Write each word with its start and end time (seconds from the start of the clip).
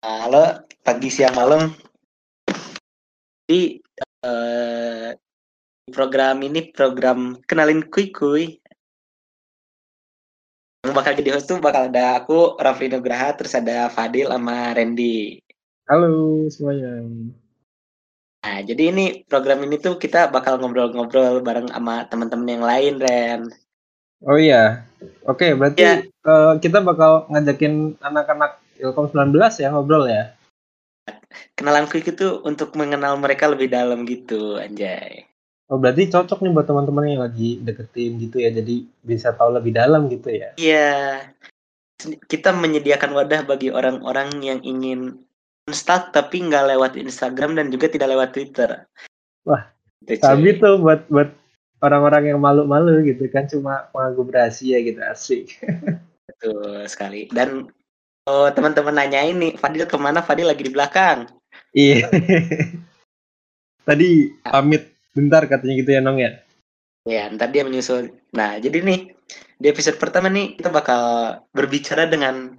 Halo, 0.00 0.64
pagi 0.80 1.12
siang 1.12 1.36
malam. 1.36 1.76
Di 3.44 3.76
uh, 4.24 5.12
program 5.92 6.40
ini 6.40 6.72
program 6.72 7.36
kenalin 7.44 7.84
kuy 7.84 8.08
kuy. 8.08 8.56
Yang 10.88 10.94
bakal 10.96 11.12
jadi 11.20 11.30
host 11.36 11.52
tuh 11.52 11.60
bakal 11.60 11.92
ada 11.92 12.16
aku, 12.16 12.56
Raffi 12.56 12.88
Nugraha, 12.88 13.36
terus 13.36 13.52
ada 13.52 13.92
Fadil 13.92 14.32
sama 14.32 14.72
Randy. 14.72 15.36
Halo 15.84 16.48
semuanya. 16.48 17.04
Nah, 18.40 18.58
jadi 18.64 18.96
ini 18.96 19.28
program 19.28 19.60
ini 19.68 19.76
tuh 19.76 20.00
kita 20.00 20.32
bakal 20.32 20.56
ngobrol-ngobrol 20.64 21.44
bareng 21.44 21.68
sama 21.68 22.08
teman-teman 22.08 22.48
yang 22.48 22.64
lain, 22.64 22.94
Ren. 23.04 23.40
Oh 24.24 24.40
iya. 24.40 24.80
Oke, 25.28 25.52
berarti 25.52 25.84
ya. 25.84 26.00
uh, 26.24 26.56
kita 26.56 26.80
bakal 26.80 27.28
ngajakin 27.28 28.00
anak-anak 28.00 28.64
Ilkom 28.80 29.12
19 29.12 29.36
ya 29.60 29.68
ngobrol 29.70 30.08
ya. 30.08 30.32
Kenalan 31.54 31.86
quick 31.86 32.10
itu 32.10 32.40
untuk 32.42 32.72
mengenal 32.74 33.14
mereka 33.20 33.46
lebih 33.46 33.68
dalam 33.70 34.08
gitu, 34.08 34.56
anjay. 34.56 35.28
Oh, 35.70 35.78
berarti 35.78 36.10
cocok 36.10 36.42
nih 36.42 36.50
buat 36.50 36.66
teman-teman 36.66 37.06
yang 37.06 37.22
lagi 37.22 37.62
deketin 37.62 38.18
gitu 38.18 38.42
ya. 38.42 38.50
Jadi 38.50 38.90
bisa 39.06 39.30
tahu 39.30 39.54
lebih 39.54 39.76
dalam 39.76 40.10
gitu 40.10 40.32
ya. 40.32 40.50
Iya. 40.58 41.30
Kita 42.26 42.50
menyediakan 42.50 43.14
wadah 43.14 43.46
bagi 43.46 43.70
orang-orang 43.70 44.34
yang 44.42 44.58
ingin 44.66 45.20
start 45.70 46.10
tapi 46.10 46.42
nggak 46.42 46.74
lewat 46.74 46.98
Instagram 46.98 47.54
dan 47.54 47.70
juga 47.70 47.86
tidak 47.86 48.10
lewat 48.10 48.34
Twitter. 48.34 48.70
Wah, 49.46 49.70
tapi 50.02 50.58
tuh 50.58 50.82
buat 50.82 51.06
buat 51.06 51.30
orang-orang 51.80 52.34
yang 52.34 52.40
malu-malu 52.40 53.04
gitu 53.06 53.30
kan 53.30 53.46
cuma 53.46 53.88
mengaku 53.94 54.26
rahasia 54.28 54.80
gitu 54.82 55.00
asik. 55.06 55.54
Betul 56.28 56.88
sekali. 56.90 57.30
Dan 57.30 57.70
oh, 58.30 58.48
teman-teman 58.54 58.94
nanya 58.94 59.26
ini 59.26 59.58
Fadil 59.58 59.90
ke 59.90 59.98
mana? 59.98 60.22
Fadil 60.22 60.46
lagi 60.46 60.62
di 60.62 60.70
belakang. 60.70 61.26
Iya. 61.74 62.06
Tadi 63.88 64.30
pamit 64.46 64.94
bentar 65.10 65.42
katanya 65.50 65.74
gitu 65.82 65.90
ya 65.90 66.00
Nong 66.00 66.22
ya. 66.22 66.30
Ya, 67.08 67.26
ntar 67.32 67.50
dia 67.50 67.66
menyusul. 67.66 68.14
Nah, 68.36 68.60
jadi 68.62 68.84
nih 68.86 69.16
di 69.58 69.66
episode 69.66 69.98
pertama 69.98 70.30
nih 70.30 70.60
kita 70.60 70.70
bakal 70.70 71.02
berbicara 71.50 72.06
dengan 72.06 72.54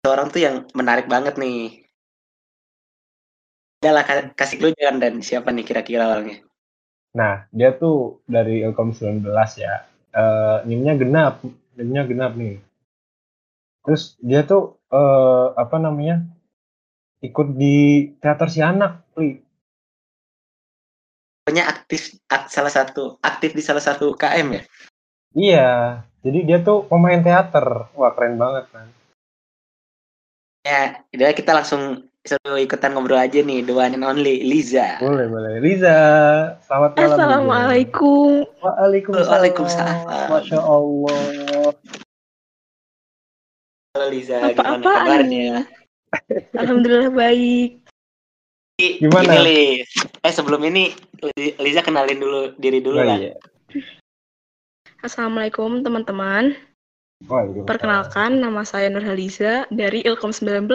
seorang 0.00 0.30
tuh 0.30 0.40
yang 0.40 0.56
menarik 0.72 1.10
banget 1.10 1.36
nih. 1.36 1.84
Udah 3.82 3.92
lah, 3.98 4.04
kasih 4.38 4.56
clue 4.62 4.74
jangan 4.78 5.02
dan 5.02 5.14
siapa 5.26 5.50
nih 5.50 5.66
kira-kira 5.66 6.06
orangnya? 6.06 6.38
Nah, 7.18 7.44
dia 7.50 7.74
tuh 7.74 8.22
dari 8.24 8.62
Ilkom 8.62 8.94
19 8.94 9.26
ya. 9.58 9.84
Uh, 10.14 10.62
nimnya 10.64 10.94
genap, 10.94 11.42
nimnya 11.74 12.06
genap 12.06 12.32
nih. 12.38 12.62
Terus 13.82 14.14
dia 14.22 14.46
tuh 14.46 14.78
uh, 14.90 15.54
apa 15.58 15.76
namanya? 15.82 16.22
ikut 17.22 17.54
di 17.54 18.10
teater 18.18 18.50
si 18.50 18.58
anak, 18.58 19.06
Li. 19.14 19.38
Pokoknya 21.42 21.70
aktif 21.70 22.18
ak, 22.26 22.50
salah 22.50 22.70
satu 22.70 23.22
aktif 23.22 23.54
di 23.54 23.62
salah 23.62 23.82
satu 23.82 24.14
KM 24.18 24.58
ya? 24.58 24.62
Iya, 25.32 25.70
jadi 26.26 26.38
dia 26.42 26.58
tuh 26.62 26.86
pemain 26.90 27.22
teater. 27.22 27.90
Wah, 27.94 28.10
keren 28.14 28.38
banget 28.38 28.66
kan. 28.74 28.86
Ya, 30.66 31.02
udah 31.14 31.30
kita 31.34 31.54
langsung 31.54 32.10
Seru 32.22 32.54
ikutan 32.54 32.94
ngobrol 32.94 33.18
aja 33.18 33.42
nih, 33.42 33.66
the 33.66 33.74
one 33.74 33.98
and 33.98 34.06
only 34.06 34.46
Liza. 34.46 35.02
Boleh, 35.02 35.26
boleh. 35.26 35.58
Liza, 35.58 35.98
selamat 36.62 36.94
malam. 36.94 37.18
Assalamualaikum. 37.18 38.46
Waalaikumsalam. 38.62 39.26
Waalaikumsalam. 39.26 39.98
Masya 40.30 40.60
Allah. 40.62 41.41
Halo 43.92 44.08
Liza, 44.08 44.40
Apa 44.40 44.56
gimana 44.56 44.80
kabarnya? 44.88 45.68
Alhamdulillah 46.56 47.12
baik. 47.12 47.84
Gimana? 48.80 49.44
Ini, 49.44 49.84
eh 50.00 50.32
sebelum 50.32 50.64
ini 50.64 50.96
Liza 51.60 51.84
kenalin 51.84 52.16
dulu 52.16 52.56
diri 52.56 52.80
dulu 52.80 52.96
oh, 52.96 53.04
lah. 53.04 53.20
Iya. 53.20 53.36
Assalamualaikum 55.04 55.84
teman-teman. 55.84 56.56
Perkenalkan, 57.68 58.40
nama 58.40 58.64
saya 58.64 58.88
Nurhaliza 58.88 59.68
dari 59.68 60.00
Ilkom 60.08 60.32
19. 60.32 60.72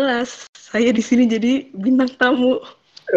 Saya 0.54 0.90
di 0.94 1.02
sini 1.02 1.26
jadi 1.26 1.74
bintang 1.74 2.14
tamu. 2.22 2.62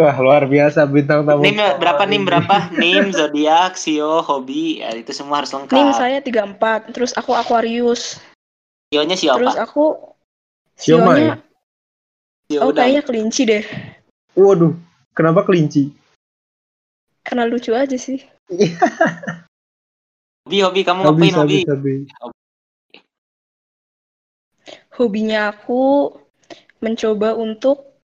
Wah, 0.01 0.17
luar 0.17 0.49
biasa 0.49 0.89
bintang 0.89 1.29
tamu. 1.29 1.45
Nim 1.45 1.61
berapa 1.61 2.09
nim 2.09 2.25
berapa? 2.25 2.73
nim, 2.81 3.13
zodiak, 3.13 3.77
sio, 3.77 4.25
hobi, 4.25 4.81
ya, 4.81 4.97
itu 4.97 5.13
semua 5.13 5.45
harus 5.45 5.53
lengkap. 5.53 5.77
Nim 5.77 5.93
saya 5.93 6.25
34, 6.25 6.89
terus 6.97 7.13
aku 7.13 7.37
Aquarius. 7.37 8.17
Sionya 8.91 9.15
sio 9.15 9.31
apa? 9.39 9.39
Terus 9.39 9.59
aku 9.63 9.85
Sionya 10.75 11.39
Sio 12.51 12.67
Oh, 12.67 12.75
kayaknya 12.75 13.07
kelinci 13.07 13.47
deh. 13.47 13.63
Waduh, 14.35 14.75
kenapa 15.15 15.47
kelinci? 15.47 15.95
Karena 17.23 17.47
lucu 17.47 17.71
aja 17.71 17.95
sih. 17.95 18.19
hobi, 20.51 20.59
hobi 20.67 20.81
kamu 20.83 21.07
ngapain 21.07 21.35
hobi? 21.39 21.63
hobi? 21.63 21.71
hobi 21.71 21.95
hobinya 24.99 25.55
aku 25.55 26.13
mencoba 26.83 27.39
untuk 27.39 28.03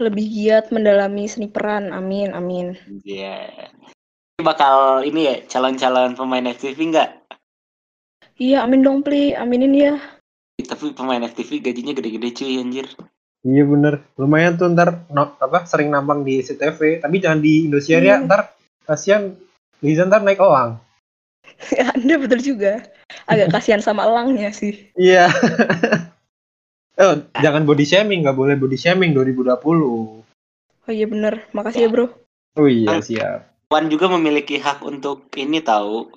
lebih 0.00 0.24
giat 0.32 0.72
mendalami 0.72 1.28
seni 1.28 1.52
peran. 1.52 1.92
Amin, 1.92 2.32
amin. 2.32 2.80
Iya. 3.04 3.52
Yeah. 3.52 3.68
Bakal 4.40 5.04
ini 5.04 5.28
ya 5.28 5.36
calon-calon 5.44 6.16
pemain 6.16 6.48
FTV 6.48 6.78
nggak? 6.88 7.19
Iya, 8.40 8.64
amin 8.64 8.80
dong, 8.80 9.04
Pli. 9.04 9.36
Aminin 9.36 9.76
ya. 9.76 10.00
Tapi 10.56 10.96
pemain 10.96 11.20
FTV 11.20 11.60
gajinya 11.60 11.92
gede-gede 11.92 12.28
cuy, 12.32 12.56
anjir. 12.56 12.88
Iya 13.40 13.64
bener, 13.64 14.04
lumayan 14.20 14.60
tuh 14.60 14.68
ntar 14.68 15.08
no, 15.08 15.32
apa 15.40 15.64
sering 15.64 15.88
nampang 15.88 16.28
di 16.28 16.44
CTV, 16.44 17.00
tapi 17.00 17.24
jangan 17.24 17.40
di 17.40 17.64
Indosiar 17.64 18.04
ya, 18.04 18.20
iya. 18.20 18.24
ntar 18.28 18.52
kasihan 18.84 19.32
Liza 19.80 20.04
ntar 20.04 20.20
naik 20.20 20.44
elang. 20.44 20.76
Anda 21.96 22.14
betul 22.22 22.44
juga. 22.44 22.84
Agak 23.24 23.48
kasihan 23.56 23.80
sama 23.80 24.04
elangnya 24.04 24.52
sih. 24.52 24.92
Iya. 24.92 25.32
oh, 27.00 27.24
jangan 27.44 27.64
body 27.64 27.88
shaming, 27.88 28.28
nggak 28.28 28.36
boleh 28.36 28.60
body 28.60 28.76
shaming 28.76 29.16
2020. 29.16 29.56
Oh 29.56 30.92
iya 30.92 31.06
bener, 31.08 31.48
makasih 31.56 31.88
ya 31.88 31.88
bro. 31.88 32.12
Oh 32.60 32.68
iya 32.68 33.00
siap. 33.00 33.56
Wan 33.72 33.88
juga 33.88 34.12
memiliki 34.12 34.60
hak 34.60 34.84
untuk 34.84 35.32
ini 35.40 35.64
tahu. 35.64 36.12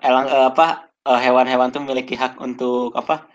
Elang 0.00 0.32
eh, 0.32 0.48
apa 0.48 0.91
eh, 1.06 1.20
hewan-hewan 1.22 1.74
tuh 1.74 1.82
memiliki 1.82 2.14
hak 2.14 2.38
untuk 2.38 2.94
apa? 2.94 3.26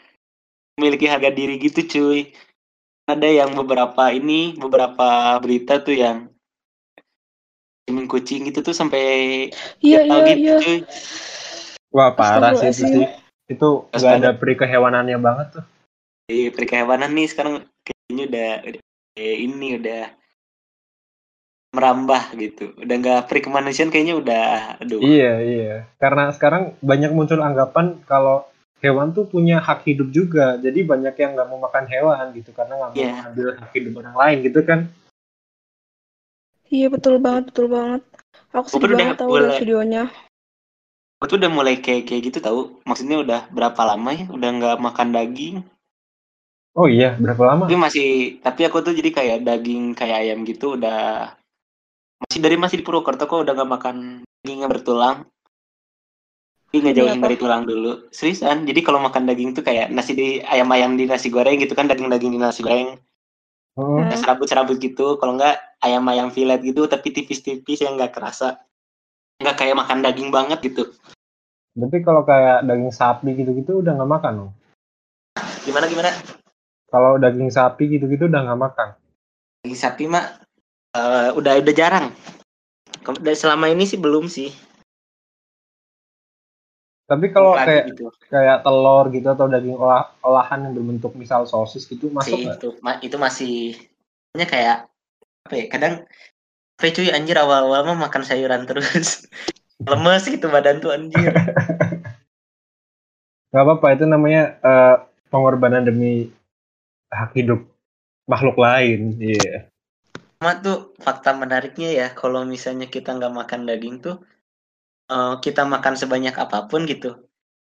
Memiliki 0.78 1.10
harga 1.10 1.34
diri 1.34 1.58
gitu 1.58 1.84
cuy. 1.84 2.32
Ada 3.08 3.46
yang 3.46 3.56
beberapa 3.56 4.12
ini 4.12 4.56
beberapa 4.60 5.40
berita 5.40 5.80
tuh 5.80 5.96
yang 5.96 6.18
Streaming 7.88 8.12
kucing 8.12 8.44
gitu 8.52 8.60
tuh 8.60 8.76
sampai 8.76 9.48
iya 9.80 10.04
iya 10.04 10.20
gitu, 10.28 10.44
iya. 10.44 10.58
Cuy. 10.60 10.80
Wah 11.96 12.12
parah 12.12 12.52
sih 12.60 12.76
itu 12.76 12.84
sih. 12.84 13.08
Itu 13.48 13.88
nggak 13.96 14.16
ada 14.20 14.32
peri 14.36 14.60
kehewanannya 14.60 15.16
banget 15.24 15.48
tuh. 15.56 15.66
Iya 16.28 16.52
peri 16.52 16.68
kehewanan 16.68 17.16
nih 17.16 17.32
sekarang 17.32 17.64
kayaknya 17.88 18.24
udah, 18.28 18.50
udah 18.68 18.84
ini 19.16 19.68
udah 19.80 20.04
merambah 21.78 22.34
gitu. 22.34 22.74
Udah 22.82 22.96
nggak 22.98 23.22
peri 23.30 23.46
kemanusiaan 23.46 23.94
kayaknya 23.94 24.18
udah 24.18 24.82
aduh. 24.82 24.98
Iya 24.98 25.34
iya. 25.46 25.76
Karena 26.02 26.34
sekarang 26.34 26.74
banyak 26.82 27.14
muncul 27.14 27.46
anggapan 27.46 28.02
kalau 28.10 28.50
hewan 28.82 29.14
tuh 29.14 29.30
punya 29.30 29.62
hak 29.62 29.86
hidup 29.86 30.10
juga. 30.10 30.58
Jadi 30.58 30.82
banyak 30.82 31.14
yang 31.14 31.38
nggak 31.38 31.50
mau 31.54 31.62
makan 31.62 31.86
hewan 31.86 32.34
gitu 32.34 32.50
karena 32.58 32.74
nggak 32.82 32.92
mau 32.92 32.98
yeah. 32.98 33.14
mengambil 33.22 33.48
hak 33.62 33.72
hidup 33.78 33.94
orang 34.02 34.16
lain 34.18 34.38
gitu 34.42 34.60
kan. 34.66 34.80
Iya 36.68 36.88
betul 36.90 37.22
banget, 37.22 37.54
betul 37.54 37.72
banget. 37.72 38.02
Aku 38.52 38.68
sedih 38.68 38.98
banget 38.98 39.22
tahu 39.22 39.30
mulai, 39.38 39.62
videonya. 39.62 40.04
Aku 41.22 41.24
tuh 41.30 41.38
udah 41.40 41.52
mulai 41.54 41.80
kayak 41.80 42.10
kayak 42.10 42.34
gitu 42.34 42.42
tahu. 42.42 42.82
Maksudnya 42.84 43.22
udah 43.22 43.42
berapa 43.54 43.82
lama 43.86 44.10
ya? 44.12 44.26
Udah 44.28 44.50
nggak 44.50 44.78
makan 44.82 45.14
daging. 45.14 45.56
Oh 46.78 46.86
iya, 46.86 47.18
berapa 47.18 47.42
lama? 47.42 47.66
Tapi 47.66 47.80
masih, 47.80 48.38
tapi 48.44 48.62
aku 48.68 48.86
tuh 48.86 48.94
jadi 48.94 49.10
kayak 49.10 49.38
daging 49.48 49.98
kayak 49.98 50.28
ayam 50.28 50.46
gitu 50.46 50.78
udah 50.78 51.34
masih 52.24 52.40
dari 52.42 52.58
masih 52.58 52.82
di 52.82 52.86
Purwokerto 52.86 53.30
kok 53.30 53.46
udah 53.46 53.54
nggak 53.54 53.72
makan 53.72 53.96
daging 54.42 54.60
yang 54.66 54.72
bertulang. 54.72 55.18
Tapi 56.68 56.76
nggak 56.84 56.96
jauhin 57.00 57.22
dari 57.24 57.38
tulang 57.40 57.64
dulu. 57.64 58.12
Seriusan, 58.12 58.68
jadi 58.68 58.80
kalau 58.84 59.00
makan 59.00 59.24
daging 59.24 59.56
tuh 59.56 59.64
kayak 59.64 59.88
nasi 59.88 60.12
di 60.18 60.28
ayam-ayam 60.44 61.00
di 61.00 61.08
nasi 61.08 61.32
goreng 61.32 61.64
gitu 61.64 61.72
kan 61.78 61.88
daging-daging 61.88 62.36
di 62.36 62.40
nasi 62.42 62.60
goreng. 62.60 63.00
Oh. 63.78 64.04
Serabut-serabut 64.12 64.82
gitu, 64.82 65.16
kalau 65.22 65.38
nggak 65.38 65.56
ayam-ayam 65.86 66.34
fillet 66.34 66.60
gitu 66.66 66.90
tapi 66.90 67.14
tipis-tipis 67.14 67.80
yang 67.86 67.96
nggak 67.96 68.12
kerasa. 68.12 68.60
Nggak 69.40 69.56
kayak 69.64 69.80
makan 69.80 70.04
daging 70.04 70.30
banget 70.34 70.60
gitu. 70.66 70.92
Tapi 71.78 71.98
kalau 72.02 72.26
kayak 72.26 72.66
daging 72.66 72.92
sapi 72.92 73.38
gitu-gitu 73.38 73.80
udah 73.86 73.94
nggak 73.96 74.12
makan? 74.12 74.34
Loh 74.42 74.52
gimana 75.68 75.86
gimana? 75.92 76.12
Kalau 76.88 77.20
daging 77.20 77.52
sapi 77.52 77.92
gitu-gitu 77.92 78.32
udah 78.32 78.40
nggak 78.48 78.62
makan? 78.64 78.90
Daging 79.62 79.76
sapi 79.76 80.04
mah 80.08 80.47
uh, 80.98 81.30
udah 81.38 81.62
udah 81.62 81.74
jarang 81.78 82.10
selama 83.38 83.70
ini 83.70 83.86
sih 83.86 84.02
belum 84.02 84.26
sih 84.28 84.50
Tapi 87.08 87.32
kalau 87.32 87.56
kayak 87.56 87.96
gitu. 87.96 88.12
kayak 88.28 88.68
telur 88.68 89.08
gitu 89.16 89.32
atau 89.32 89.48
daging 89.48 89.80
olah, 89.80 90.12
olahan 90.20 90.68
yang 90.68 90.76
berbentuk 90.76 91.16
misal 91.16 91.48
sosis 91.48 91.88
gitu 91.88 92.12
masuk 92.12 92.36
nggak? 92.36 92.60
itu 92.60 92.70
ma- 92.84 93.00
itu 93.00 93.16
masih 93.16 93.80
nya 94.36 94.44
kayak 94.44 94.92
apa 95.48 95.54
ya 95.56 95.66
kadang 95.72 95.94
apa 96.76 96.92
cuy 96.92 97.08
anjir 97.16 97.40
awal-awal 97.40 97.88
mah 97.88 98.12
makan 98.12 98.28
sayuran 98.28 98.68
terus 98.68 99.24
lemes 99.88 100.28
gitu 100.28 100.52
badan 100.52 100.84
tuh 100.84 100.92
anjir 100.92 101.32
Gak 103.48 103.64
apa-apa 103.64 103.96
itu 103.96 104.04
namanya 104.04 104.60
eh, 104.60 104.96
pengorbanan 105.32 105.88
demi 105.88 106.28
hak 107.08 107.32
hidup 107.40 107.64
makhluk 108.28 108.60
lain. 108.60 109.16
Iya. 109.18 109.67
Cuma 110.38 110.54
tuh 110.62 110.94
fakta 111.02 111.34
menariknya 111.34 111.90
ya 111.90 112.08
kalau 112.14 112.46
misalnya 112.46 112.86
kita 112.86 113.18
nggak 113.18 113.34
makan 113.34 113.66
daging 113.66 113.98
tuh 114.06 114.22
eh, 115.10 115.36
kita 115.42 115.66
makan 115.66 115.98
sebanyak 115.98 116.38
apa 116.38 116.70
pun 116.70 116.86
gitu 116.86 117.26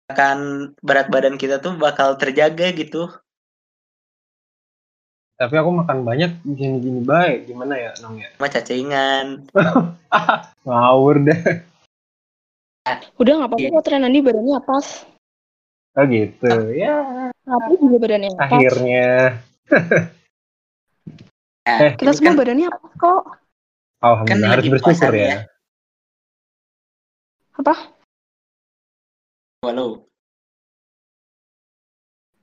akan 0.09 0.71
berat 0.81 1.09
badan 1.09 1.37
kita 1.37 1.61
tuh 1.61 1.77
bakal 1.77 2.17
terjaga 2.17 2.73
gitu 2.73 3.09
Tapi 5.35 5.51
aku 5.59 5.67
makan 5.67 6.07
banyak 6.07 6.31
gini-gini 6.47 7.03
baik. 7.03 7.51
Gimana 7.51 7.75
ya, 7.75 7.91
Nong 7.99 8.23
ya? 8.23 8.31
cuma 8.39 8.47
cacingan 8.47 9.43
Ngawur 10.63 11.27
deh. 11.27 11.41
Udah 13.19 13.33
nggak 13.43 13.49
apa-apa 13.51 13.67
kok 13.67 13.83
tren 13.83 14.07
Andi 14.07 14.23
badannya 14.23 14.63
pas. 14.63 15.03
Oh 15.99 16.03
gitu. 16.07 16.71
Ya, 16.71 16.95
Aku 17.51 17.75
juga 17.83 17.99
badannya 17.99 18.31
pas. 18.39 18.47
akhirnya. 18.47 19.07
Eh, 21.65 21.97
Kita 21.97 22.13
semua 22.13 22.31
kan 22.31 22.39
badannya 22.39 22.67
pas 22.69 22.93
kok. 22.95 23.23
Alhamdulillah 24.05 24.29
Kan 24.29 24.51
harus 24.53 24.63
lagi 24.63 24.73
bersyukur 24.73 25.13
ya. 25.15 25.25
ya. 25.25 25.39
Apa? 27.55 27.75
walau 29.65 30.05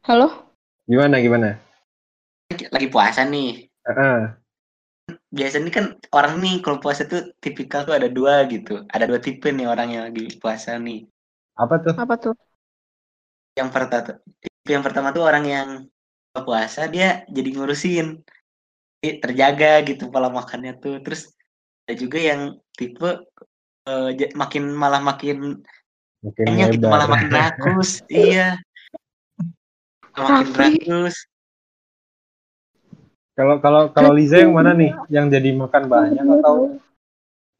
Halo? 0.02 0.50
Gimana 0.90 1.22
gimana? 1.22 1.54
lagi 2.50 2.88
puasa 2.90 3.22
nih 3.24 3.70
Heeh. 3.86 4.18
biasanya 5.32 5.70
kan 5.72 5.84
orang 6.12 6.42
nih 6.42 6.60
kalau 6.60 6.82
puasa 6.82 7.06
tuh 7.08 7.30
tipikal 7.40 7.86
tuh 7.88 7.94
ada 7.96 8.10
dua 8.12 8.44
gitu 8.50 8.82
ada 8.92 9.06
dua 9.08 9.16
tipe 9.22 9.48
nih 9.48 9.64
orang 9.70 9.88
yang 9.88 10.02
lagi 10.10 10.36
puasa 10.36 10.76
nih 10.76 11.06
Apa 11.56 11.80
tuh? 11.80 11.94
Apa 11.96 12.14
tuh? 12.20 12.34
yang 13.56 13.70
pertama 13.72 14.18
tipe 14.42 14.68
yang 14.68 14.84
pertama 14.84 15.14
tuh 15.16 15.22
orang 15.24 15.44
yang 15.48 15.68
kalau 16.34 16.44
puasa 16.44 16.90
dia 16.92 17.22
jadi 17.32 17.48
ngurusin 17.56 18.20
terjaga 19.02 19.82
gitu 19.82 20.06
pola 20.14 20.30
makannya 20.30 20.78
tuh 20.78 21.02
terus 21.02 21.34
ada 21.90 21.98
juga 21.98 22.22
yang 22.22 22.62
tipe 22.78 23.26
eh, 23.90 24.10
ja- 24.14 24.34
makin 24.38 24.70
malah 24.70 25.02
makin 25.02 25.58
Mungkin 26.22 26.44
kayaknya 26.46 26.66
gitu 26.70 26.86
malah 26.86 27.08
makin 27.10 27.30
rakus 27.34 27.98
iya 28.12 28.62
makin 30.14 30.46
Raffi. 30.54 30.86
rakus 30.86 31.16
Kalau 33.32 33.64
kalau 33.64 33.88
kalau 33.96 34.12
Liza 34.12 34.44
yang 34.44 34.52
mana 34.52 34.76
nih? 34.76 34.92
Yang 35.08 35.40
jadi 35.40 35.50
makan 35.56 35.88
banyak 35.88 36.20
atau 36.20 36.76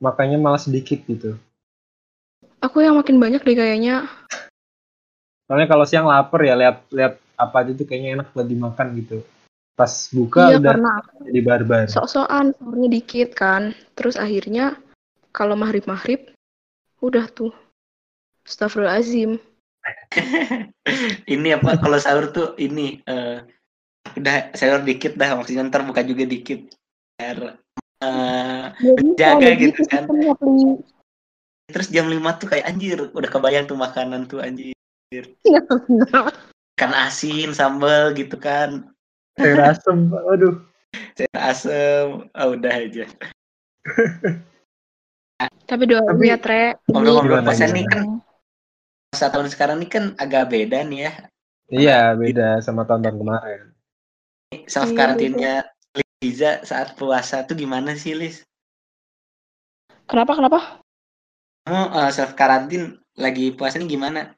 makannya 0.05 0.37
malah 0.37 0.61
sedikit 0.61 1.01
gitu? 1.09 1.41
Aku 2.61 2.85
yang 2.85 3.01
makin 3.01 3.17
banyak 3.17 3.41
deh 3.41 3.57
kayaknya. 3.57 4.05
Soalnya 5.49 5.67
kalau 5.73 5.89
siang 5.89 6.05
lapar 6.05 6.45
ya 6.45 6.55
lihat 6.61 6.85
lihat 6.93 7.17
apa 7.41 7.57
aja 7.65 7.73
tuh 7.73 7.89
kayaknya 7.89 8.21
enak 8.21 8.37
buat 8.37 8.45
dimakan 8.45 8.87
gitu. 9.01 9.25
Pas 9.73 9.93
buka 10.13 10.53
iya 10.53 10.57
udah 10.61 10.73
karena 10.77 10.93
jadi 11.25 11.41
barbar. 11.41 11.85
sok-sokan 11.89 12.53
sahurnya 12.57 12.89
dikit 12.93 13.29
kan. 13.33 13.73
Terus 13.97 14.21
akhirnya 14.21 14.77
kalau 15.33 15.57
maghrib-maghrib 15.57 16.33
udah 17.01 17.27
tuh. 17.33 17.53
Astagfirullahaladzim. 18.45 19.41
ini 21.35 21.49
apa 21.57 21.75
kalau 21.81 21.99
sahur 21.99 22.31
tuh 22.31 22.55
ini 22.61 23.03
eh, 23.03 23.43
udah 24.15 24.55
sahur 24.55 24.85
dikit 24.85 25.19
dah 25.19 25.35
maksudnya 25.35 25.67
ntar 25.67 25.83
buka 25.83 26.07
juga 26.07 26.23
dikit 26.23 26.71
biar 27.19 27.59
eh, 28.03 28.65
Jaga 29.19 29.51
gitu 29.59 29.83
kan. 29.91 30.07
sistemnya, 30.07 30.35
Pli. 30.39 30.83
Iya, 31.63 31.71
terus 31.73 31.89
jam 31.89 32.07
5 32.11 32.21
tuh 32.39 32.49
kayak 32.53 32.69
anjir 32.69 32.99
udah 33.15 33.31
kebayang 33.31 33.65
tuh 33.65 33.79
makanan 33.79 34.29
tuh 34.29 34.45
anjir 34.45 34.75
Iya, 35.43 35.61
kan 36.77 36.91
asin 36.93 37.53
sambal 37.57 38.13
gitu 38.13 38.37
kan 38.37 38.92
Sayur 39.39 39.61
asem, 39.65 39.99
aduh. 40.13 40.55
sayur 41.17 41.39
asem 41.41 42.07
oh, 42.31 42.49
udah 42.53 42.73
aja 42.73 43.05
Tapi 45.69 45.83
doain 45.89 46.07
Tapi- 46.07 46.29
ya, 46.29 46.37
Tre. 46.39 46.77
ngobrol-ngobrol 46.87 47.41
nih 47.43 47.87
kan 47.89 48.23
masa 49.13 49.29
tahun 49.29 49.49
sekarang 49.53 49.77
nih 49.85 49.91
kan 49.93 50.05
agak 50.17 50.49
beda 50.49 50.85
nih 50.89 51.09
ya 51.09 51.13
Iya 51.73 51.99
beda 52.17 52.61
sama 52.61 52.85
tahun-tahun 52.85 53.17
kemarin. 53.17 53.63
self 54.69 54.93
Iya, 54.93 54.97
karantinnya 54.97 55.55
Liza 56.21 56.61
saat 56.69 56.93
puasa 57.01 57.49
tuh 57.49 57.57
gimana 57.57 57.97
sih 57.97 58.13
Liz? 58.13 58.45
Kenapa, 60.05 60.37
kenapa? 60.37 60.85
Kamu 61.65 62.13
self 62.13 62.37
karantin 62.37 63.01
lagi 63.17 63.57
puasa 63.57 63.81
nih 63.81 63.89
gimana? 63.89 64.37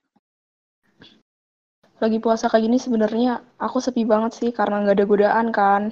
Lagi 2.02 2.18
puasa 2.18 2.50
kayak 2.50 2.64
gini 2.66 2.78
sebenarnya 2.82 3.42
aku 3.58 3.78
sepi 3.78 4.02
banget 4.02 4.34
sih 4.34 4.50
karena 4.50 4.82
nggak 4.82 4.96
ada 4.98 5.06
godaan 5.06 5.48
kan. 5.54 5.82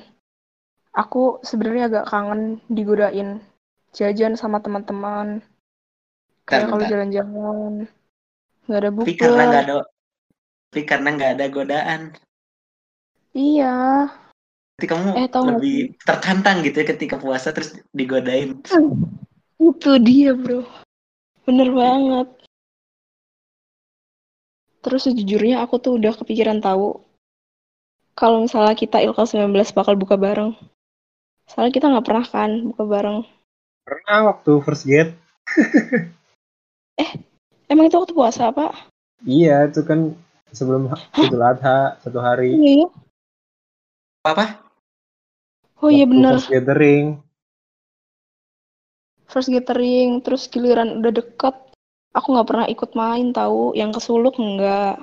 Aku 0.92 1.40
sebenarnya 1.40 1.88
agak 1.88 2.04
kangen 2.10 2.60
digodain 2.68 3.40
jajan 3.94 4.34
sama 4.36 4.60
teman-teman. 4.60 5.40
Kayak 6.44 6.74
kalau 6.74 6.84
jalan-jalan 6.84 7.72
nggak 8.66 8.80
ada 8.82 8.90
Tapi 8.92 9.14
karena 9.14 9.42
nggak 9.46 9.62
ada 9.66 9.74
tapi 10.72 10.88
karena 10.88 11.08
nggak 11.12 11.32
ada 11.36 11.46
godaan. 11.52 12.00
Iya. 13.36 14.08
Berarti 14.76 14.86
kamu 14.88 15.08
Eh, 15.12 15.28
nggak 15.28 15.44
lebih 15.52 15.76
tertantang 16.00 16.56
gitu 16.64 16.76
ya 16.80 16.86
ketika 16.96 17.16
puasa 17.20 17.52
terus 17.52 17.76
digodain. 17.92 18.58
Itu 19.62 20.00
dia, 20.02 20.34
bro. 20.34 20.66
Bener 21.46 21.68
banget. 21.70 22.41
Terus 24.82 25.06
sejujurnya 25.06 25.62
aku 25.62 25.78
tuh 25.78 25.96
udah 25.96 26.12
kepikiran 26.18 26.58
tahu 26.58 27.00
kalau 28.12 28.44
misalnya 28.44 28.76
kita 28.76 29.00
Ilkom 29.00 29.24
19 29.24 29.54
bakal 29.72 29.94
buka 29.96 30.18
bareng. 30.18 30.52
Soalnya 31.48 31.72
kita 31.72 31.86
nggak 31.88 32.06
pernah 32.06 32.26
kan 32.26 32.50
buka 32.74 32.82
bareng. 32.84 33.18
Pernah 33.82 34.18
waktu 34.30 34.52
first 34.62 34.84
gate, 34.86 35.14
Emang 37.72 37.88
itu 37.88 37.96
waktu 37.96 38.12
puasa 38.12 38.52
apa? 38.52 38.68
iya 39.22 39.70
itu 39.70 39.86
kan 39.86 40.12
sebelum 40.50 40.92
Idul 41.16 41.40
Adha 41.40 41.96
satu 42.02 42.18
hari. 42.20 42.52
Iya. 42.52 42.86
Apa? 44.28 44.60
Oh 45.80 45.88
iya 45.88 46.04
Waktu 46.04 46.12
bener. 46.12 46.34
First 46.36 46.52
gathering. 46.52 47.06
First 49.30 49.48
gathering, 49.48 50.20
terus 50.20 50.44
giliran 50.52 51.00
udah 51.00 51.12
deket, 51.16 51.56
aku 52.12 52.26
nggak 52.36 52.48
pernah 52.48 52.66
ikut 52.68 52.90
main 52.92 53.32
tahu. 53.32 53.72
Yang 53.76 54.00
kesuluk 54.00 54.36
enggak. 54.36 55.00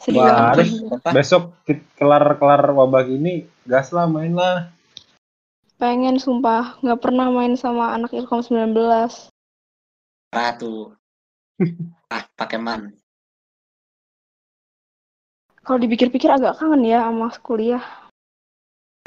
Sedih 0.00 0.24
Wah, 0.24 0.56
harus. 0.56 0.80
Besok 1.12 1.52
kelar-kelar 2.00 2.72
wabah 2.72 3.04
gini, 3.04 3.44
gas 3.68 3.92
lah 3.92 4.08
main 4.08 4.32
lah. 4.32 4.72
Pengen 5.76 6.20
sumpah, 6.20 6.80
nggak 6.80 7.00
pernah 7.00 7.32
main 7.32 7.56
sama 7.56 7.92
anak 7.96 8.12
Ilkom 8.12 8.44
19. 8.44 8.76
Parah 10.32 10.54
tuh. 10.56 10.96
Ah, 12.10 12.26
pakai 12.34 12.58
man. 12.58 12.90
Kalau 15.62 15.78
dipikir-pikir 15.78 16.26
agak 16.26 16.58
kangen 16.58 16.82
ya 16.82 17.06
sama 17.06 17.30
kuliah. 17.38 17.84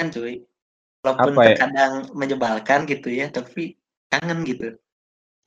Kan 0.00 0.08
cuy. 0.08 0.40
Walaupun 1.04 1.36
Apa 1.36 1.42
ya? 1.44 1.48
terkadang 1.52 1.92
menyebalkan 2.16 2.88
gitu 2.88 3.12
ya, 3.12 3.28
tapi 3.28 3.76
kangen 4.08 4.40
gitu. 4.48 4.80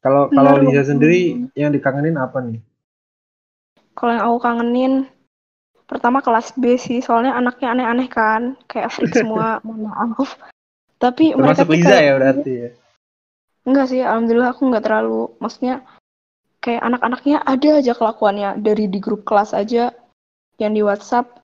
Kalau 0.02 0.30
kalau 0.30 0.62
Liza 0.62 0.94
sendiri 0.94 1.50
yang 1.58 1.74
dikangenin 1.74 2.16
apa 2.16 2.40
nih? 2.40 2.62
Kalau 3.98 4.12
yang 4.14 4.24
aku 4.30 4.38
kangenin, 4.46 4.94
pertama 5.90 6.22
kelas 6.22 6.54
B 6.54 6.78
sih, 6.78 7.02
soalnya 7.02 7.34
anaknya 7.34 7.74
aneh-aneh 7.74 8.10
kan, 8.12 8.54
kayak 8.70 8.94
freak 8.94 9.18
semua, 9.22 9.58
mohon 9.66 9.90
maaf. 9.90 10.38
Tapi 11.02 11.34
mereka 11.34 11.66
Termasuk 11.66 11.68
tuh 11.68 11.74
Liza 11.74 11.90
kayak, 11.90 12.06
ya 12.06 12.14
berarti 12.18 12.52
ya. 12.54 12.70
enggak 13.68 13.86
sih, 13.90 14.02
alhamdulillah 14.06 14.50
aku 14.54 14.62
nggak 14.70 14.86
terlalu, 14.86 15.34
maksudnya 15.42 15.84
kayak 16.62 16.82
anak-anaknya 16.88 17.38
ada 17.44 17.70
aja 17.82 17.94
kelakuannya, 17.98 18.50
dari 18.62 18.86
di 18.88 19.00
grup 19.02 19.26
kelas 19.26 19.52
aja, 19.58 19.92
yang 20.62 20.72
di 20.78 20.82
WhatsApp, 20.86 21.42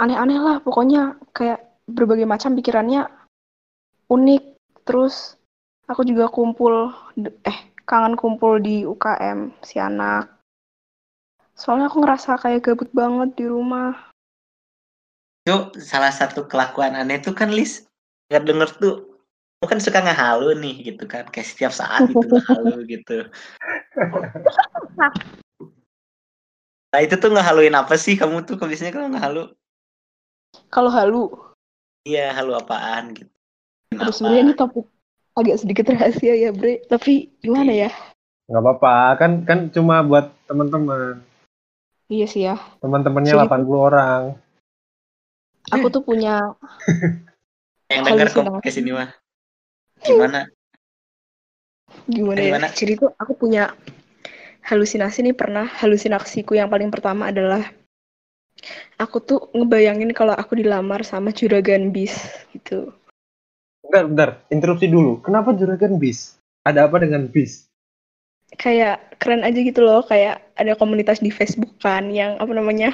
aneh-aneh 0.00 0.40
lah, 0.40 0.56
pokoknya 0.64 1.20
kayak 1.36 1.60
berbagai 1.84 2.24
macam 2.24 2.56
pikirannya 2.56 3.08
unik. 4.08 4.42
Terus 4.88 5.36
aku 5.86 6.02
juga 6.08 6.32
kumpul, 6.32 6.90
eh 7.44 7.58
kangen 7.90 8.14
kumpul 8.14 8.62
di 8.62 8.86
UKM 8.86 9.50
si 9.66 9.82
anak. 9.82 10.30
Soalnya 11.58 11.90
aku 11.90 11.98
ngerasa 12.06 12.38
kayak 12.38 12.62
gabut 12.70 12.86
banget 12.94 13.34
di 13.34 13.50
rumah. 13.50 14.14
Itu 15.42 15.74
salah 15.82 16.14
satu 16.14 16.46
kelakuan 16.46 16.94
aneh 16.94 17.18
tuh 17.18 17.34
kan 17.34 17.50
Lis. 17.50 17.82
Nggak 18.30 18.46
denger 18.46 18.70
tuh. 18.78 18.96
Kamu 19.58 19.66
kan 19.66 19.80
suka 19.82 19.98
ngehalu 20.06 20.54
nih 20.62 20.74
gitu 20.94 21.04
kan. 21.10 21.26
Kayak 21.34 21.50
setiap 21.50 21.72
saat 21.74 22.06
gitu 22.06 22.22
ngehalu 22.30 22.78
gitu. 22.94 23.18
Nah 26.94 27.00
itu 27.02 27.14
tuh 27.18 27.30
ngehaluin 27.34 27.74
apa 27.74 27.98
sih 27.98 28.14
kamu 28.14 28.46
tuh 28.46 28.54
biasanya 28.54 28.94
kalau 28.94 29.10
ngehalu? 29.10 29.44
Kalau 30.70 30.90
halu, 30.90 31.30
Iya 32.06 32.32
halu 32.32 32.56
apaan 32.56 33.12
gitu. 33.12 33.30
aduh 33.90 34.14
sebenarnya 34.14 34.42
ini 34.46 34.54
topik 34.54 34.86
agak 35.34 35.56
sedikit 35.58 35.90
rahasia 35.90 36.34
ya 36.34 36.50
Bre. 36.50 36.82
Tapi 36.84 37.30
gimana 37.38 37.70
ya? 37.70 37.90
nggak 38.50 38.62
apa-apa 38.66 38.94
kan 39.14 39.32
kan 39.46 39.58
cuma 39.70 40.02
buat 40.02 40.34
teman-teman 40.50 41.22
Iya 42.10 42.26
sih 42.26 42.42
ya. 42.42 42.58
teman-temannya 42.82 43.30
Jadi- 43.30 43.46
80 43.46 43.78
orang 43.78 44.22
Aku 45.70 45.86
tuh 45.86 46.02
punya 46.02 46.50
Yang 47.90 48.02
denger 48.06 48.26
Halusinasi. 48.26 48.50
podcast 48.50 48.78
ini 48.78 48.90
mah. 48.90 49.08
Gimana? 50.00 50.40
gimana 52.06 52.38
ya? 52.38 52.46
Gimana? 52.54 52.66
Jadi 52.70 52.92
tuh 52.98 53.10
aku 53.14 53.32
punya 53.34 53.74
halusinasi 54.62 55.26
nih 55.26 55.34
pernah. 55.34 55.66
Halusinasiku 55.66 56.54
yang 56.54 56.70
paling 56.70 56.90
pertama 56.90 57.30
adalah 57.30 57.66
aku 58.94 59.18
tuh 59.18 59.40
ngebayangin 59.54 60.10
kalau 60.14 60.34
aku 60.34 60.54
dilamar 60.54 61.02
sama 61.02 61.30
juragan 61.30 61.90
bis 61.90 62.14
gitu. 62.54 62.94
Bentar 63.90 64.06
bentar 64.06 64.30
interupsi 64.54 64.86
dulu 64.86 65.18
kenapa 65.18 65.50
juragan 65.50 65.98
bis 65.98 66.38
ada 66.62 66.86
apa 66.86 67.02
dengan 67.02 67.26
bis 67.26 67.66
Kayak 68.58 69.14
keren 69.22 69.46
aja 69.46 69.62
gitu 69.62 69.78
loh, 69.78 70.02
kayak 70.02 70.42
ada 70.58 70.74
komunitas 70.74 71.22
di 71.22 71.30
Facebook 71.30 71.70
kan 71.78 72.10
yang 72.10 72.34
apa 72.42 72.50
namanya? 72.50 72.90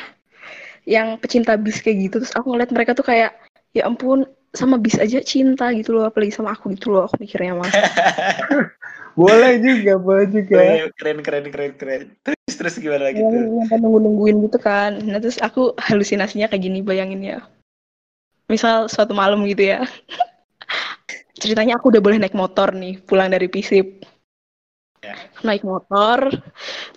yang 0.87 1.19
pecinta 1.19 1.59
bis 1.59 1.83
kayak 1.83 2.09
gitu. 2.09 2.17
Terus 2.23 2.37
aku 2.37 2.55
ngeliat 2.55 2.71
mereka 2.71 2.95
tuh 2.95 3.03
kayak 3.03 3.35
ya 3.75 3.89
ampun 3.89 4.29
sama 4.55 4.77
bis 4.79 4.97
aja 4.97 5.19
cinta 5.25 5.73
gitu 5.75 5.97
loh, 5.97 6.09
apalagi 6.09 6.33
sama 6.33 6.55
aku 6.55 6.73
gitu 6.77 6.95
loh 6.95 7.11
aku 7.11 7.21
mikirnya 7.21 7.59
mah. 7.59 7.67
boleh 9.19 9.59
juga 9.65 9.97
boleh 9.97 10.29
juga 10.31 10.87
keren 10.95 11.25
keren 11.25 11.45
keren 11.51 11.73
keren. 11.75 12.03
Terus 12.23 12.55
terus 12.55 12.75
gimana 12.79 13.11
lagi 13.11 13.25
yang, 13.25 13.33
tuh? 13.33 13.43
yang 13.59 13.69
kan 13.69 13.79
nunggu-nungguin 13.83 14.37
gitu 14.47 14.59
kan. 14.63 15.01
Nah 15.03 15.19
terus 15.19 15.41
aku 15.43 15.75
halusinasinya 15.81 16.47
kayak 16.53 16.63
gini 16.63 16.85
bayangin 16.85 17.25
ya. 17.25 17.39
Misal 18.47 18.87
suatu 18.87 19.17
malam 19.17 19.43
gitu 19.49 19.75
ya. 19.75 19.83
Ceritanya 21.37 21.77
aku 21.77 21.93
udah 21.93 22.01
boleh 22.01 22.17
naik 22.17 22.33
motor 22.33 22.73
nih 22.73 22.97
pulang 23.05 23.29
dari 23.29 23.47
FISIP. 23.53 24.05
Ya. 25.05 25.15
Naik 25.45 25.63
motor. 25.63 26.33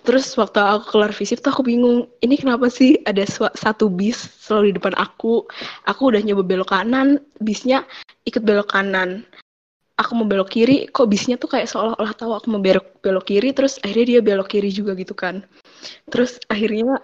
Terus 0.08 0.32
waktu 0.40 0.64
aku 0.64 0.96
keluar 0.96 1.12
FISIP 1.12 1.44
tuh 1.44 1.52
aku 1.52 1.64
bingung. 1.68 2.08
Ini 2.24 2.40
kenapa 2.40 2.72
sih 2.72 2.96
ada 3.04 3.22
satu 3.54 3.92
bis 3.92 4.18
selalu 4.40 4.72
di 4.72 4.74
depan 4.80 4.96
aku. 4.96 5.44
Aku 5.86 6.02
udah 6.10 6.24
nyoba 6.24 6.48
belok 6.48 6.72
kanan. 6.72 7.20
Bisnya 7.44 7.84
ikut 8.24 8.42
belok 8.42 8.72
kanan. 8.72 9.28
Aku 10.00 10.16
mau 10.16 10.24
belok 10.24 10.56
kiri, 10.56 10.88
kok 10.88 11.12
bisnya 11.12 11.36
tuh 11.36 11.52
kayak 11.52 11.68
seolah-olah 11.68 12.16
tahu 12.16 12.32
aku 12.32 12.48
mau 12.48 12.64
belok 12.64 13.04
belok 13.04 13.36
kiri, 13.36 13.52
terus 13.52 13.84
akhirnya 13.84 14.16
dia 14.16 14.22
belok 14.24 14.48
kiri 14.48 14.72
juga 14.72 14.96
gitu 14.96 15.12
kan. 15.12 15.44
Terus 16.08 16.40
akhirnya 16.48 17.04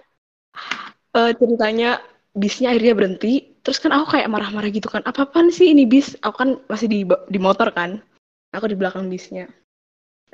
eh, 1.12 1.32
ceritanya 1.36 2.00
bisnya 2.36 2.70
akhirnya 2.70 2.94
berhenti. 2.94 3.56
Terus 3.64 3.82
kan 3.82 3.90
aku 3.90 4.14
kayak 4.14 4.30
marah-marah 4.30 4.70
gitu 4.70 4.86
kan. 4.86 5.02
Apa-apaan 5.02 5.50
sih 5.50 5.72
ini 5.72 5.88
bis? 5.88 6.14
Aku 6.22 6.36
kan 6.36 6.60
masih 6.70 6.86
di 6.86 7.02
di 7.02 7.38
motor 7.40 7.72
kan. 7.74 7.98
Aku 8.54 8.70
di 8.70 8.78
belakang 8.78 9.10
bisnya. 9.10 9.50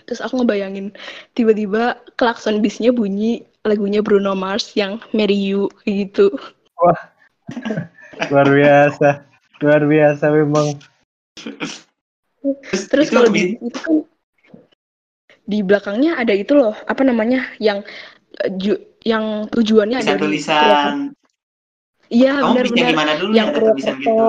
Terus 0.04 0.20
aku 0.20 0.42
ngebayangin 0.42 0.92
tiba-tiba 1.32 1.96
klakson 2.18 2.58
bisnya 2.60 2.90
bunyi 2.90 3.46
lagunya 3.62 4.02
Bruno 4.02 4.34
Mars 4.34 4.74
yang 4.74 4.98
Marry 5.14 5.38
You 5.38 5.70
gitu. 5.86 6.34
luar 8.30 8.48
biasa 8.48 9.24
luar 9.64 9.82
biasa 9.88 10.24
memang 10.34 10.76
Terus 12.90 13.08
itu 13.08 13.14
kalau 13.14 13.30
di 13.30 13.56
itu 13.56 13.78
kan 13.78 13.94
di 15.46 15.58
belakangnya 15.62 16.18
ada 16.18 16.34
itu 16.34 16.54
loh, 16.54 16.74
apa 16.86 17.02
namanya? 17.06 17.46
yang 17.62 17.86
eh, 18.42 18.50
ju- 18.58 18.82
yang 19.02 19.46
tujuannya 19.50 20.02
bisa 20.02 20.06
ada 20.06 20.14
di 20.18 20.22
tulisan. 20.22 20.94
Iya, 22.12 22.44
benar-benar 22.44 22.92
gimana 22.92 23.12
dulu 23.16 23.32
yang 23.32 23.48
ya 23.48 23.56
tulisan 23.56 23.96
gitu? 24.04 24.28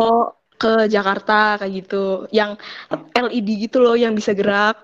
Ke 0.56 0.88
Jakarta 0.88 1.60
kayak 1.60 1.74
gitu. 1.84 2.32
Yang 2.32 2.64
LED 3.12 3.68
gitu 3.68 3.84
loh 3.84 4.00
yang 4.00 4.16
bisa 4.16 4.32
gerak. 4.32 4.80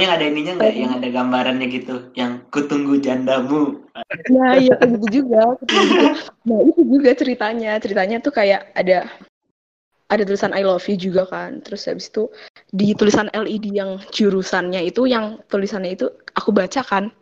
Yang 0.00 0.10
ada 0.10 0.24
ininya 0.24 0.52
nggak? 0.56 0.72
Yang 0.74 0.92
ada 0.96 1.08
gambarannya 1.12 1.66
gitu? 1.68 1.94
Yang 2.16 2.32
kutunggu 2.48 2.96
jandamu. 3.04 3.84
Nah, 4.32 4.56
iya 4.56 4.74
kayak 4.80 4.90
gitu 4.98 5.22
juga, 5.22 5.54
kayak 5.60 5.84
gitu. 5.92 6.06
Nah, 6.48 6.58
itu 6.64 6.80
juga 6.88 7.10
ceritanya. 7.12 7.72
Ceritanya 7.78 8.16
tuh 8.24 8.32
kayak 8.32 8.72
ada 8.72 9.06
ada 10.08 10.22
tulisan 10.24 10.56
I 10.56 10.64
love 10.64 10.88
you 10.88 10.96
juga 10.96 11.28
kan. 11.28 11.60
Terus 11.60 11.84
habis 11.84 12.08
itu 12.08 12.32
di 12.72 12.96
tulisan 12.96 13.28
LED 13.36 13.70
yang 13.70 14.00
jurusannya 14.10 14.80
itu 14.88 15.04
yang 15.04 15.38
tulisannya 15.52 15.94
itu 15.94 16.08
aku 16.34 16.50
baca 16.50 16.80
kan. 16.80 17.12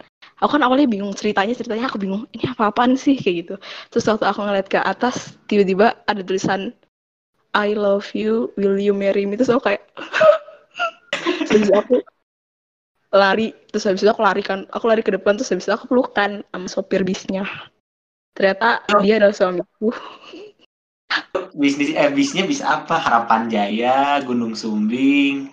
Aku 0.42 0.58
kan 0.58 0.62
awalnya 0.66 0.90
bingung 0.90 1.14
ceritanya, 1.14 1.54
ceritanya 1.54 1.86
aku 1.86 2.02
bingung, 2.02 2.26
ini 2.34 2.50
apa-apaan 2.50 2.98
sih 2.98 3.14
kayak 3.14 3.36
gitu. 3.46 3.54
Terus 3.94 4.04
waktu 4.10 4.26
aku 4.26 4.42
ngeliat 4.42 4.66
ke 4.66 4.82
atas, 4.82 5.38
tiba-tiba 5.46 5.94
ada 6.10 6.18
tulisan 6.26 6.74
I 7.54 7.78
love 7.78 8.10
you, 8.10 8.50
will 8.58 8.74
you 8.74 8.90
marry 8.90 9.22
me? 9.22 9.38
Terus 9.38 9.54
aku 9.54 9.70
kayak 9.70 9.86
Terus 11.46 11.70
aku 11.70 12.02
lari, 13.12 13.54
terus 13.70 13.86
habis 13.86 14.02
itu 14.02 14.10
aku 14.10 14.24
lari 14.24 14.42
kan, 14.42 14.66
aku 14.74 14.90
lari 14.90 15.04
ke 15.04 15.14
depan, 15.14 15.38
terus 15.38 15.52
habis 15.54 15.68
itu 15.68 15.74
aku 15.78 15.86
pelukan 15.86 16.42
sama 16.50 16.66
sopir 16.66 17.06
bisnya. 17.06 17.46
Ternyata 18.34 18.82
dia 19.04 19.22
adalah 19.22 19.36
suamiku. 19.36 19.94
Bisnis 21.52 21.92
eh 21.92 22.08
bisnya 22.08 22.48
bisa 22.48 22.64
apa? 22.80 22.96
Harapan 22.96 23.52
Jaya, 23.52 24.18
Gunung 24.24 24.56
Sumbing. 24.56 25.52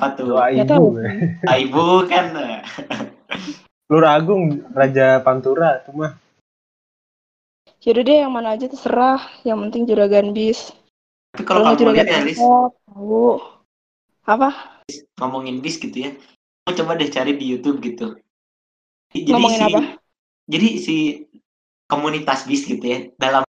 Apa 0.00 0.16
tuh? 0.16 0.34
doa 0.34 0.48
Nggak 0.50 0.66
ibu 0.66 0.72
tahu. 0.72 0.86
Ah, 1.44 1.56
Ibu 1.60 1.86
kan. 2.08 2.26
Lur 3.92 4.08
Agung 4.08 4.64
Raja 4.72 5.20
Pantura 5.20 5.84
itu 5.84 5.92
mah 5.92 6.16
Yaudah 7.82 8.02
deh, 8.08 8.18
yang 8.24 8.32
mana 8.32 8.54
aja 8.56 8.70
terserah. 8.70 9.20
Yang 9.44 9.58
penting 9.68 9.82
juragan 9.90 10.30
bis. 10.32 10.72
Tapi 11.34 11.42
kalau 11.44 11.74
kamu 11.74 11.92
lihat 11.98 12.08
ya, 12.08 12.22
Lis, 12.24 12.38
tahu. 12.38 13.36
Apa? 14.24 14.48
ngomongin 15.18 15.58
bis 15.60 15.76
gitu 15.76 16.08
ya. 16.08 16.14
Kamu 16.64 16.72
coba 16.78 16.92
deh 16.96 17.10
cari 17.10 17.34
di 17.36 17.46
YouTube 17.52 17.82
gitu. 17.82 18.16
Jadi 19.12 19.28
Ngomongin 19.34 19.60
si 19.60 19.66
apa? 19.68 19.80
jadi 20.48 20.68
si 20.78 20.96
komunitas 21.90 22.48
bis 22.48 22.64
gitu 22.64 22.80
ya 22.86 23.10
dalam 23.20 23.44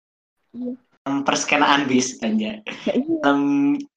Iya. 0.54 0.76
perskenaan 1.24 1.86
bis 1.88 2.18
kan 2.20 2.36
ya. 2.36 2.58
Ya, 2.84 2.92
iya. 3.00 3.16
Dalam 3.22 3.42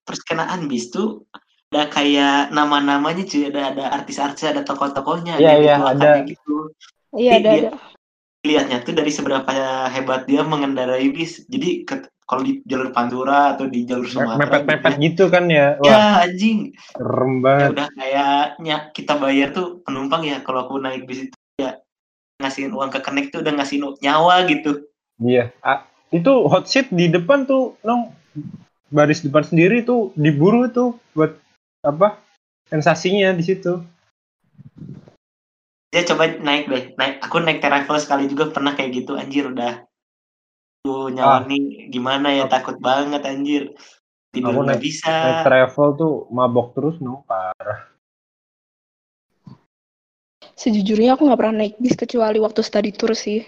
perskenaan 0.06 0.70
bis 0.70 0.94
tuh 0.94 1.26
ada 1.68 1.84
kayak 1.92 2.56
nama-namanya 2.56 3.28
cuy, 3.28 3.52
ada 3.52 3.76
ada 3.76 3.86
artis-artis, 4.00 4.48
ada 4.48 4.64
tokoh-tokohnya, 4.64 5.36
Iya, 5.36 5.52
ada 5.52 5.60
iya, 5.60 5.74
dikeluarkannya 5.76 6.22
ada. 6.24 6.32
gitu. 6.32 6.56
Iya, 7.12 7.32
ada. 7.44 7.70
Lihatnya 8.48 8.78
tuh 8.88 8.94
dari 8.96 9.12
seberapa 9.12 9.52
hebat 9.92 10.24
dia 10.30 10.48
mengendarai 10.48 11.12
bis. 11.12 11.44
Jadi 11.52 11.84
ke- 11.84 12.08
kalau 12.24 12.44
di 12.44 12.64
jalur 12.64 12.96
Pantura 12.96 13.56
atau 13.56 13.68
di 13.68 13.84
jalur 13.84 14.08
Sumatera 14.08 14.64
mepet-mepet 14.64 14.94
gitu 14.96 15.04
gitu 15.04 15.24
kan 15.28 15.44
ya 15.52 15.76
ya. 15.80 15.92
Ya 15.92 15.96
wah 16.00 16.12
anjing, 16.24 16.58
serem 16.96 17.34
ya 17.40 17.44
banget 17.44 17.70
udah 17.76 17.88
kayaknya 17.96 18.76
kita 18.96 19.14
bayar 19.20 19.48
tuh 19.52 19.68
penumpang 19.84 20.24
ya 20.24 20.38
kalau 20.44 20.68
aku 20.68 20.80
naik 20.80 21.04
bis 21.04 21.28
itu 21.28 21.36
ya 21.60 21.80
ngasihin 22.40 22.72
uang 22.72 22.92
ke 22.94 23.00
connect 23.04 23.36
tuh 23.36 23.40
udah 23.44 23.54
ngasih 23.60 23.78
nu- 23.84 24.00
nyawa 24.00 24.44
gitu. 24.48 24.88
iya 25.24 25.52
Ah, 25.64 25.84
itu 26.16 26.32
hot 26.48 26.68
seat 26.72 26.88
di 26.92 27.12
depan 27.12 27.44
tuh 27.48 27.76
nong 27.84 28.12
baris 28.92 29.20
depan 29.20 29.44
sendiri 29.44 29.84
tuh 29.84 30.16
diburu 30.16 30.68
tuh 30.72 30.96
buat 31.12 31.36
apa? 31.82 32.18
Sensasinya 32.68 33.32
di 33.32 33.44
situ. 33.44 33.80
Dia 35.88 36.04
coba 36.04 36.28
naik 36.30 36.68
deh, 36.68 36.84
naik. 36.96 37.24
Aku 37.24 37.40
naik 37.40 37.64
travel 37.64 37.98
sekali 37.98 38.28
juga 38.28 38.52
pernah 38.52 38.76
kayak 38.76 38.92
gitu 38.94 39.16
anjir 39.16 39.48
udah. 39.48 39.88
Tuh 40.84 41.08
Ah. 41.08 41.12
nyawa 41.12 41.38
nih 41.48 41.88
gimana 41.88 42.36
ya 42.36 42.46
takut 42.46 42.76
banget 42.78 43.24
anjir. 43.24 43.72
Tidur 44.30 44.52
Aku 44.52 44.60
nggak 44.62 44.78
naik- 44.78 44.84
bisa. 44.84 45.08
naik 45.08 45.42
travel 45.44 45.88
tuh 45.96 46.14
mabok 46.30 46.76
terus 46.76 47.00
nong 47.00 47.24
parah. 47.24 47.88
Sejujurnya 50.54 51.16
aku 51.16 51.24
nggak 51.26 51.40
pernah 51.40 51.64
naik 51.64 51.78
bis 51.78 51.96
kecuali 51.96 52.38
waktu 52.38 52.62
study 52.62 52.92
tour 52.92 53.14
sih. 53.14 53.46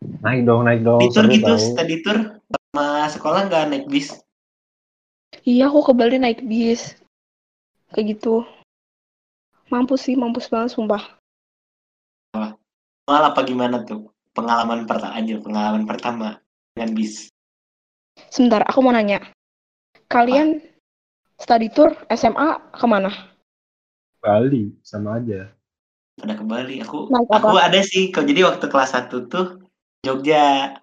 naik 0.00 0.48
dong 0.48 0.64
naik 0.64 0.80
dong 0.80 0.96
di 0.96 1.12
tour 1.12 1.28
gitu 1.28 1.54
study 1.56 2.00
tour. 2.00 2.40
Sama 2.48 3.04
sekolah 3.08 3.48
nggak 3.48 3.64
naik 3.68 3.86
bis? 3.88 4.16
Iya, 5.42 5.68
aku 5.68 5.80
ke 5.82 5.92
Bali 5.92 6.16
naik 6.16 6.44
bis. 6.44 6.99
Kayak 7.94 8.18
gitu. 8.18 8.46
Mampus 9.70 10.06
sih, 10.06 10.14
mampus 10.18 10.50
banget 10.50 10.74
sumpah. 10.74 11.18
malah 13.10 13.34
apa 13.34 13.42
gimana 13.42 13.82
tuh 13.82 14.14
pengalaman 14.38 14.86
pertama 14.86 15.18
anjir 15.18 15.42
pengalaman 15.42 15.82
pertama 15.82 16.38
dengan 16.78 16.94
bis 16.94 17.26
Sebentar, 18.30 18.62
aku 18.70 18.86
mau 18.86 18.94
nanya. 18.94 19.18
Kalian 20.06 20.62
study 21.42 21.74
tour 21.74 21.90
SMA 22.06 22.70
ke 22.70 22.86
mana? 22.86 23.10
Bali 24.20 24.76
sama 24.84 25.18
aja 25.18 25.48
pada 26.20 26.36
ke 26.36 26.44
Bali 26.44 26.84
aku 26.84 27.08
Naik 27.08 27.32
aku 27.32 27.56
apa? 27.56 27.72
ada 27.72 27.80
sih 27.80 28.12
kalau 28.12 28.28
jadi 28.28 28.40
waktu 28.44 28.66
kelas 28.68 28.92
1 28.92 29.32
tuh 29.32 29.46
Jogja 30.04 30.76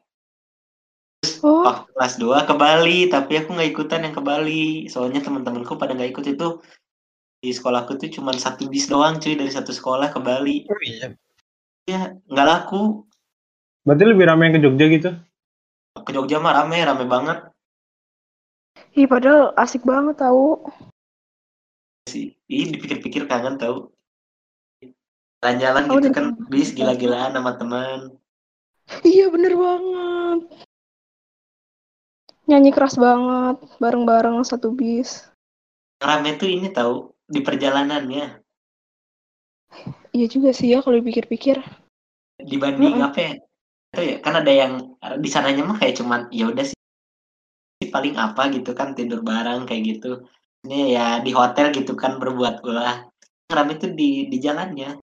Oh, 1.46 1.70
waktu 1.70 1.94
kelas 1.94 2.18
2 2.18 2.50
ke 2.50 2.54
Bali 2.58 3.00
tapi 3.14 3.38
aku 3.38 3.54
nggak 3.54 3.70
ikutan 3.78 4.02
yang 4.10 4.14
ke 4.18 4.22
Bali 4.26 4.90
soalnya 4.90 5.22
teman-temanku 5.22 5.78
pada 5.78 5.94
nggak 5.94 6.18
ikut 6.18 6.26
itu 6.34 6.48
di 7.38 7.54
sekolahku 7.54 8.02
tuh 8.02 8.10
cuma 8.10 8.34
satu 8.34 8.66
bis 8.66 8.90
doang 8.90 9.22
cuy 9.22 9.38
dari 9.38 9.52
satu 9.54 9.70
sekolah 9.70 10.10
ke 10.10 10.20
Bali 10.20 10.66
oh 10.66 10.82
iya 10.82 11.08
ya 11.86 12.02
nggak 12.28 12.48
laku 12.48 13.06
Berarti 13.88 14.04
lebih 14.04 14.28
ramai 14.28 14.52
yang 14.52 14.56
ke 14.60 14.62
Jogja 14.68 14.86
gitu? 14.92 15.10
Ke 16.04 16.12
Jogja 16.12 16.44
mah 16.44 16.60
rame, 16.60 16.76
rame 16.84 17.08
banget 17.08 17.40
Ih, 19.00 19.08
padahal 19.08 19.56
asik 19.56 19.88
banget 19.88 20.20
tahu. 20.20 20.60
sih. 22.10 22.36
Ih, 22.52 22.68
dipikir-pikir 22.74 23.30
kangen 23.32 23.56
tau. 23.56 23.94
Jalan-jalan 25.40 25.84
Oh, 25.88 26.02
gitu 26.02 26.10
kan, 26.12 26.26
bis 26.50 26.74
gila-gilaan 26.76 27.32
sama 27.32 27.56
teman. 27.56 28.18
Iya, 29.08 29.30
bener 29.32 29.54
banget. 29.56 30.40
Nyanyi 32.50 32.72
keras 32.74 32.98
banget, 33.00 33.60
bareng-bareng 33.80 34.42
satu 34.44 34.74
bis. 34.74 35.30
Rame 36.02 36.36
tuh 36.36 36.50
ini 36.52 36.74
tahu 36.74 37.14
di 37.28 37.40
perjalanannya 37.44 38.42
Iya 40.16 40.28
juga 40.32 40.50
sih 40.56 40.74
ya 40.74 40.82
kalau 40.82 40.98
dipikir-pikir. 41.04 41.60
dibanding 42.42 43.04
apa 43.04 43.20
ya? 43.20 43.34
Itu 43.94 44.02
ya, 44.02 44.16
kan 44.24 44.34
ada 44.42 44.50
yang 44.50 44.74
di 45.22 45.30
sananya 45.30 45.62
mah 45.68 45.78
kayak 45.78 46.02
cuman 46.02 46.26
ya 46.34 46.50
udah 46.50 46.66
sih 46.66 46.78
paling 47.94 48.18
apa 48.18 48.50
gitu 48.50 48.74
kan 48.74 48.98
tidur 48.98 49.22
bareng 49.22 49.70
kayak 49.70 49.84
gitu. 49.98 50.26
Ini 50.66 50.98
ya 50.98 51.08
di 51.22 51.32
hotel 51.36 51.70
gitu 51.76 51.94
kan 51.94 52.18
berbuat 52.18 52.66
ulah. 52.66 53.06
Yang 53.48 53.54
Rame 53.54 53.74
tuh 53.78 53.92
di 53.94 54.26
di 54.32 54.38
jalannya. 54.42 54.98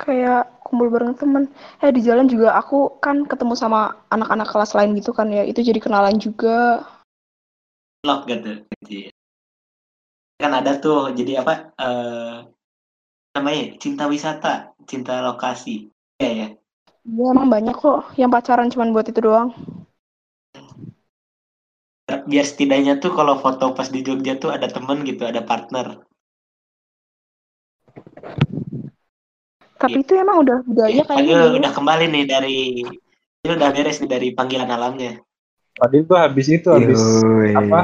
Kayak 0.00 0.64
kumpul 0.64 0.88
bareng 0.88 1.14
temen. 1.14 1.52
Eh, 1.84 1.92
di 1.92 2.00
jalan 2.00 2.26
juga 2.26 2.56
aku 2.56 2.98
kan 3.04 3.28
ketemu 3.28 3.54
sama 3.54 3.94
anak-anak 4.08 4.48
kelas 4.48 4.72
lain 4.72 4.96
gitu 4.96 5.12
kan 5.12 5.28
ya. 5.28 5.44
Itu 5.44 5.60
jadi 5.60 5.78
kenalan 5.82 6.16
juga. 6.16 6.88
Vlog 8.00 8.24
gitu. 8.28 8.64
Ya. 10.38 10.50
Kan 10.50 10.52
ada 10.58 10.72
tuh 10.82 11.14
jadi 11.14 11.32
apa 11.46 11.52
eh 11.78 12.36
namanya 13.34 13.62
cinta 13.82 14.04
wisata, 14.06 14.74
cinta 14.86 15.22
lokasi. 15.22 15.90
Iya 16.18 16.30
ya. 16.30 16.48
Iya, 17.04 17.24
emang 17.36 17.48
banyak 17.54 17.74
kok 17.76 17.98
yang 18.20 18.30
pacaran 18.34 18.70
cuman 18.72 18.90
buat 18.94 19.06
itu 19.10 19.20
doang. 19.20 19.50
Biar 22.30 22.46
setidaknya 22.46 23.00
tuh 23.02 23.12
kalau 23.18 23.34
foto 23.42 23.72
pas 23.76 23.88
di 23.94 24.00
Jogja 24.06 24.34
tuh 24.42 24.50
ada 24.56 24.66
temen 24.70 25.04
gitu, 25.08 25.22
ada 25.24 25.40
partner. 25.44 25.86
Tapi 29.78 30.00
itu 30.00 30.12
emang 30.16 30.40
udah 30.46 30.58
budaya 30.64 30.94
Ya, 30.96 31.04
kayaknya 31.04 31.34
dulu. 31.44 31.56
udah 31.60 31.72
kembali 31.76 32.04
nih 32.14 32.24
dari 32.24 32.56
Fadil 33.44 33.60
udah 33.60 33.70
beres 33.76 33.96
nih 34.00 34.08
dari 34.08 34.28
panggilan 34.32 34.70
alamnya. 34.72 35.12
Tadi 35.76 35.96
tuh 36.08 36.16
habis 36.16 36.46
itu 36.48 36.68
habis 36.72 36.96
Yoi. 36.96 37.52
apa? 37.52 37.80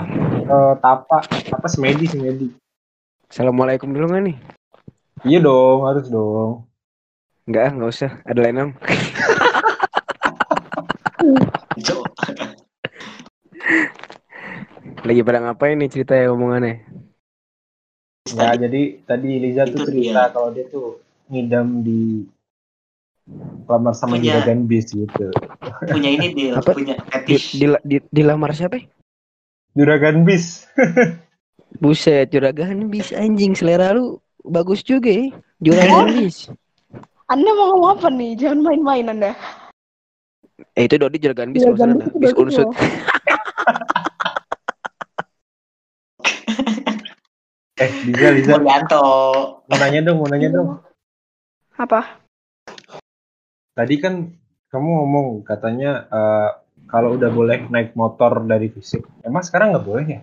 Eh, 0.51 0.75
tapa 0.79 1.23
apa 1.23 1.67
semedi 1.67 2.05
semedi. 2.07 2.47
Assalamualaikum 3.31 3.89
dulu 3.89 4.11
nggak 4.11 4.25
nih? 4.27 4.37
Iya 5.23 5.39
dong, 5.41 5.87
harus 5.87 6.07
dong. 6.09 6.67
Enggak, 7.47 7.63
ah, 7.63 7.73
nggak 7.73 7.91
usah. 7.91 8.11
Ada 8.25 8.41
lain 8.41 8.59
om. 8.61 8.71
Jo. 11.79 12.03
Lagi 15.01 15.21
pada 15.23 15.39
ngapain 15.41 15.77
nih 15.77 15.89
cerita 15.89 16.13
ya 16.13 16.29
omongannya? 16.29 16.85
Ya, 18.31 18.53
jadi 18.55 19.01
tadi 19.03 19.41
Liza 19.41 19.65
tuh 19.67 19.83
cerita 19.83 20.29
dia. 20.29 20.33
kalau 20.33 20.53
dia 20.53 20.69
tuh 20.69 21.01
ngidam 21.27 21.81
di 21.81 22.29
lamar 23.65 23.95
sama 23.95 24.19
Punya- 24.19 24.43
juragan 24.43 24.67
bis 24.67 24.91
gitu. 24.91 25.31
punya 25.87 26.11
ini 26.11 26.27
dia 26.35 26.51
Apa? 26.53 26.75
punya 26.75 26.99
Di, 26.99 27.39
fetish. 27.39 27.57
di, 27.57 27.67
di, 27.81 27.97
dilamar 28.11 28.51
siapa? 28.53 28.77
Juragan 29.79 30.27
bis. 30.27 30.67
Buset, 31.83 32.35
juragan 32.35 32.91
bis 32.91 33.15
anjing 33.15 33.55
selera 33.55 33.95
lu 33.95 34.19
bagus 34.43 34.83
juga 34.83 35.11
ya. 35.15 35.31
Juragan 35.63 36.19
bis. 36.19 36.51
Anda 37.31 37.51
mau 37.55 37.79
ngomong 37.79 37.91
apa 37.95 38.09
nih? 38.11 38.35
Jangan 38.35 38.59
main-main 38.67 39.07
Anda. 39.07 39.33
Eh 40.75 40.91
itu 40.91 40.99
Dodi 40.99 41.23
juragan 41.23 41.55
bis 41.55 41.63
Juragan 41.63 42.03
maksudnya. 42.03 42.19
bis 42.19 42.33
Bis 42.35 42.35
unsut. 42.35 42.69
Eh, 47.81 47.89
Liza, 48.05 48.29
Liza, 48.37 48.53
Murianto. 48.61 49.01
mau 49.65 49.77
nanya 49.81 50.05
dong, 50.05 50.21
mau 50.21 50.29
nanya 50.29 50.53
dong. 50.53 50.85
Apa? 51.81 52.21
Tadi 53.73 53.97
kan 53.97 54.37
kamu 54.69 54.89
ngomong 55.01 55.41
katanya 55.49 56.05
eh, 56.13 56.49
kalau 56.91 57.15
udah 57.15 57.31
boleh 57.31 57.71
naik 57.71 57.95
motor 57.95 58.43
dari 58.43 58.69
fisik. 58.69 59.07
Emang 59.23 59.41
sekarang 59.41 59.73
nggak 59.73 59.87
boleh 59.87 60.05
ya? 60.05 60.21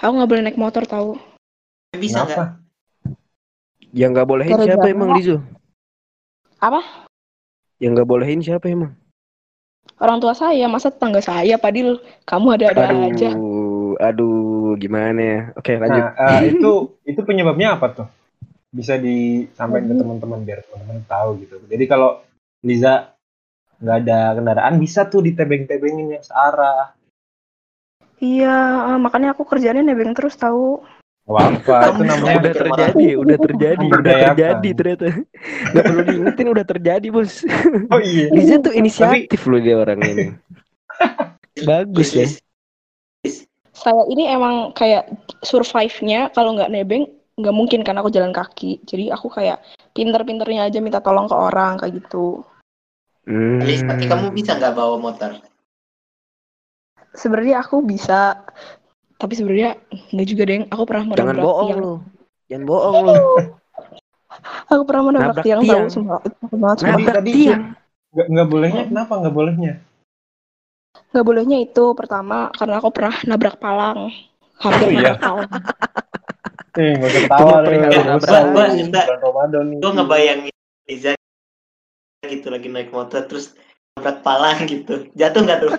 Aku 0.00 0.12
nggak 0.16 0.30
boleh 0.30 0.42
naik 0.42 0.58
motor 0.58 0.82
tahu. 0.84 1.20
Bisa 1.92 2.24
nggak? 2.24 2.58
Yang 3.94 4.10
nggak 4.10 4.28
bolehin 4.28 4.50
Gara-gara- 4.50 4.74
siapa 4.74 4.86
emang 4.90 5.10
Lizo? 5.14 5.38
Apa? 6.58 6.80
Yang 7.78 7.90
nggak 8.00 8.08
bolehin 8.08 8.40
siapa 8.42 8.66
emang? 8.66 8.92
Orang 10.00 10.18
tua 10.18 10.34
saya, 10.34 10.66
masa 10.66 10.90
tetangga 10.90 11.22
saya, 11.22 11.54
Padil. 11.54 12.02
Kamu 12.26 12.58
ada-ada 12.58 12.90
Aduh, 12.90 13.06
aja. 13.06 13.30
aduh, 14.02 14.74
gimana 14.74 15.20
ya? 15.22 15.40
Oke 15.54 15.78
lanjut. 15.78 16.02
Nah, 16.02 16.10
eh, 16.42 16.50
itu 16.50 16.72
itu 17.06 17.20
penyebabnya 17.22 17.78
apa 17.78 17.86
tuh? 17.94 18.08
Bisa 18.74 18.98
disampaikan 18.98 19.86
ke 19.86 19.94
teman-teman 19.94 20.42
biar 20.42 20.66
teman-teman 20.66 21.06
tahu 21.06 21.38
gitu. 21.46 21.62
Jadi 21.70 21.84
kalau 21.86 22.18
Liza 22.66 23.13
nggak 23.82 23.96
ada 24.06 24.18
kendaraan 24.38 24.74
bisa 24.78 25.06
tuh 25.08 25.24
ditebeng-tebengin 25.24 26.18
yang 26.18 26.24
searah. 26.24 26.94
Iya, 28.22 28.56
eh, 28.94 28.98
makanya 28.98 29.34
aku 29.34 29.44
kerjanya 29.44 29.82
nebeng 29.82 30.14
terus 30.14 30.38
tahu. 30.38 30.80
Wah, 31.24 31.48
apa 31.48 31.88
itu 31.88 32.04
namanya? 32.04 32.36
udah 32.36 32.52
terjadi, 32.52 33.06
udah 33.16 33.38
terjadi, 33.40 33.86
udah 33.88 34.14
terjadi 34.28 34.68
ternyata. 34.76 35.06
Gak 35.72 35.84
perlu 35.88 36.02
diingetin, 36.04 36.46
udah 36.52 36.64
terjadi 36.68 37.06
bos. 37.08 37.32
Oh 37.88 38.00
iya. 38.00 38.28
Liza 38.28 38.60
tuh 38.60 38.76
inisiatif 38.76 39.40
loh 39.48 39.56
dia 39.56 39.80
orang 39.80 40.04
ini. 40.04 40.36
Bagus 41.68 42.12
ya. 42.12 42.28
Saya 43.72 44.04
ini 44.12 44.28
emang 44.28 44.76
kayak 44.76 45.08
survive-nya 45.40 46.28
kalau 46.36 46.60
nggak 46.60 46.68
nebeng 46.68 47.08
nggak 47.40 47.56
mungkin 47.56 47.80
kan 47.88 47.96
aku 47.96 48.12
jalan 48.12 48.36
kaki. 48.36 48.84
Jadi 48.84 49.08
aku 49.08 49.32
kayak 49.32 49.64
pinter-pinternya 49.96 50.68
aja 50.68 50.78
minta 50.84 51.00
tolong 51.00 51.24
ke 51.24 51.34
orang 51.34 51.80
kayak 51.80 52.04
gitu. 52.04 52.44
Hmm. 53.24 53.56
Lis, 53.58 53.80
tapi 53.80 54.04
kamu 54.04 54.30
bisa 54.30 54.52
nggak 54.54 54.74
bawa 54.74 54.96
motor? 54.96 55.40
Sebenarnya 57.10 57.62
aku 57.62 57.80
bisa, 57.80 58.42
tapi 59.16 59.32
sebenarnya 59.32 59.78
nggak 60.10 60.28
juga 60.28 60.42
deng. 60.44 60.62
Aku 60.68 60.82
pernah 60.84 61.04
mau 61.06 61.16
Jangan 61.16 61.36
bohong 61.38 61.68
tiang. 61.70 61.80
lu. 61.80 61.94
Jangan 62.46 62.64
bohong 62.66 62.96
lu. 63.06 63.14
Aku 64.66 64.82
pernah 64.82 65.00
mau 65.00 65.12
nabrak 65.12 65.30
Nabrak 65.30 65.44
tiang, 65.46 65.60
tiang. 65.62 65.76
tahu 65.78 65.88
semua. 65.88 66.18
Nabrak 66.82 67.22
tiang. 67.24 67.62
Nggak 68.14 68.26
nggak 68.30 68.48
bolehnya 68.50 68.82
kenapa 68.86 69.12
nggak 69.18 69.34
bolehnya? 69.34 69.72
Nggak 71.10 71.24
bolehnya 71.24 71.58
itu 71.62 71.84
pertama 71.94 72.50
karena 72.52 72.74
aku 72.78 72.88
pernah 72.90 73.14
nabrak 73.24 73.56
palang. 73.56 74.10
Hampir 74.54 74.86
Oh, 74.86 74.90
iya? 74.92 75.14
palang. 75.16 75.48
Eh, 76.74 76.90
nggak 76.98 77.06
usah 77.06 77.22
ketawa 77.30 77.56
deh. 77.62 77.78
Gue 79.78 79.92
ngebayangin 79.94 80.50
Liza 80.90 81.14
gitu 82.26 82.48
lagi 82.48 82.68
naik 82.68 82.90
motor 82.90 83.24
terus 83.24 83.54
nabrak 83.94 84.20
palang 84.20 84.64
gitu. 84.64 85.06
Jatuh 85.14 85.40
nggak 85.42 85.58
tuh? 85.62 85.72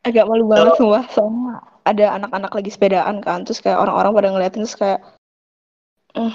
Agak 0.00 0.24
malu 0.26 0.48
banget 0.48 0.74
semua. 0.76 1.00
Soalnya 1.12 1.60
ada 1.84 2.06
anak-anak 2.16 2.52
lagi 2.52 2.70
sepedaan 2.72 3.20
kan. 3.20 3.44
Terus 3.44 3.60
kayak 3.60 3.78
orang-orang 3.78 4.12
pada 4.16 4.28
ngeliatin 4.32 4.64
terus 4.64 4.74
kayak... 4.74 5.00
"Hmm, 6.16 6.32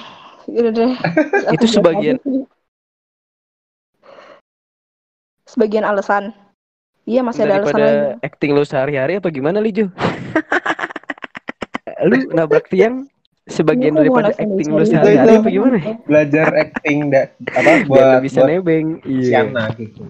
udah 0.48 0.72
deh. 0.72 0.94
Terus 1.34 1.46
aku 1.46 1.56
Itu 1.58 1.66
sebagian- 1.68 2.22
aja. 2.22 2.46
Sebagian 5.46 5.86
alasan. 5.86 6.34
Iya 7.06 7.22
masih 7.22 7.46
ada 7.46 7.62
alasan 7.62 7.78
lagi. 7.78 8.18
acting 8.26 8.58
lu 8.58 8.66
sehari-hari 8.66 9.22
apa 9.22 9.30
gimana 9.30 9.62
Lijo? 9.62 9.94
lu 12.10 12.18
nabrak 12.34 12.66
tiang 12.66 13.06
sebagian 13.46 13.94
Ini 13.94 14.00
daripada 14.02 14.32
acting 14.34 14.68
lu 14.74 14.86
sehari-hari 14.86 15.34
apa 15.38 15.50
gimana? 15.54 15.80
Belajar 16.10 16.48
acting 16.54 16.98
da, 17.14 17.22
apa 17.54 17.72
buat 17.90 18.20
bisa 18.26 18.42
buat 18.42 18.50
nebeng. 18.50 18.88
Iya. 19.06 19.46
Siana 19.46 19.64
gitu. 19.78 20.04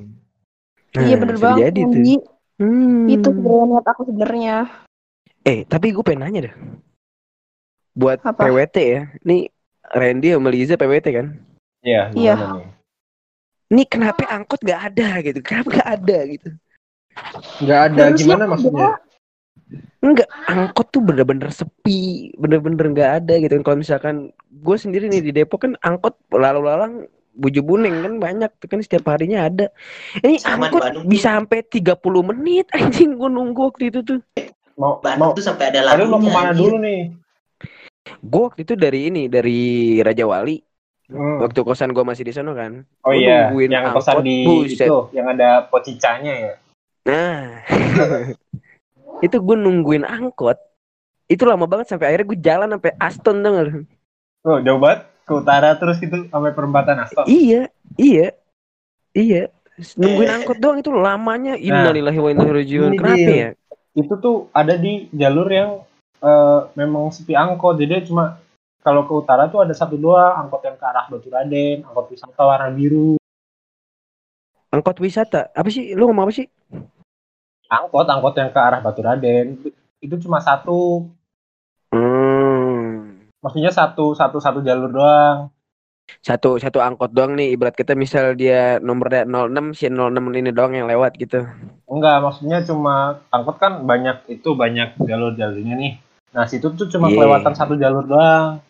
Iya 0.96 1.16
bener 1.20 1.36
bisa 1.36 1.44
banget. 1.44 1.60
jadi 1.68 1.82
tuh. 1.84 2.02
Hmm. 2.56 3.04
Itu 3.12 3.30
sebenarnya 3.36 3.64
niat 3.68 3.86
aku 3.86 4.02
sebenarnya. 4.08 4.56
Eh, 5.44 5.68
tapi 5.68 5.92
gue 5.92 6.02
pengen 6.02 6.24
nanya 6.24 6.40
dah. 6.50 6.56
Buat 7.92 8.24
Apa? 8.24 8.48
PWT 8.48 8.76
ya. 8.80 9.02
Nih 9.28 9.52
Randy 9.92 10.32
sama 10.32 10.50
Liza 10.50 10.80
PWT 10.80 11.08
kan? 11.12 11.28
Iya, 11.84 12.10
Iya. 12.16 12.36
nih? 13.70 13.86
Kenapa 13.86 14.24
angkot 14.32 14.64
gak 14.64 14.92
ada 14.94 15.20
gitu? 15.22 15.40
Kenapa 15.44 15.84
gak 15.84 15.90
ada 16.02 16.18
gitu? 16.32 16.50
Nggak 17.64 17.80
ada 17.92 18.02
Harusnya 18.12 18.20
gimana 18.20 18.44
maksudnya? 18.50 18.90
Enggak, 20.00 20.30
angkot 20.46 20.94
tuh 20.94 21.02
bener-bener 21.02 21.50
sepi, 21.50 22.30
bener-bener 22.38 22.86
nggak 22.94 23.12
ada 23.24 23.34
gitu. 23.42 23.58
Kalau 23.66 23.78
misalkan 23.82 24.16
gue 24.50 24.78
sendiri 24.78 25.10
nih 25.10 25.22
di 25.26 25.32
Depok 25.34 25.66
kan 25.66 25.74
angkot 25.82 26.14
lalu 26.30 26.62
lalang 26.62 26.94
buju 27.36 27.60
buning 27.66 28.00
kan 28.00 28.14
banyak 28.22 28.52
tuh 28.62 28.68
kan 28.70 28.80
setiap 28.86 29.10
harinya 29.10 29.50
ada. 29.50 29.68
Ini 30.22 30.38
Sama 30.38 30.70
angkot 30.70 30.82
Bandung 30.86 31.06
bisa 31.10 31.34
sampai 31.36 31.66
30 31.66 31.98
menit 32.32 32.70
anjing 32.72 33.18
gue 33.18 33.30
nunggu 33.30 33.62
waktu 33.74 33.90
itu 33.90 34.00
tuh. 34.06 34.20
Mau 34.78 35.02
Bandung 35.02 35.34
mau 35.34 35.38
tuh 35.38 35.44
sampai 35.44 35.74
ada 35.74 35.98
Aduh 35.98 36.06
lagunya. 36.06 36.12
mau 36.14 36.20
ke 36.22 36.30
mana 36.30 36.50
anjir. 36.54 36.62
dulu 36.62 36.78
nih? 36.80 37.02
Gue 38.22 38.42
waktu 38.46 38.62
itu 38.62 38.74
dari 38.78 39.00
ini 39.10 39.24
dari 39.26 39.60
Raja 40.00 40.26
Wali 40.30 40.58
Hmm. 41.06 41.38
Waktu 41.38 41.62
kosan 41.62 41.94
gua 41.94 42.02
masih 42.02 42.26
di 42.26 42.34
sana 42.34 42.58
kan. 42.58 42.82
Oh 43.06 43.14
Gua 43.14 43.22
iya, 43.22 43.54
nungguin 43.54 43.70
yang 43.70 43.94
angkot, 43.94 44.02
kosan 44.10 44.26
di 44.26 44.42
buset. 44.42 44.90
itu, 44.90 45.00
yang 45.14 45.30
ada 45.30 45.70
pocicanya 45.70 46.34
ya. 46.34 46.54
Nah, 47.06 47.62
itu 49.24 49.38
gue 49.40 49.56
nungguin 49.56 50.04
angkot. 50.04 50.58
Itu 51.26 51.48
lama 51.48 51.66
banget 51.66 51.94
sampai 51.94 52.12
akhirnya 52.12 52.28
gue 52.30 52.40
jalan 52.42 52.70
sampai 52.76 52.92
Aston 53.00 53.38
lu? 53.42 53.84
Oh, 54.46 54.62
jauh 54.62 54.78
banget 54.78 55.10
ke 55.26 55.32
utara 55.34 55.74
terus 55.74 55.98
gitu 55.98 56.30
sampai 56.30 56.54
perempatan 56.54 57.02
Aston. 57.02 57.26
Iya, 57.26 57.74
iya, 57.98 58.36
iya. 59.16 59.50
Nungguin 59.98 60.32
angkot 60.32 60.58
doang 60.62 60.80
itu 60.80 60.94
lamanya. 60.94 61.60
Innalillahi 61.60 62.20
wa 62.22 62.30
inna 62.32 62.46
ilaihi 62.48 62.96
Kenapa 62.96 63.32
ya? 63.32 63.50
Itu 63.96 64.14
tuh 64.20 64.48
ada 64.52 64.76
di 64.78 65.08
jalur 65.12 65.48
yang 65.50 65.84
eh, 66.22 66.60
memang 66.78 67.12
sepi 67.12 67.34
angkot. 67.36 67.82
Jadi 67.82 68.08
cuma 68.08 68.40
kalau 68.86 69.10
ke 69.10 69.14
utara 69.18 69.50
tuh 69.50 69.66
ada 69.66 69.74
satu 69.74 69.98
dua 69.98 70.38
angkot 70.38 70.62
yang 70.62 70.78
ke 70.78 70.86
arah 70.86 71.10
Batu 71.10 71.28
Raden, 71.34 71.82
angkot 71.90 72.14
wisata 72.14 72.42
warna 72.46 72.70
biru. 72.70 73.18
Angkot 74.70 75.02
wisata. 75.02 75.50
Apa 75.58 75.74
sih? 75.74 75.98
Lu 75.98 76.06
ngomong 76.06 76.30
apa 76.30 76.34
sih? 76.38 76.46
Angkot, 77.66 78.06
angkot 78.06 78.34
yang 78.38 78.54
ke 78.54 78.60
arah 78.62 78.80
Batu 78.80 79.02
Raden 79.02 79.58
itu, 80.04 80.16
cuma 80.22 80.38
satu. 80.38 81.10
Hmm. 81.90 83.26
Maksudnya 83.42 83.74
satu 83.74 84.14
satu 84.14 84.38
satu 84.38 84.60
jalur 84.62 84.90
doang. 84.94 85.50
Satu 86.22 86.62
satu 86.62 86.78
angkot 86.82 87.10
doang 87.14 87.34
nih. 87.34 87.58
Ibarat 87.58 87.74
kita 87.74 87.98
misal 87.98 88.38
dia 88.38 88.78
nomornya 88.78 89.26
06 89.26 89.74
si 89.74 89.90
06 89.90 90.14
ini 90.38 90.54
doang 90.54 90.78
yang 90.78 90.86
lewat 90.86 91.18
gitu. 91.18 91.42
Enggak, 91.90 92.22
maksudnya 92.22 92.62
cuma 92.62 93.22
angkot 93.34 93.58
kan 93.58 93.82
banyak 93.82 94.30
itu 94.30 94.54
banyak 94.54 94.98
jalur-jalurnya 95.02 95.74
nih. 95.74 95.94
Nah, 96.36 96.46
situ 96.46 96.68
tuh 96.78 96.86
cuma 96.92 97.10
Iya. 97.10 97.26
kelewatan 97.26 97.54
satu 97.58 97.74
jalur 97.80 98.06
doang. 98.06 98.62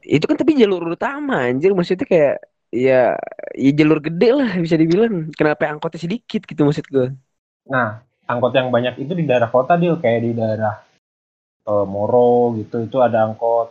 Itu 0.00 0.24
kan 0.24 0.40
tapi 0.40 0.56
jalur 0.56 0.96
utama 0.96 1.44
anjir. 1.44 1.76
Maksudnya 1.76 2.08
kayak 2.08 2.36
ya, 2.84 2.94
ya 3.64 3.70
jalur 3.78 3.98
gede 4.06 4.26
lah 4.38 4.50
bisa 4.64 4.76
dibilang. 4.82 5.14
Kenapa 5.38 5.62
angkotnya 5.72 6.00
sedikit 6.04 6.40
gitu 6.50 6.60
maksud 6.66 6.86
gue. 6.94 7.06
Nah, 7.72 8.04
angkot 8.28 8.52
yang 8.58 8.68
banyak 8.74 8.94
itu 9.04 9.12
di 9.16 9.24
daerah 9.28 9.48
kota 9.48 9.76
dia 9.80 9.94
kayak 9.96 10.20
di 10.26 10.30
daerah 10.36 10.74
eh, 11.70 11.86
Moro 11.88 12.54
gitu. 12.58 12.76
Itu 12.86 12.98
ada 13.06 13.18
angkot 13.28 13.68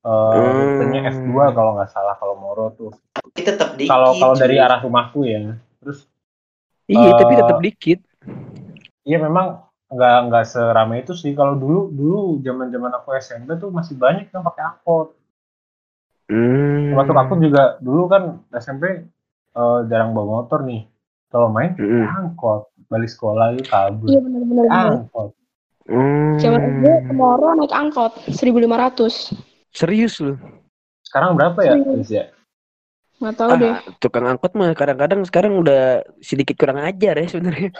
eh 0.00 0.10
Hmm. 0.32 0.56
rutenya 0.56 1.00
F2 1.12 1.52
kalau 1.52 1.76
nggak 1.76 1.90
salah 1.92 2.16
kalau 2.16 2.36
Moro 2.36 2.72
tuh. 2.72 2.90
Tapi 3.12 3.40
tetap 3.44 3.68
dikit. 3.76 3.90
Kalau 3.92 4.10
kalau 4.16 4.34
dari 4.36 4.56
arah 4.56 4.80
rumahku 4.80 5.20
ya. 5.28 5.40
Terus 5.80 6.08
Iya, 6.90 7.14
tapi 7.14 7.32
Eh, 7.32 7.38
tetap 7.38 7.56
dikit. 7.62 7.98
iya 9.06 9.18
memang 9.20 9.46
nggak 9.90 10.16
nggak 10.30 10.44
seramai 10.50 11.04
itu 11.04 11.12
sih. 11.14 11.32
Kalau 11.38 11.54
dulu 11.54 11.90
dulu 11.92 12.40
zaman-zaman 12.42 12.92
aku 12.98 13.08
SMP 13.20 13.48
tuh 13.62 13.70
masih 13.70 13.94
banyak 14.00 14.26
yang 14.32 14.42
pakai 14.44 14.62
angkot. 14.74 15.19
Hmm. 16.30 16.94
Termasuk 16.94 17.16
aku 17.18 17.34
juga 17.42 17.62
dulu 17.82 18.06
kan 18.06 18.22
SMP 18.54 19.10
eh, 19.58 19.78
jarang 19.90 20.14
bawa 20.14 20.46
motor 20.46 20.62
nih. 20.62 20.86
Kalau 21.30 21.46
main 21.50 21.78
Mm-mm. 21.78 22.06
angkot, 22.10 22.70
balik 22.90 23.10
sekolah 23.10 23.54
itu 23.54 23.66
kabur. 23.66 24.06
Iya 24.10 24.18
benar-benar. 24.22 24.66
Angkot. 24.70 25.30
Hmm. 25.90 26.38
Zaman 26.38 26.60
SD 26.62 26.86
ke 27.10 27.12
Moro 27.14 27.54
naik 27.58 27.74
angkot 27.74 28.14
1500. 28.30 29.34
Serius 29.74 30.18
lu? 30.22 30.38
Sekarang 31.06 31.34
berapa 31.34 31.58
ya, 31.66 31.74
Serius. 31.78 32.10
Ya? 32.10 32.24
Nggak 33.20 33.34
tahu 33.36 33.50
deh. 33.60 33.70
Ah, 33.74 33.80
tukang 34.00 34.26
angkot 34.26 34.52
mah 34.56 34.72
kadang-kadang 34.72 35.20
sekarang 35.28 35.58
udah 35.60 36.02
sedikit 36.24 36.56
kurang 36.56 36.80
ajar 36.80 37.14
ya 37.18 37.26
sebenarnya. 37.28 37.70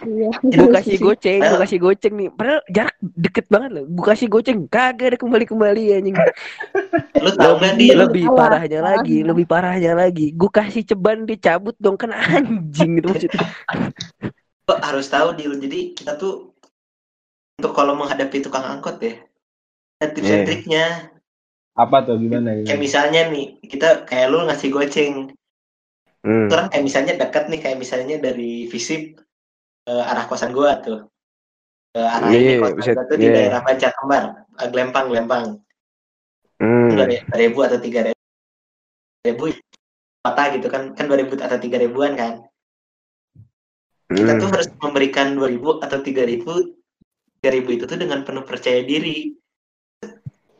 Iya. 0.00 0.32
Gue 0.40 0.68
kasih 0.72 0.96
goceng, 0.96 1.40
gue 1.44 1.58
kasih 1.60 1.78
goceng 1.78 2.14
nih. 2.16 2.28
Padahal 2.32 2.60
jarak 2.72 2.96
deket 3.00 3.46
banget 3.52 3.70
loh. 3.76 3.84
Gue 3.86 4.06
kasih 4.08 4.26
goceng, 4.32 4.64
kagak 4.66 5.14
ada 5.14 5.18
kembali-kembali 5.20 5.82
anjing. 6.00 6.16
Lu 7.16 7.30
tau 7.34 7.54
gak 7.56 7.74
dia? 7.76 7.94
lebih 7.94 8.24
salah. 8.26 8.38
parahnya 8.38 8.80
lagi, 8.80 9.16
lebih 9.22 9.46
parahnya 9.46 9.92
lagi. 9.94 10.26
Gue 10.32 10.48
kasih 10.48 10.82
ceban 10.82 11.22
dia 11.22 11.38
cabut 11.38 11.76
dong 11.76 11.94
kan 11.94 12.10
anjing 12.36 12.98
gitu 12.98 13.06
maksudnya. 13.08 13.40
Lu 14.64 14.74
harus 14.76 15.06
tahu 15.06 15.28
Dil. 15.34 15.54
Jadi 15.56 15.94
kita 15.94 16.14
tuh 16.14 16.50
untuk 17.56 17.72
kalau 17.72 17.94
menghadapi 17.94 18.40
tukang 18.40 18.64
angkot 18.64 18.98
ya. 18.98 19.20
Ada 19.98 20.06
tips 20.10 20.26
Iya. 20.26 20.44
triknya. 20.44 20.84
Apa 21.76 22.02
tuh 22.02 22.18
gimana 22.18 22.56
Kayak 22.56 22.66
gimana? 22.66 22.80
misalnya 22.80 23.20
nih, 23.28 23.46
kita 23.62 23.88
kayak 24.04 24.26
lu 24.28 24.42
ngasih 24.44 24.68
goceng. 24.68 25.14
Hmm. 26.20 26.48
Orang 26.48 26.68
kayak 26.68 26.84
misalnya 26.84 27.14
dekat 27.16 27.48
nih, 27.48 27.60
kayak 27.60 27.78
misalnya 27.78 28.16
dari 28.18 28.66
Visip 28.66 29.16
ke 29.86 29.92
arah 29.94 30.24
kosan 30.26 30.52
gua 30.52 30.76
tuh. 30.80 31.08
Ke 31.92 32.00
arah 32.00 32.28
ini 32.28 32.58
Iya, 32.58 32.60
kosan 32.60 32.76
bisa- 32.76 32.92
gua 32.92 33.04
tuh 33.06 33.16
di 33.16 33.26
iya. 33.26 33.34
daerah 33.36 33.60
Panca 33.62 33.88
Kembar. 33.92 34.24
Eh, 34.60 34.68
Glempang, 34.68 35.06
Glempang. 35.08 35.46
Hmm. 36.60 36.92
Dua 36.92 37.06
ribu 37.34 37.58
atau 37.64 37.80
tiga 37.80 38.12
ribu. 39.24 39.44
Kota 40.20 40.42
gitu 40.52 40.68
kan. 40.68 40.92
Kan 40.92 41.08
dua 41.08 41.18
ribu 41.18 41.32
atau 41.40 41.56
tiga 41.56 41.80
ribuan 41.80 42.12
kan. 42.14 42.44
Kita 44.10 44.36
Hmm. 44.36 44.40
tuh 44.42 44.48
harus 44.52 44.68
memberikan 44.76 45.32
dua 45.32 45.48
ribu 45.48 45.80
atau 45.80 46.04
tiga 46.04 46.28
ribu. 46.28 46.76
Tiga 47.40 47.50
ribu 47.56 47.72
itu 47.72 47.88
tuh 47.88 47.96
dengan 47.96 48.20
penuh 48.20 48.44
percaya 48.44 48.84
diri. 48.84 49.32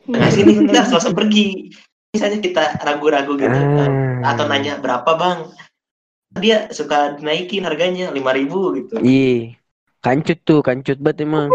Nah, 0.09 0.27
sini 0.33 0.65
kita 0.65 0.81
harus 0.81 0.91
langsung 0.97 1.13
pergi. 1.13 1.69
Misalnya 2.11 2.41
kita 2.41 2.63
ragu-ragu 2.81 3.37
gitu. 3.37 3.53
Ah. 3.55 4.35
atau 4.35 4.45
nanya 4.45 4.77
berapa 4.77 5.17
bang 5.17 5.49
dia 6.37 6.69
suka 6.69 7.17
naikin 7.19 7.65
harganya 7.65 8.13
5000 8.13 8.77
gitu 8.77 9.01
Iya. 9.01 9.57
Kancut 10.01 10.39
tuh, 10.41 10.61
kancut 10.61 10.97
banget 10.97 11.25
emang. 11.25 11.49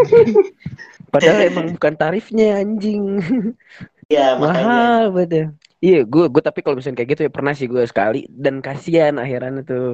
Padahal 1.13 1.47
emang 1.47 1.75
bukan 1.75 1.95
tarifnya 1.95 2.59
anjing. 2.59 3.19
ya 4.13 4.23
makanya 4.41 4.67
Mahal 4.67 5.27
ya. 5.39 5.45
Iya, 5.85 5.97
gue 6.11 6.23
gue 6.33 6.41
tapi 6.47 6.59
kalau 6.63 6.75
misalnya 6.77 6.97
kayak 6.99 7.11
gitu 7.13 7.21
ya 7.27 7.31
pernah 7.37 7.53
sih 7.57 7.67
gue 7.73 7.83
sekali 7.91 8.17
dan 8.43 8.55
kasihan 8.65 9.15
akhirannya 9.21 9.61
tuh. 9.69 9.85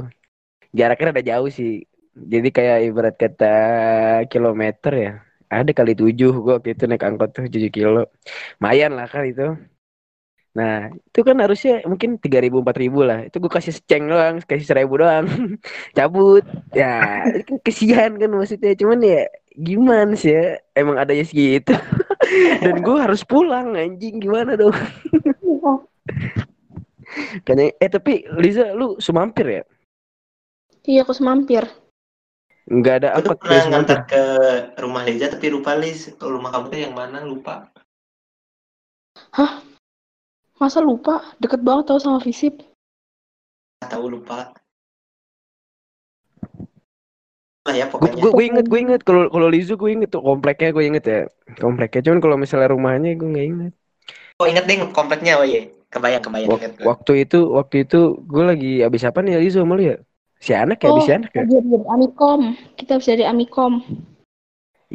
Jaraknya 0.80 1.08
ada 1.14 1.24
jauh 1.32 1.50
sih. 1.58 1.70
Jadi 2.34 2.48
kayak 2.58 2.78
ibarat 2.88 3.16
kata 3.24 3.46
kilometer 4.32 4.94
ya. 5.06 5.12
Ada 5.58 5.72
kali 5.80 5.92
tujuh 6.02 6.32
gue 6.44 6.54
waktu 6.58 6.70
itu 6.76 6.84
naik 6.90 7.04
angkot 7.08 7.30
tuh 7.36 7.46
7 7.54 7.72
kilo. 7.78 8.00
Lumayan 8.62 8.92
lah 8.98 9.06
kan 9.14 9.24
itu. 9.32 9.44
Nah, 10.54 10.74
itu 11.10 11.20
kan 11.28 11.38
harusnya 11.44 11.72
mungkin 11.92 12.10
3000 12.24 12.62
4000 12.62 13.02
lah. 13.10 13.20
Itu 13.28 13.36
gue 13.44 13.52
kasih 13.58 13.74
seceng 13.78 14.04
doang, 14.12 14.36
kasih 14.50 14.68
seribu 14.70 14.94
doang. 15.02 15.26
Cabut. 15.98 16.44
Ya, 16.80 16.88
kan 17.48 17.58
kesian 17.66 18.12
kan 18.22 18.30
maksudnya. 18.38 18.72
Cuman 18.82 19.00
ya 19.02 19.26
gimana 19.58 20.14
sih 20.18 20.34
ya? 20.34 20.58
Emang 20.74 20.98
adanya 20.98 21.26
segitu. 21.26 21.74
Dan 22.64 22.82
gue 22.82 22.98
harus 22.98 23.22
pulang 23.22 23.78
anjing 23.78 24.22
gimana 24.22 24.58
dong? 24.58 24.74
Kayaknya 27.46 27.66
eh 27.78 27.90
tapi 27.94 28.14
Liza 28.42 28.74
lu 28.74 28.98
semampir 28.98 29.46
ya? 29.46 29.64
Iya 30.84 31.06
aku 31.06 31.14
semampir. 31.14 31.62
Enggak 32.66 33.06
ada 33.06 33.20
aku 33.20 33.38
pernah 33.38 33.62
semampir. 33.62 33.70
ngantar 33.70 34.00
ke 34.10 34.24
rumah 34.82 35.04
Liza 35.06 35.30
tapi 35.30 35.54
lupa 35.54 35.78
Liz 35.78 36.10
rumah 36.18 36.50
kamu 36.50 36.66
tuh 36.74 36.80
yang 36.80 36.94
mana 36.98 37.22
lupa 37.22 37.70
Masa 40.64 40.80
lupa? 40.80 41.36
Deket 41.44 41.60
banget 41.60 41.92
tau 41.92 42.00
sama 42.00 42.24
Visip. 42.24 42.64
Tahu 43.84 44.06
lupa 44.08 44.56
lah 47.68 47.76
ya 47.80 47.86
Gue 48.02 48.10
pokoknya 48.12 48.22
gue 48.22 48.30
gue 48.38 48.46
inget 48.50 48.66
gue 48.72 48.80
inget 48.84 49.02
kalau 49.08 49.22
kalau 49.34 49.48
Lizu 49.54 49.74
gue 49.82 49.90
inget 49.96 50.10
tuh 50.16 50.22
kompleknya 50.28 50.68
gue 50.76 50.84
inget 50.90 51.04
ya 51.12 51.18
kompleknya 51.64 52.00
cuman 52.06 52.20
kalau 52.24 52.38
misalnya 52.44 52.68
rumahnya 52.76 53.10
gue 53.20 53.28
nggak 53.34 53.48
inget 53.52 53.72
oh 54.42 54.46
inget 54.50 54.64
deh 54.70 54.78
kompleknya 54.98 55.32
oh 55.40 55.46
iya 55.46 55.62
kebayang 55.94 56.24
kebayang 56.26 56.50
Wak- 56.50 56.60
inget 56.60 56.74
gue. 56.78 56.86
waktu 56.90 57.12
itu 57.24 57.38
waktu 57.58 57.76
itu 57.84 57.98
gue 58.32 58.44
lagi 58.50 58.68
abis 58.88 59.04
apa 59.10 59.20
nih 59.24 59.34
Lizu 59.42 59.58
sama 59.64 59.74
lu 59.78 59.84
ya 59.92 59.96
si 60.46 60.52
anak 60.62 60.78
ya 60.84 60.88
abis 60.92 61.04
Oh, 61.04 61.08
si 61.08 61.12
anak 61.18 61.32
ya 61.40 61.44
Jadi 61.50 61.54
dari 61.72 61.86
Amikom. 61.94 62.42
Kita 62.78 62.92
bisa 63.00 63.10
dari 63.16 63.26
Amikom. 63.26 63.74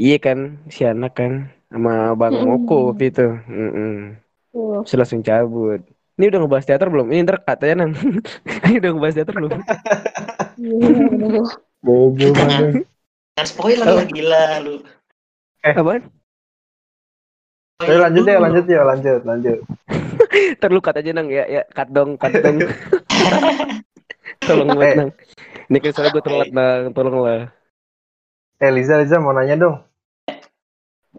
iya 0.03 0.15
kan 0.25 0.39
si 0.75 0.81
anak 0.93 1.11
kan 1.19 1.33
sama 1.73 1.91
bang 2.21 2.35
Mm-mm. 2.35 2.47
Moko 2.47 2.75
waktu 2.89 3.05
itu 3.11 3.23
Mm-mm. 3.59 3.89
Tuh. 4.53 4.85
Terus 4.85 4.97
langsung 5.01 5.23
cabut 5.29 5.81
ini 6.19 6.25
udah 6.31 6.39
ngebahas 6.43 6.67
teater 6.69 6.89
belum 6.93 7.07
ini 7.13 7.21
ntar 7.27 7.37
katanya 7.49 7.75
nang 7.87 7.93
ini 8.67 8.75
udah 8.81 8.91
ngebahas 8.95 9.17
teater 9.19 9.35
belum 9.39 9.53
Iya. 10.59 11.59
Bobo 11.79 12.19
Jangan. 12.19 12.83
Jangan 13.35 13.47
spoiler 13.47 13.87
Oh. 13.87 13.97
lah 14.03 14.07
gila 14.07 14.43
lu 14.61 14.75
apaan 15.63 16.03
Ayo 17.79 18.03
lanjut 18.03 18.27
ya, 18.27 18.43
lanjut 18.43 18.67
ya, 18.67 18.83
lanjut, 18.83 19.21
lanjut. 19.23 19.59
ntar 20.59 20.71
lu 20.75 20.83
kat 20.83 20.99
aja 20.99 21.15
nang 21.15 21.31
ya 21.31 21.47
ya 21.47 21.63
kat 21.71 21.87
dong 21.91 22.19
kat 22.19 22.35
dong 22.43 22.59
tolong 24.49 24.69
Eh. 24.69 24.75
buat 24.75 24.91
nang 24.99 25.11
ini 25.69 25.79
kan 25.79 25.91
soalnya 25.95 26.11
gue 26.11 26.25
telat 26.25 26.51
nang 26.51 26.91
tolong 26.91 27.23
lah 27.23 27.41
Eh 28.59 28.75
Liza, 28.75 28.99
Liza 28.99 29.23
mau 29.23 29.31
nanya 29.31 29.55
dong. 29.55 29.77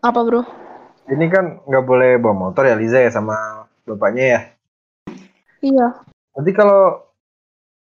Apa 0.03 0.19
bro? 0.27 0.43
Ini 1.07 1.23
kan 1.31 1.63
nggak 1.63 1.85
boleh 1.87 2.19
bawa 2.19 2.35
motor 2.35 2.67
ya 2.67 2.75
Liza 2.75 2.99
ya 2.99 3.07
sama 3.07 3.63
bapaknya 3.87 4.23
ya. 4.27 4.39
Iya. 5.63 5.87
Nanti 6.35 6.51
kalau 6.51 6.99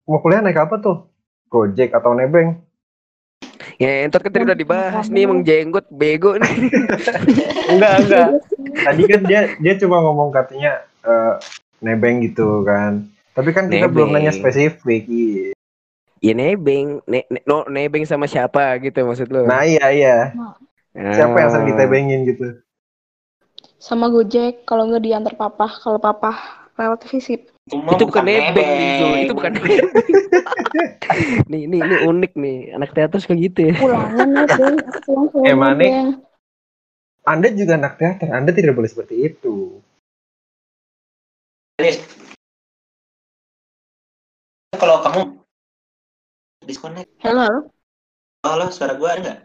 mau 0.08 0.24
kuliah 0.24 0.40
naik 0.40 0.56
apa 0.56 0.80
tuh? 0.80 1.04
Gojek 1.52 1.92
atau 1.92 2.16
nebeng? 2.16 2.56
Ya, 3.76 4.08
entar 4.08 4.24
kan 4.24 4.32
tadi 4.32 4.48
udah 4.48 4.56
dibahas 4.56 5.06
nih 5.06 5.28
emang 5.28 5.44
jenggot 5.44 5.84
bego 5.92 6.40
nih. 6.40 6.48
enggak 7.72 7.94
enggak 8.00 8.28
tadi 8.80 9.02
kan 9.04 9.20
dia 9.26 9.40
dia 9.58 9.74
cuma 9.76 10.00
ngomong 10.00 10.32
katanya 10.32 10.80
eh, 11.02 11.34
nebeng 11.78 12.24
gitu 12.24 12.62
kan 12.62 13.04
tapi 13.32 13.50
kan 13.50 13.66
kita 13.66 13.88
belum 13.88 14.12
Nebeng. 14.12 14.22
nanya 14.24 14.32
spesifik 14.32 15.04
iya. 15.08 15.52
Ya 16.22 16.32
nebeng, 16.32 17.02
ne, 17.04 17.26
ne- 17.26 17.42
no, 17.42 17.66
nebeng 17.66 18.06
sama 18.06 18.30
siapa 18.30 18.78
gitu 18.78 19.02
maksud 19.02 19.26
lu? 19.28 19.42
nah 19.44 19.66
iya 19.66 19.90
iya 19.90 20.16
siapa 20.94 21.34
yang 21.34 21.50
sering 21.50 21.66
Ah. 21.66 21.70
ditebengin 21.74 22.20
gitu 22.24 22.46
Sama 23.76 24.06
Gojek 24.06 24.62
kalau 24.62 24.86
nggak 24.86 25.02
diantar 25.02 25.34
papa. 25.34 25.66
Kalau 25.66 25.98
papa 25.98 26.38
lewat 26.78 27.02
visit. 27.10 27.51
Mah 27.70 27.94
Itu 27.94 28.04
bukan 28.10 28.24
nebeng, 28.26 28.54
nebeng. 28.58 29.22
Itu 29.22 29.32
bukan 29.38 29.50
nebeng. 29.54 29.78
nih, 31.46 31.62
nih, 31.70 31.80
ini 31.80 31.96
unik 32.08 32.32
nih. 32.34 32.58
Anak 32.74 32.90
teater 32.96 33.18
suka 33.22 33.38
gitu 33.38 33.70
ya. 33.70 33.74
Pulangan 33.78 34.28
Eh, 35.46 35.54
anda 37.22 37.48
juga 37.54 37.78
anak 37.78 38.02
teater 38.02 38.28
anda 38.34 38.50
tidak 38.50 38.74
boleh 38.74 38.90
seperti 38.90 39.30
itu 39.30 39.78
Kalau 44.72 44.98
kamu 45.02 45.20
disconnect, 46.66 47.10
Halo. 47.22 47.70
halo 48.42 48.66
suara 48.74 48.98
gua 48.98 49.14
ada 49.14 49.20
nggak? 49.22 49.40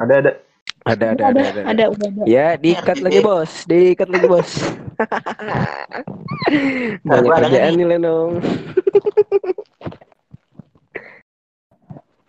ada 0.00 0.14
ada 0.24 0.32
Ada, 0.80 1.12
ada, 1.12 1.22
ada, 1.28 1.38
ada, 1.44 1.44
ada. 1.44 1.60
ada, 1.68 1.84
udah 1.92 2.08
ada. 2.08 2.22
Ya, 2.24 2.56
diikat 2.56 3.04
lagi 3.04 3.20
bos, 3.20 3.68
diikat 3.68 4.08
lagi 4.08 4.24
bos. 4.24 4.50
Banyak 7.04 7.28
ada 7.28 7.46
kerjaan 7.46 7.72
nih? 7.76 7.86
Lenong. 7.96 8.40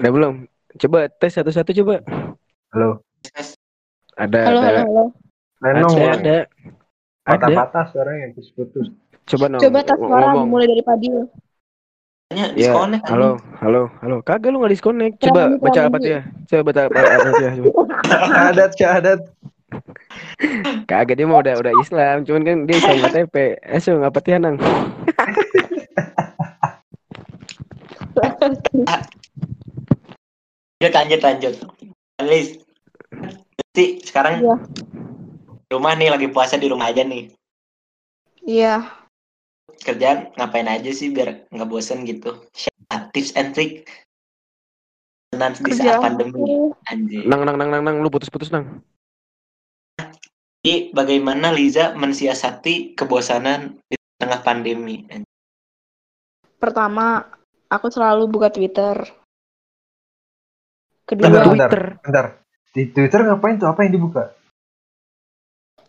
Udah 0.01 0.11
belum? 0.11 0.33
Coba 0.81 0.99
tes 1.07 1.31
satu-satu 1.31 1.71
coba. 1.83 1.95
halo 2.75 2.99
Ada, 4.19 4.39
Halo, 4.47 4.59
ada, 4.59 4.67
halo, 4.67 4.81
halo. 4.83 5.03
Lenong 5.61 5.95
ada, 5.95 6.11
ada. 6.11 6.37
Ada. 7.21 7.37
patah-patah 7.37 7.83
suaranya 7.93 8.33
putus-putus 8.33 8.87
Coba 9.29 9.45
nong. 9.47 9.61
Coba 9.61 9.79
tes 9.85 9.95
suara 9.95 10.33
ngomong. 10.35 10.49
mulai 10.49 10.67
dari 10.67 10.83
Padil. 10.83 11.29
Tanya 12.31 12.47
Ya, 12.55 12.71
disconnect. 12.71 13.03
halo, 13.11 13.43
halo, 13.59 13.91
halo. 13.99 14.23
Kagak 14.23 14.55
lu 14.55 14.63
nggak 14.63 14.71
disconnect. 14.71 15.19
Coba 15.19 15.51
baca 15.59 15.91
apa 15.91 15.99
ya? 15.99 16.23
Coba 16.47 16.61
baca 16.71 16.81
apa 16.87 16.99
apa 17.03 17.27
tuh 17.27 17.43
ya. 17.43 17.51
Coba. 17.59 17.69
syahadat 18.07 18.71
syahadat 18.79 19.19
Kagak 20.87 21.19
dia 21.19 21.27
mau 21.27 21.43
udah 21.43 21.59
udah 21.59 21.75
Islam, 21.83 22.23
cuman 22.23 22.41
kan 22.47 22.57
dia 22.63 22.79
Islam 22.79 23.03
KTP. 23.03 23.35
Eh, 23.59 23.79
so 23.83 23.99
ngapa 23.99 24.23
tianang? 24.23 24.55
Lanjut, 30.79 30.91
lanjut, 30.95 31.19
lanjut. 31.19 31.53
Liz, 32.23 32.47
Nanti 33.11 34.07
sekarang 34.07 34.39
di 34.39 35.71
rumah 35.75 35.99
nih 35.99 36.15
lagi 36.15 36.31
puasa 36.31 36.55
di 36.55 36.71
rumah 36.71 36.95
aja 36.95 37.03
nih. 37.03 37.27
Iya. 38.47 39.00
Kerjaan 39.81 40.31
ngapain 40.37 40.69
aja 40.69 40.91
sih 40.93 41.09
biar 41.09 41.49
nggak 41.49 41.69
bosen 41.69 42.05
gitu. 42.05 42.37
Tips 43.11 43.33
and 43.33 43.51
trick 43.57 43.89
tenang 45.31 45.55
di 45.57 45.71
saat 45.73 46.03
pandemi. 46.03 46.71
Anjir. 46.91 47.23
Nang 47.25 47.41
nang 47.47 47.57
nang 47.57 47.69
nang 47.71 47.83
nang 47.83 47.95
lu 48.03 48.09
putus-putus 48.11 48.51
nang. 48.51 48.83
Jadi 50.61 50.93
bagaimana 50.93 51.49
Liza 51.49 51.97
mensiasati 51.97 52.93
kebosanan 52.93 53.81
di 53.89 53.97
tengah 54.21 54.45
pandemi? 54.45 55.01
Pertama, 56.61 57.25
aku 57.65 57.89
selalu 57.89 58.29
buka 58.29 58.53
Twitter. 58.53 59.01
Kedua, 61.09 61.25
Bentar. 61.25 61.43
Twitter. 61.49 61.83
bentar 62.05 62.25
di 62.71 62.87
Twitter 62.87 63.19
ngapain 63.27 63.59
tuh 63.59 63.67
apa 63.67 63.83
yang 63.83 63.93
dibuka 63.99 64.31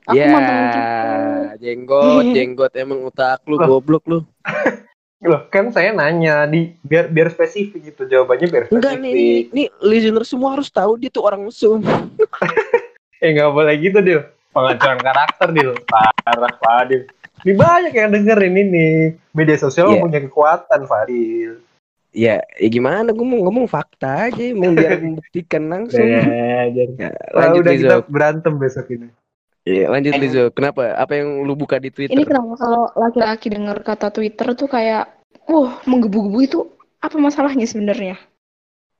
aku 0.02 0.18
Ya, 0.18 0.26
mantengin 0.34 0.66
Twitter. 0.74 1.41
Jenggot, 1.54 2.24
jenggot 2.36 2.72
emang 2.74 3.02
otak 3.02 3.42
lu 3.44 3.56
Loh. 3.56 3.78
goblok 3.78 4.04
lu. 4.06 4.18
loh 5.22 5.46
kan 5.46 5.70
saya 5.70 5.90
nanya 5.90 6.44
di 6.44 6.74
biar 6.82 7.06
biar 7.06 7.30
spesifik 7.30 7.78
gitu 7.86 8.04
jawabannya 8.04 8.46
biar 8.48 8.64
Enggak 8.68 8.98
spesifik 8.98 9.14
nih, 9.14 9.38
nih 9.54 9.66
listener 9.80 10.24
semua 10.24 10.50
harus 10.52 10.66
tahu 10.66 10.98
dia 10.98 11.08
tuh 11.08 11.22
orang 11.22 11.42
mesum. 11.42 11.78
eh 13.22 13.28
nggak 13.30 13.50
boleh 13.50 13.74
gitu 13.78 13.98
Dil 13.98 14.20
pengacuan 14.50 14.98
karakter 14.98 15.48
Dil 15.50 15.78
parah 15.86 16.50
Fadil 16.58 17.06
ini 17.42 17.54
banyak 17.54 17.94
yang 17.94 18.10
dengerin 18.10 18.54
ini 18.56 18.86
media 19.30 19.54
sosial 19.54 19.90
Iya. 19.90 20.02
punya 20.02 20.20
kekuatan 20.20 20.80
Fadil 20.84 21.62
Ya, 22.12 22.44
ya 22.54 22.68
gimana? 22.68 23.08
Gue 23.08 23.24
mau 23.24 23.40
ngomong 23.40 23.64
fakta 23.64 24.28
aja, 24.28 24.52
mau 24.52 24.68
biar 24.68 25.00
membuktikan 25.00 25.64
langsung. 25.64 26.04
ya, 26.04 26.68
jadi 26.68 26.92
Ya, 26.98 27.10
Wah, 27.32 27.48
lanjut 27.48 27.64
udah 27.64 27.72
Lizo. 27.72 27.80
kita 27.80 27.96
berantem 28.04 28.52
besok 28.60 28.86
ini 28.90 29.08
Iya, 29.62 29.86
lanjut 29.86 30.12
Lizo. 30.18 30.44
Kenapa? 30.50 30.98
Apa 30.98 31.22
yang 31.22 31.46
lu 31.46 31.54
buka 31.54 31.78
di 31.78 31.94
Twitter? 31.94 32.14
Ini 32.18 32.26
kenapa 32.26 32.58
kalau 32.58 32.90
laki-laki 32.98 33.46
dengar 33.46 33.78
kata 33.86 34.10
Twitter 34.10 34.58
tuh 34.58 34.66
kayak, 34.66 35.06
wah 35.46 35.78
menggebu-gebu 35.86 36.38
itu 36.42 36.58
apa 36.98 37.14
masalahnya 37.18 37.66
sebenarnya? 37.66 38.18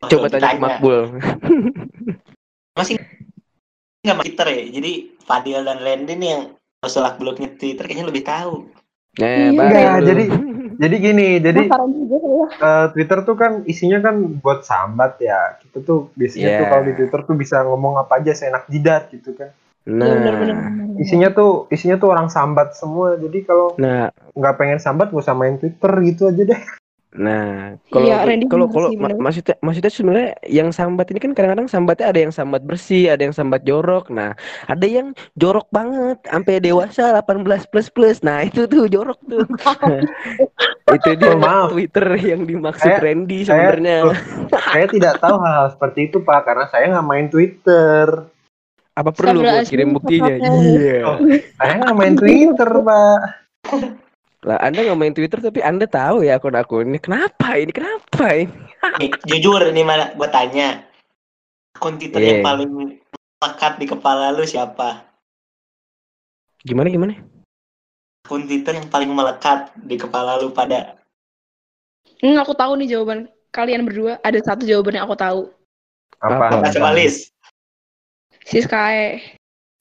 Coba 0.06 0.30
tanya 0.30 0.54
ke 0.54 0.62
Makbul. 0.62 1.18
Masih 2.78 2.98
nggak 4.02 4.14
main 4.18 4.22
Twitter 4.26 4.46
ya? 4.50 4.62
Jadi 4.70 4.92
Fadil 5.22 5.60
dan 5.66 5.78
Lendi 5.82 6.14
nih 6.14 6.28
yang 6.30 6.42
selak 6.82 7.18
beluknya 7.18 7.50
Twitter 7.54 7.86
kayaknya 7.86 8.06
lebih 8.10 8.22
tahu. 8.26 8.66
Nah, 9.18 9.28
Iya. 9.50 9.98
lu. 10.00 10.06
jadi- 10.08 10.30
jadi 10.72 10.96
gini 10.98 11.28
jadi 11.38 11.68
eh, 11.68 12.86
Twitter 12.90 13.18
tuh 13.22 13.36
kan 13.38 13.62
isinya 13.68 14.02
kan 14.02 14.18
buat 14.40 14.64
sambat 14.66 15.20
ya 15.20 15.60
kita 15.62 15.84
tuh 15.84 16.10
biasanya 16.16 16.48
Iya. 16.48 16.58
tuh 16.58 16.66
kalau 16.66 16.84
di 16.88 16.92
Twitter 16.96 17.20
tuh 17.22 17.36
bisa 17.36 17.56
ngomong 17.62 18.00
apa 18.00 18.18
aja 18.18 18.32
seenak 18.32 18.66
jidat 18.66 19.12
gitu 19.12 19.36
kan 19.36 19.52
Nah, 19.82 20.06
Iya, 20.06 20.14
bener-bener. 20.16 20.56
bener-bener. 20.56 20.98
isinya 20.98 21.28
tuh 21.28 21.50
isinya 21.68 21.96
tuh 21.96 22.08
orang 22.08 22.28
sambat 22.28 22.72
semua 22.72 23.16
jadi 23.16 23.38
kalau 23.42 23.74
nah, 23.76 24.06
nggak 24.32 24.54
pengen 24.54 24.78
sambat 24.78 25.10
gak 25.10 25.18
usah 25.20 25.34
main 25.34 25.56
Twitter 25.56 25.90
gitu 26.02 26.28
aja 26.28 26.44
deh 26.46 26.62
Nah, 27.12 27.76
kalau 27.86 28.08
Iya, 28.08 28.24
kalau 28.48 28.64
bener 28.64 28.72
kalau 28.72 28.88
ma- 28.96 29.12
bener. 29.12 29.20
maksudnya 29.20 29.60
maksudnya 29.60 29.92
sebenarnya 29.92 30.28
yang 30.48 30.72
sambat 30.72 31.12
ini 31.12 31.20
kan 31.20 31.36
kadang-kadang 31.36 31.68
sambatnya 31.68 32.08
ada 32.08 32.16
yang 32.18 32.32
sambat 32.32 32.64
bersih, 32.64 33.12
ada 33.12 33.20
yang 33.20 33.36
sambat 33.36 33.60
jorok. 33.62 34.08
Nah, 34.08 34.32
ada 34.64 34.86
yang 34.88 35.12
jorok 35.34 35.68
banget 35.68 36.24
sampai 36.24 36.56
dewasa 36.58 37.12
18 37.12 37.44
plus 37.68 37.92
plus. 37.92 38.24
Nah, 38.24 38.40
itu 38.42 38.64
tuh 38.64 38.88
jorok 38.88 39.20
tuh. 39.22 39.44
itu 40.96 41.10
dia 41.14 41.30
Oh, 41.30 41.36
maaf. 41.36 41.68
Twitter 41.70 42.06
yang 42.18 42.42
dimaksud 42.42 42.80
Saya- 42.82 43.00
Randy 43.00 43.44
saya- 43.44 43.76
sebenarnya. 43.76 43.96
loh, 44.04 44.16
saya 44.64 44.86
tidak 44.88 45.14
tahu 45.18 45.36
hal-hal 45.36 45.68
seperti 45.68 46.00
itu 46.06 46.16
pak 46.18 46.40
karena 46.42 46.64
saya 46.66 46.84
nggak 46.90 47.06
main 47.06 47.26
Twitter 47.28 48.06
Apa 48.92 49.08
perlu 49.08 49.40
Astagfirullahaladzim, 49.40 49.72
kirim 49.72 49.88
buktinya? 49.96 50.34
Iya. 50.36 50.96
Oh. 51.08 51.16
saya 51.56 51.72
nggak 51.80 51.96
main 51.96 52.14
Twitter 52.14 52.70
pak 52.84 53.18
Lah, 54.42 54.58
Anda 54.58 54.78
nggak 54.82 54.98
main 54.98 55.14
Twitter 55.14 55.38
tapi 55.38 55.62
Anda 55.62 55.86
tahu 55.86 56.26
ya 56.26 56.34
akun-akunnya. 56.36 56.98
Kenapa 56.98 57.54
ini? 57.56 57.70
Kenapa 57.70 58.26
ini? 58.34 58.50
Jujur 59.30 59.62
nih 59.70 59.86
mana 59.86 60.10
gue 60.12 60.28
tanya. 60.28 60.82
Akun 61.78 61.94
Twitter 61.96 62.18
yang 62.20 62.42
Iya. 62.42 62.46
paling 62.46 62.70
melekat 63.38 63.72
di 63.78 63.86
kepala 63.86 64.34
lu 64.34 64.42
siapa? 64.42 65.06
Gimana 66.66 66.90
gimana? 66.90 67.14
Akun 68.26 68.44
Twitter 68.44 68.76
yang 68.76 68.90
paling 68.90 69.14
melekat 69.14 69.70
di 69.78 69.94
kepala 69.96 70.36
lu 70.42 70.50
pada 70.50 70.98
Hmm, 72.22 72.38
aku 72.38 72.54
tahu 72.54 72.78
nih 72.78 72.86
jawaban 72.94 73.26
kalian 73.50 73.82
berdua. 73.82 74.18
Ada 74.22 74.38
satu 74.42 74.62
jawaban 74.62 74.94
yang 74.94 75.06
aku 75.10 75.18
tahu. 75.18 75.40
Apa? 76.22 76.54
apa, 76.54 76.70
Coba 76.70 76.94
Liz. 78.42 78.66
Siskae. 78.66 79.22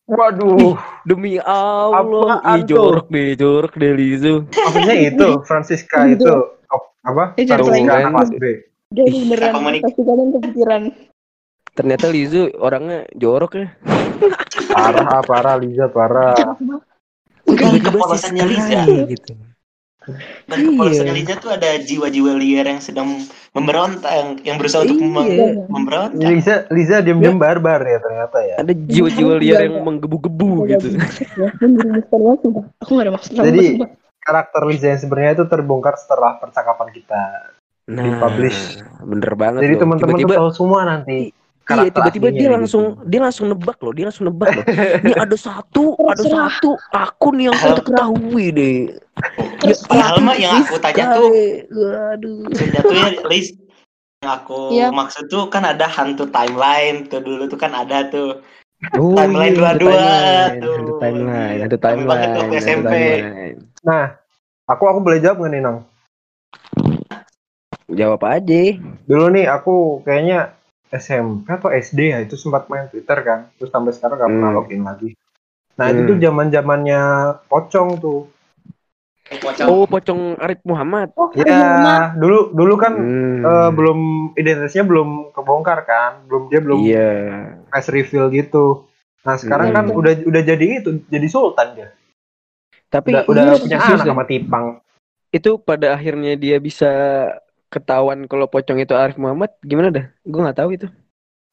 waduh 0.05 0.75
Demi 1.07 1.39
Allah, 1.39 2.43
Ih, 2.59 2.67
jorok 2.67 3.07
deh, 3.07 3.31
jorok 3.33 3.73
deh 3.75 3.95
Lizu. 3.95 4.43
maksudnya 4.51 4.95
itu 5.07 5.27
Francisca 5.49 6.03
itu 6.05 6.27
oh, 6.67 6.81
apa 7.01 7.31
Eh, 7.39 7.47
jangan 7.47 7.71
Francisca 8.11 8.35
B 8.35 8.45
Dia 8.91 9.03
Ih, 9.07 9.23
beneran 9.23 9.53
pasti 9.79 10.01
kalian 10.03 10.29
kepikiran. 10.35 10.81
Ternyata 11.71 12.05
Lizu 12.11 12.51
orangnya 12.59 13.07
jorok 13.15 13.55
ya. 13.55 13.67
parah 14.67 15.07
ah, 15.07 15.23
parah 15.23 15.55
Liza 15.55 15.87
parah 15.87 16.35
Tiba-tiba 17.47 17.89
kepolosannya 17.95 18.43
Liza. 18.45 18.81
gitu. 19.07 19.31
Dan 20.49 20.57
Iya. 20.73 21.13
Liza 21.13 21.37
tuh 21.37 21.53
ada 21.53 21.77
jiwa-jiwa 21.77 22.33
liar 22.33 22.65
yang 22.65 22.81
sedang 22.81 23.21
memberontak, 23.53 24.09
yang, 24.09 24.29
yang 24.41 24.57
berusaha 24.57 24.81
untuk 24.81 24.97
Iya. 24.97 25.13
mem- 25.13 25.69
memberontak. 25.69 26.25
Liza 26.25 26.53
Liza 26.69 26.95
diam-diam 26.99 27.37
barbar 27.37 27.81
ya 27.81 28.01
ternyata 28.01 28.37
ya 28.41 28.55
Ada 28.57 28.73
jiwa-jiwa 28.73 29.33
liar 29.37 29.59
yang 29.61 29.75
Iya. 29.77 29.85
menggebu-gebu 29.85 30.49
Agak 30.65 30.69
gitu. 30.81 30.87
ya. 31.37 31.47
Aku 32.81 32.91
gak 32.97 33.05
ada 33.05 33.13
maksud. 33.13 33.31
Jadi, 33.37 33.77
karakter 34.19 34.61
Liza 34.65 34.87
yang 34.89 35.01
sebenarnya 35.01 35.31
itu 35.35 35.45
terbongkar 35.45 35.93
setelah 35.97 36.37
percakapan 36.37 36.89
kita 36.89 37.21
Nah, 37.91 38.05
Dipublish. 38.07 38.77
bener 39.03 39.33
banget 39.33 39.65
jadi 39.65 39.75
teman-teman 39.75 40.15
tuh 40.15 40.29
tahu 40.31 40.51
semua 40.53 40.85
nanti 40.85 41.33
Iya, 41.71 41.91
tiba-tiba 41.93 42.27
dia 42.29 42.47
gitu. 42.47 42.53
langsung 42.53 42.83
dia 43.07 43.19
langsung 43.23 43.45
nebak 43.47 43.77
loh, 43.79 43.93
dia 43.95 44.05
langsung 44.11 44.25
nebak 44.27 44.49
loh. 44.51 44.65
Ini 45.07 45.13
ada 45.15 45.37
satu, 45.39 45.95
ada 46.03 46.23
satu 46.23 46.75
akun 46.91 47.37
yang 47.39 47.55
saya 47.55 47.79
Terserah. 47.79 47.85
ketahui 47.87 48.45
deh. 48.51 48.77
Padahal 49.87 50.17
mah 50.19 50.35
yang 50.35 50.53
aku 50.59 50.75
tanya 50.81 51.03
tuh 51.15 51.31
Aduh. 52.15 52.49
jatuhnya 52.49 53.11
Liz 53.29 53.53
Yang 54.21 54.31
aku 54.37 54.59
Iya. 54.69 54.87
maksud 54.93 55.23
tuh 55.33 55.49
kan 55.49 55.65
ada 55.65 55.89
hantu 55.89 56.29
timeline 56.29 57.09
tuh 57.09 57.25
dulu 57.25 57.49
tuh 57.49 57.57
kan 57.57 57.73
ada 57.73 58.05
tuh. 58.05 58.37
Oh, 58.97 59.13
Timeline 59.13 59.53
iya, 59.53 59.61
hantu 59.65 59.85
dua-dua 59.85 59.93
timeline, 59.93 60.61
tuh. 60.61 60.77
timeline, 60.97 61.59
banget 61.61 61.79
timeline, 61.81 62.33
hantu 62.37 62.53
SMP. 62.57 62.93
timeline. 62.93 63.57
Aku 64.69 64.83
aku 64.89 64.99
boleh 65.01 65.19
jawab 65.21 65.37
nggak 65.41 65.51
nih 65.53 65.61
Nang? 65.61 65.77
Jawab 67.91 68.21
aja. 68.23 68.61
Dulu 69.09 69.25
nih 69.35 69.45
aku 69.51 69.99
kayaknya 70.01 70.55
SMP 70.91 71.47
atau 71.47 71.71
SD 71.71 71.99
ya 72.11 72.19
itu 72.19 72.35
sempat 72.35 72.67
main 72.67 72.91
Twitter 72.91 73.17
kan. 73.23 73.47
Terus 73.55 73.71
sampai 73.71 73.95
sekarang 73.95 74.19
nggak 74.19 74.31
pernah 74.31 74.51
Hmm. 74.51 74.59
login 74.59 74.81
lagi. 74.83 75.09
Nah 75.79 75.87
itu 75.87 76.01
Hmm. 76.03 76.09
tuh 76.11 76.17
zaman 76.19 76.47
zamannya 76.51 77.01
pocong 77.47 77.89
tuh. 77.97 78.21
Pocong. 79.31 79.67
Oh, 79.71 79.87
pocong 79.87 80.35
Arif 80.43 80.59
Muhammad. 80.67 81.15
Oh, 81.15 81.31
Ya 81.31 81.47
iya. 81.47 82.11
dulu 82.19 82.51
dulu 82.51 82.75
kan 82.75 82.93
Hmm. 82.99 83.39
eh, 83.41 83.69
belum 83.71 83.99
identitasnya 84.35 84.83
belum 84.83 85.31
kebongkar 85.31 85.87
kan, 85.87 86.27
belum 86.27 86.51
dia 86.51 86.59
belum 86.59 86.79
Iya. 86.83 87.11
press 87.71 87.87
reveal 87.87 88.27
gitu. 88.27 88.83
Nah 89.23 89.39
sekarang 89.39 89.71
Hmm. 89.71 89.75
kan 89.79 89.85
udah 89.95 90.13
udah 90.27 90.41
jadi 90.43 90.83
itu 90.83 90.99
jadi 91.07 91.27
sultan 91.31 91.79
dia. 91.79 91.89
Tapi 92.91 93.15
Udah, 93.23 93.55
udah 93.55 93.55
punya 93.55 93.79
anak 93.79 94.03
sama 94.03 94.27
Tipang. 94.27 94.83
itu 95.31 95.55
pada 95.63 95.95
akhirnya 95.95 96.35
dia 96.35 96.59
bisa 96.59 96.91
ketahuan 97.71 98.27
kalau 98.27 98.45
pocong 98.51 98.77
itu 98.77 98.91
Arif 98.93 99.15
Muhammad 99.15 99.55
gimana 99.63 99.89
dah? 99.89 100.05
Gue 100.27 100.41
nggak 100.43 100.59
tahu 100.59 100.69
itu. 100.75 100.87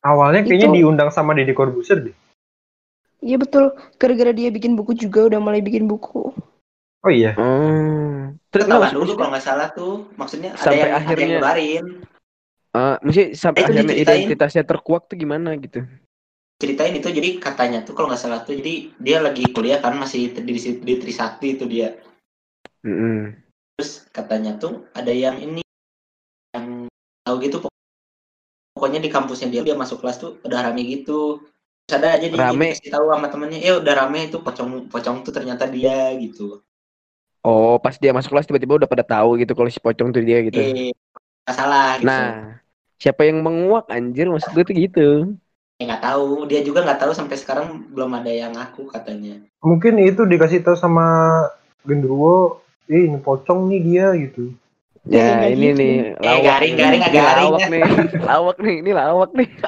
Awalnya 0.02 0.42
kayaknya 0.44 0.68
Itu- 0.70 0.76
diundang 0.82 1.10
sama 1.14 1.32
Deddy 1.32 1.54
Corbuzier 1.54 2.02
deh. 2.10 2.16
Iya 3.22 3.38
betul. 3.38 3.74
Gara-gara 3.98 4.30
dia 4.34 4.50
bikin 4.50 4.78
buku 4.78 4.94
juga 4.94 5.26
udah 5.26 5.38
mulai 5.42 5.62
bikin 5.62 5.86
buku. 5.90 6.30
Oh 7.02 7.10
iya. 7.10 7.34
Oh. 7.38 8.34
Terus 8.50 8.66
maksud- 8.66 8.94
dulu 8.94 9.12
kalau 9.14 9.30
nggak 9.34 9.46
salah 9.46 9.70
tuh. 9.70 10.10
Maksudnya 10.18 10.54
ada 10.54 10.62
Sampai 10.62 10.78
yang, 10.78 10.86
ada 10.86 10.94
yang 10.94 11.02
akhirnya- 11.02 11.38
ngeluarin. 11.38 11.86
Ah, 12.74 12.96
mesti 13.00 13.32
sampai 13.34 13.64
Itu 13.64 13.70
akhirnya 13.72 13.84
diceritain. 13.90 14.18
identitasnya 14.22 14.62
terkuak 14.66 15.08
tuh 15.10 15.16
gimana 15.18 15.56
gitu. 15.58 15.82
Ceritain 16.58 16.94
itu 16.94 17.08
jadi 17.10 17.38
katanya 17.38 17.86
tuh 17.86 17.94
kalau 17.94 18.10
nggak 18.10 18.18
salah 18.18 18.42
tuh 18.42 18.54
jadi 18.58 18.90
dia 18.98 19.18
lagi 19.22 19.46
kuliah 19.50 19.78
kan 19.78 19.94
masih 19.94 20.34
di, 20.34 20.42
di, 20.42 20.54
di 20.82 20.94
Trisakti 20.98 21.54
itu 21.58 21.64
dia. 21.70 21.94
Mm-mm. 22.86 23.34
Terus 23.78 24.06
katanya 24.10 24.58
tuh 24.58 24.86
ada 24.94 25.10
yang 25.10 25.38
ini 25.38 25.62
yang 25.62 25.67
tahu 27.28 27.36
gitu 27.46 27.56
pok- 27.64 27.76
pokoknya 28.74 28.98
di 29.04 29.10
kampusnya 29.14 29.48
dia 29.52 29.62
dia 29.66 29.76
masuk 29.82 29.98
kelas 30.02 30.16
tuh 30.22 30.30
udah 30.46 30.58
rame 30.66 30.82
gitu. 30.94 31.12
Terus 31.84 31.96
ada 31.98 32.08
aja 32.16 32.28
di 32.34 32.38
Rame. 32.38 32.68
dikasih 32.68 32.88
tahu 32.94 33.04
sama 33.12 33.26
temennya, 33.32 33.58
eh 33.68 33.74
udah 33.80 33.94
rame 34.00 34.18
itu 34.28 34.36
pocong 34.46 34.70
pocong 34.92 35.16
tuh 35.26 35.32
ternyata 35.36 35.64
dia 35.76 35.96
gitu. 36.24 36.42
Oh, 37.50 37.72
pas 37.84 37.94
dia 38.02 38.10
masuk 38.16 38.30
kelas 38.34 38.46
tiba-tiba 38.48 38.74
udah 38.78 38.90
pada 38.92 39.04
tahu 39.12 39.28
gitu 39.40 39.52
kalau 39.56 39.70
si 39.74 39.80
pocong 39.86 40.08
tuh 40.14 40.22
dia 40.28 40.38
gitu. 40.48 40.60
Eh, 40.60 40.92
salah 41.56 41.92
gitu. 42.04 42.20
Nah, 42.22 42.24
siapa 43.02 43.22
yang 43.28 43.38
menguak 43.46 43.84
anjir 43.94 44.26
maksud 44.32 44.50
gue 44.54 44.64
tuh 44.68 44.76
gitu. 44.84 45.00
Eh, 45.80 45.84
nggak 45.86 46.02
tahu, 46.06 46.28
dia 46.50 46.60
juga 46.68 46.80
nggak 46.84 47.00
tahu 47.02 47.12
sampai 47.18 47.36
sekarang 47.42 47.66
belum 47.94 48.10
ada 48.18 48.30
yang 48.40 48.52
ngaku 48.56 48.82
katanya. 48.94 49.34
Mungkin 49.68 49.94
itu 50.08 50.22
dikasih 50.32 50.60
tahu 50.66 50.76
sama 50.84 51.06
Gendruwo, 51.86 52.38
eh 52.94 53.02
ini 53.06 53.18
pocong 53.26 53.60
nih 53.70 53.80
dia 53.86 54.06
gitu. 54.24 54.44
Ya, 55.08 55.40
Kayak 55.40 55.50
ini 55.50 55.64
gitu. 55.64 55.80
nih 55.80 55.92
Eh, 56.20 56.38
garing, 56.38 56.38
nih. 56.38 56.44
garing, 56.44 56.72
Ini 57.00 57.00
agak 57.00 57.12
garing 57.16 57.48
lawak 57.48 57.60
ya. 57.60 57.68
nih. 57.68 57.82
lawak 58.22 58.56
nih, 58.60 58.74
ini 58.76 58.90
lawak 58.92 59.30
nih. 59.32 59.48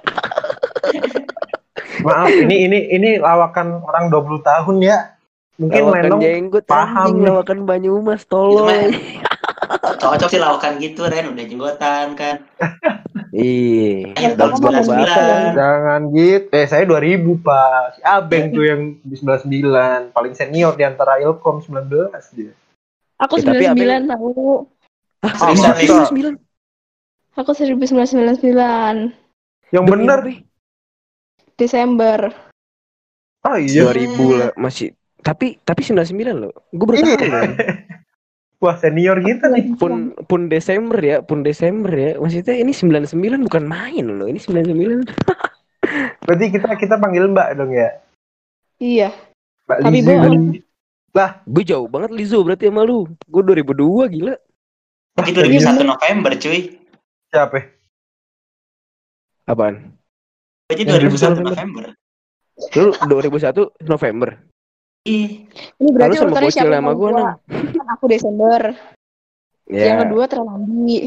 Maaf, 2.01 2.29
ini 2.31 2.57
ini 2.65 2.79
ini 2.91 3.11
lawakan 3.17 3.67
orang 3.81 4.05
20 4.09 4.41
tahun 4.43 4.77
ya. 4.81 4.99
Mungkin 5.57 5.81
lawakan 5.83 6.01
Lenong 6.03 6.21
jenggot 6.21 6.65
paham 6.65 7.07
anjing, 7.07 7.21
lawakan 7.23 7.59
Banyumas 7.65 8.23
tolong. 8.25 8.69
mah 9.71 9.97
cocok 9.97 10.29
sih 10.29 10.41
lawakan 10.41 10.77
gitu 10.77 11.05
Ren, 11.05 11.29
udah 11.31 11.45
jenggotan 11.45 12.07
kan. 12.15 12.37
Iya. 13.31 14.35
Bagus 14.35 14.59
banget. 14.59 14.91
99. 14.91 15.55
jangan 15.55 16.01
gitu. 16.11 16.51
Eh 16.51 16.67
saya 16.67 16.83
2000 16.83 17.39
Pak. 17.39 17.95
Si 17.95 18.01
Abeng 18.03 18.51
tuh 18.51 18.65
yang 18.67 18.81
di 18.99 19.15
99, 19.15 20.11
paling 20.11 20.35
senior 20.35 20.75
di 20.75 20.83
antara 20.83 21.15
Ilkom 21.17 21.63
19 21.63 22.11
dia. 22.35 22.51
Aku 23.23 23.39
Eh, 23.39 23.47
tapi 23.47 23.71
99 23.71 24.11
tahu. 24.11 24.67
Ah. 25.21 25.37
Aku 27.41 27.53
1999 27.53 29.13
Yang 29.71 29.85
bener. 29.87 30.21
Desember. 31.61 32.33
Oh 33.45 33.57
iya. 33.57 33.89
2000 33.93 34.17
lah 34.37 34.51
masih. 34.57 34.97
Tapi 35.21 35.61
tapi 35.61 35.85
99 35.85 36.17
loh. 36.33 36.53
Gue 36.73 36.87
baru 36.89 36.97
tahu 37.05 37.29
loh. 37.29 37.45
Wah, 38.61 38.77
senior 38.77 39.17
kita 39.25 39.49
nih. 39.49 39.73
Pun 39.81 40.13
pun 40.29 40.53
Desember 40.53 41.01
ya, 41.01 41.25
pun 41.25 41.41
Desember 41.41 41.89
ya. 41.89 42.21
Maksudnya 42.21 42.61
ini 42.61 42.77
99 42.77 43.49
bukan 43.49 43.65
main 43.65 44.05
loh. 44.05 44.29
Ini 44.29 44.37
99. 44.37 45.09
Berarti 46.29 46.47
kita 46.53 46.69
kita 46.77 47.01
panggil 47.01 47.25
Mbak 47.33 47.49
dong 47.57 47.73
ya. 47.73 47.89
Iya. 48.77 49.09
Mbak 49.65 49.79
Tapi 49.81 49.97
Lizzy. 49.97 50.09
bohong. 50.09 50.45
Gue 51.49 51.65
jauh 51.67 51.89
banget 51.89 52.11
Lizo 52.13 52.39
berarti 52.45 52.69
sama 52.69 52.85
lu. 52.85 53.09
Gue 53.27 53.43
2002 53.43 54.13
gila. 54.13 54.35
Itu 55.19 55.31
2001 55.43 55.83
November 55.83 56.33
cuy. 56.39 56.61
Siapa? 57.31 57.55
ya? 57.59 57.65
Apaan? 59.51 59.75
Yang 60.71 61.11
2001 61.11 61.43
2001 61.43 61.51
November. 61.51 61.85
Lu 62.77 62.89
2001 62.95 63.89
November. 63.89 64.31
Ih, 65.09 65.49
Ini 65.81 65.89
berarti 65.97 66.13
Lalu 66.13 66.21
sama 66.21 66.29
urutannya 66.29 66.45
bocil 66.45 66.55
siapa 66.61 66.69
sama 66.69 66.77
yang 66.77 66.99
gua, 67.01 67.09
kedua? 67.11 67.31
Kan 67.73 67.87
aku 67.89 68.05
Desember. 68.07 68.61
Ya. 69.71 69.85
Yang 69.87 69.99
kedua 70.05 70.25
Trenandi. 70.29 70.99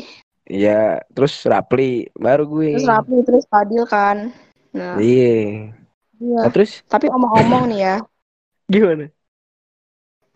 Iya, 0.44 0.82
terus 1.16 1.34
Rapli 1.48 1.92
baru 2.12 2.44
gue. 2.44 2.76
Terus 2.76 2.90
Rapi, 2.90 3.16
terus 3.24 3.44
Fadil 3.48 3.84
kan. 3.88 4.36
Nah, 4.76 5.00
Iya. 5.00 5.72
iya. 6.20 6.40
Nah, 6.44 6.52
terus 6.52 6.84
Tapi 6.90 7.08
omong-omong 7.08 7.72
nih 7.72 7.80
ya, 7.80 7.96
gimana? 8.68 9.08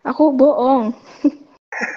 aku 0.00 0.32
bohong. 0.32 0.94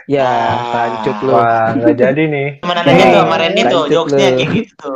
Ya, 0.05 0.27
Ah. 0.27 0.57
lanjut 0.75 1.17
lu. 1.21 1.31
Wah, 1.31 1.73
nggak 1.73 1.95
jadi 1.95 2.23
nih. 2.25 2.47
temenan 2.61 2.85
Eh, 2.85 2.91
aja 2.91 3.03
tuh 3.03 3.19
sama 3.19 3.35
Randy 3.35 3.61
tuh, 3.65 3.83
jokesnya 3.87 4.29
kayak 4.31 4.49
gitu. 4.51 4.91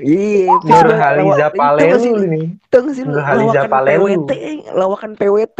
Iya, 0.00 0.54
Nurhaliza 0.62 1.36
lawak- 1.42 1.56
Palelu 1.56 1.98
nih. 2.24 2.46
itu 2.56 2.76
nggak 2.76 2.94
sih 2.94 3.02
lu? 3.02 3.10
Nurhaliza 3.10 3.50
lawakan 3.52 3.68
Palelu. 3.68 4.04
PWT, 4.06 4.32
lawakan 4.72 5.10
PWT. 5.14 5.58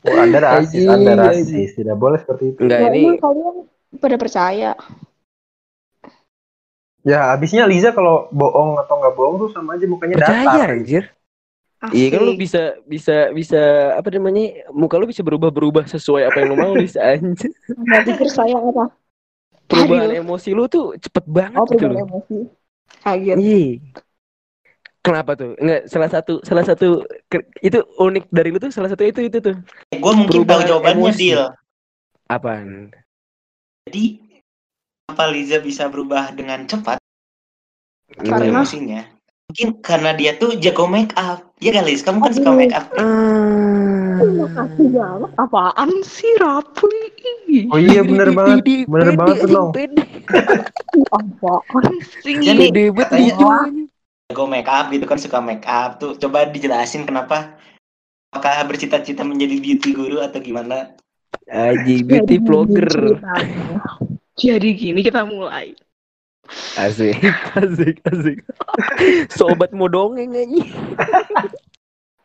Oh, 0.00 0.14
Anda 0.16 0.38
rasis, 0.40 0.86
Anda 0.86 1.12
rasis. 1.18 1.70
Tidak 1.74 1.96
boleh 1.96 2.18
seperti 2.18 2.44
itu. 2.50 2.60
Enggak 2.62 2.80
Ya, 2.80 2.88
ini 2.88 3.18
kalian 3.18 3.56
pada 3.96 4.16
percaya. 4.16 4.70
Ya, 7.02 7.32
habisnya 7.32 7.64
Liza 7.64 7.90
kalau 7.90 8.28
bohong 8.30 8.76
atau 8.76 8.94
nggak 8.96 9.14
bohong 9.14 9.36
tuh 9.38 9.50
sama 9.50 9.74
aja 9.74 9.86
mukanya 9.86 10.16
percaya 10.16 10.44
datar. 10.44 10.68
anjir. 10.70 11.04
Asik. 11.78 11.94
Iya 11.94 12.06
kan 12.10 12.20
lu 12.26 12.32
bisa 12.34 12.62
bisa 12.84 13.16
bisa 13.30 13.60
apa 13.94 14.10
namanya? 14.10 14.66
Muka 14.74 14.98
lu 14.98 15.06
bisa 15.06 15.22
berubah-berubah 15.22 15.86
sesuai 15.86 16.26
apa 16.26 16.42
yang 16.42 16.48
lu 16.50 16.56
mau 16.58 16.74
bisa 16.74 16.98
anjir. 16.98 17.54
Nggak 17.70 18.02
pikir 18.02 18.28
saya 18.28 18.58
apa? 18.58 18.90
Perubahan 19.68 20.10
Aduh. 20.10 20.22
emosi 20.26 20.50
lu 20.52 20.64
tuh 20.66 20.98
cepet 20.98 21.24
banget 21.28 21.60
Oh, 21.60 21.68
gitu 21.70 21.86
perubahan 21.86 22.02
loh. 22.02 22.06
emosi. 22.18 22.36
Kaget. 22.98 23.36
Iya. 23.38 23.66
Kenapa 24.98 25.30
tuh? 25.38 25.54
Enggak 25.56 25.82
salah 25.86 26.10
satu 26.10 26.34
salah 26.42 26.64
satu 26.66 27.06
itu 27.62 27.78
unik 27.96 28.24
dari 28.28 28.48
lu 28.50 28.58
tuh 28.58 28.74
salah 28.74 28.90
satu 28.90 29.06
itu 29.06 29.20
itu 29.24 29.38
tuh. 29.38 29.54
Gue 29.94 30.12
mungkin 30.18 30.42
tahu 30.42 30.60
jawabannya, 30.66 30.98
emosi. 30.98 31.20
Dil. 31.30 31.42
Apaan? 32.26 32.90
Jadi, 33.86 34.20
apa 35.08 35.24
Liza 35.30 35.62
bisa 35.62 35.88
berubah 35.88 36.34
dengan 36.34 36.66
cepat 36.66 36.98
Karena- 38.18 38.60
emosinya? 38.60 39.00
Mungkin 39.48 39.80
karena 39.80 40.12
dia 40.12 40.36
tuh 40.36 40.60
jago 40.60 40.84
make 40.84 41.16
up. 41.16 41.40
Iya 41.64 41.80
kali? 41.80 41.96
Kamu 41.96 42.20
kan 42.20 42.32
suka 42.36 42.52
make 42.52 42.76
up. 42.76 42.84
Ah. 43.00 44.20
Makasih 44.20 44.92
banget. 44.92 45.30
Apaan 45.40 45.90
sih 46.04 46.28
Rapi? 46.36 47.00
Oh 47.72 47.80
iya 47.80 48.04
bener 48.04 48.36
banget. 48.36 48.84
Bener 48.84 49.16
banget. 49.16 49.48
Pede, 49.72 50.04
Apaan 51.08 51.96
sih? 52.20 52.36
Jadi, 52.44 52.92
anjing. 52.92 53.88
Jago 54.28 54.44
make 54.44 54.68
up 54.68 54.92
gitu 54.92 55.08
kan, 55.08 55.16
suka 55.16 55.40
make 55.40 55.64
up. 55.64 55.96
Tuh, 55.96 56.12
coba 56.20 56.44
dijelasin 56.52 57.08
kenapa 57.08 57.56
apakah 58.36 58.68
bercita-cita 58.68 59.24
menjadi 59.24 59.64
beauty 59.64 59.96
guru 59.96 60.20
atau 60.20 60.44
gimana? 60.44 60.92
Aji 61.48 62.04
beauty 62.04 62.36
vlogger. 62.36 63.16
Jadi 64.36 64.68
gini 64.76 65.00
kita 65.00 65.24
mulai. 65.24 65.72
Asik, 66.78 67.20
asik, 67.60 67.96
asik. 68.08 68.38
Sobat 69.28 69.70
mau 69.76 69.88
dongeng 69.88 70.32
anjing. 70.32 70.68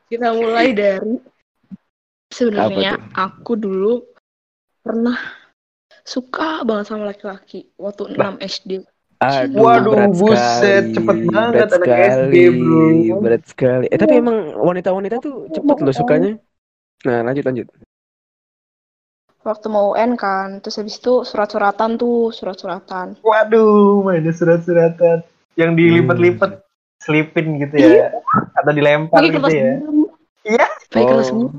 Kita 0.08 0.32
mulai 0.32 0.72
dari 0.72 1.20
sebenarnya 2.32 2.98
aku 3.14 3.60
dulu 3.60 4.04
pernah 4.84 5.18
suka 6.04 6.64
banget 6.68 6.86
sama 6.92 7.10
laki-laki 7.12 7.72
waktu 7.80 8.16
6 8.16 8.44
SD. 8.44 8.72
Aduh, 9.24 9.64
Waduh, 9.64 9.92
berat 9.96 10.12
buset, 10.20 10.84
sekali, 10.84 10.96
cepet 11.00 11.18
banget 11.32 11.54
berat 11.56 11.72
anak 11.72 11.80
sekali, 11.80 12.12
SD, 12.12 12.36
bro. 12.60 12.88
Berat 13.24 13.44
sekali. 13.48 13.86
Eh 13.88 14.00
tapi 14.00 14.14
emang 14.20 14.38
wanita-wanita 14.60 15.16
tuh 15.24 15.48
cepet 15.48 15.78
loh 15.80 15.96
sukanya. 15.96 16.32
Nah 17.08 17.20
lanjut 17.24 17.44
lanjut. 17.48 17.68
Waktu 19.44 19.68
mau 19.70 19.94
UN 19.94 20.16
kan. 20.16 20.64
Terus 20.64 20.80
habis 20.80 20.96
itu 20.98 21.28
surat-suratan 21.28 22.00
tuh, 22.00 22.32
surat-suratan. 22.32 23.20
Waduh, 23.22 24.02
mainnya 24.02 24.32
surat-suratan 24.32 25.22
yang 25.60 25.78
dilipat-lipat, 25.78 26.64
selipin 27.04 27.62
gitu 27.62 27.76
ya, 27.78 28.10
atau 28.58 28.72
dilempar 28.74 29.22
Pakai 29.22 29.36
gitu 29.36 29.52
ya. 29.52 29.74
Iya. 30.44 30.66
Pakai 30.90 31.06
kertas 31.08 31.30
Oh. 31.36 31.52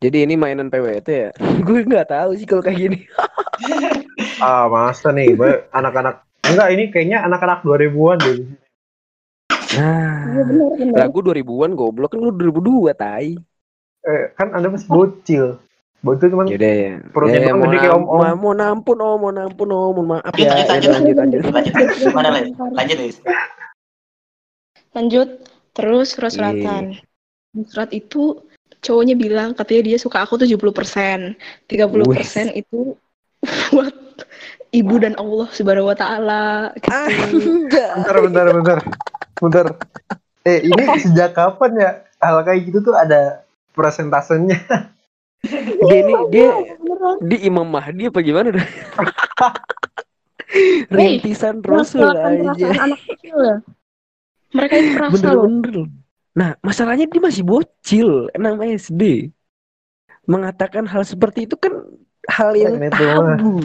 Jadi 0.00 0.24
ini 0.24 0.34
mainan 0.40 0.72
PWT 0.72 1.08
ya? 1.12 1.30
gue 1.68 1.84
nggak 1.84 2.08
tahu 2.08 2.32
sih 2.32 2.48
kalau 2.48 2.64
kayak 2.64 2.78
gini. 2.88 2.98
Ah, 4.40 4.72
masa 4.72 5.12
nih, 5.12 5.36
Boy, 5.36 5.52
anak-anak 5.68 6.24
enggak 6.48 6.68
ini 6.72 6.88
kayaknya 6.88 7.20
anak-anak 7.28 7.60
2000-an 7.60 8.18
deh. 8.24 8.38
Nah, 9.76 10.16
Iya 10.32 10.42
benar 10.48 10.70
benar. 10.80 10.96
lagu 10.96 11.18
2000-an 11.20 11.72
goblok 11.76 12.16
kan 12.16 12.24
lu 12.24 12.32
2002 12.32 12.96
tai. 12.96 13.36
Eh, 14.00 14.24
kan 14.32 14.56
Anda 14.56 14.72
masih 14.72 14.88
bocil. 14.88 15.60
Bocil 16.00 16.32
cuman 16.32 16.48
Yaudah 16.48 16.72
ya. 16.72 16.92
Perutnya 17.12 17.38
Ya, 17.38 17.44
ya, 17.44 17.52
gede 17.52 17.76
kayak 17.76 17.94
om-om. 17.94 18.20
ma- 18.24 18.32
mau 18.34 18.52
nampun 18.56 18.98
om, 18.98 19.16
mau 19.20 19.30
nampun 19.30 19.68
om, 19.68 19.92
mohon 19.92 20.06
maaf 20.16 20.32
Lanjut, 20.32 20.48
ya. 20.48 20.64
lanjut, 20.64 20.88
Ya, 20.88 20.94
lanjut, 20.96 21.16
lanjut, 21.16 21.42
lanjut. 21.44 21.74
Lanjut. 22.08 22.46
Lanjut. 22.72 22.98
Lanjut, 24.90 25.28
terus 25.76 26.06
surat-suratan. 26.16 26.84
Di 27.50 27.62
Surat 27.66 27.90
itu 27.92 28.40
cowoknya 28.80 29.12
bilang 29.14 29.52
katanya 29.52 29.92
dia 29.92 29.98
suka 30.00 30.24
aku 30.24 30.40
70%. 30.40 31.36
30% 31.68 32.48
itu 32.56 32.96
buat 33.74 33.94
ibu 34.72 34.94
dan 34.96 35.14
Allah 35.20 35.48
Subhanahu 35.52 35.90
wa 35.90 35.96
taala. 35.98 36.72
Gitu. 36.74 36.88
Anjay. 36.88 37.92
bentar 38.00 38.16
bentar 38.24 38.46
bentar. 38.56 38.78
Bentar. 39.36 39.66
Eh, 40.42 40.64
ini 40.64 40.84
sejak 40.96 41.36
kapan 41.36 41.70
ya 41.76 41.90
hal 42.16 42.40
kayak 42.40 42.72
gitu 42.72 42.80
tuh 42.80 42.96
ada 42.96 43.44
presentasenya? 43.76 44.56
Dia 45.40 45.96
ini 46.04 46.12
dia 46.28 46.52
Beneran. 46.76 47.16
di 47.24 47.36
Imam 47.48 47.64
Mahdi 47.64 48.12
apa 48.12 48.20
gimana 48.20 48.52
dah? 48.52 48.62
Rintisan 50.92 51.62
Rasul 51.64 52.10
aja. 52.10 52.68
anak 52.84 53.00
kecil 53.06 53.36
ya. 53.38 53.56
Mereka 54.50 54.74
itu 54.76 54.90
perasa 54.98 55.30
loh. 55.32 55.46
Bener-bener. 55.46 55.86
Nah, 56.34 56.50
masalahnya 56.62 57.06
dia 57.06 57.22
masih 57.22 57.42
bocil, 57.46 58.30
6 58.34 58.78
SD. 58.78 59.30
Mengatakan 60.26 60.86
hal 60.86 61.02
seperti 61.06 61.46
itu 61.46 61.54
kan 61.58 61.72
hal 62.28 62.54
yang 62.54 62.78
mah. 62.78 62.90
tabu. 62.90 63.58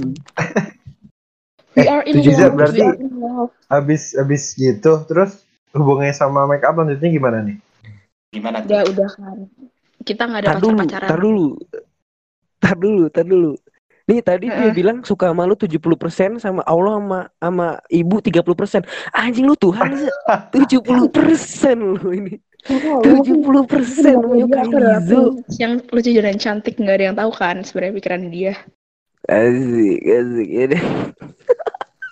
We 1.76 1.92
are 1.92 2.08
in 2.08 2.24
tujuh 2.24 2.32
love. 2.32 2.40
jam 2.40 2.52
berarti-. 2.56 2.88
Habis 3.68 4.16
habis 4.16 4.56
gitu 4.56 5.04
terus 5.12 5.44
hubungannya 5.76 6.16
sama 6.16 6.48
make 6.48 6.64
up 6.64 6.80
lanjutnya 6.80 7.12
gimana 7.12 7.44
nih? 7.44 7.60
Gimana 8.32 8.64
tuh? 8.64 8.72
Udah 8.72 8.82
udah 8.96 9.10
kan. 9.12 9.38
Kita 10.06 10.24
nggak 10.30 10.42
ada 10.46 10.50
Tar 10.54 10.60
dulu, 10.62 10.78
pacar-pacaran. 10.78 11.10
tar 11.10 11.20
dulu. 11.20 11.48
Tar 12.62 12.76
dulu, 12.78 13.04
tar 13.10 13.26
dulu. 13.26 13.52
Nih 14.06 14.22
tadi 14.22 14.54
dia 14.54 14.70
Heeh. 14.70 14.76
bilang 14.78 15.02
suka 15.02 15.34
sama 15.34 15.50
lu 15.50 15.58
70% 15.58 16.38
sama 16.38 16.62
Allah 16.64 16.94
sama 17.02 17.20
sama 17.42 17.68
ibu 17.90 18.22
30%. 18.22 18.86
Anjing 19.12 19.50
lu 19.50 19.58
Tuhan 19.58 19.90
sih. 20.00 20.10
70% 20.54 21.74
lu 21.82 22.10
ini. 22.14 22.38
70% 22.66 23.02
menyukai 24.26 24.70
Lizo. 24.70 25.38
yang 25.58 25.82
lucu 25.90 26.18
dan 26.18 26.38
cantik 26.38 26.78
nggak 26.78 26.96
ada 26.98 27.06
yang 27.10 27.18
tahu 27.18 27.32
kan 27.34 27.62
sebenarnya 27.62 27.94
pikiran 27.98 28.22
dia. 28.30 28.54
Asik, 29.26 30.00
asik. 30.06 30.48
Ya 30.50 30.66
deh. 30.70 30.84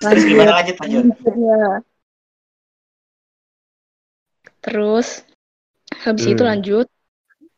Terus 0.02 0.24
gimana 0.26 0.52
lanjut 0.58 0.76
lanjut? 0.82 1.06
Iya. 1.30 1.62
Terus 4.64 5.08
habis 6.02 6.26
itu 6.26 6.42
Hmm. 6.42 6.50
lanjut 6.54 6.88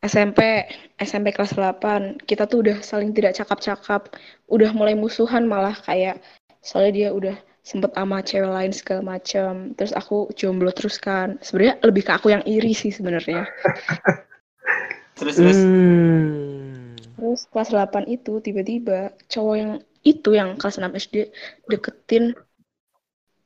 SMP, 0.04 0.68
SMP 1.00 1.32
kelas 1.32 1.56
8. 1.56 2.20
Kita 2.28 2.44
tuh 2.46 2.62
udah 2.62 2.78
saling 2.84 3.16
tidak 3.16 3.36
cakap-cakap, 3.36 4.12
udah 4.48 4.70
mulai 4.76 4.92
musuhan 4.94 5.48
malah 5.48 5.74
kayak 5.74 6.20
soalnya 6.60 6.92
dia 6.92 7.08
udah 7.14 7.36
sempet 7.66 7.90
sama 7.98 8.22
cewek 8.22 8.52
lain 8.52 8.72
segala 8.74 9.02
macam. 9.16 9.74
Terus 9.74 9.92
aku 9.96 10.30
jomblo 10.38 10.70
terus 10.70 11.00
kan. 11.00 11.40
Sebenarnya 11.42 11.82
lebih 11.82 12.06
ke 12.06 12.12
aku 12.14 12.30
yang 12.30 12.44
iri 12.46 12.70
sih 12.76 12.94
sebenarnya. 12.94 13.46
Terus 15.16 15.40
terus. 15.40 15.56
Hmm. 15.56 16.92
Terus 17.16 17.48
kelas 17.48 17.72
8 17.72 18.04
itu 18.04 18.36
tiba-tiba 18.44 19.16
cowok 19.32 19.54
yang 19.56 19.72
itu 20.04 20.36
yang 20.36 20.60
kelas 20.60 20.76
6 20.76 20.92
SD 20.92 21.32
deketin 21.72 22.36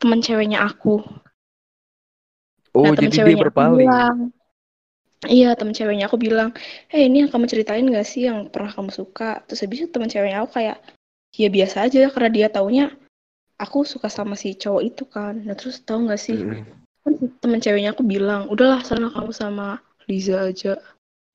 teman 0.03 0.19
ceweknya 0.19 0.67
aku. 0.67 0.99
Oh, 2.75 2.91
Nah, 2.91 2.99
temen 2.99 3.15
jadi 3.15 3.39
dia 3.39 3.39
berpaling. 3.39 3.87
bilang, 3.87 4.35
Iya, 5.29 5.53
temen 5.53 5.77
ceweknya 5.77 6.09
aku 6.09 6.17
bilang, 6.17 6.57
eh 6.89 7.05
ini 7.05 7.29
yang 7.29 7.31
kamu 7.31 7.45
ceritain 7.45 7.85
gak 7.93 8.09
sih 8.09 8.25
yang 8.25 8.49
pernah 8.49 8.73
kamu 8.73 8.89
suka? 8.89 9.45
Terus 9.45 9.61
habis 9.61 9.85
itu 9.85 9.89
temen 9.93 10.09
ceweknya 10.09 10.41
aku 10.41 10.57
kayak, 10.57 10.81
ya 11.37 11.49
biasa 11.53 11.77
aja 11.85 12.09
karena 12.09 12.31
dia 12.33 12.47
taunya 12.49 12.89
aku 13.61 13.85
suka 13.85 14.09
sama 14.09 14.33
si 14.33 14.57
cowok 14.57 14.81
itu 14.81 15.05
kan. 15.05 15.45
Nah 15.45 15.53
terus 15.53 15.85
tahu 15.85 16.09
gak 16.09 16.17
sih, 16.25 16.41
Hmm. 16.41 16.65
kan 17.05 17.13
temen 17.45 17.61
ceweknya 17.61 17.93
aku 17.93 18.01
bilang, 18.01 18.49
udahlah 18.49 18.81
sana 18.81 19.13
kamu 19.13 19.33
sama 19.37 19.85
Liza 20.09 20.41
aja. 20.41 20.81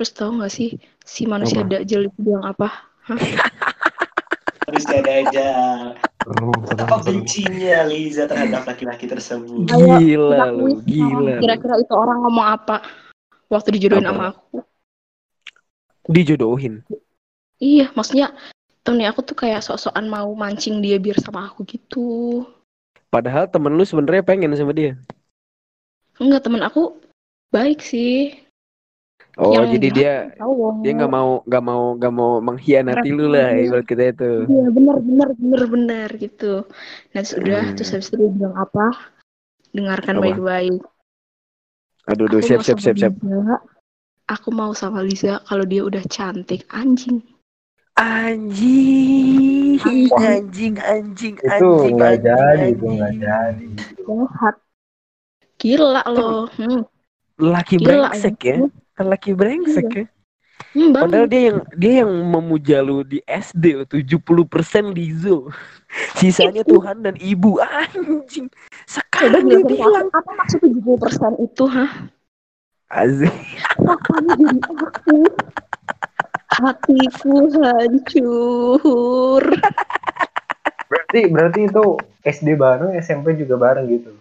Terus 0.02 0.12
tahu 0.18 0.42
gak 0.42 0.50
sih, 0.50 0.82
si 1.06 1.30
manusia 1.30 1.62
Apa? 1.62 1.78
Dajjal 1.78 2.10
itu 2.10 2.20
bilang 2.26 2.46
apa? 2.50 2.90
Terus 4.66 4.86
ada 4.90 5.12
aja. 5.14 5.48
Serem. 6.26 7.06
bencinya 7.06 7.86
Liza 7.86 8.26
terhadap 8.26 8.66
laki-laki 8.66 9.06
tersebut. 9.06 9.70
Gila 9.70 10.50
lu, 10.50 10.82
gila. 10.82 11.38
Kira-kira 11.38 11.86
itu 11.86 11.94
orang 11.94 12.26
ngomong 12.26 12.48
apa? 12.50 13.05
Waktu 13.48 13.78
dijodohin 13.78 14.06
Apa? 14.06 14.12
sama 14.12 14.26
aku. 14.34 14.58
Dijodohin. 16.06 16.86
Iya, 17.58 17.90
maksudnya 17.94 18.34
temennya 18.86 19.10
aku 19.10 19.26
tuh 19.26 19.38
kayak 19.38 19.66
sok-sokan 19.66 20.06
mau 20.06 20.30
mancing 20.34 20.78
dia 20.82 21.02
biar 21.02 21.18
sama 21.18 21.50
aku 21.50 21.66
gitu. 21.66 22.44
Padahal 23.10 23.48
temen 23.48 23.74
lu 23.74 23.82
sebenarnya 23.82 24.22
pengen 24.22 24.54
sama 24.54 24.76
dia. 24.76 25.00
Enggak, 26.20 26.46
temen 26.46 26.62
aku 26.62 27.00
baik 27.50 27.82
sih. 27.82 28.38
Oh, 29.36 29.52
Yang 29.52 29.80
jadi 29.80 29.88
dia 29.92 30.14
Cowok. 30.40 30.80
dia 30.80 30.92
nggak 30.96 31.12
mau 31.12 31.30
nggak 31.44 31.64
mau 31.64 31.84
nggak 32.00 32.14
mau 32.16 32.32
mengkhianati 32.40 33.10
lu 33.12 33.28
lah 33.28 33.52
Iya. 33.52 33.68
ibarat 33.68 33.86
kita 33.86 34.04
itu. 34.16 34.32
Iya, 34.48 34.66
bener, 34.72 34.96
bener, 35.04 35.30
bener, 35.36 35.62
bener 35.68 36.10
gitu. 36.16 36.54
Nah, 37.12 37.20
terus 37.20 37.36
udah, 37.36 37.62
Hmm. 37.68 37.76
terus 37.76 37.90
habis 37.92 38.08
itu 38.08 38.16
dia 38.16 38.32
bilang 38.32 38.56
apa? 38.56 38.86
Dengarkan 39.76 40.16
baik-baik. 40.24 40.80
Aduh, 42.06 42.30
aduh, 42.30 42.38
Aku 42.42 42.48
siap 42.48 42.62
mau 42.62 42.66
siap 42.66 42.78
sama 42.78 42.86
siap 42.86 42.96
siap. 43.02 43.14
Liza. 43.18 43.58
Aku 44.26 44.50
mau 44.54 44.72
sama 44.74 45.00
Liza 45.06 45.34
kalau 45.46 45.66
dia 45.66 45.82
udah 45.82 46.04
cantik. 46.06 46.66
Anjing. 46.70 47.22
Anjing, 47.96 49.80
Anjing. 49.80 50.12
anjing, 50.20 50.76
anjing, 50.84 51.36
Itu 51.40 51.48
anjing, 51.48 51.94
nggak 51.96 52.12
anjing, 52.12 52.28
jadi, 52.28 52.66
itu 52.76 52.86
nggak 52.92 53.14
jadi. 53.24 53.68
Jahat. 54.04 54.56
Gila 55.56 56.04
loh. 56.12 56.52
Hmm. 56.60 56.84
Laki 57.40 57.76
Gila, 57.80 58.12
brengsek 58.12 58.38
ya, 58.44 58.58
laki 59.00 59.32
brengsek 59.32 59.88
ya. 59.92 60.04
Hmm, 60.76 60.92
banget. 60.92 61.08
Padahal 61.08 61.28
dia 61.32 61.42
yang 61.48 61.60
dia 61.80 61.94
yang 62.04 62.12
memuja 62.28 62.78
lu 62.84 63.08
di 63.08 63.24
SD 63.24 63.64
loh, 63.80 63.88
70% 63.88 64.92
Lizo. 64.92 65.48
Sisanya 66.20 66.68
Tuhan 66.68 67.00
dan 67.00 67.16
ibu. 67.16 67.64
Anjing. 67.64 68.52
Sekarang 68.84 69.48
dia 69.48 69.64
bilang 69.64 70.12
apa 70.12 70.32
maksud 70.36 70.60
70% 70.60 71.40
itu. 71.40 71.66
Apanya 72.92 74.34
jadi 74.36 74.60
aku? 74.76 75.20
Hatiku 76.56 77.36
hancur. 77.56 79.44
Berarti 80.92 81.22
berarti 81.32 81.62
itu 81.72 81.86
SD 82.28 82.60
bareng, 82.60 82.92
SMP 83.00 83.40
juga 83.40 83.56
bareng 83.56 83.88
gitu. 83.88 84.12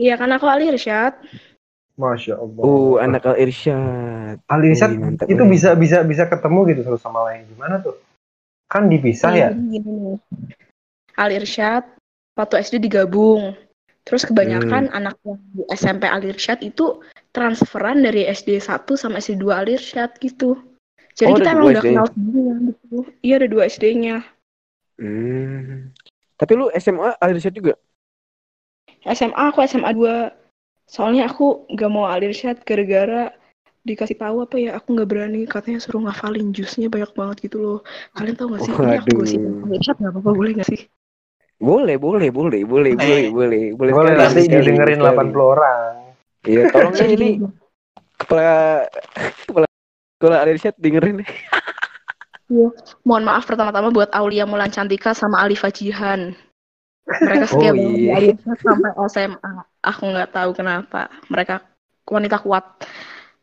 Iya 0.00 0.16
kan 0.16 0.32
aku 0.32 0.48
Ali 0.48 0.72
Irsyad. 0.72 1.20
Masya 1.98 2.38
Allah. 2.38 2.62
Oh, 2.62 2.96
anak 3.00 3.26
Al 3.26 3.36
Irsyad. 3.40 4.38
Ali 4.46 4.72
Irsyad 4.72 4.94
mantap, 4.96 5.26
itu 5.26 5.42
bisa 5.44 5.74
bisa 5.74 6.02
bisa 6.06 6.24
ketemu 6.30 6.58
gitu 6.70 6.80
satu 6.86 6.98
sama 7.00 7.26
lain 7.28 7.44
gimana 7.50 7.80
tuh? 7.82 7.98
Kan 8.70 8.86
dipisah 8.86 9.32
ya? 9.34 9.48
Gini 9.50 9.80
nih. 9.82 10.16
Ali 11.18 11.40
Irsyad 11.42 11.84
waktu 12.38 12.54
SD 12.62 12.80
digabung. 12.80 13.52
Terus 14.08 14.24
kebanyakan 14.24 14.88
Hmm. 14.88 14.96
anak 14.96 15.16
yang 15.28 15.38
di 15.52 15.62
SMP 15.76 16.08
Ali 16.08 16.32
Irsyad 16.32 16.64
itu 16.64 17.04
transferan 17.36 18.00
dari 18.00 18.24
SD 18.26 18.56
1 18.58 18.96
sama 18.96 19.20
SD 19.20 19.36
2 19.44 19.60
Ali 19.60 19.76
Irsyad 19.76 20.16
gitu. 20.18 20.56
Jadi 21.14 21.30
Oh, 21.30 21.36
kita 21.36 21.52
emang 21.52 21.68
udah 21.68 21.82
kenal 21.84 22.06
sebelumnya 22.08 22.54
gitu. 22.72 22.96
Iya 23.20 23.34
ada 23.44 23.48
dua 23.50 23.62
SD-nya. 23.68 24.24
Hmm. 24.96 25.92
Tapi 26.40 26.52
lu 26.56 26.72
SMA 26.72 27.12
Al 27.20 27.36
Irsyad 27.36 27.52
juga? 27.52 27.76
SMA 29.04 29.52
aku 29.52 29.60
SMA 29.68 29.92
2. 29.92 30.39
Soalnya 30.90 31.30
aku 31.30 31.70
gak 31.70 31.90
mau 31.90 32.10
Ali 32.10 32.34
Irsyad 32.34 32.66
gara-gara 32.66 33.30
dikasih 33.80 34.18
tahu 34.18 34.44
apa 34.44 34.60
ya 34.60 34.76
aku 34.76 34.92
nggak 34.92 35.08
berani 35.08 35.48
katanya 35.48 35.80
suruh 35.80 36.04
ngafalin 36.04 36.52
jusnya 36.52 36.92
banyak 36.92 37.16
banget 37.16 37.48
gitu 37.48 37.56
loh 37.64 37.78
kalian 38.12 38.36
tahu 38.36 38.52
gak 38.52 38.68
sih 38.68 38.72
ini 38.76 38.98
aku 39.00 39.10
Ali 39.24 39.74
Irsyad 39.80 39.96
nggak 39.96 40.12
apa-apa 40.12 40.30
boleh 40.36 40.52
gak 40.58 40.68
sih 40.68 40.80
Boleh, 41.60 42.00
boleh, 42.00 42.32
boleh, 42.32 42.64
boleh, 42.64 42.96
boleh, 42.96 43.28
boleh, 43.28 43.66
boleh. 43.76 43.92
Boleh 43.92 43.92
sekali, 43.92 44.16
nanti 44.16 44.42
didengerin 44.48 44.96
sekali. 44.96 45.28
80 45.28 45.44
orang. 45.44 45.92
Iya, 46.48 46.62
tolong 46.72 46.94
Jadi 46.96 47.12
ini 47.20 47.30
kepala 48.16 48.48
kepala 49.44 49.66
kepala 50.16 50.36
Al 50.40 50.48
Irsyad 50.56 50.72
dengerin. 50.80 51.20
Mohon 53.04 53.24
maaf 53.28 53.44
pertama-tama 53.44 53.92
buat 53.92 54.08
Aulia 54.16 54.48
Mulan 54.48 54.72
Cantika 54.72 55.12
sama 55.12 55.44
Alifa 55.44 55.68
Jihan. 55.68 56.32
Mereka 57.10 57.44
setia 57.46 57.70
Oh, 57.70 57.74
banget 57.74 57.90
di 57.90 58.02
iya. 58.06 58.54
Sampai 58.62 58.92
SMA. 59.10 59.52
Aku 59.82 60.02
nggak 60.06 60.30
tahu 60.30 60.50
kenapa. 60.54 61.10
Mereka 61.26 61.54
wanita 62.06 62.38
kuat. 62.38 62.66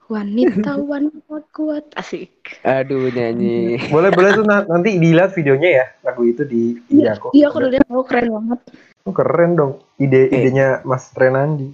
Wanita 0.08 0.72
wanita 0.92 1.36
kuat 1.52 1.86
asik. 1.94 2.64
Aduh 2.64 3.12
nyanyi. 3.12 3.76
Boleh 3.94 4.10
boleh 4.10 4.32
tuh 4.34 4.46
na- 4.48 4.64
nanti 4.64 4.96
dilihat 4.96 5.36
videonya 5.36 5.70
ya 5.84 5.86
lagu 6.02 6.24
itu 6.24 6.48
di 6.48 6.80
IG 6.88 7.04
aku. 7.10 7.36
Iya 7.36 7.52
aku 7.52 7.58
udah 7.60 7.72
lihat 7.76 7.86
oh, 7.92 8.06
keren 8.08 8.28
banget. 8.32 8.60
Oh, 9.04 9.12
keren 9.12 9.52
dong 9.56 9.74
ide 10.00 10.28
Eh. 10.28 10.48
idenya 10.48 10.80
Mas 10.84 11.12
Renandi. 11.12 11.72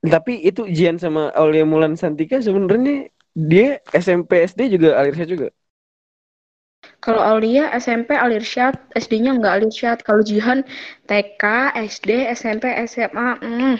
Tapi 0.00 0.40
itu 0.40 0.64
Jian 0.66 0.96
sama 0.96 1.28
Aulia 1.34 1.66
Mulan 1.66 1.92
Santika 1.92 2.40
sebenarnya 2.40 3.10
dia 3.30 3.78
SMP 3.92 4.42
SD 4.42 4.72
juga 4.72 4.96
Alirsyad 4.96 5.28
juga. 5.28 5.48
Kalau 7.00 7.24
Aulia 7.24 7.72
SMP 7.72 8.12
Alirsyad, 8.12 8.76
SD-nya 8.92 9.40
nggak 9.40 9.54
Alirsyad. 9.56 9.98
Kalau 10.04 10.20
Jihan 10.20 10.60
TK, 11.08 11.72
SD, 11.74 12.28
SMP, 12.36 12.68
SMA. 12.84 13.40
Mm. 13.40 13.76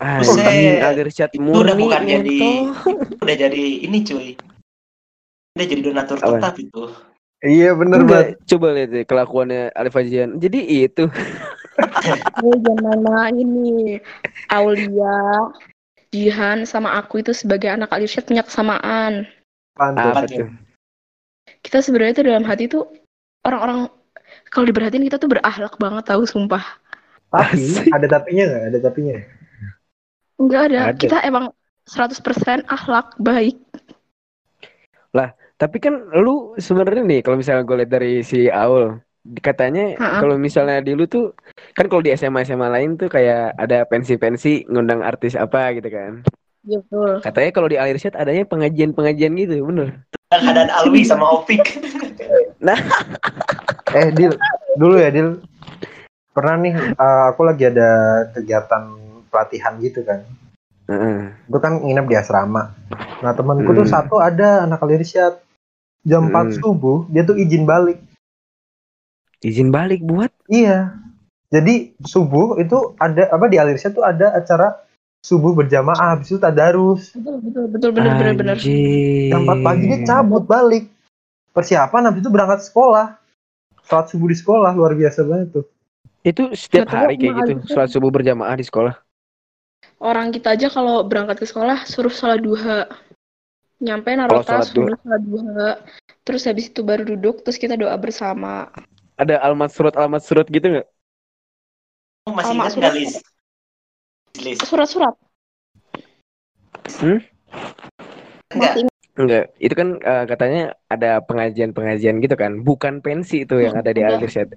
Anjing 0.00 0.80
Alirsyad 0.80 1.30
Itu 1.30 1.44
udah 1.44 1.76
murni. 1.76 1.82
bukan 1.86 2.02
jadi 2.02 2.38
ngentot. 2.40 3.20
udah 3.22 3.36
jadi 3.36 3.64
ini 3.84 3.98
cuy. 4.02 4.28
Udah 5.54 5.66
jadi 5.68 5.80
donatur 5.84 6.16
Apa? 6.18 6.40
tetap 6.40 6.54
itu. 6.56 6.84
Iya 7.38 7.70
bener 7.78 8.02
Enggak, 8.02 8.24
banget. 8.34 8.48
coba 8.50 8.66
lihat 8.74 8.88
deh 8.90 9.04
kelakuannya 9.06 9.62
Alifa 9.70 10.02
Jian. 10.02 10.42
Jadi 10.42 10.58
itu 10.88 11.04
Oh, 12.42 12.54
jangan 12.58 12.98
main 12.98 13.46
nih. 13.46 14.02
Aulia, 14.50 15.46
Jihan 16.10 16.66
sama 16.66 16.98
aku 16.98 17.22
itu 17.22 17.30
sebagai 17.30 17.70
anak 17.70 17.92
Alirsyad 17.92 18.26
punya 18.26 18.42
kesamaan. 18.42 19.28
Pantes. 19.78 20.02
apa 20.02 20.26
tuh? 20.26 20.48
Kita 21.64 21.82
sebenarnya 21.82 22.22
tuh 22.22 22.26
dalam 22.26 22.44
hati 22.46 22.64
tuh 22.70 22.84
orang-orang 23.44 23.90
kalau 24.52 24.64
diperhatiin 24.68 25.06
kita 25.08 25.18
tuh 25.20 25.30
berakhlak 25.32 25.74
banget 25.76 26.04
tahu 26.08 26.22
sumpah. 26.28 26.64
Tapi 27.28 27.60
Asik. 27.60 27.92
ada 27.92 28.06
tapinya 28.08 28.44
nggak? 28.48 28.64
Ada 28.72 28.78
tapinya. 28.80 29.12
ya? 29.16 29.24
Enggak 30.40 30.62
ada. 30.72 30.80
Ada. 30.92 31.00
Kita 31.00 31.18
emang 31.26 31.44
100% 31.88 32.64
akhlak 32.68 33.16
baik. 33.20 33.58
Tapi 35.58 35.82
kan 35.82 35.90
lu 36.14 36.54
sebenarnya 36.54 37.02
nih 37.02 37.20
kalau 37.26 37.34
misalnya 37.34 37.66
gue 37.66 37.76
lihat 37.82 37.90
dari 37.90 38.22
si 38.22 38.46
Aul 38.46 39.02
katanya 39.42 39.98
kalau 39.98 40.38
misalnya 40.38 40.78
di 40.78 40.94
lu 40.94 41.10
tuh 41.10 41.34
kan 41.74 41.90
kalau 41.90 41.98
di 41.98 42.14
SMA 42.14 42.46
SMA 42.46 42.70
lain 42.70 42.94
tuh 42.94 43.10
kayak 43.10 43.58
ada 43.58 43.82
pensi-pensi 43.90 44.70
ngundang 44.70 45.02
artis 45.02 45.34
apa 45.34 45.74
gitu 45.74 45.90
kan. 45.90 46.22
Iya 46.62 46.78
betul. 46.86 47.12
Katanya 47.26 47.50
kalau 47.50 47.68
di 47.68 47.74
Alirsyad 47.74 48.14
adanya 48.14 48.46
pengajian-pengajian 48.46 49.34
gitu, 49.34 49.66
bener. 49.66 50.06
Dan 50.28 50.68
Alwi 50.68 51.08
sama 51.08 51.24
Opik. 51.40 51.80
Eh 53.96 54.08
Dil, 54.12 54.36
dulu 54.76 55.00
ya 55.00 55.08
Dil. 55.08 55.40
Pernah 56.36 56.54
nih 56.60 56.74
eh, 56.92 57.24
aku 57.32 57.48
lagi 57.48 57.64
ada 57.64 57.88
kegiatan 58.36 58.92
pelatihan 59.32 59.80
gitu 59.80 60.04
kan. 60.04 60.28
Heeh. 60.84 61.32
Itu 61.48 61.56
kan 61.56 61.80
nginep 61.80 62.06
di 62.06 62.16
asrama. 62.20 62.76
Nah 63.24 63.32
temanku 63.32 63.72
tuh 63.72 63.88
Hmm. 63.88 63.94
satu 63.96 64.20
ada 64.20 64.68
anak 64.68 64.84
Alirsyad. 64.84 65.40
Jam 66.04 66.28
4 66.28 66.52
Hmm. 66.52 66.52
subuh 66.60 67.08
dia 67.08 67.24
tuh 67.24 67.40
izin 67.40 67.64
balik. 67.64 67.96
Izin 69.40 69.72
balik 69.72 70.04
buat 70.04 70.30
Iya. 70.44 70.92
Jadi 71.48 71.96
subuh 72.04 72.60
itu 72.60 72.92
ada 73.00 73.32
apa 73.32 73.48
di 73.48 73.56
Alirsyad 73.56 73.96
tuh 73.96 74.04
ada 74.04 74.36
acara 74.36 74.76
subuh 75.22 75.52
berjamaah 75.54 76.16
habis 76.16 76.30
itu 76.30 76.38
tadarus. 76.38 77.12
Betul 77.14 77.36
betul 77.42 77.64
betul 77.68 77.90
bener 77.92 78.34
bener. 78.34 78.56
Anjing. 78.56 79.30
Jam 79.32 79.42
4 79.44 79.66
pagi 79.66 79.84
dia 79.90 79.98
cabut 80.06 80.44
balik. 80.46 80.84
Persiapan 81.52 82.02
habis 82.10 82.20
itu 82.22 82.30
berangkat 82.30 82.60
sekolah. 82.70 83.18
Sholat 83.88 84.06
subuh 84.12 84.28
di 84.28 84.36
sekolah 84.36 84.70
luar 84.76 84.92
biasa 84.94 85.24
banget 85.24 85.60
tuh. 85.60 85.64
Itu 86.20 86.52
setiap 86.52 86.92
hari 86.92 87.16
kayak 87.16 87.34
gitu, 87.40 87.52
sholat 87.72 87.88
subuh 87.88 88.12
berjamaah 88.12 88.54
di 88.54 88.64
sekolah. 88.66 88.94
Orang 89.98 90.30
kita 90.30 90.54
aja 90.54 90.70
kalau 90.70 91.02
berangkat 91.02 91.42
ke 91.42 91.46
sekolah 91.48 91.88
suruh 91.88 92.12
sholat 92.12 92.38
duha. 92.44 92.86
Nyampe 93.78 94.10
naruh 94.14 94.42
Oh, 94.42 94.44
tas, 94.44 94.70
suruh 94.70 94.94
sholat 94.94 95.22
duha. 95.24 95.70
Terus 96.22 96.44
habis 96.44 96.68
itu 96.68 96.84
baru 96.84 97.08
duduk, 97.08 97.40
terus 97.42 97.56
kita 97.56 97.74
doa 97.74 97.96
bersama. 97.96 98.68
Ada 99.16 99.40
alamat 99.42 99.72
surat 99.72 99.94
alamat 99.96 100.22
surat 100.22 100.46
gitu 100.46 100.68
nggak? 100.68 100.86
Kamu 102.28 102.34
masih 102.36 102.52
Sama 102.52 102.62
ingat 102.68 102.74
nggak 102.76 103.37
Surat-surat. 104.36 105.14
Enggak. 107.00 107.24
Masih 108.54 108.84
Enggak, 109.18 109.50
itu 109.58 109.74
kan 109.74 109.88
eh, 109.98 110.24
katanya 110.30 110.62
ada 110.86 111.18
pengajian-pengajian 111.26 112.22
gitu 112.22 112.38
kan, 112.38 112.62
bukan 112.62 113.02
pensi 113.02 113.42
itu 113.42 113.58
yang 113.58 113.74
ada 113.74 113.90
di 113.90 114.06
Enggak. 114.06 114.22
Alirsyad. 114.22 114.48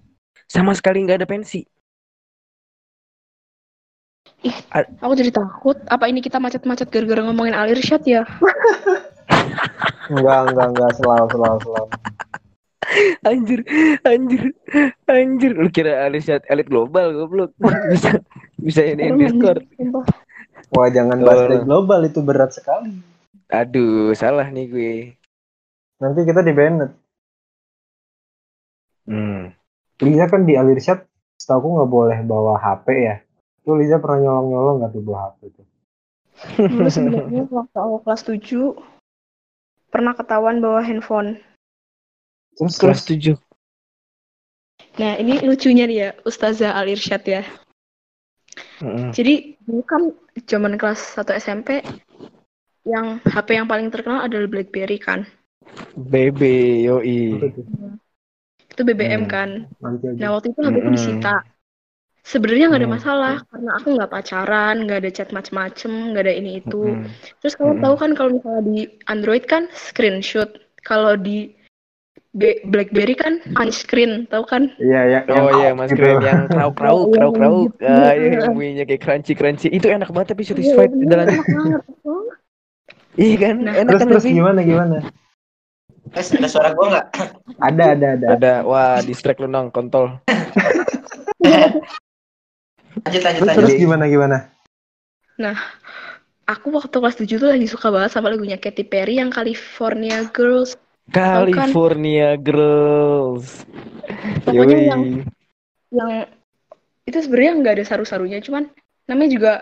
Sama 0.45 0.77
sekali 0.77 1.01
nggak 1.01 1.25
ada 1.25 1.29
pensi. 1.29 1.65
Aku 5.01 5.13
jadi 5.17 5.33
takut. 5.33 5.77
Apa 5.89 6.09
ini 6.09 6.21
kita 6.21 6.37
macet-macet 6.37 6.93
gara-gara 6.93 7.25
ngomongin 7.25 7.57
Alirsyad 7.57 8.05
ya? 8.05 8.21
Enggak, 10.13 10.53
enggak, 10.53 10.67
enggak 10.75 10.91
selalu 10.99 11.25
selalu 11.31 11.57
selalu. 11.65 11.89
Anjir, 13.29 13.59
anjir, 14.03 14.43
anjir. 15.07 15.51
Lu 15.55 15.69
kira 15.71 16.05
Alirsyad 16.05 16.43
elit 16.51 16.67
global 16.67 17.13
goblok. 17.15 17.55
Bisa 17.93 18.19
bisa 18.61 18.85
ini 18.85 19.11
Discord. 19.17 19.65
Wah, 20.71 20.87
jangan 20.87 21.19
bahas 21.25 21.43
Oh. 21.43 21.47
dari 21.51 21.57
global 21.67 21.99
itu 22.07 22.23
berat 22.23 22.55
sekali. 22.55 22.95
Aduh, 23.51 24.15
salah 24.15 24.47
nih 24.47 24.65
gue. 24.71 24.93
Nanti 25.99 26.23
kita 26.23 26.39
di 26.39 26.53
banned. 26.55 26.91
Hmm. 29.09 29.51
Liza 29.99 30.25
kan 30.31 30.47
di 30.47 30.55
Alirsyad, 30.55 31.03
setahu 31.35 31.59
aku 31.59 31.67
nggak 31.77 31.91
boleh 31.91 32.17
bawa 32.23 32.55
HP 32.57 32.87
ya. 32.95 33.15
Tuh 33.67 33.75
Liza 33.77 33.99
pernah 33.99 34.23
nyolong-nyolong 34.23 34.75
nggak 34.81 34.91
tuh 34.95 35.03
bawa 35.03 35.19
HP 35.29 35.39
tuh? 35.51 35.65
Dulu 36.57 36.89
sebenarnya 36.89 37.43
waktu 37.51 37.77
aku 37.77 37.97
kelas 38.01 38.21
7 38.25 38.73
pernah 39.91 40.13
ketahuan 40.15 40.63
bawa 40.63 40.81
handphone. 40.81 41.37
Terus 42.55 42.79
Kelas 42.79 43.03
terus 43.05 43.37
7. 43.37 44.97
Nah, 44.97 45.13
ini 45.19 45.39
lucunya 45.45 45.85
nih 45.85 45.97
ya, 45.97 46.09
Ustazah 46.25 46.75
Alirsyad 46.75 47.23
ya. 47.27 47.43
Heeh. 48.81 49.09
Jadi 49.13 49.33
dulu 49.65 49.81
kan 49.85 50.01
zaman 50.49 50.73
kelas 50.79 50.99
1 51.17 51.31
SMP 51.37 51.81
yang 52.87 53.21
HP 53.21 53.49
yang 53.61 53.67
paling 53.69 53.87
terkenal 53.93 54.25
adalah 54.25 54.49
BlackBerry 54.49 54.97
kan. 54.97 55.29
BB 56.11 56.41
yoi. 56.87 57.19
Itu 58.71 58.81
BBM 58.87 59.23
Hmm. 59.27 59.33
kan. 59.33 59.49
Nah, 60.17 60.29
waktu 60.33 60.47
itu 60.55 60.59
HP 60.63 60.75
ku 60.81 60.89
Mm-mm. 60.89 60.95
disita. 60.97 61.35
Sebenarnya 62.21 62.65
nggak 62.69 62.81
ada 62.81 62.89
Hmm. 62.89 62.97
masalah 62.97 63.35
karena 63.49 63.69
aku 63.77 63.87
nggak 63.97 64.11
pacaran, 64.13 64.75
nggak 64.85 64.99
ada 65.01 65.09
chat 65.09 65.29
macem-macem, 65.33 65.91
nggak 66.13 66.23
ada 66.25 66.33
ini 66.37 66.51
itu. 66.61 66.85
Terus 67.41 67.53
kamu 67.57 67.81
tahu 67.81 67.95
kan 67.97 68.11
kalau 68.17 68.29
misalnya 68.37 68.61
di 68.69 68.77
Android 69.09 69.43
kan 69.49 69.63
screenshot, 69.73 70.49
kalau 70.85 71.17
di 71.17 71.49
B- 72.31 72.63
BlackBerry 72.63 73.11
kan 73.19 73.43
punch 73.51 73.83
screen, 73.83 74.23
tahu 74.31 74.47
kan? 74.47 74.71
Iya, 74.79 75.01
iya. 75.03 75.19
Oh 75.27 75.51
yang 75.51 75.59
iya 75.59 75.69
mas 75.75 75.91
gitu. 75.91 75.99
keren 75.99 76.23
yang 76.23 76.47
krauk 76.47 76.79
krauk 76.79 77.11
Iya, 77.11 77.13
krauk 77.19 77.33
krauk 77.35 77.55
gitu. 77.75 77.85
ah 77.91 78.11
iya 78.15 78.29
yang 78.39 78.55
bunyinya 78.55 78.83
kayak 78.87 79.01
crunchy 79.03 79.33
crunchy 79.35 79.67
itu 79.67 79.87
enak 79.91 80.07
banget 80.15 80.31
tapi 80.31 80.47
satisfied 80.47 80.95
bener, 80.95 81.27
dalam 81.27 81.27
iya 83.19 83.35
kan 83.35 83.55
Nah, 83.59 83.73
enak 83.75 83.91
Terus 83.91 83.99
kan 83.99 84.07
terus 84.15 84.23
tapi 84.23 84.31
gimana 84.39 84.59
gimana? 84.63 84.97
Guys, 86.11 86.31
ada 86.31 86.47
suara 86.47 86.69
gua 86.75 86.85
nggak? 86.91 87.05
Ada 87.59 87.83
ada 87.99 88.07
ada. 88.15 88.27
ada 88.35 88.51
wah 88.63 89.03
distract 89.03 89.43
lu 89.43 89.51
nang 89.51 89.67
kontol 89.67 90.15
Lanjut 93.01 93.21
lanjut 93.23 93.39
Terus, 93.43 93.47
lanjut. 93.47 93.59
terus 93.59 93.73
gimana 93.75 94.03
gimana? 94.07 94.37
Aku 96.51 96.67
waktu 96.75 96.91
kelas 96.91 97.15
7 97.15 97.39
tuh 97.39 97.47
lagi 97.47 97.63
suka 97.63 97.87
banget 97.87 98.11
sama 98.11 98.27
lagunya 98.27 98.59
Katy 98.59 98.83
Perry 98.83 99.23
yang 99.23 99.31
California 99.31 100.27
Girls. 100.35 100.75
California 101.09 102.37
Girls 102.37 103.65
Pokoknya 104.45 104.77
yang 104.93 105.01
yang 105.91 106.11
itu 107.03 107.17
sebenarnya 107.17 107.53
nggak 107.59 107.73
ada 107.81 107.85
saru-sarunya, 107.85 108.39
cuman 108.39 108.69
namanya 109.09 109.29
juga 109.33 109.53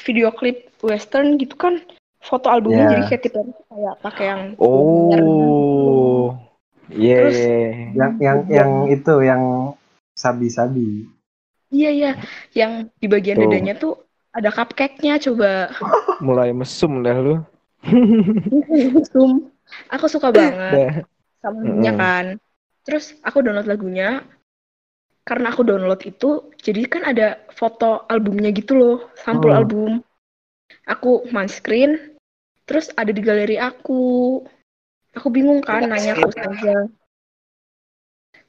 video 0.00 0.30
klip 0.32 0.70
western 0.80 1.36
gitu 1.36 1.54
kan. 1.58 1.82
Foto 2.24 2.48
albumnya 2.48 2.88
Iya. 2.88 2.92
jadi 2.96 3.04
Katy 3.12 3.28
Perry 3.28 3.52
kayak 3.68 3.94
pakai 4.00 4.24
yang 4.32 4.42
oh 4.56 6.32
iya 6.88 7.16
Terus- 7.20 7.36
iya. 7.36 7.58
Yang 7.92 8.12
yang 8.16 8.38
yang 8.48 8.70
itu 8.88 9.14
yang 9.20 9.42
sabi-sabi. 10.16 11.04
Iya 11.68 11.90
iya, 11.92 12.10
yang 12.56 12.88
di 12.96 13.06
bagian 13.10 13.36
Tuh. 13.36 13.44
dadanya 13.44 13.74
tuh 13.76 13.94
ada 14.32 14.48
cupcake-nya 14.48 15.20
coba. 15.20 15.68
mulai 16.24 16.56
mesum 16.56 17.04
dah 17.04 17.16
lu 17.20 17.34
Zoom. 19.12 19.52
Aku 19.90 20.06
suka 20.06 20.28
banget 20.30 20.72
Dah. 20.74 20.94
sama 21.40 21.58
lagunya 21.62 21.92
Mm-mm. 21.92 22.00
kan. 22.00 22.24
Terus 22.84 23.04
aku 23.20 23.38
download 23.40 23.68
lagunya. 23.68 24.08
Karena 25.24 25.48
aku 25.56 25.64
download 25.64 26.04
itu, 26.04 26.52
jadi 26.60 26.84
kan 26.84 27.02
ada 27.08 27.40
foto 27.56 28.04
albumnya 28.12 28.52
gitu 28.52 28.76
loh, 28.76 28.96
sampul 29.16 29.56
Hmm. 29.56 29.58
album. 29.58 29.90
Aku 30.84 31.24
man 31.32 31.48
screen, 31.48 31.96
terus 32.68 32.92
ada 32.92 33.08
di 33.08 33.24
galeri 33.24 33.56
aku. 33.56 34.44
Aku 35.16 35.32
bingung 35.32 35.64
kan 35.64 35.88
nanya 35.88 36.12
ke 36.12 36.28
Ustazah. 36.28 36.92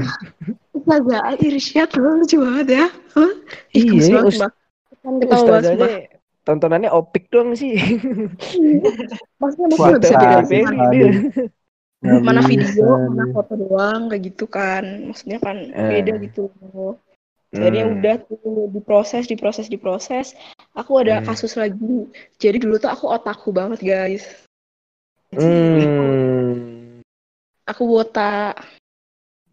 Ustazah 0.74 1.34
Irsyad 1.42 1.90
loh, 1.98 2.22
lucu 2.22 2.38
banget 2.38 2.66
ya. 2.70 2.86
Gemes 3.74 4.06
Iya, 4.06 4.22
banget, 4.22 4.30
Ust- 4.30 4.38
Mbak. 4.38 4.52
Ketawa 5.18 5.42
banget, 5.42 5.74
Mbak. 5.74 5.90
Ustazahnya 5.90 6.17
tontonannya 6.48 6.88
opik 6.88 7.28
doang 7.28 7.52
sih. 7.52 7.76
Maksudnya 9.40 9.66
nggak 9.68 10.00
bisa 10.00 10.16
Aduh, 10.16 10.48
Perry 10.48 10.60
mana, 12.24 12.40
bisa 12.40 12.48
video, 12.48 12.88
mana 13.10 13.24
foto 13.36 13.52
doang, 13.58 14.08
kayak 14.08 14.22
gitu 14.32 14.48
kan. 14.48 15.12
Maksudnya 15.12 15.38
kan 15.44 15.56
Eh. 15.76 16.00
beda 16.00 16.16
gitu. 16.24 16.48
Jadi 17.52 17.78
Hmm. 17.80 17.90
udah 17.96 18.14
tuh 18.28 18.68
diproses, 18.72 19.24
diproses, 19.28 19.68
diproses. 19.68 20.32
Aku 20.76 21.00
ada 21.00 21.20
Hmm. 21.20 21.26
kasus 21.28 21.52
lagi. 21.56 22.08
Jadi 22.40 22.64
dulu 22.64 22.80
tuh 22.80 22.88
aku 22.88 23.08
otaku 23.08 23.52
banget, 23.52 23.80
guys. 23.84 24.24
Hmm. 25.32 27.02
Aku 27.68 27.84
wota. 27.84 28.56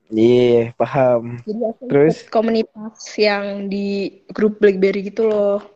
Iya, 0.08 0.72
paham. 0.78 1.42
Jadi 1.44 1.62
aku 1.66 1.84
Terus? 1.90 2.16
komunitas 2.30 3.00
yang 3.18 3.68
di 3.68 4.22
grup 4.30 4.62
BlackBerry 4.62 5.10
gitu 5.10 5.28
loh. 5.28 5.75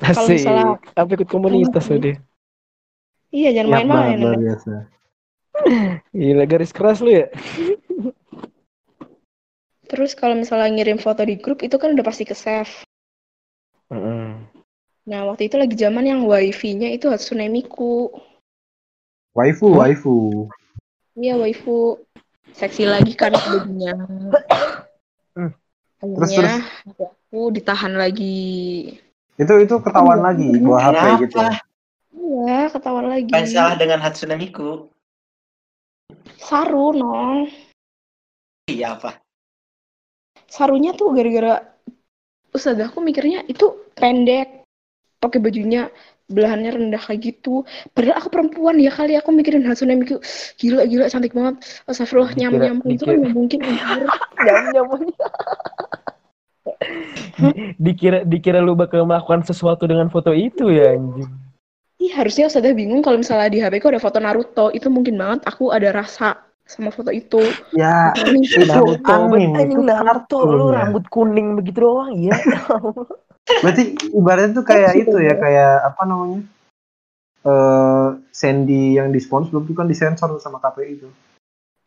Kalau 0.00 0.28
misalnya- 0.28 0.80
Apa 0.96 1.10
ikut 1.12 1.28
komunitas 1.28 1.84
tadi? 1.84 2.16
Iya, 3.32 3.48
jangan 3.60 3.70
banget 3.70 3.88
main-main. 3.88 4.18
luar 4.20 4.36
biasa. 4.40 4.72
Gila 6.12 6.44
garis 6.48 6.72
keras 6.72 6.98
lu 7.00 7.12
ya? 7.12 7.26
Terus 9.92 10.16
kalau 10.16 10.32
misalnya 10.32 10.72
ngirim 10.72 10.96
foto 10.96 11.20
di 11.20 11.36
grup 11.36 11.60
itu 11.60 11.76
kan 11.76 11.92
udah 11.92 12.04
pasti 12.04 12.24
ke 12.24 12.32
save. 12.32 12.72
Heeh. 13.92 14.40
Nah, 15.02 15.20
waktu 15.28 15.52
itu 15.52 15.60
lagi 15.60 15.76
zaman 15.76 16.08
yang 16.08 16.24
wifi-nya 16.24 16.88
itu 16.88 17.12
Hatsune 17.12 17.52
Miku. 17.52 18.08
Waifu, 19.36 19.76
Hah? 19.76 19.88
waifu. 19.88 20.48
Iya, 21.12 21.36
waifu. 21.36 22.00
Seksi 22.52 22.84
lagi 22.88 23.12
kan 23.16 23.32
bajunya. 23.32 23.92
Hmm. 25.32 25.48
Terus, 25.96 26.28
Akhirnya 26.28 26.60
HP 26.60 26.98
aku 27.08 27.40
ditahan 27.56 27.96
lagi. 27.96 28.92
Itu 29.40 29.54
itu 29.58 29.74
ketahuan 29.80 30.20
Iya. 30.20 30.26
lagi 30.28 30.48
bawa 30.60 30.78
HP 30.82 31.04
gitu. 31.26 31.36
Iya, 32.12 32.60
ketahuan 32.68 33.06
lagi. 33.08 33.32
Apa 33.32 33.48
salah 33.48 33.76
dengan 33.76 33.98
Hatsune 34.00 34.36
Miku? 34.36 34.92
Saru, 36.36 36.92
nong. 36.92 37.48
Iya 38.68 38.94
apa? 38.94 39.18
Sarunya 40.46 40.92
tuh 40.92 41.16
gara-gara 41.16 41.64
Ustazah 42.52 42.92
aku 42.92 43.00
mikirnya 43.00 43.40
itu 43.48 43.88
pendek. 43.96 44.60
Pakai 45.16 45.38
bajunya 45.40 45.88
belahannya 46.28 46.68
rendah 46.74 47.00
kayak 47.00 47.20
gitu. 47.22 47.62
Padahal 47.94 48.20
aku 48.20 48.28
perempuan 48.28 48.76
ya 48.76 48.92
kali 48.92 49.16
aku 49.16 49.32
mikirin 49.32 49.64
Hatsune 49.64 49.96
Miku. 49.96 50.20
Gila, 50.60 50.84
gila 50.84 51.08
cantik 51.08 51.32
banget. 51.32 51.64
Astagfirullah, 51.88 52.36
Dikira- 52.36 52.52
nyam-nyam. 52.52 52.76
Itu 52.84 53.02
kan 53.08 53.16
nggak 53.16 53.32
mungkin. 53.32 53.58
anjir. 53.64 54.04
Nyam-nyam. 54.44 54.86
Dikira 57.84 58.22
dikira 58.22 58.60
lu 58.60 58.76
bakal 58.76 59.08
melakukan 59.08 59.42
sesuatu 59.42 59.88
dengan 59.88 60.12
foto 60.12 60.30
itu 60.36 60.70
ya 60.70 60.94
anjing. 60.94 61.30
Ih, 62.02 62.12
harusnya 62.18 62.50
Ustazah 62.50 62.74
bingung 62.74 62.98
kalau 62.98 63.22
misalnya 63.22 63.46
di 63.46 63.62
HP 63.62 63.78
ku 63.78 63.86
ada 63.86 64.02
foto 64.02 64.18
Naruto. 64.18 64.74
Itu 64.74 64.90
mungkin 64.90 65.14
banget 65.14 65.46
aku 65.46 65.70
ada 65.70 65.94
rasa 65.94 66.34
sama 66.66 66.90
foto 66.90 67.14
itu. 67.14 67.38
Ya, 67.74 68.10
itu 68.14 68.66
Naruto, 68.66 69.30
anjing 69.30 69.86
Naruto, 69.86 70.38
lu 70.50 70.74
ya. 70.74 70.82
rambut 70.82 71.06
kuning 71.06 71.54
begitu 71.54 71.86
doang, 71.86 72.10
iya. 72.14 72.34
Berarti 73.62 73.98
ibaratnya 74.14 74.50
tuh 74.54 74.64
kayak 74.66 74.92
itu 74.98 75.16
ya, 75.18 75.34
kayak 75.38 75.72
apa 75.94 76.02
namanya? 76.06 76.40
Eh 77.42 78.08
Sandy 78.30 78.98
yang 78.98 79.10
di 79.10 79.18
SpongeBob 79.18 79.66
itu 79.66 79.74
kan 79.74 79.90
disensor 79.90 80.30
sama 80.38 80.62
KPI 80.62 80.90
itu. 80.98 81.08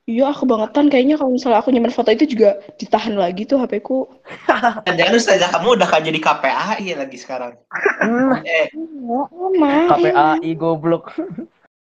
Iya, 0.05 0.29
aku 0.29 0.45
bangetan 0.45 0.93
kayaknya 0.93 1.17
kalau 1.17 1.33
misalnya 1.33 1.65
aku 1.65 1.73
nyimpen 1.73 1.89
foto 1.89 2.13
itu 2.13 2.29
juga 2.29 2.61
ditahan 2.77 3.17
lagi 3.17 3.49
tuh 3.49 3.57
HP 3.57 3.81
ku. 3.81 4.05
Jangan 4.85 5.17
saja 5.17 5.49
kamu 5.49 5.81
udah 5.81 5.87
kan 5.89 6.05
jadi 6.05 6.21
KPAI 6.21 6.93
lagi 6.93 7.17
sekarang. 7.17 7.57
Hmm, 8.05 8.37
Eh, 8.45 8.69
Iya. 8.69 9.89
KPAI 9.89 10.51
goblok. 10.53 11.09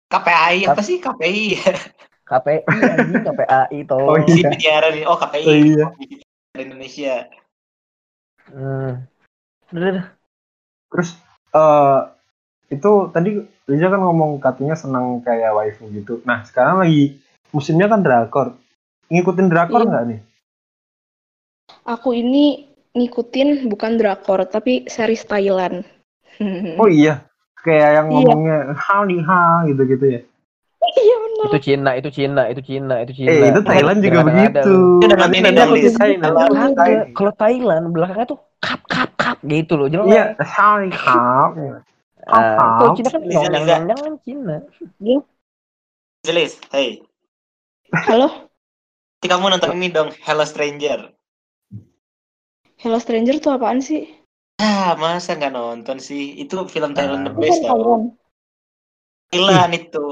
KPAI 0.10 0.66
apa 0.66 0.82
sih 0.82 0.98
KPI? 0.98 1.62
KPI 2.30 2.66
anjing, 2.66 3.22
KPAI 3.22 3.78
toh. 3.86 4.02
Oh, 4.02 4.18
Di 4.18 4.42
iya. 4.42 4.50
penyiaran 4.50 4.98
ini. 4.98 5.06
Oh 5.06 5.18
KPI. 5.22 5.46
Oh, 5.46 5.54
iya. 5.54 5.86
Di 6.58 6.62
Indonesia. 6.66 7.16
Hmm. 8.50 9.06
Udah. 9.70 10.10
Terus 10.90 11.10
eh 11.54 12.00
itu 12.74 12.92
tadi 13.14 13.46
Liza 13.68 13.94
kan 13.94 14.02
ngomong 14.02 14.42
katanya 14.42 14.74
senang 14.74 15.22
kayak 15.22 15.54
waifu 15.54 15.86
gitu. 15.94 16.20
Nah 16.26 16.42
sekarang 16.48 16.82
lagi 16.82 17.20
musimnya 17.52 17.88
kan 17.88 18.04
drakor. 18.04 18.58
Ngikutin 19.08 19.48
drakor 19.48 19.82
Iya. 19.84 19.90
nggak 19.90 20.06
nih? 20.12 20.20
Aku 21.88 22.12
ini 22.12 22.68
ngikutin 22.96 23.70
bukan 23.72 23.96
drakor, 23.96 24.44
tapi 24.48 24.88
series 24.88 25.24
Thailand. 25.28 25.84
Oh 26.82 26.90
iya, 26.92 27.24
kayak 27.64 27.90
yang 28.04 28.08
Iya. 28.12 28.14
ngomongnya 28.14 28.58
hali 28.78 29.18
ha 29.24 29.64
gitu-gitu 29.66 30.06
ya. 30.06 30.22
iya 30.98 31.16
benar. 31.20 31.46
Itu 31.50 31.58
Cina, 31.62 31.92
itu 31.98 32.10
Cina, 32.14 32.42
itu 32.50 32.62
Cina, 32.62 32.96
itu 33.06 33.14
Cina. 33.14 33.30
Eh 33.30 33.50
itu 33.54 33.62
Thailand 33.66 34.00
juga 34.02 34.20
begitu. 34.26 34.74
Itu 35.02 35.14
Nanti 35.14 35.38
ini 35.42 35.60
aku 35.62 35.76
Ada. 35.78 35.90
ceritain. 35.90 37.10
Kalau 37.14 37.34
Thailand 37.34 37.86
belakangnya 37.94 38.28
tuh 38.30 38.40
kap 38.62 38.82
kap 38.90 39.12
kap 39.18 39.38
gitu 39.46 39.74
loh, 39.78 39.88
jelas. 39.90 40.10
Iya, 40.10 40.24
hali 40.42 40.90
ha. 40.94 41.54
Ah, 42.28 42.76
kalau 42.82 42.92
Cina 42.98 43.10
kan 43.14 43.22
nyong 43.24 43.86
kan 43.88 44.14
Cina. 44.26 44.56
Jelis, 46.28 46.60
hey. 46.76 47.07
Halo, 47.94 48.28
Nanti 49.18 49.28
kamu 49.32 49.46
nonton 49.50 49.72
ini 49.80 49.88
dong, 49.90 50.10
Hello 50.22 50.44
Stranger. 50.46 51.16
Hello 52.78 52.98
Stranger 53.02 53.40
tuh 53.42 53.56
apaan 53.58 53.80
sih? 53.82 54.06
Ah, 54.62 54.94
masa 55.00 55.38
nggak 55.38 55.54
nonton 55.54 55.98
sih? 55.98 56.36
Itu 56.38 56.68
film 56.68 56.92
Thailand 56.94 57.26
the 57.26 57.34
best 57.34 57.64
Bukan 57.64 57.70
tau. 57.70 57.98
Thailand. 59.32 59.72
Itu. 59.74 60.08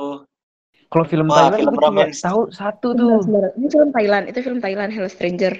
Kalau 0.89 1.05
film 1.05 1.27
Wah, 1.27 1.51
Thailand 1.51 1.59
film 1.61 1.75
romance. 1.75 2.19
tahu 2.23 2.41
satu 2.53 2.87
tuh. 2.95 3.19
Ini 3.59 3.67
film 3.67 3.89
Thailand, 3.91 4.23
itu 4.31 4.39
film 4.39 4.59
Thailand 4.63 4.89
Hello 4.95 5.09
Stranger. 5.11 5.53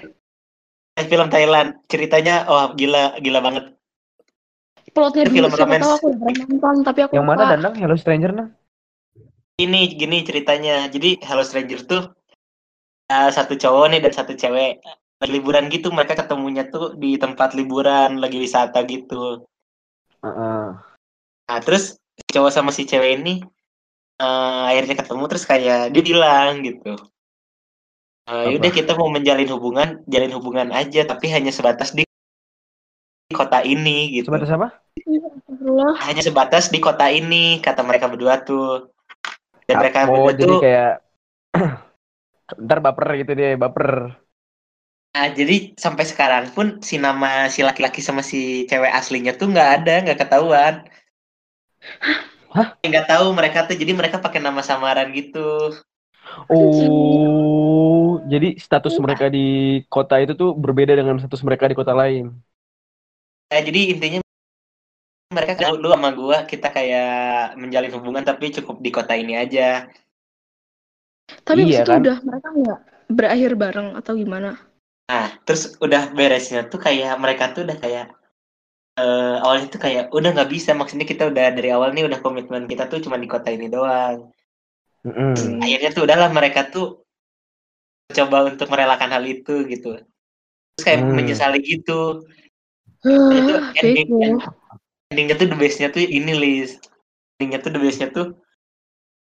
Eh, 0.96 1.06
film 1.06 1.28
Thailand. 1.28 1.70
Ceritanya, 1.92 2.48
oh 2.48 2.72
gila, 2.74 3.20
gila 3.20 3.40
banget. 3.44 3.66
Plotnya 4.96 5.28
Itu 5.28 5.36
dulu 5.36 5.52
film 5.52 5.52
siapa 5.52 5.68
romance. 5.68 5.84
tahu 5.84 5.94
aku 6.00 6.06
udah 6.08 6.20
pernah 6.24 6.36
nonton, 6.48 6.76
tapi 6.88 7.00
aku 7.04 7.14
Yang 7.20 7.26
mana. 7.28 7.44
Danang 7.52 7.74
Hello 7.76 7.96
Stranger 8.00 8.32
nang? 8.32 8.50
Ini, 9.56 9.96
gini 9.96 10.20
ceritanya. 10.28 10.92
Jadi 10.92 11.16
Hello 11.24 11.40
Stranger 11.40 11.80
tuh 11.88 12.04
eh, 13.08 13.30
satu 13.32 13.56
cowok 13.56 13.86
nih 13.96 14.02
dan 14.04 14.12
satu 14.12 14.36
cewek. 14.36 14.84
Lagi 15.16 15.32
liburan 15.32 15.72
gitu, 15.72 15.96
mereka 15.96 16.20
ketemunya 16.20 16.68
tuh 16.68 16.92
di 17.00 17.16
tempat 17.16 17.56
liburan, 17.56 18.20
lagi 18.20 18.36
wisata 18.36 18.84
gitu. 18.84 19.48
Heeh. 20.20 20.64
Nah, 21.48 21.60
terus 21.64 21.96
si 21.96 22.24
cowok 22.36 22.52
sama 22.52 22.76
si 22.76 22.84
cewek 22.84 23.24
ini 23.24 23.40
eh, 24.20 24.64
akhirnya 24.76 25.00
ketemu 25.00 25.24
terus 25.32 25.46
kayak 25.48 25.96
dia 25.96 26.04
bilang 26.04 26.60
gitu. 26.60 27.00
Eh, 28.28 28.58
yaudah 28.58 28.72
kita 28.76 28.92
mau 29.00 29.08
menjalin 29.08 29.48
hubungan, 29.56 30.04
jalin 30.10 30.34
hubungan 30.36 30.74
aja, 30.76 31.08
tapi 31.08 31.32
hanya 31.32 31.54
sebatas 31.56 31.96
di 31.96 32.04
kota 33.32 33.64
ini 33.64 34.20
gitu. 34.20 34.28
Sebatas 34.34 34.52
apa? 34.52 34.68
Astagfirullah. 35.66 35.94
Hanya 36.06 36.22
sebatas 36.22 36.70
di 36.70 36.78
kota 36.78 37.10
ini 37.10 37.58
kata 37.64 37.82
mereka 37.82 38.06
berdua 38.12 38.44
tuh. 38.46 38.94
Dan 39.66 39.76
mereka 39.82 40.00
oh, 40.06 40.30
jadi 40.30 40.56
kayak 40.62 40.94
ntar 42.66 42.80
baper 42.82 43.08
gitu 43.18 43.32
dia, 43.34 43.58
baper. 43.58 44.14
Nah, 45.16 45.32
jadi 45.32 45.74
sampai 45.80 46.04
sekarang 46.04 46.52
pun 46.52 46.84
si 46.84 47.00
nama 47.00 47.48
si 47.48 47.64
laki-laki 47.64 48.04
sama 48.04 48.20
si 48.20 48.68
cewek 48.68 48.92
aslinya 48.92 49.34
tuh 49.34 49.48
nggak 49.48 49.70
ada, 49.82 49.94
nggak 50.04 50.20
ketahuan. 50.28 50.84
Hah? 52.52 52.76
Nggak 52.84 53.08
tahu 53.08 53.32
mereka 53.32 53.64
tuh, 53.64 53.80
jadi 53.80 53.96
mereka 53.96 54.20
pakai 54.20 54.44
nama 54.44 54.60
samaran 54.60 55.16
gitu. 55.16 55.72
Oh, 56.52 58.20
jadi 58.28 58.58
status 58.60 58.98
mereka 59.00 59.32
di 59.32 59.80
kota 59.88 60.20
itu 60.20 60.36
tuh 60.36 60.52
berbeda 60.52 60.98
dengan 60.98 61.16
status 61.22 61.42
mereka 61.46 61.70
di 61.70 61.76
kota 61.78 61.96
lain. 61.96 62.34
Nah, 63.54 63.62
jadi 63.62 63.96
intinya 63.96 64.25
mereka 65.36 65.54
kan 65.60 65.76
dulu 65.76 65.92
sama 65.92 66.10
gua 66.16 66.38
kita 66.48 66.68
kayak 66.72 67.60
menjalin 67.60 67.92
hubungan 68.00 68.24
tapi 68.24 68.56
cukup 68.56 68.80
di 68.80 68.90
kota 68.96 69.14
ini 69.14 69.36
aja. 69.36 69.92
Tapi 71.44 71.60
Iya, 71.68 71.84
itu 71.84 71.92
kan? 71.92 72.00
udah 72.02 72.18
mereka 72.24 72.48
nggak 72.56 72.80
berakhir 73.12 73.52
bareng 73.60 73.90
atau 74.00 74.14
gimana? 74.16 74.50
Nah, 75.12 75.28
terus 75.46 75.78
udah 75.78 76.10
beresnya 76.18 76.66
tuh 76.66 76.80
kayak 76.82 77.14
mereka 77.22 77.54
tuh 77.54 77.68
udah 77.68 77.78
kayak 77.78 78.06
eh 78.96 79.36
awalnya 79.44 79.68
tuh 79.68 79.82
kayak 79.84 80.04
udah 80.16 80.30
nggak 80.32 80.50
bisa 80.56 80.72
maksudnya 80.72 81.04
kita 81.04 81.28
udah 81.28 81.52
dari 81.52 81.70
awal 81.76 81.92
nih 81.92 82.08
udah 82.08 82.20
komitmen 82.24 82.64
kita 82.72 82.88
tuh 82.88 83.04
cuma 83.04 83.20
di 83.20 83.28
kota 83.28 83.52
ini 83.52 83.68
doang. 83.68 84.32
Mm-mm. 85.06 85.62
akhirnya 85.62 85.90
tuh 85.94 86.04
udahlah 86.10 86.34
mereka 86.34 86.66
tuh 86.74 87.06
coba 88.10 88.50
untuk 88.50 88.66
merelakan 88.72 89.12
hal 89.14 89.24
itu 89.28 89.66
gitu 89.70 90.02
terus 90.74 90.84
kayak 90.86 91.02
Hmm. 91.06 91.14
menyesali 91.14 91.60
gitu 91.62 92.26
itu 93.06 93.54
Ah, 93.54 93.70
ending, 93.78 94.10
bego. 94.10 94.42
Endingnya 95.16 95.40
tuh 95.40 95.48
the 95.48 95.56
bestnya 95.56 95.88
tuh 95.88 96.04
ini 96.04 96.36
Liz 96.36 96.76
endingnya 97.40 97.64
tuh 97.64 97.72
the 97.72 97.80
bestnya 97.80 98.12
tuh 98.12 98.36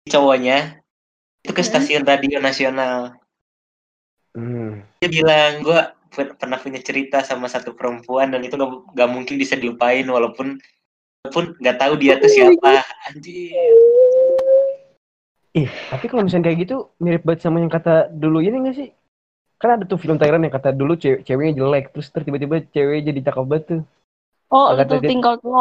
cowoknya 0.10 0.82
itu 1.46 1.54
ke 1.54 1.62
Hmm. 1.62 1.70
stasiun 1.70 2.04
radio 2.10 2.42
nasional 2.42 3.14
Hmm. 4.34 4.82
dia 4.98 5.14
bilang 5.14 5.62
gue 5.62 5.78
pernah 6.42 6.58
punya 6.58 6.82
cerita 6.82 7.22
sama 7.22 7.46
satu 7.46 7.78
perempuan 7.78 8.34
dan 8.34 8.42
itu 8.42 8.58
gak, 8.58 8.98
gak 8.98 9.10
mungkin 9.14 9.38
bisa 9.38 9.54
dilupain 9.54 10.10
walaupun 10.10 10.58
walaupun 11.22 11.54
nggak 11.62 11.78
tahu 11.78 11.94
dia 12.02 12.18
tuh 12.18 12.34
siapa 12.34 12.82
anjir 13.14 13.54
Ih, 15.54 15.70
tapi 15.70 16.10
kalau 16.10 16.26
misalnya 16.26 16.50
kayak 16.50 16.66
gitu 16.66 16.90
mirip 16.98 17.22
banget 17.22 17.46
sama 17.46 17.62
yang 17.62 17.70
kata 17.70 18.10
dulu 18.10 18.42
ini 18.42 18.58
gak 18.66 18.74
sih? 18.74 18.90
Kan 19.62 19.78
ada 19.78 19.86
tuh 19.86 20.02
film 20.02 20.18
Thailand 20.18 20.50
yang 20.50 20.56
kata 20.58 20.74
dulu 20.74 20.98
cewe 20.98 21.22
ceweknya 21.22 21.62
jelek, 21.62 21.94
terus 21.94 22.10
tiba-tiba 22.10 22.66
ceweknya 22.74 23.14
jadi 23.14 23.20
cakep 23.30 23.46
banget 23.46 23.64
tuh. 23.70 23.82
Oh, 24.54 24.70
Kata 24.78 24.86
itu 24.86 24.96
dia- 25.02 25.10
tinggal 25.10 25.34
tuh. 25.42 25.52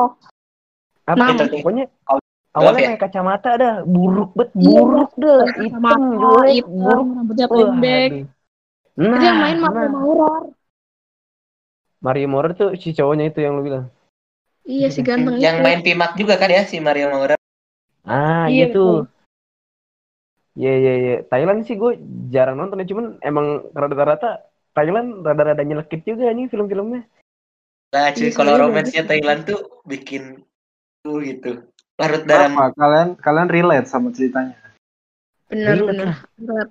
Apa? 1.08 1.16
Nah, 1.16 1.28
Itu- 1.32 1.48
Pokoknya 1.64 1.84
Kalau- 2.04 2.22
awalnya 2.52 2.78
ya? 2.78 2.88
kayak 2.92 3.00
kacamata 3.00 3.50
dah, 3.56 3.74
buruk 3.88 4.30
banget, 4.36 4.52
Iya, 4.52 4.68
buruk 4.68 5.10
dah, 5.16 5.40
hitam, 5.56 6.00
jelek, 6.20 6.64
buruk. 6.68 7.06
rambutnya 7.16 7.46
pendek. 7.48 8.10
Nah, 8.92 9.18
yang 9.18 9.38
main 9.40 9.56
Mario 9.56 9.80
nah. 9.80 9.90
Maurer. 9.96 10.42
Mario 12.02 12.26
Maurer 12.28 12.52
tuh 12.52 12.70
si 12.76 12.92
cowoknya 12.92 13.32
itu 13.32 13.40
yang 13.40 13.56
lu 13.56 13.64
bilang. 13.64 13.86
Iya 14.62 14.94
si 14.94 15.00
ganteng 15.02 15.40
yang 15.40 15.58
itu. 15.58 15.64
main 15.64 15.80
Pimak 15.82 16.14
juga 16.14 16.38
kan 16.38 16.46
ya 16.46 16.62
si 16.62 16.78
Mario 16.78 17.10
Maurer 17.10 17.34
Ah, 18.02 18.46
Iya, 18.46 18.66
iya 18.70 18.74
tuh. 18.74 19.06
Iya, 20.52 20.72
iya, 20.76 20.92
iya. 20.98 21.14
Thailand 21.24 21.64
sih 21.64 21.74
gue 21.74 21.96
jarang 22.28 22.60
nonton 22.60 22.82
ya, 22.82 22.86
cuman 22.86 23.16
emang 23.22 23.46
rata-rata 23.72 24.42
Thailand 24.74 25.22
rada-rada 25.22 25.62
nyelekit 25.62 26.04
juga 26.04 26.28
nih 26.28 26.46
film-filmnya. 26.46 27.06
Nah, 27.92 28.08
cuy, 28.08 28.24
Iya, 28.24 28.32
kalau 28.32 28.56
sebenarnya 28.56 28.64
romansnya 28.72 29.02
Thailand 29.04 29.40
tuh 29.44 29.60
bikin 29.84 30.22
tuh 31.04 31.20
gitu. 31.20 31.68
Larut 32.00 32.24
dalam 32.24 32.56
Apa? 32.56 32.72
Kalian 32.72 33.08
kalian 33.20 33.48
relate 33.52 33.86
sama 33.86 34.08
ceritanya? 34.10 34.56
Bener 35.52 35.76
Relate 35.76 35.88
bener. 35.92 36.06
lah. 36.08 36.18
Bener. 36.40 36.66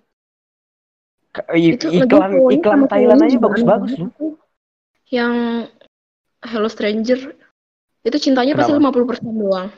Ka- 1.32 1.48
i- 1.54 1.78
Itu 1.78 1.88
lagi 1.88 2.02
iklan 2.04 2.32
iklan 2.52 2.78
sama 2.82 2.88
Thailand 2.90 3.20
aja 3.22 3.38
bagus-bagus 3.38 3.92
loh. 3.96 4.10
banget. 4.10 4.34
Yang 5.14 5.34
Hello 6.42 6.68
Stranger 6.68 7.20
itu 8.02 8.18
cintanya 8.18 8.58
pasti 8.58 8.74
Kenapa? 8.74 8.90
50% 8.98 9.36
doang. 9.38 9.70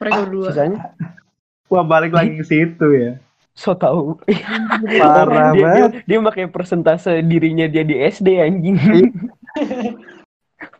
Mereka 0.00 0.16
Ah, 0.16 0.20
berdua. 0.24 0.48
Sisanya 0.48 0.80
Wah 1.70 1.84
balik 1.84 2.10
lagi 2.10 2.34
ke 2.34 2.42
situ 2.42 2.86
ya. 2.96 3.20
so 3.52 3.76
tau. 3.76 4.16
Parah 4.96 5.52
dia, 5.52 5.60
dia, 5.60 5.62
banget. 5.62 5.90
dia 6.08 6.18
pakai 6.24 6.44
persentase 6.48 7.20
dirinya 7.20 7.68
dia 7.68 7.84
di 7.84 8.00
SD 8.00 8.40
anjing. 8.40 8.80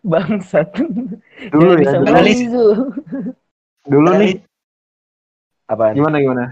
Bangsat. 0.00 0.68
Dulu 1.52 1.70
ya. 1.74 1.80
bisa 1.80 1.96
Dulu, 2.00 2.14
begitu. 2.16 2.64
dulu 3.84 4.10
nih 4.16 4.32
Apaan? 5.66 5.94
gimana 5.94 6.16
gimana? 6.18 6.44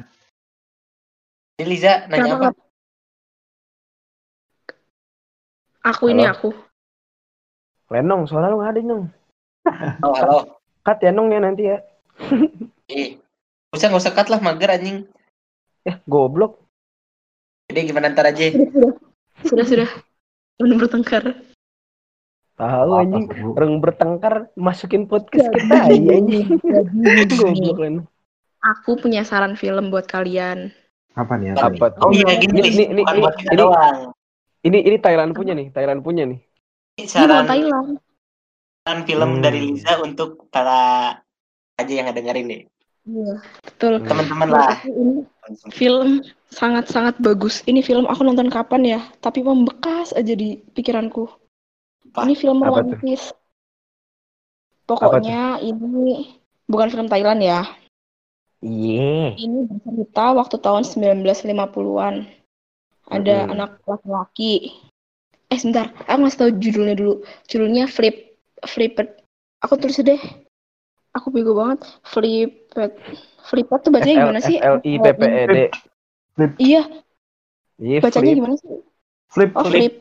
Ini 1.59 1.65
Liza 1.67 2.07
nanya 2.07 2.17
Kenapa 2.29 2.47
apa? 2.53 2.61
Aku 5.89 6.13
ini 6.13 6.23
Halo? 6.23 6.35
aku. 6.37 6.49
Lenong, 7.89 8.29
suara 8.29 8.53
lu 8.53 8.61
nggak 8.61 8.73
ada 8.77 8.81
Nong. 8.85 9.05
Oh, 10.05 10.13
halo. 10.15 10.61
Cut 10.85 11.01
ya 11.01 11.11
Nong 11.11 11.33
ya 11.33 11.41
nanti 11.41 11.65
ya. 11.67 11.81
Ih. 12.93 13.17
Usah 13.73 13.89
nggak 13.89 14.03
usah 14.05 14.15
cut 14.15 14.29
lah 14.29 14.41
mager 14.41 14.69
anjing. 14.71 15.09
Eh, 15.85 15.97
goblok. 16.05 16.61
Jadi 17.69 17.89
gimana 17.89 18.13
ntar 18.13 18.29
aja. 18.29 18.53
Sudah 19.45 19.65
sudah. 19.65 19.89
Benar 20.61 20.77
bertengkar. 20.81 21.25
Tahu 22.59 22.91
anjing. 22.99 23.25
Orang 23.55 23.79
bertengkar 23.79 24.51
masukin 24.59 25.07
podcast 25.07 25.47
kita 25.55 25.95
ya 25.95 26.19
anjing. 26.19 26.59
Goblok. 27.39 28.03
Aku 28.59 28.99
punya 28.99 29.23
saran 29.23 29.55
film 29.55 29.95
buat 29.95 30.11
kalian. 30.11 30.75
Apa 31.15 31.39
nih? 31.39 31.55
Apa? 31.55 31.95
Oh 32.03 32.11
iya 32.11 32.35
Ini- 32.35 32.51
Liz, 32.59 32.75
ini- 32.75 32.91
ini- 32.99 33.07
ini- 33.07 33.55
doang. 33.55 34.11
Ini 34.67 34.79
ini 34.91 34.97
Thailand 34.99 35.39
punya 35.39 35.55
nih, 35.55 35.71
Thailand 35.71 36.03
punya 36.03 36.27
nih. 36.27 36.43
Ini 36.99 37.07
Ini 37.07 37.07
saran, 37.07 37.31
bukan 37.31 37.47
Thailand. 37.47 37.89
saran 38.83 39.01
film 39.07 39.31
Hmm. 39.39 39.43
dari 39.43 39.61
Liza 39.63 39.93
untuk 40.03 40.51
para 40.51 41.15
aja 41.79 41.93
yang 41.95 42.11
dengerin 42.11 42.47
nih. 42.51 42.63
Iya, 43.07 43.35
betul. 43.63 44.03
Hmm. 44.03 44.07
Teman-teman 44.11 44.49
lah. 44.51 44.75
ini 44.83 45.23
film 45.71 46.27
sangat-sangat 46.51 47.23
bagus. 47.23 47.63
Ini 47.71 47.87
film 47.87 48.11
aku 48.11 48.27
nonton 48.27 48.51
kapan 48.51 48.99
ya? 48.99 49.01
Tapi 49.23 49.47
membekas 49.47 50.11
aja 50.11 50.35
di 50.35 50.59
pikiranku. 50.75 51.31
Apa? 52.09 52.25
Ini 52.25 52.35
film 52.35 52.59
Apa 52.65 52.81
tuh? 52.83 52.97
romantis. 52.97 53.23
Pokoknya 54.89 55.61
ini 55.61 56.33
bukan 56.65 56.89
film 56.89 57.07
Thailand 57.13 57.41
ya. 57.45 57.61
Iya. 58.65 59.37
Ini 59.39 59.69
bercerita 59.69 60.35
waktu 60.35 60.57
tahun 60.59 60.83
1950-an. 60.83 62.27
Ada 63.09 63.37
Mm-mm. 63.45 63.53
anak 63.57 63.71
laki-laki. 63.85 64.75
Eh 65.49 65.57
sebentar, 65.57 65.93
aku 66.05 66.19
ngasih 66.25 66.39
tahu 66.41 66.51
judulnya 66.61 66.97
dulu. 66.97 67.15
Judulnya 67.49 67.85
Flip 67.89 68.37
Flipped. 68.69 69.25
Aku 69.65 69.81
tulis 69.81 69.97
deh. 69.97 70.21
Aku 71.17 71.33
bego 71.33 71.57
banget. 71.57 71.89
Flipped. 72.05 72.77
Flipped 73.49 73.81
tuh 73.81 73.93
bacanya 73.93 74.29
gimana 74.29 74.41
sih? 74.45 74.61
L 74.61 74.81
I 74.85 74.93
P 75.01 75.07
P 75.17 75.23
E 75.25 75.45
D. 75.49 75.57
Iya, 76.61 76.83
Iya, 77.79 77.99
bacanya 78.03 78.33
gimana 78.35 78.55
sih? 78.61 78.69
Flip 79.31 79.51
Oh, 79.57 79.65
Flip. 79.67 79.95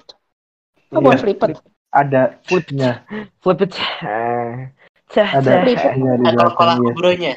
Oh, 0.93 0.99
Iya, 0.99 1.03
bukan 1.03 1.19
flipped. 1.19 1.51
Ada 1.91 2.37
Flipnya. 2.45 3.03
Flip 3.41 3.61
it. 3.63 3.73
Ah. 4.03 4.71
Cah, 5.11 5.29
ada 5.39 5.49
cah. 5.49 5.61
Flip. 5.63 5.79
nya 5.97 6.13
di 6.19 6.25
belakangnya. 6.27 7.35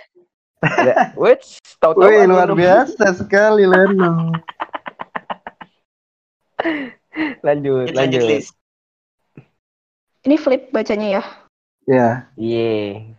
Ya. 0.61 1.17
Wait, 1.17 1.41
tahu-tahu 1.81 2.05
Wih 2.05 2.29
aku 2.29 2.31
luar 2.37 2.51
biasa 2.53 3.17
sekali 3.17 3.65
Lenong. 3.65 4.37
Lanjut, 7.47 7.89
Lanjut, 7.97 8.21
lanjut. 8.21 8.45
Ini 10.21 10.37
flip 10.37 10.69
bacanya 10.69 11.09
ya. 11.09 11.23
Ya. 11.89 12.09
Iya. 12.37 13.17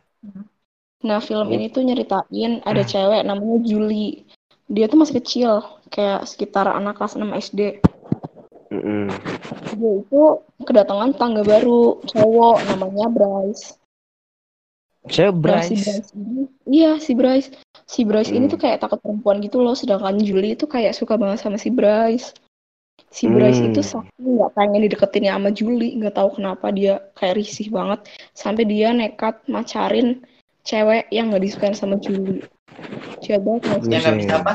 Nah, 1.02 1.18
film 1.18 1.50
ini 1.50 1.74
tuh 1.74 1.82
nyeritain 1.82 2.62
ada 2.62 2.84
cewek 2.92 3.26
namanya 3.26 3.58
Julie. 3.66 4.30
Dia 4.70 4.88
tuh 4.88 5.02
masih 5.02 5.20
kecil, 5.20 5.66
kayak 5.92 6.30
sekitar 6.30 6.70
anak 6.70 6.96
kelas 7.02 7.18
6 7.18 7.26
SD. 7.26 7.84
Mm-mm. 8.72 9.12
Dia 9.76 9.92
itu 10.00 10.22
kedatangan 10.64 11.12
tangga 11.20 11.44
baru, 11.44 12.00
cowok 12.08 12.58
namanya 12.72 13.12
Bryce. 13.12 13.76
Saya 15.12 15.34
Nah, 15.36 15.60
si 15.66 15.76
Bryce. 15.76 15.84
Bryce 15.84 16.12
ini, 16.16 16.44
iya 16.72 16.92
si 17.02 17.12
Bryce. 17.18 17.50
Si 17.84 18.08
Bryce 18.08 18.32
ini 18.32 18.48
Hmm. 18.48 18.54
tuh 18.56 18.60
kayak 18.64 18.80
takut 18.80 19.02
perempuan 19.04 19.44
gitu 19.44 19.60
loh, 19.60 19.76
sedangkan 19.76 20.22
Julie 20.24 20.56
itu 20.56 20.70
kayak 20.70 20.96
suka 20.96 21.20
banget 21.20 21.44
sama 21.44 21.60
si 21.60 21.68
Bryce. 21.68 22.32
Si 23.12 23.28
Bryce 23.28 23.60
Hmm. 23.60 23.76
itu 23.76 23.82
saking 23.84 24.40
nggak 24.40 24.56
pengen 24.56 24.82
dideketin 24.88 25.28
sama 25.28 25.52
Julie, 25.52 26.00
nggak 26.00 26.16
tahu 26.16 26.40
kenapa 26.40 26.72
dia 26.72 27.04
kayak 27.20 27.44
risih 27.44 27.68
banget, 27.68 28.08
sampai 28.32 28.64
dia 28.64 28.96
nekat 28.96 29.42
macarin 29.52 30.24
cewek 30.64 31.12
yang 31.12 31.28
nggak 31.28 31.44
disukain 31.44 31.76
sama 31.76 32.00
Julie. 32.00 32.46
Sih? 33.20 33.36
Yang 33.36 34.02
nggak 34.06 34.18
bisa 34.22 34.34
apa? 34.40 34.54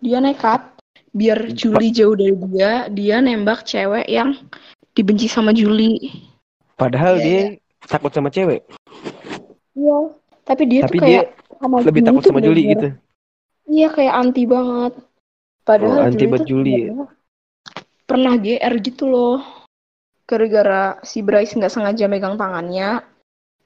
Dia 0.00 0.18
nekat 0.24 0.75
biar 1.16 1.38
Julie 1.50 1.90
jauh 1.90 2.12
dari 2.12 2.36
dia, 2.52 2.92
dia 2.92 3.16
nembak 3.18 3.64
cewek 3.64 4.04
yang 4.06 4.36
dibenci 4.92 5.26
sama 5.26 5.56
Julie. 5.56 6.12
Padahal 6.76 7.16
Iya, 7.16 7.24
dia 7.24 7.40
takut 7.88 8.12
sama 8.12 8.28
cewek. 8.28 8.60
Iya. 9.72 9.98
Tapi 10.44 10.62
dia 10.68 10.80
Tapi 10.84 10.96
tuh 10.96 11.02
kayak 11.02 11.26
sama 11.56 11.76
Lebih 11.82 11.90
Juli 11.98 12.06
takut 12.06 12.22
sama 12.22 12.40
Juli 12.40 12.62
bener-bener- 12.62 12.70
gitu. 12.70 12.88
Iya 13.66 13.88
kayak 13.90 14.14
anti 14.14 14.42
banget. 14.46 14.92
Padahal 15.66 15.96
Oh, 15.98 16.06
anti 16.06 16.14
Juli 16.16 16.30
buat 16.30 16.38
tuh 16.38 16.48
Juli. 16.48 16.74
sebenarnya 16.78 17.06
pernah 18.06 18.34
GR 18.38 18.74
gitu 18.78 19.04
loh. 19.04 19.38
Gara-gara 20.22 20.82
si 21.02 21.18
Bryce 21.18 21.58
nggak 21.58 21.72
sengaja 21.72 22.06
megang 22.06 22.38
tangannya. 22.38 23.02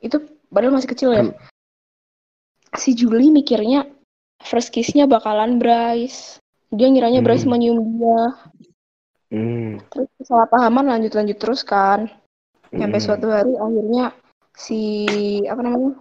Itu 0.01 0.25
padahal 0.49 0.73
masih 0.73 0.89
kecil 0.89 1.11
ya. 1.13 1.25
Hmm. 1.29 1.37
Si 2.73 2.97
Juli 2.97 3.29
mikirnya 3.29 3.85
first 4.41 4.73
kiss-nya 4.73 5.05
bakalan 5.05 5.61
Bryce. 5.61 6.40
Dia 6.71 6.87
ngiranya 6.87 7.21
Bryce 7.21 7.45
Hmm. 7.45 7.53
menyium 7.53 7.79
dia. 7.99 8.23
Hmm. 9.31 9.71
Terus 9.91 10.09
kesalahpahaman 10.19 10.87
lanjut-lanjut 10.87 11.39
terus 11.39 11.63
kan. 11.63 12.11
Sampai 12.71 12.99
Hmm. 12.99 13.07
suatu 13.07 13.27
hari 13.27 13.55
akhirnya 13.55 14.15
si 14.55 14.81
apa 15.47 15.61
namanya? 15.61 15.99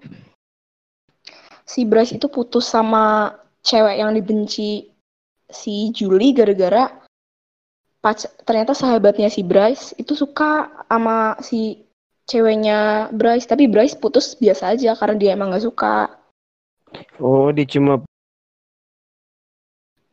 Si 1.65 1.85
Bryce 1.85 2.17
itu 2.17 2.29
putus 2.29 2.65
sama 2.65 3.33
cewek 3.61 3.97
yang 3.97 4.13
dibenci 4.13 4.89
si 5.49 5.89
Julie 5.89 6.33
gara-gara 6.33 6.89
pac- 7.99 8.31
ternyata 8.45 8.73
sahabatnya 8.73 9.29
si 9.29 9.41
Bryce 9.41 9.97
itu 9.97 10.13
suka 10.13 10.69
sama 10.85 11.37
si 11.41 11.81
ceweknya 12.25 13.09
Bryce 13.09 13.49
tapi 13.49 13.65
Bryce 13.65 13.97
putus 13.97 14.37
biasa 14.37 14.77
aja 14.77 14.93
karena 14.93 15.15
dia 15.17 15.33
emang 15.33 15.49
gak 15.49 15.65
suka 15.65 15.95
Oh, 17.21 17.49
dia 17.53 17.65
cuma 17.65 18.01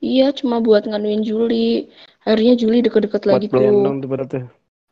iya 0.00 0.32
cuma 0.32 0.60
buat 0.60 0.84
nganuin 0.84 1.24
Julie 1.24 1.88
akhirnya 2.22 2.54
Julie 2.58 2.82
deket-deket 2.84 3.22
lagi 3.24 3.46
tuh 3.46 3.60
dong 3.62 4.02
tuh 4.02 4.08
berarti. 4.10 4.38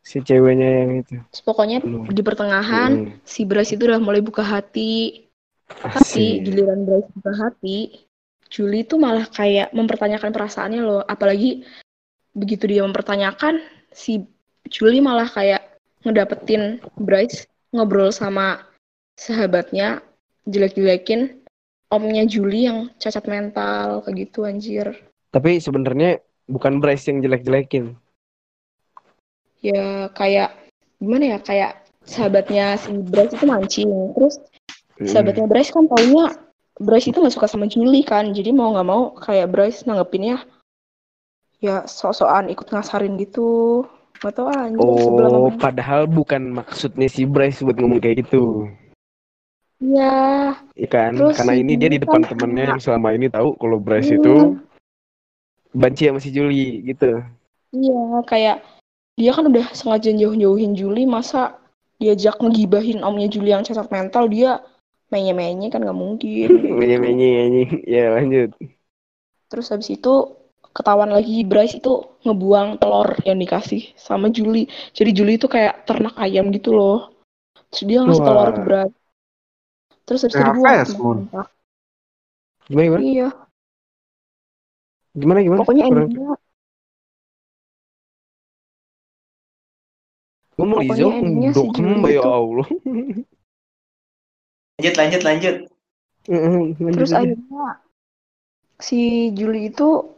Si 0.05 0.21
ceweknya 0.21 0.85
yang 0.85 0.91
itu. 1.01 1.17
Pokoknya 1.41 1.81
Hmm. 1.81 2.05
di 2.13 2.21
pertengahan 2.21 2.91
Hmm. 2.93 3.11
si 3.25 3.41
Bryce 3.41 3.73
itu 3.73 3.89
udah 3.89 3.97
mulai 3.97 4.21
buka 4.21 4.45
hati 4.45 5.25
tapi 5.65 6.45
giliran 6.45 6.85
Bryce 6.85 7.09
buka 7.17 7.33
hati 7.33 8.05
Julie 8.53 8.85
tuh 8.85 9.01
malah 9.01 9.25
kayak 9.25 9.73
mempertanyakan 9.73 10.29
perasaannya 10.29 10.81
loh 10.85 11.01
apalagi 11.01 11.65
begitu 12.37 12.69
dia 12.69 12.85
mempertanyakan 12.85 13.57
si 13.89 14.29
Julie 14.69 15.01
malah 15.01 15.25
kayak 15.25 15.65
ngedapetin 16.05 16.77
Bryce 17.01 17.49
ngobrol 17.73 18.13
sama 18.13 18.61
sahabatnya 19.17 20.05
jelek-jelekin 20.45 21.41
omnya 21.95 22.23
Julie 22.27 22.67
yang 22.67 22.91
cacat 22.99 23.25
mental 23.25 24.03
kayak 24.03 24.15
gitu 24.27 24.43
anjir 24.43 24.91
Tapi 25.31 25.57
sebenarnya 25.57 26.19
bukan 26.45 26.79
Bryce 26.79 27.09
yang 27.09 27.19
jelek-jelekin. 27.19 27.95
ya 29.59 30.07
kayak 30.13 30.53
gimana 31.01 31.35
ya 31.35 31.39
kayak 31.41 31.71
sahabatnya 32.05 32.77
si 32.77 32.93
Bryce 32.93 33.33
itu 33.33 33.45
mancing 33.45 33.89
terus 34.13 34.37
Hmm. 34.95 35.11
sahabatnya 35.11 35.43
Bryce 35.43 35.75
kan 35.75 35.91
taunya 35.91 36.31
Bryce 36.79 37.11
itu 37.11 37.19
gak 37.19 37.35
suka 37.35 37.51
sama 37.51 37.67
Julie 37.67 38.07
kan 38.07 38.31
jadi 38.31 38.55
mau 38.55 38.71
nggak 38.71 38.87
mau 38.87 39.11
kayak 39.11 39.51
Bryce 39.51 39.83
nanggepinnya 39.83 40.39
ya 41.59 41.83
sok-sokan 41.83 42.47
ikut 42.47 42.71
ngasarin 42.71 43.19
gitu 43.19 43.83
gak 44.23 44.39
tau 44.39 44.47
ah, 44.47 44.71
anjir 44.71 44.79
Oh, 44.79 45.51
padahal 45.51 46.07
bukan 46.07 46.47
maksudnya 46.47 47.11
si 47.11 47.27
Bryce 47.27 47.59
buat 47.59 47.75
ngomong 47.75 47.99
kayak 47.99 48.23
gitu. 48.23 48.71
Iya 49.85 50.13
Iya 50.75 50.87
kan? 50.89 51.11
Terus 51.13 51.37
Karena 51.37 51.53
ini 51.55 51.73
dia 51.77 51.87
di 51.87 51.95
Julie 51.95 52.03
depan 52.03 52.21
kan 52.25 52.29
temennya 52.33 52.65
yang 52.75 52.81
selama 52.81 53.09
ini 53.13 53.27
tahu 53.29 53.53
kalau 53.61 53.77
Bryce 53.77 54.11
Hmm. 54.11 54.19
itu 54.19 54.35
benci 55.75 56.07
sama 56.07 56.19
si 56.23 56.31
Julie 56.31 56.81
gitu. 56.87 57.19
iya 57.75 58.01
kayak 58.23 58.63
dia 59.19 59.31
kan 59.35 59.51
udah 59.51 59.67
sengaja 59.75 60.11
jauh-jauhin 60.15 60.75
Julie 60.75 61.03
masa 61.03 61.59
diajak 61.99 62.39
ngegibahin 62.39 63.03
omnya 63.03 63.27
Julie 63.27 63.51
yang 63.51 63.63
cacat 63.63 63.87
mental 63.91 64.27
dia 64.31 64.63
menye-menye 65.11 65.67
kan 65.71 65.83
nggak 65.83 65.95
mungkin 65.95 66.47
anjing. 66.79 67.69
Ya 67.87 68.15
lanjut. 68.15 68.55
Terus 69.51 69.67
habis 69.71 69.91
itu 69.91 70.13
ketahuan 70.75 71.11
lagi 71.11 71.43
Bryce 71.47 71.79
itu 71.79 72.03
ngebuang 72.27 72.79
telur 72.83 73.15
yang 73.23 73.39
dikasih 73.39 73.95
sama 73.95 74.27
Julie. 74.27 74.67
Jadi 74.91 75.11
Julie 75.15 75.39
itu 75.39 75.47
kayak 75.47 75.87
ternak 75.87 76.15
ayam 76.19 76.51
gitu 76.51 76.75
loh. 76.75 77.15
Terus 77.71 77.83
dia 77.87 77.99
ngasih 78.03 78.23
telur 78.23 78.49
ke 78.51 78.61
Bryce. 78.63 78.95
Terus 80.05 80.21
habis 80.21 80.35
itu 80.37 80.45
dibuang. 80.45 80.85
Moon. 81.01 81.19
Gimana 82.65 82.85
gimana? 82.85 83.01
Iya, 83.01 83.27
Gimana 85.15 85.39
gimana? 85.41 85.59
pokoknya 85.63 85.83
endingnya 85.87 86.33
Lizo, 90.55 91.07
endingnya 91.11 91.51
si 91.51 91.57
dokem 91.67 91.99
ya 92.07 92.23
Allah. 92.23 92.67
Lanjut, 94.79 94.95
lanjut, 94.95 95.21
lanjut. 95.23 95.55
Terus 96.95 97.11
akhirnya 97.11 97.65
si 98.79 99.31
Julie 99.35 99.71
itu 99.71 100.15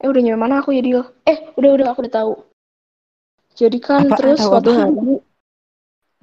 eh 0.00 0.08
udah 0.08 0.20
nyampe 0.20 0.40
mana 0.40 0.60
aku 0.60 0.72
ya 0.76 0.82
Dil? 0.84 1.00
Eh, 1.24 1.38
udah 1.56 1.70
udah 1.80 1.86
aku 1.92 2.04
udah 2.04 2.12
tahu. 2.12 2.32
Jadi 3.54 3.78
kan 3.78 4.10
terus 4.16 4.42
suatu 4.42 4.68
apaan? 4.74 4.92
hari 5.00 5.14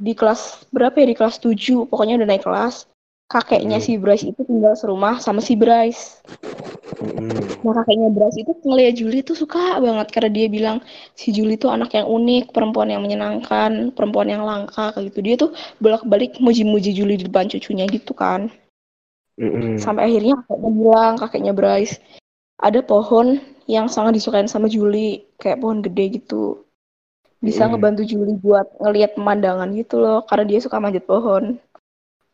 di 0.01 0.17
kelas 0.17 0.65
berapa 0.73 0.97
ya 0.97 1.07
di 1.13 1.15
kelas 1.15 1.37
7 1.37 1.85
pokoknya 1.85 2.17
udah 2.17 2.27
naik 2.27 2.43
kelas 2.43 2.89
kakeknya 3.29 3.77
Hmm. 3.77 3.85
si 3.85 3.91
Bryce 4.01 4.25
itu 4.27 4.41
tinggal 4.43 4.73
serumah 4.73 5.21
sama 5.21 5.39
si 5.39 5.53
Bryce 5.53 6.25
Mm-mm. 7.01 7.63
Nah 7.63 7.73
kakeknya 7.81 8.09
Bryce 8.13 8.41
itu 8.41 8.51
ngeliat 8.61 8.93
Julie 8.97 9.23
tuh 9.25 9.37
suka 9.37 9.79
banget 9.79 10.11
karena 10.13 10.29
dia 10.33 10.47
bilang 10.51 10.77
si 11.17 11.33
Julie 11.33 11.57
tuh 11.57 11.71
anak 11.73 11.93
yang 11.95 12.05
unik, 12.09 12.53
perempuan 12.53 12.89
yang 12.93 13.01
menyenangkan, 13.01 13.95
perempuan 13.95 14.27
yang 14.29 14.43
langka 14.45 14.93
kayak 14.93 15.13
gitu. 15.13 15.19
Dia 15.23 15.35
tuh 15.39 15.49
bolak-balik 15.81 16.37
muji-muji 16.37 16.93
Julie 16.93 17.17
di 17.17 17.25
depan 17.25 17.49
cucunya 17.49 17.87
gitu 17.89 18.13
kan. 18.13 18.51
Mm-mm. 19.39 19.79
Sampai 19.81 20.11
akhirnya 20.11 20.37
kakeknya 20.45 20.71
bilang, 20.73 21.13
kakeknya 21.17 21.53
Bryce, 21.55 21.97
ada 22.61 22.79
pohon 22.85 23.41
yang 23.65 23.87
sangat 23.89 24.19
disukain 24.19 24.49
sama 24.51 24.69
Julie, 24.69 25.25
kayak 25.41 25.61
pohon 25.63 25.81
gede 25.81 26.21
gitu. 26.21 26.65
Bisa 27.41 27.65
Mm. 27.65 27.73
ngebantu 27.73 28.01
Julie 28.05 28.37
buat 28.37 28.69
ngelihat 28.77 29.17
pemandangan 29.17 29.69
gitu 29.73 29.97
loh, 29.97 30.21
karena 30.29 30.45
dia 30.45 30.59
suka 30.61 30.77
manjat 30.77 31.03
pohon. 31.03 31.57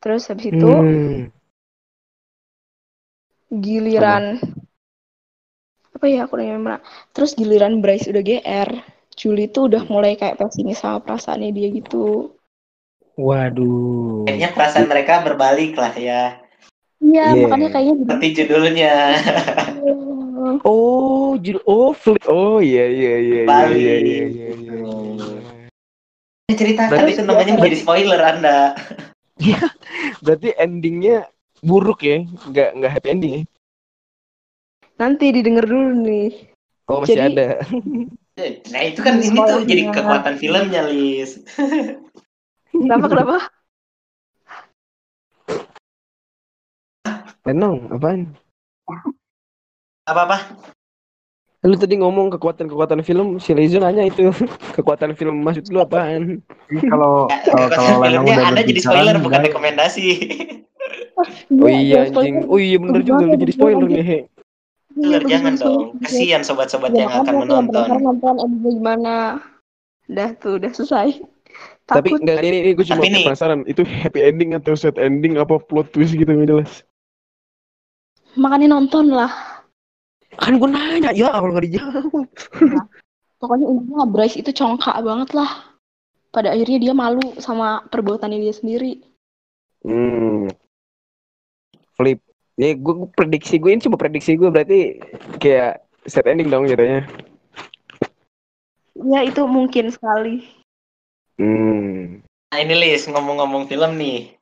Terus 0.03 0.27
habis 0.27 0.51
itu 0.51 0.67
Hmm. 0.67 1.31
giliran 3.47 4.37
apa 5.95 6.05
ya 6.05 6.27
aku 6.27 6.37
nanya 6.37 6.59
mana 6.59 6.77
terus 7.15 7.33
giliran 7.33 7.81
Bryce 7.81 8.11
udah 8.11 8.21
GR 8.21 8.69
Julie 9.17 9.49
tuh 9.49 9.65
udah 9.65 9.81
mulai 9.89 10.13
kayak 10.13 10.37
pesimis 10.37 10.83
sama 10.83 11.01
perasaannya 11.01 11.49
dia 11.55 11.71
gitu 11.73 12.35
Waduh. 13.17 14.29
Kayaknya 14.29 14.49
perasaan 14.53 14.85
mereka 14.85 15.25
berbalik 15.25 15.73
lah 15.73 15.89
ya. 15.97 16.37
iya 17.01 17.33
Yeah. 17.33 17.49
makanya 17.49 17.67
kayaknya 17.73 17.93
Seperti 18.05 18.27
judulnya. 18.37 18.93
Oh, 20.63 21.35
judul 21.37 21.63
oh 21.65 21.91
flip. 21.91 22.23
Oh 22.27 22.59
iya 22.59 22.85
iya 22.87 23.13
iya 23.17 23.39
iya 23.41 23.41
Balik. 23.45 23.77
iya 23.77 23.95
iya 23.97 24.25
iya. 24.25 24.47
iya. 24.55 24.75
Ini 26.47 26.53
ceritakan 26.55 26.91
Berarti- 26.91 27.13
itu 27.13 27.23
namanya 27.23 27.53
menjadi 27.55 27.77
spoiler 27.77 28.19
Anda. 28.21 28.57
Berarti 30.23 30.49
endingnya 30.55 31.27
buruk 31.59 32.01
ya? 32.01 32.23
Nggak 32.23 32.69
nggak 32.77 32.91
happy 32.91 33.07
ending 33.09 33.33
ya? 33.33 33.43
nanti 34.97 35.29
didengar 35.29 35.61
dulu 35.61 35.93
nih 36.01 36.49
Oh 36.89 37.05
masih 37.05 37.21
Jadi- 37.21 37.37
ada. 37.37 37.47
Nah 38.73 38.81
itu 38.81 38.99
kan 39.01 39.21
ini 39.21 39.37
tuh 39.37 39.61
jadi 39.61 39.93
kekuatan 39.93 40.33
filmnya, 40.41 40.89
Lis. 40.89 41.37
kenapa 42.73 43.05
kenapa 43.05 43.35
Lenong, 47.45 47.93
apaan? 47.93 48.33
Apa-apa? 50.07 50.37
Lu 51.59 51.75
tadi 51.75 51.99
ngomong 51.99 52.31
kekuatan-kekuatan 52.31 53.01
film, 53.01 53.37
si 53.37 53.51
Lezo 53.51 53.81
nanya 53.81 54.07
itu 54.07 54.31
kekuatan 54.77 55.11
film 55.13 55.41
maksud 55.41 55.67
lu 55.67 55.81
apaan? 55.81 56.39
Kalau 56.69 57.27
Ya, 57.27 57.37
kalau 57.43 57.67
kekuatan 57.67 57.99
filmnya 58.07 58.33
udah 58.33 58.47
Anda 58.47 58.61
jadi 58.63 58.79
spoiler 58.79 59.15
bukan 59.19 59.29
udah- 59.35 59.45
rekomendasi. 59.45 60.07
Oh 61.51 61.65
iya 61.67 62.05
anjing. 62.05 62.45
Oh 62.45 62.55
iya 62.55 62.77
bener 62.77 63.01
juga 63.01 63.25
lu 63.25 63.35
jadi 63.35 63.51
spoiler 63.51 63.83
nih. 63.83 63.97
Iya, 63.97 64.19
Spoiler 64.87 65.21
jangan 65.27 65.53
dong. 65.57 65.81
Kasihan 65.99 66.41
sobat-sobat 66.41 66.89
Ya, 66.89 67.03
yang 67.03 67.11
kan 67.11 67.21
akan 67.25 67.35
menonton. 67.43 67.85
nonton 67.99 68.35
endingnya 68.37 68.71
gimana 68.71 69.13
udah 70.07 70.29
tuh 70.39 70.55
udah 70.55 70.71
selesai 70.71 71.19
Tapi 71.83 72.11
enggak 72.13 72.43
ini, 72.43 72.57
ini 72.61 72.71
gue 72.73 72.85
cuma 72.85 73.01
penasaran 73.01 73.63
itu 73.65 73.81
happy 73.81 74.19
ending 74.21 74.51
atau 74.53 74.71
sad 74.71 74.95
ending 74.95 75.35
apa 75.35 75.57
plot 75.57 75.89
twist 75.89 76.13
gitu 76.13 76.27
nggak 76.27 76.47
jelas. 76.47 76.71
makanya 78.33 78.77
nonton 78.77 79.09
lah 79.09 79.56
Kan 80.37 80.61
gue 80.61 80.69
nanya, 80.69 81.11
ya 81.13 81.33
kalau 81.33 81.53
nggak 81.53 81.65
dijawab. 81.65 82.25
Pokoknya 83.37 83.65
intinya 83.69 84.05
Bryce 84.09 84.41
itu 84.41 84.49
congkak 84.53 84.97
banget 85.05 85.29
lah. 85.37 85.77
Pada 86.33 86.53
akhirnya 86.53 86.89
dia 86.89 86.93
malu 86.93 87.37
sama 87.37 87.85
perbuatannya 87.89 88.41
dia 88.41 88.53
sendiri. 88.53 89.01
Hmm. 89.85 90.49
Flip. 91.97 92.21
Ya 92.57 92.73
gue 92.73 93.05
prediksi 93.13 93.61
gue 93.61 93.69
ini 93.69 93.85
cuma 93.85 94.01
prediksi 94.01 94.33
gue 94.33 94.49
berarti 94.49 94.97
kayak 95.37 95.85
sad 96.09 96.25
ending 96.25 96.49
dong 96.49 96.65
jatuhnya. 96.65 97.05
Ya 98.97 99.21
itu 99.21 99.45
mungkin 99.45 99.93
sekali. 99.93 100.41
Hmm. 101.37 102.25
Nah 102.49 102.57
ini 102.57 102.73
Lis, 102.73 103.05
ngomong-ngomong 103.05 103.69
film 103.69 104.01
nih. 104.01 104.33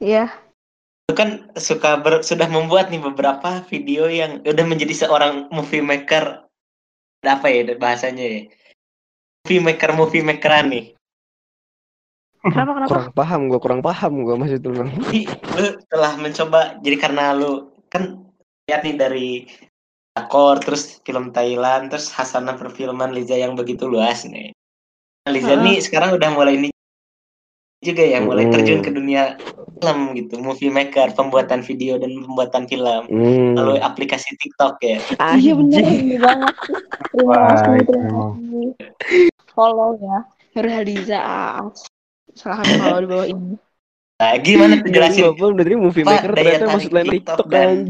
Iya. 0.00 0.32
Lu 0.32 0.47
kan 1.16 1.48
suka 1.56 2.00
ber- 2.00 2.24
sudah 2.24 2.48
membuat 2.48 2.92
nih 2.92 3.00
beberapa 3.00 3.64
video 3.68 4.08
yang 4.08 4.44
udah 4.44 4.64
menjadi 4.68 5.06
seorang 5.06 5.48
movie 5.48 5.80
maker. 5.80 6.44
Ada 7.24 7.40
apa 7.40 7.46
ya 7.48 7.74
bahasanya 7.80 8.24
ya? 8.24 8.40
Movie 9.44 9.62
maker, 9.64 9.90
movie 9.96 10.24
makeran 10.24 10.68
nih. 10.68 10.86
Kenapa 12.38 12.70
kenapa? 12.76 12.90
Kurang 12.92 13.10
paham 13.16 13.40
gue, 13.50 13.60
kurang 13.60 13.82
paham 13.82 14.12
gue 14.22 14.34
maksud 14.38 14.62
lu. 14.62 14.72
Jadi 14.86 15.20
lu 15.58 15.68
telah 15.90 16.12
mencoba, 16.20 16.60
jadi 16.84 16.96
karena 16.96 17.24
lu 17.34 17.72
kan 17.90 18.22
lihat 18.70 18.86
nih 18.86 18.94
dari 18.94 19.28
Akor, 20.14 20.62
terus 20.62 21.02
film 21.02 21.34
Thailand, 21.34 21.90
terus 21.90 22.10
Hasanah 22.14 22.54
perfilman 22.54 23.10
Liza 23.10 23.34
yang 23.34 23.58
begitu 23.58 23.90
luas 23.90 24.22
nih. 24.22 24.54
Liza 25.26 25.54
Heeh. 25.54 25.62
nih 25.62 25.78
sekarang 25.82 26.14
udah 26.14 26.30
mulai 26.30 26.58
ini 26.58 26.68
juga 27.78 28.02
ya, 28.02 28.18
mulai 28.18 28.44
Mm. 28.44 28.52
terjun 28.52 28.80
ke 28.80 28.90
dunia 28.90 29.38
film 29.72 29.98
gitu, 30.12 30.34
movie 30.36 30.66
maker, 30.68 31.14
pembuatan 31.14 31.62
video 31.62 31.94
dan 31.94 32.10
pembuatan 32.18 32.66
film 32.66 33.02
Hmm. 33.06 33.54
melalui 33.54 33.78
aplikasi 33.78 34.34
TikTok 34.34 34.82
ya. 34.82 34.98
Iya 35.38 35.52
bener, 35.54 35.78
Anjing. 35.78 35.86
bener 36.08 36.20
banget. 36.20 36.54
Terima 37.08 37.34
kasih. 37.46 37.68
Follow 39.48 39.90
ya. 39.96 40.18
Nur 40.52 40.66
Hadiza 40.66 41.18
Aas. 41.18 41.86
Silahkan 42.34 42.66
follow 42.76 42.98
di 42.98 43.08
bawah 43.08 43.26
ini. 43.28 43.54
Nah, 44.18 44.34
gimana 44.42 44.74
tuh 44.76 44.90
Jelasin. 44.90 45.22
jelasin 45.22 45.38
Gue 45.38 45.50
dari 45.54 45.74
movie 45.78 46.02
maker 46.02 46.30
ternyata 46.34 46.66
maksud 46.66 46.90
lain 46.90 47.06
TikTok 47.06 47.36
TikTok 47.38 47.46
dan- 47.46 47.86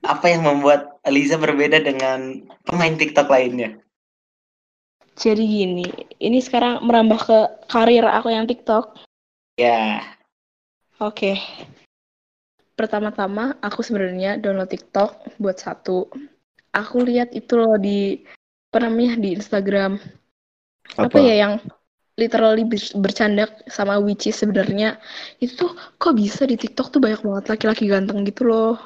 apa 0.00 0.26
yang 0.26 0.42
membuat 0.42 0.80
Liza 1.04 1.34
berbeda 1.36 1.82
dengan 1.82 2.38
pemain 2.62 2.94
TikTok 2.94 3.26
lainnya? 3.26 3.74
Jadi 5.18 5.42
gini, 5.44 5.86
ini 6.22 6.38
sekarang 6.38 6.84
merambah 6.86 7.20
ke 7.20 7.38
karir 7.66 8.06
aku 8.06 8.32
yang 8.32 8.46
TikTok. 8.46 8.96
Ya, 9.60 10.00
Oke. 11.00 11.40
Pertama-tama 12.76 13.56
aku 13.64 13.80
sebenarnya 13.80 14.36
download 14.36 14.68
TikTok 14.68 15.40
buat 15.40 15.56
satu. 15.56 16.12
Aku 16.76 17.00
lihat 17.08 17.32
itu 17.32 17.56
loh 17.56 17.80
di 17.80 18.20
apa 18.68 18.84
namanya 18.84 19.16
di 19.16 19.32
Instagram. 19.32 19.96
Apa, 21.00 21.16
ya 21.24 21.40
yang 21.40 21.52
literally 22.20 22.68
ber- 22.68 22.96
bercanda 23.00 23.48
sama 23.72 23.96
Witchy 23.96 24.28
sebenarnya 24.28 25.00
itu 25.40 25.56
tuh 25.56 25.72
kok 25.96 26.20
bisa 26.20 26.44
di 26.44 26.60
TikTok 26.60 26.92
tuh 26.92 27.00
banyak 27.00 27.24
banget 27.24 27.44
laki-laki 27.48 27.88
ganteng 27.88 28.20
gitu 28.28 28.44
loh. 28.44 28.76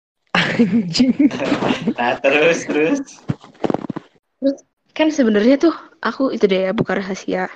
Anjing. 0.34 1.14
nah 1.94 2.18
terus 2.18 2.66
terus. 2.66 3.22
Kan 5.00 5.08
sebenarnya 5.08 5.56
tuh 5.56 5.72
aku 6.04 6.28
itu 6.28 6.44
deh 6.44 6.68
ya 6.68 6.76
bukan 6.76 7.00
rahasia. 7.00 7.48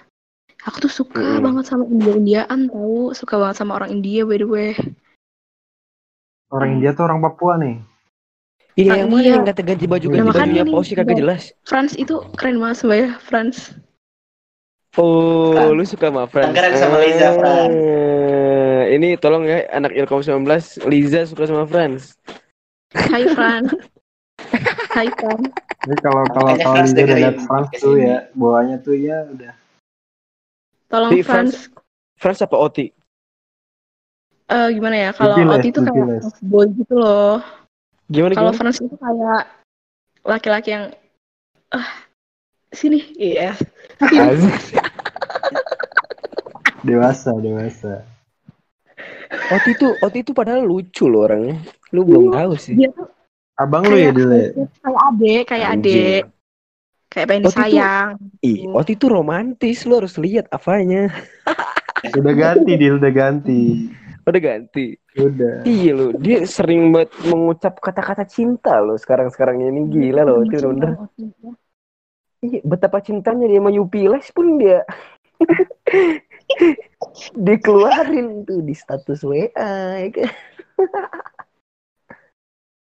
Aku 0.65 0.81
tuh 0.81 0.89
suka 0.89 1.21
Mm-mm. 1.21 1.45
banget 1.45 1.69
sama 1.69 1.85
India-Indiaan 1.85 2.73
tahu, 2.73 3.13
suka 3.13 3.37
banget 3.37 3.61
sama 3.61 3.77
orang 3.77 3.93
India 3.93 4.25
by 4.25 4.41
the 4.41 4.49
way. 4.49 4.73
Orang 6.49 6.81
India 6.81 6.97
tuh 6.97 7.05
orang 7.05 7.21
Papua 7.21 7.61
nih. 7.61 7.85
Iya 8.81 8.97
Ah, 8.97 8.99
yang 9.05 9.11
mana 9.13 9.23
iya. 9.29 9.35
yang 9.37 9.45
kata 9.45 9.61
ganti 9.61 9.85
baju 9.85 10.07
ganti 10.09 10.19
Nah, 10.25 10.27
makanya 10.33 10.41
bajunya 10.41 10.65
nih, 10.65 10.73
Pausi 10.73 10.93
kagak 10.97 11.17
jelas. 11.21 11.43
Franz 11.69 11.93
itu 12.01 12.17
keren 12.41 12.57
banget 12.65 12.77
sebenarnya, 12.81 13.11
Franz. 13.21 13.57
Oh, 14.97 15.53
Fran. 15.53 15.77
lu 15.77 15.85
suka 15.85 16.07
sama 16.09 16.25
Frans? 16.33 16.49
Sekarang 16.49 16.73
sama 16.81 16.97
Liza. 17.05 17.29
Eh, 17.69 18.83
Ini 18.97 19.19
tolong 19.21 19.45
ya 19.45 19.69
anak 19.69 19.93
Ilkom 19.93 20.25
19, 20.25 20.81
Liza 20.89 21.29
suka 21.29 21.45
sama 21.45 21.69
Frans. 21.69 22.17
Hai 22.97 23.29
Franz. 23.37 23.69
Hai 24.97 25.13
Franz. 25.13 25.51
Jadi 25.85 26.01
kalau 26.01 26.25
kalau 26.33 26.57
kalau 26.57 26.75
Frans 26.81 26.91
Liza 26.97 27.05
udah 27.05 27.19
lihat 27.21 27.37
Frans 27.45 27.69
tuh 27.77 27.95
ini. 28.01 28.09
ya, 28.09 28.17
bawahnya 28.33 28.77
tuh 28.81 28.97
ya 28.97 29.19
udah. 29.29 29.53
Tolong 30.89 31.11
Di 31.13 31.21
Franz, 31.21 31.69
Frans 32.17 32.41
apa 32.41 32.57
Oti? 32.57 32.87
eh, 34.45 34.69
gimana 34.73 34.97
ya? 34.97 35.11
Kalau 35.13 35.37
Oti 35.37 35.69
itu 35.69 35.81
kayak 35.85 36.25
boy 36.49 36.67
gitu 36.73 36.95
loh. 36.97 37.45
Gimana 38.09 38.33
Kalau? 38.33 38.53
Franz 38.57 38.81
itu 38.81 38.97
kayak 38.97 39.45
laki-laki 40.25 40.69
yang 40.73 40.85
ah 41.73 41.89
sini, 42.73 43.05
iya. 43.21 43.53
Asik. 44.01 44.81
Dewasa, 46.85 47.33
dewasa. 47.41 48.05
Oti 49.53 49.71
itu 49.73 49.89
Oti 50.05 50.19
itu 50.21 50.33
padahal 50.37 50.65
lucu 50.65 51.09
loh 51.09 51.29
orangnya. 51.29 51.61
Lu 51.93 52.05
belum 52.05 52.33
tahu 52.33 52.53
sih. 52.61 52.77
Dia 52.77 52.93
tuh 52.93 53.09
Abang 53.55 53.87
lu 53.87 53.95
ya 53.95 54.11
kayak 54.11 54.15
dulu 54.19 54.35
ya? 54.35 54.49
kayak 54.83 55.01
adek, 55.07 55.43
kayak 55.47 55.69
adek, 55.79 56.23
kayak 57.07 57.27
pengen 57.31 57.43
tuh- 57.43 57.49
disayang. 57.55 58.11
Ih, 58.43 58.59
Oti 58.75 58.93
itu 58.99 59.07
romantis, 59.07 59.87
lu 59.87 59.95
harus 60.03 60.15
lihat 60.19 60.51
apanya. 60.51 61.15
Udah 62.19 62.35
ganti, 62.37 62.73
Dil, 62.77 63.01
udah 63.01 63.13
ganti. 63.15 63.89
Udah 64.29 64.41
ganti. 64.43 64.87
Udah. 65.17 65.65
Iya 65.65 65.91
lo, 65.97 66.13
dia 66.21 66.45
sering 66.45 66.93
banget 66.93 67.17
mengucap 67.25 67.81
kata-kata 67.81 68.29
cinta 68.29 68.77
lo 68.83 68.99
sekarang-sekarang 69.01 69.65
ini 69.65 69.89
gila 69.89 70.27
loh, 70.27 70.45
itu 70.45 70.61
bener. 70.61 70.99
Iya, 72.45 72.61
betapa 72.61 73.01
cintanya 73.01 73.49
dia 73.49 73.63
sama 73.63 73.73
Yupiles 73.73 74.29
pun 74.37 74.61
dia 74.61 74.85
dikeluarin 77.47 78.45
tuh 78.45 78.61
di 78.61 78.75
status 78.77 79.25
WA 79.25 79.49
ya 80.05 80.09
kan? 80.13 80.29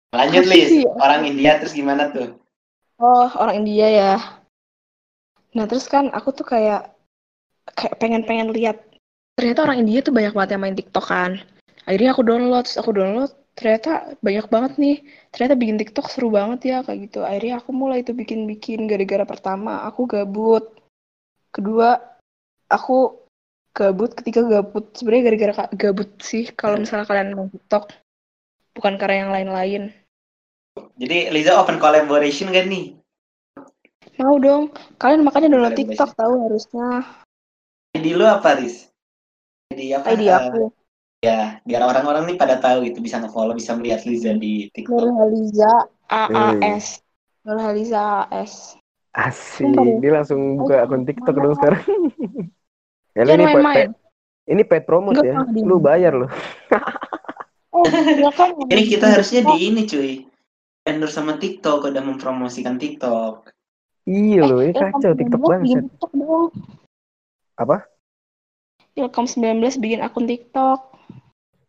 Lanjut 0.10 0.44
Lis, 0.50 0.70
sih. 0.74 0.86
orang 0.98 1.22
India 1.30 1.62
terus 1.62 1.78
gimana 1.78 2.10
tuh? 2.10 2.34
Oh, 2.98 3.30
orang 3.38 3.62
India 3.62 3.88
ya. 3.88 4.14
Nah, 5.54 5.66
terus 5.70 5.86
kan 5.86 6.10
aku 6.10 6.34
tuh 6.34 6.46
kayak 6.46 6.94
kayak 7.78 7.96
pengen-pengen 8.02 8.50
lihat 8.50 8.82
ternyata 9.40 9.64
orang 9.64 9.88
India 9.88 10.04
tuh 10.04 10.12
banyak 10.12 10.36
banget 10.36 10.50
yang 10.58 10.64
main 10.68 10.76
TikTok 10.76 11.06
kan. 11.08 11.32
Akhirnya 11.88 12.12
aku 12.12 12.22
download, 12.28 12.68
terus 12.68 12.80
aku 12.84 12.92
download, 12.92 13.32
ternyata 13.56 14.20
banyak 14.20 14.46
banget 14.52 14.74
nih. 14.76 14.98
Ternyata 15.32 15.56
bikin 15.56 15.78
TikTok 15.80 16.08
seru 16.12 16.28
banget 16.28 16.60
ya 16.68 16.78
kayak 16.84 17.00
gitu. 17.08 17.24
Akhirnya 17.24 17.64
aku 17.64 17.72
mulai 17.72 18.04
tuh 18.04 18.14
bikin-bikin 18.20 18.84
gara-gara 18.86 19.24
pertama 19.24 19.88
aku 19.88 20.12
gabut. 20.12 20.68
Kedua, 21.56 21.98
aku 22.68 23.16
gabut, 23.72 24.12
ketiga 24.12 24.44
gabut. 24.44 24.92
Sebenarnya 24.92 25.24
gara-gara 25.32 25.54
gabut 25.72 26.10
sih 26.20 26.52
kalau 26.52 26.76
misalnya 26.76 27.08
kalian 27.08 27.32
main 27.40 27.50
TikTok. 27.50 27.90
Bukan 28.76 28.96
karena 28.98 29.28
yang 29.28 29.32
lain-lain. 29.34 29.84
Jadi 30.96 31.32
Liza 31.34 31.58
open 31.60 31.80
collaboration 31.82 32.52
kan 32.52 32.68
nih? 32.68 32.96
Mau 34.20 34.36
dong. 34.40 34.72
Kalian 35.00 35.24
makanya 35.24 35.48
download 35.56 35.76
TikTok 35.76 36.12
tahu 36.16 36.34
harusnya. 36.48 37.04
ID 37.96 38.16
lu 38.16 38.28
apa 38.28 38.60
Riz? 38.60 38.92
ID 39.72 39.96
apa? 39.96 40.06
ID 40.14 40.24
Eh, 40.28 40.30
aku. 40.30 40.64
ya, 41.20 41.40
biar 41.68 41.82
orang-orang 41.84 42.28
nih 42.32 42.38
pada 42.40 42.60
tahu 42.60 42.84
gitu, 42.88 43.00
bisa 43.04 43.20
nge-follow, 43.20 43.56
bisa 43.56 43.76
melihat 43.76 44.04
Liza 44.08 44.36
di 44.36 44.68
TikTok. 44.72 44.92
Nurhaliza 45.00 45.72
AAS. 46.08 47.00
Nurhaliza 47.44 48.00
AAS. 48.00 48.76
Asik, 49.10 49.66
Sumpah 49.66 49.84
deh. 49.84 49.98
dia 50.00 50.12
langsung 50.16 50.40
buka 50.60 50.86
akun 50.86 51.04
TikTok 51.04 51.36
dong 51.36 51.56
sekarang. 51.58 51.84
ya, 53.18 53.22
lu 53.26 53.32
Jangan 53.34 53.36
ini 53.36 53.46
pet, 53.48 53.56
main-main. 53.58 53.90
pet- 53.90 53.98
ini 54.50 54.62
pet 54.66 54.84
promote 54.86 55.18
Enggak, 55.18 55.34
ya, 55.58 55.66
lu 55.66 55.76
bayar 55.82 56.14
loh. 56.16 56.32
Oh, 57.80 57.88
ya 57.88 58.32
kan. 58.36 58.50
Ini 58.72 58.84
kita 58.92 59.06
harusnya 59.16 59.42
di 59.48 59.72
ini 59.72 59.88
cuy. 59.88 60.28
Endorse 60.84 61.16
sama 61.16 61.40
TikTok, 61.40 61.88
udah 61.88 62.04
mempromosikan 62.04 62.76
TikTok. 62.76 63.52
Iya 64.10 64.42
loh, 64.48 64.66
ini 64.66 64.74
Ilkom 64.74 64.90
kacau 64.90 65.14
TikTok 65.14 65.42
19 65.44 65.46
bikin 65.46 65.52
banget. 65.54 65.84
TikTok 65.86 66.12
dong. 66.18 66.50
Apa? 67.62 67.78
Ilkom 68.98 69.26
19 69.30 69.84
bikin 69.84 70.00
akun 70.02 70.26
TikTok. 70.26 70.80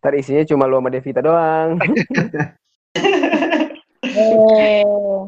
Ntar 0.01 0.13
isinya 0.17 0.43
cuma 0.49 0.65
lu 0.65 0.81
sama 0.81 0.89
Devita 0.89 1.21
doang. 1.21 1.77
Eh. 4.01 5.21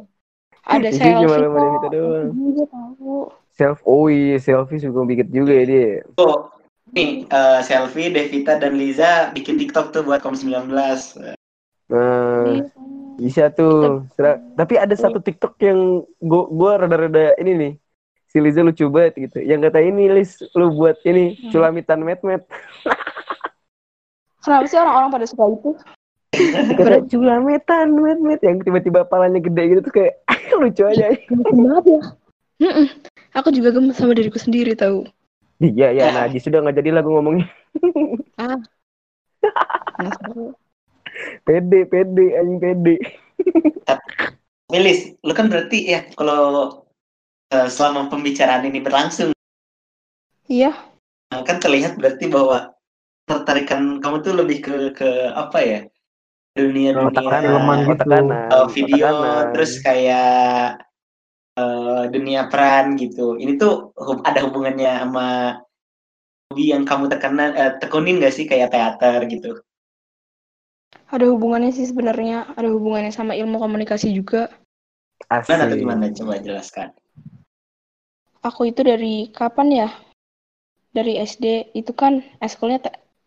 Ada 0.64 0.88
selfie 0.94 1.20
cuma 1.28 1.36
lu 1.36 1.48
sama. 1.52 1.58
Devita 1.60 1.88
doang. 1.92 2.28
Self, 3.52 3.84
oh 3.84 4.08
iya, 4.08 4.40
selfie 4.40 4.80
juga 4.80 5.04
bikin 5.04 5.28
juga 5.28 5.52
ya 5.52 5.64
dia. 5.68 6.00
Nih 6.92 7.24
eh, 7.24 7.60
selfie 7.62 8.12
Devita 8.12 8.56
dan 8.56 8.76
Liza 8.76 9.32
bikin 9.32 9.56
TikTok 9.56 9.90
tuh 9.90 10.04
buat 10.04 10.20
Kom19. 10.20 10.68
Nah, 11.88 12.44
Iya. 12.46 12.64
bisa 13.18 13.44
tuh. 13.48 14.04
Sera- 14.14 14.40
Tapi 14.54 14.74
ada 14.76 14.92
satu 14.92 15.18
TikTok 15.18 15.56
yang 15.58 15.80
gua 16.18 16.44
gua 16.48 16.72
rada-rada 16.78 17.36
ini 17.36 17.52
nih. 17.54 17.72
Si 18.28 18.40
Liza 18.40 18.60
lucu 18.60 18.88
banget 18.88 19.20
gitu. 19.22 19.38
Yang 19.40 19.68
kata 19.68 19.80
ini 19.82 20.08
Liz, 20.08 20.40
lu 20.52 20.72
buat 20.72 20.96
ini 21.02 21.36
Hmm. 21.36 21.50
culamitan 21.50 22.00
met-met. 22.00 22.44
Kenapa 24.40 24.64
sih 24.66 24.74
orang-orang 24.74 25.10
pada 25.12 25.26
suka 25.28 25.44
itu? 25.48 25.70
Kata 26.74 27.04
culamitan 27.06 27.92
met-met 27.94 28.40
yang 28.40 28.56
tiba-tiba 28.58 29.04
palanya 29.04 29.36
gede 29.36 29.62
gitu 29.68 29.80
tuh 29.84 29.92
kayak 29.92 30.14
lucu 30.60 30.82
aja. 30.82 31.12
Banget 31.28 31.84
ya. 31.86 32.00
Aku 33.36 33.52
juga 33.52 33.68
gemes 33.70 33.96
sama 33.96 34.16
diriku 34.16 34.40
sendiri 34.40 34.72
tahu. 34.72 35.04
Iya, 35.62 35.94
ya, 35.94 36.06
nah 36.10 36.26
sudah 36.26 36.58
nggak 36.58 36.76
jadi 36.82 36.90
lagu 36.90 37.14
ngomongnya. 37.14 37.46
Seru. 40.18 40.50
Pede, 41.46 41.84
pede, 41.86 42.40
anjing 42.40 42.56
pede. 42.56 42.96
Milis, 44.72 45.12
lu 45.20 45.36
kan 45.36 45.52
berarti 45.52 45.84
ya 45.92 46.08
kalau 46.16 46.82
eh, 47.52 47.68
selama 47.68 48.08
pembicaraan 48.08 48.64
ini 48.64 48.80
berlangsung, 48.80 49.36
Iya. 50.50 50.72
Nah, 51.30 51.40
kan 51.44 51.60
terlihat 51.60 51.96
berarti 51.96 52.28
bahwa 52.28 52.72
tertarikan 53.24 54.02
kamu 54.02 54.16
tuh 54.20 54.34
lebih 54.34 54.58
ke 54.60 54.76
ke 54.98 55.08
apa 55.32 55.58
ya 55.62 55.80
dunia 56.52 56.92
dunia 56.92 57.40
filman 57.40 57.78
gitu. 57.88 58.04
uh, 58.28 58.68
video 58.68 59.08
kanan. 59.08 59.44
terus 59.56 59.72
kayak 59.80 60.82
uh, 61.58 62.04
dunia 62.08 62.48
peran 62.48 62.96
gitu 62.96 63.36
ini 63.36 63.56
tuh 63.58 63.92
ada 64.24 64.44
hubungannya 64.44 64.92
sama 65.02 65.28
hobi 66.52 66.72
yang 66.72 66.84
kamu 66.84 67.08
tekanan 67.08 67.56
eh, 67.56 67.72
tekunin 67.80 68.20
gak 68.20 68.36
sih 68.36 68.44
kayak 68.44 68.72
teater 68.72 69.24
gitu 69.28 69.60
Ada 71.12 71.28
hubungannya 71.28 71.76
sih 71.76 71.84
sebenarnya, 71.84 72.56
ada 72.56 72.72
hubungannya 72.72 73.12
sama 73.12 73.36
ilmu 73.36 73.60
komunikasi 73.60 74.16
juga. 74.16 74.48
Gimana 75.28 75.68
atau 75.68 75.76
gimana 75.76 76.08
coba 76.08 76.40
jelaskan 76.40 76.88
Aku 78.42 78.66
itu 78.66 78.80
dari 78.82 79.28
kapan 79.30 79.68
ya? 79.70 79.88
Dari 80.96 81.20
SD 81.20 81.76
itu 81.76 81.92
kan 81.92 82.24
eskulnya 82.40 82.80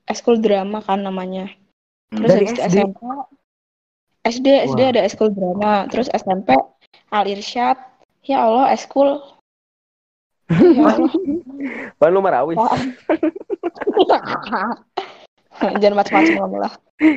eskul 0.09 0.41
drama 0.43 0.83
kan 0.83 1.01
namanya. 1.01 1.49
Terus 2.11 2.29
Dari 2.29 2.45
SD? 2.51 2.61
SMP 2.73 2.99
SD 4.25 4.47
SD 4.73 4.81
Wah. 4.81 4.91
ada 4.91 5.01
eskul 5.05 5.29
drama, 5.31 5.73
terus 5.87 6.09
SMP 6.11 6.51
Al 7.13 7.25
Irsyad. 7.29 7.77
Ya 8.25 8.41
Allah, 8.41 8.73
eskul. 8.73 9.21
Ya 10.49 10.83
Allah. 10.83 11.13
Pan 11.97 12.09
lu 12.09 12.19
marawis. 12.19 12.57
Jangan 15.55 15.95
macam-macam 15.95 16.33
kamu 16.35 16.57
lah. 16.59 16.73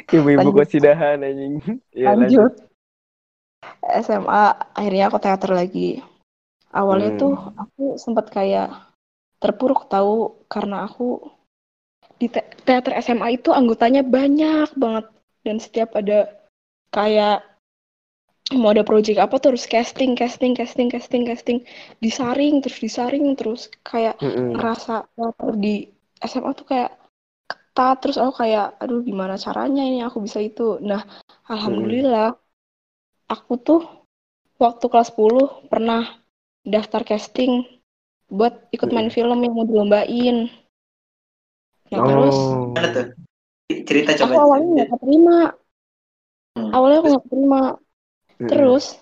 Ibu-ibu 0.07 0.39
Lanjut. 0.47 0.57
kosidahan 0.63 1.19
anjing. 1.21 1.55
Ya, 1.91 2.15
lanjut. 2.15 2.53
SMA 3.99 4.45
akhirnya 4.73 5.11
aku 5.11 5.19
teater 5.19 5.51
lagi. 5.51 5.99
Awalnya 6.71 7.17
Hmm. 7.17 7.21
tuh 7.21 7.35
aku 7.57 7.85
sempat 7.97 8.29
kayak 8.29 8.71
terpuruk 9.41 9.89
tahu 9.89 10.45
karena 10.47 10.85
aku 10.85 11.19
di 12.19 12.29
te- 12.29 12.47
teater 12.63 12.95
SMA 13.01 13.35
itu 13.35 13.51
anggotanya 13.51 14.03
banyak 14.03 14.71
banget 14.75 15.07
dan 15.43 15.57
setiap 15.59 15.95
ada 15.95 16.29
kayak 16.91 17.43
mau 18.57 18.73
ada 18.73 18.81
project 18.81 19.21
apa 19.21 19.37
terus 19.37 19.69
casting 19.69 20.17
casting 20.17 20.57
casting 20.57 20.89
casting 20.89 21.29
casting 21.29 21.59
disaring 22.01 22.65
terus 22.65 22.81
disaring 22.81 23.37
terus 23.37 23.69
kayak 23.85 24.17
Mm-mm. 24.25 24.57
ngerasa 24.57 25.05
teater 25.13 25.53
di 25.61 25.85
SMA 26.25 26.51
tuh 26.57 26.65
kayak 26.65 26.91
ketat 27.45 27.97
terus 28.01 28.17
aku 28.17 28.41
kayak 28.41 28.81
aduh 28.81 29.05
gimana 29.05 29.37
caranya 29.37 29.85
ini 29.85 30.01
aku 30.01 30.25
bisa 30.25 30.41
itu 30.41 30.81
nah 30.81 31.05
alhamdulillah 31.45 32.41
aku 33.29 33.53
tuh 33.61 33.81
waktu 34.57 34.85
kelas 34.89 35.13
10 35.13 35.69
pernah 35.69 36.03
daftar 36.65 37.05
casting 37.05 37.69
buat 38.33 38.73
ikut 38.73 38.89
main 38.89 39.13
film 39.13 39.45
yang 39.45 39.53
mau 39.53 39.69
dilombain 39.69 40.49
nah 41.93 42.01
terus 42.01 42.37
Oh. 42.37 42.73
Tuh? 42.73 43.07
Cerita 43.85 44.17
aku 44.17 44.25
coba. 44.25 44.35
awalnya 44.49 44.69
nggak 44.73 44.91
keterima 44.97 45.37
Hmm. 46.59 46.75
awalnya 46.75 46.99
aku 46.99 47.09
nggak 47.13 47.25
keterima 47.29 47.61
Terus 48.39 48.95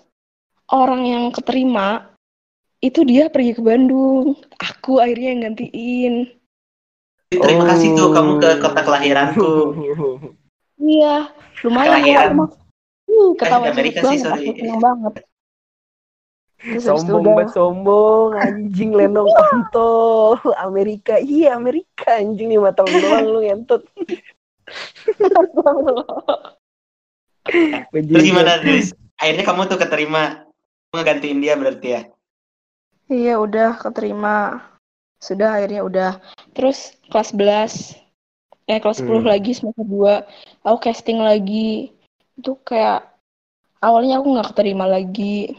orang 0.67 1.05
yang 1.05 1.23
keterima 1.29 2.09
itu 2.81 3.05
dia 3.05 3.29
pergi 3.29 3.53
ke 3.53 3.61
Bandung 3.61 4.33
aku 4.57 4.97
akhirnya 4.97 5.29
yang 5.33 5.41
gantiin 5.49 6.15
Terima 7.27 7.65
kasih 7.67 7.91
tuh 7.91 8.15
kamu 8.15 8.39
ke 8.39 8.49
kota 8.63 8.79
Oh. 8.81 8.85
kelahiranku. 8.87 9.51
iya 10.77 11.27
lumayan 11.65 11.99
Kelahiran. 11.99 12.31
uh, 12.37 13.31
ketawa 13.35 13.65
Amerika 13.67 13.99
banget 14.05 14.13
sih, 14.13 14.21
sorry. 14.23 14.45
aku 14.53 14.77
banget 14.77 15.13
terus 16.57 16.83
sombong 16.85 17.23
banget 17.23 17.47
sombong 17.53 18.29
anjing 18.33 18.91
lenong 18.93 19.29
kontol 19.29 20.37
Amerika 20.57 21.17
iya 21.17 21.53
Amerika 21.53 22.17
anjing 22.17 22.49
lima 22.49 22.69
tahun 22.73 22.93
doang 22.93 23.25
lu 23.25 23.39
ngentot 23.41 23.81
Terus 27.87 28.23
gimana, 28.23 28.59
Riz? 28.59 28.91
Akhirnya 29.17 29.43
kamu 29.45 29.61
tuh 29.69 29.79
keterima. 29.81 30.45
Ngegantiin 30.93 31.43
dia 31.43 31.53
berarti 31.57 31.87
ya? 31.93 32.01
Iya 33.09 33.33
udah 33.41 33.77
keterima. 33.81 34.61
Sudah 35.17 35.57
akhirnya 35.57 35.81
udah. 35.83 36.11
Terus 36.53 36.93
kelas 37.09 37.33
11 37.33 37.73
eh 38.67 38.83
kelas 38.83 38.99
10 38.99 39.23
Hmm. 39.23 39.31
lagi 39.31 39.51
semester 39.55 39.85
2 39.87 40.23
aku 40.63 40.77
casting 40.85 41.19
lagi. 41.19 41.91
Itu 42.37 42.59
kayak 42.61 43.09
awalnya 43.81 44.21
aku 44.21 44.27
nggak 44.37 44.49
keterima 44.53 44.85
lagi. 44.85 45.55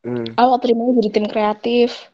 Hmm. 0.00 0.32
Aku 0.34 0.48
keterima 0.58 0.96
jadi 0.96 1.10
tim 1.12 1.26
kreatif. 1.28 2.10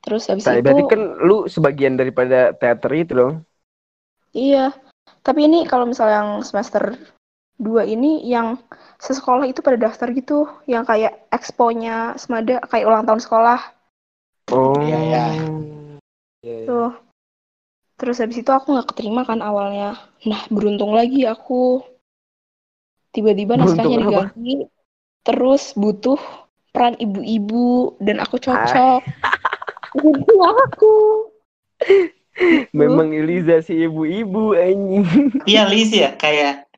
Terus 0.00 0.24
habis 0.32 0.48
Nah, 0.48 0.56
itu 0.56 0.64
berarti 0.64 0.82
kan 0.88 1.02
lu 1.20 1.44
sebagian 1.44 2.00
daripada 2.00 2.56
teater 2.56 2.88
itu 2.96 3.12
dong 3.12 3.34
iya. 4.32 4.72
Tapi 5.20 5.44
ini 5.44 5.68
kalau 5.68 5.84
misalnya 5.84 6.24
yang 6.24 6.30
semester 6.40 6.96
2 7.60 7.84
ini 7.84 8.24
yang 8.24 8.56
sesekolah 8.96 9.44
itu 9.44 9.60
pada 9.60 9.76
daftar 9.76 10.08
gitu, 10.16 10.48
yang 10.64 10.88
kayak 10.88 11.28
expo-nya 11.28 12.16
semada 12.16 12.64
kayak 12.64 12.88
ulang 12.88 13.04
tahun 13.04 13.20
sekolah. 13.20 13.60
oh 14.56 14.80
Iya, 14.80 14.98
iya. 15.04 15.24
Iya, 16.40 16.56
iya. 16.64 16.66
Tuh. 16.66 16.92
Terus 18.00 18.16
habis 18.16 18.40
itu 18.40 18.48
aku 18.48 18.72
nggak 18.72 18.96
keterima 18.96 19.28
kan 19.28 19.44
awalnya. 19.44 20.00
Nah, 20.24 20.40
beruntung 20.48 20.96
lagi 20.96 21.28
aku. 21.28 21.84
Tiba-tiba 23.12 23.60
naskahnya 23.60 24.08
diganti. 24.08 24.64
Terus 25.20 25.76
butuh 25.76 26.16
peran 26.72 26.96
ibu-ibu 26.96 28.00
dan 28.00 28.24
aku 28.24 28.40
cocok. 28.40 29.04
Jadi 30.00 30.32
aku. 30.40 30.96
memang 32.72 33.12
Eliza 33.12 33.60
si 33.60 33.84
ibu-ibu 33.84 34.56
anjing 34.56 35.04
Iya, 35.44 35.68
Liz 35.68 35.92
ya. 35.92 36.16
Kayak 36.16 36.69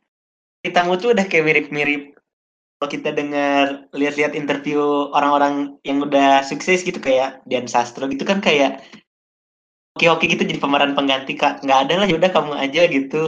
ceritamu 0.63 0.95
tuh 0.97 1.11
udah 1.13 1.27
kayak 1.27 1.45
mirip-mirip. 1.45 2.03
Kalau 2.79 2.91
kita 2.91 3.11
dengar 3.15 3.87
lihat-lihat 3.95 4.35
interview 4.35 4.83
orang-orang 5.15 5.79
yang 5.87 6.03
udah 6.03 6.43
sukses 6.43 6.83
gitu 6.83 6.99
kayak 6.99 7.43
Dian 7.47 7.67
Sastro 7.71 8.11
gitu 8.11 8.23
kan 8.27 8.43
kayak 8.43 8.83
oke-oke 9.99 10.27
gitu 10.27 10.43
jadi 10.43 10.59
pemeran 10.63 10.95
pengganti 10.95 11.35
kak. 11.35 11.63
Nggak 11.63 11.79
ada 11.87 11.95
lah 12.03 12.07
yaudah 12.11 12.31
kamu 12.31 12.55
aja 12.59 12.83
gitu. 12.91 13.23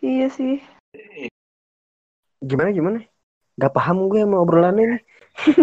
Iya 0.00 0.28
sih. 0.32 0.60
gimana 2.44 2.68
gimana? 2.72 2.98
Gak 3.56 3.72
paham 3.72 4.12
gue 4.12 4.20
sama 4.20 4.44
obrolannya 4.44 4.84
nih. 4.96 5.00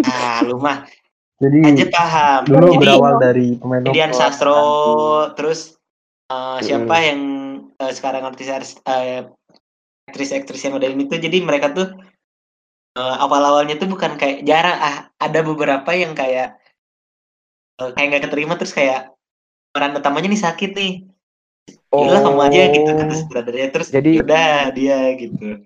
Ah 0.09 0.41
lu 0.45 0.57
mah. 0.57 0.85
Jadi 1.43 1.59
aja 1.65 1.85
paham. 1.91 2.41
dulu 2.47 2.65
jadi 2.71 2.79
berawal 2.79 3.13
dari 3.19 3.47
pemain 3.59 3.83
Dian 3.83 4.15
Sastro 4.15 4.55
nanti 4.55 5.35
terus 5.35 5.59
eh, 6.31 6.59
siapa 6.63 6.95
yang 7.03 7.19
eh, 7.75 7.91
sekarang 7.91 8.23
artis 8.31 8.47
eh, 8.87 9.27
aktris-aktris 10.09 10.63
yang 10.67 10.75
ini 10.79 11.07
tuh 11.07 11.19
jadi 11.19 11.37
mereka 11.41 11.71
tuh 11.71 11.87
eh, 12.99 13.15
awal-awalnya 13.23 13.79
tuh 13.79 13.89
bukan 13.89 14.19
kayak 14.19 14.43
jarang 14.43 14.77
ah 14.77 14.95
ada 15.17 15.39
beberapa 15.41 15.89
yang 15.95 16.13
kayak 16.13 16.59
eh, 17.79 17.89
kayak 17.95 18.07
nggak 18.11 18.23
keterima 18.29 18.53
terus 18.59 18.75
kayak 18.75 19.15
peran 19.73 19.95
utamanya 19.97 20.29
nih 20.29 20.43
sakit 20.43 20.71
nih 20.75 20.93
Yalah 21.93 22.25
kamu 22.25 22.41
aja 22.49 22.61
gitu 22.73 22.89
kata 22.89 23.13
sutradaranya 23.13 23.69
terus 23.69 23.87
Oh. 23.89 23.95
Jadi- 24.01 24.19
udah 24.25 24.73
dia 24.73 24.97
gitu 25.15 25.61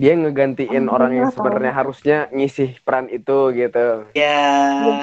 dia 0.00 0.16
ngegantiin 0.16 0.88
Oh, 0.88 0.96
orang 0.96 1.12
yang 1.12 1.28
iya, 1.28 1.34
sebenarnya 1.36 1.72
harusnya 1.76 2.18
ngisi 2.32 2.80
peran 2.80 3.12
itu 3.12 3.52
gitu. 3.52 4.08
Ya. 4.16 4.48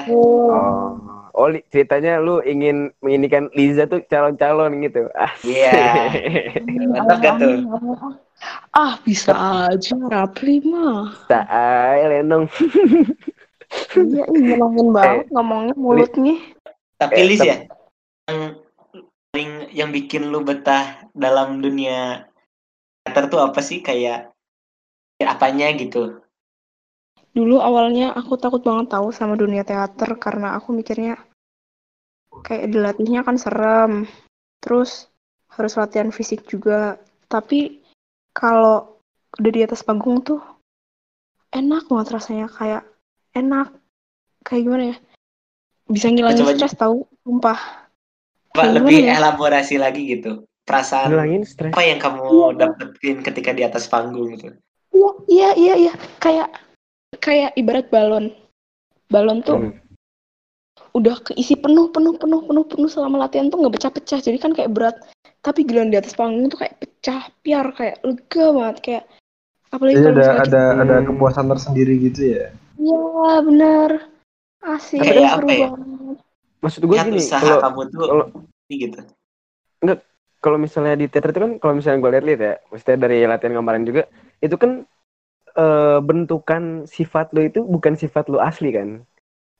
Gitu. 0.02 0.18
oh 0.18 0.98
oh 1.38 1.48
ceritanya 1.70 2.18
lu 2.18 2.42
ingin 2.42 2.90
menginikan 2.98 3.46
Liza 3.54 3.86
tuh 3.86 4.02
calon-calon 4.10 4.82
gitu? 4.82 5.06
Ah. 5.14 5.30
Iya. 5.46 5.70
Mantap 6.90 7.18
gak 7.22 7.34
tuh? 7.38 7.54
Ah, 8.74 8.98
bisa 9.06 9.30
aja 9.70 9.94
Rapli 10.10 10.66
mah. 10.66 11.14
tak 11.30 11.46
lenong. 12.10 12.50
Iya, 13.94 14.22
nyenengin 14.34 14.88
banget 14.96 15.26
ngomongnya 15.30 15.74
mulutnya. 15.78 16.36
tapi 16.98 17.14
Eh, 17.14 17.24
Liz 17.30 17.38
ya 17.46 17.62
yang 18.28 18.58
paling 19.30 19.50
yang 19.72 19.90
bikin 19.94 20.28
lu 20.34 20.42
betah 20.42 21.06
dalam 21.14 21.62
dunia 21.62 22.26
teater 23.06 23.30
tuh 23.30 23.40
apa 23.40 23.62
sih? 23.62 23.80
Kayak 23.80 24.02
ya 24.02 24.16
apanya 25.20 25.74
gitu 25.74 26.22
Dulu 27.28 27.58
awalnya 27.58 28.14
aku 28.14 28.34
takut 28.34 28.62
banget 28.62 28.90
tahu 28.90 29.10
sama 29.10 29.34
dunia 29.34 29.62
teater 29.62 30.14
karena 30.18 30.58
aku 30.58 30.74
mikirnya 30.74 31.18
kayak 32.42 32.70
dilatihnya 32.70 33.22
kan 33.22 33.38
serem. 33.38 33.92
Terus 34.58 35.06
harus 35.54 35.78
latihan 35.78 36.10
fisik 36.10 36.46
juga. 36.46 36.98
Tapi 37.30 37.78
kalau 38.34 38.98
udah 39.38 39.52
di 39.54 39.62
atas 39.62 39.86
panggung 39.86 40.18
tuh 40.18 40.42
enak 41.54 41.86
banget 41.86 42.08
rasanya 42.18 42.50
kayak 42.50 42.82
enak. 43.36 43.70
Kayak 44.42 44.62
gimana 44.66 44.84
ya? 44.90 44.96
Bisa 45.86 46.06
ngilangin 46.10 46.42
Coba- 46.42 46.54
stres 46.58 46.74
tahu, 46.74 47.06
sumpah. 47.22 47.58
Pak 48.50 48.66
lebih 48.82 49.06
ya? 49.06 49.20
elaborasi 49.22 49.78
lagi 49.78 50.10
gitu 50.10 50.42
perasaan 50.66 51.12
ngilangin 51.14 51.44
stres 51.46 51.70
apa 51.70 51.84
yang 51.86 52.00
kamu 52.02 52.24
Iya. 52.26 52.46
dapetin 52.58 53.16
ketika 53.22 53.50
di 53.54 53.62
atas 53.62 53.86
panggung 53.86 54.34
gitu 54.34 54.50
Iya, 54.98 55.10
iya, 55.28 55.48
iya, 55.54 55.74
iya. 55.78 55.92
Kayak 56.18 56.48
kayak 57.18 57.54
ibarat 57.54 57.86
balon. 57.88 58.34
Balon 59.08 59.40
tuh 59.40 59.56
Hmm. 59.56 59.72
udah 60.94 61.14
keisi 61.22 61.54
penuh 61.54 61.90
penuh 61.90 62.16
penuh 62.16 62.42
penuh 62.42 62.64
penuh 62.66 62.90
selama 62.90 63.22
latihan 63.22 63.46
tuh 63.46 63.60
nggak 63.60 63.74
pecah-pecah 63.76 64.18
jadi 64.18 64.38
kan 64.40 64.50
kayak 64.50 64.72
berat 64.72 64.96
tapi 65.42 65.62
giliran 65.62 65.92
di 65.92 65.98
atas 66.00 66.16
panggung 66.16 66.48
tuh 66.48 66.58
kayak 66.58 66.74
pecah 66.80 67.28
piar 67.44 67.70
kayak 67.76 68.02
lega 68.02 68.46
banget 68.50 68.76
kayak 68.82 69.04
apalagi 69.68 69.94
Jadi 69.94 70.08
ada 70.10 70.26
ada 70.42 70.62
Hmm. 70.72 70.82
ada 70.82 70.96
kepuasan 71.04 71.46
tersendiri 71.46 71.94
gitu 72.02 72.20
ya. 72.34 72.44
iya 72.80 73.04
bener 73.44 73.90
asik 74.64 74.98
Kayak 75.02 75.38
seru 75.38 75.46
apa 75.46 75.52
ya? 75.52 75.68
banget 75.70 76.16
Maksud 76.58 76.82
gue 76.82 76.96
gini, 76.98 77.20
usaha 77.20 77.38
kalau 77.38 77.58
kamu 77.62 77.80
tuh 77.86 78.00
kalau- 78.02 78.30
gitu. 78.68 79.00
kalau 80.38 80.58
misalnya 80.58 80.94
di 80.94 81.06
teater 81.06 81.30
itu 81.30 81.40
kan 81.42 81.52
kalau 81.58 81.74
misalnya 81.74 81.98
gue 81.98 82.10
lihat-lihat 82.14 82.40
ya, 82.40 82.54
maksudnya 82.70 82.98
dari 82.98 83.18
latihan 83.22 83.54
kemarin 83.54 83.82
juga, 83.82 84.02
itu 84.44 84.56
kan 84.58 84.84
eh, 85.56 85.98
bentukan 86.02 86.86
sifat 86.88 87.32
lo 87.34 87.40
itu 87.44 87.60
bukan 87.64 87.94
sifat 87.98 88.28
lo 88.32 88.38
asli 88.42 88.70
kan. 88.74 89.02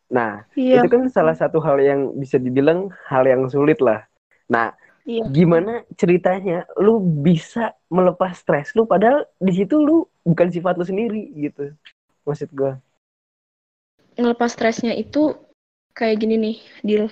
Nah, 0.08 0.44
iya 0.56 0.80
itu 0.80 0.86
kan 0.88 1.08
salah 1.12 1.36
satu 1.36 1.60
hal 1.60 1.78
yang 1.80 2.16
bisa 2.16 2.40
dibilang 2.40 2.88
hal 3.08 3.24
yang 3.28 3.46
sulit 3.50 3.78
lah. 3.84 4.04
Nah, 4.48 4.72
iya 5.06 5.24
gimana 5.28 5.84
ceritanya 6.00 6.64
lu 6.80 7.00
bisa 7.02 7.74
melepas 7.92 8.38
stres 8.40 8.72
lu 8.76 8.84
padahal 8.88 9.24
di 9.40 9.52
situ 9.52 9.76
lu 9.80 10.06
bukan 10.24 10.48
sifat 10.52 10.76
lu 10.80 10.84
sendiri 10.86 11.22
gitu. 11.36 11.72
Maksud 12.24 12.50
gue. 12.52 12.72
ngelepas 14.18 14.50
stresnya 14.50 14.92
itu 14.98 15.38
kayak 15.94 16.18
gini 16.18 16.34
nih 16.36 16.56
deal 16.82 17.06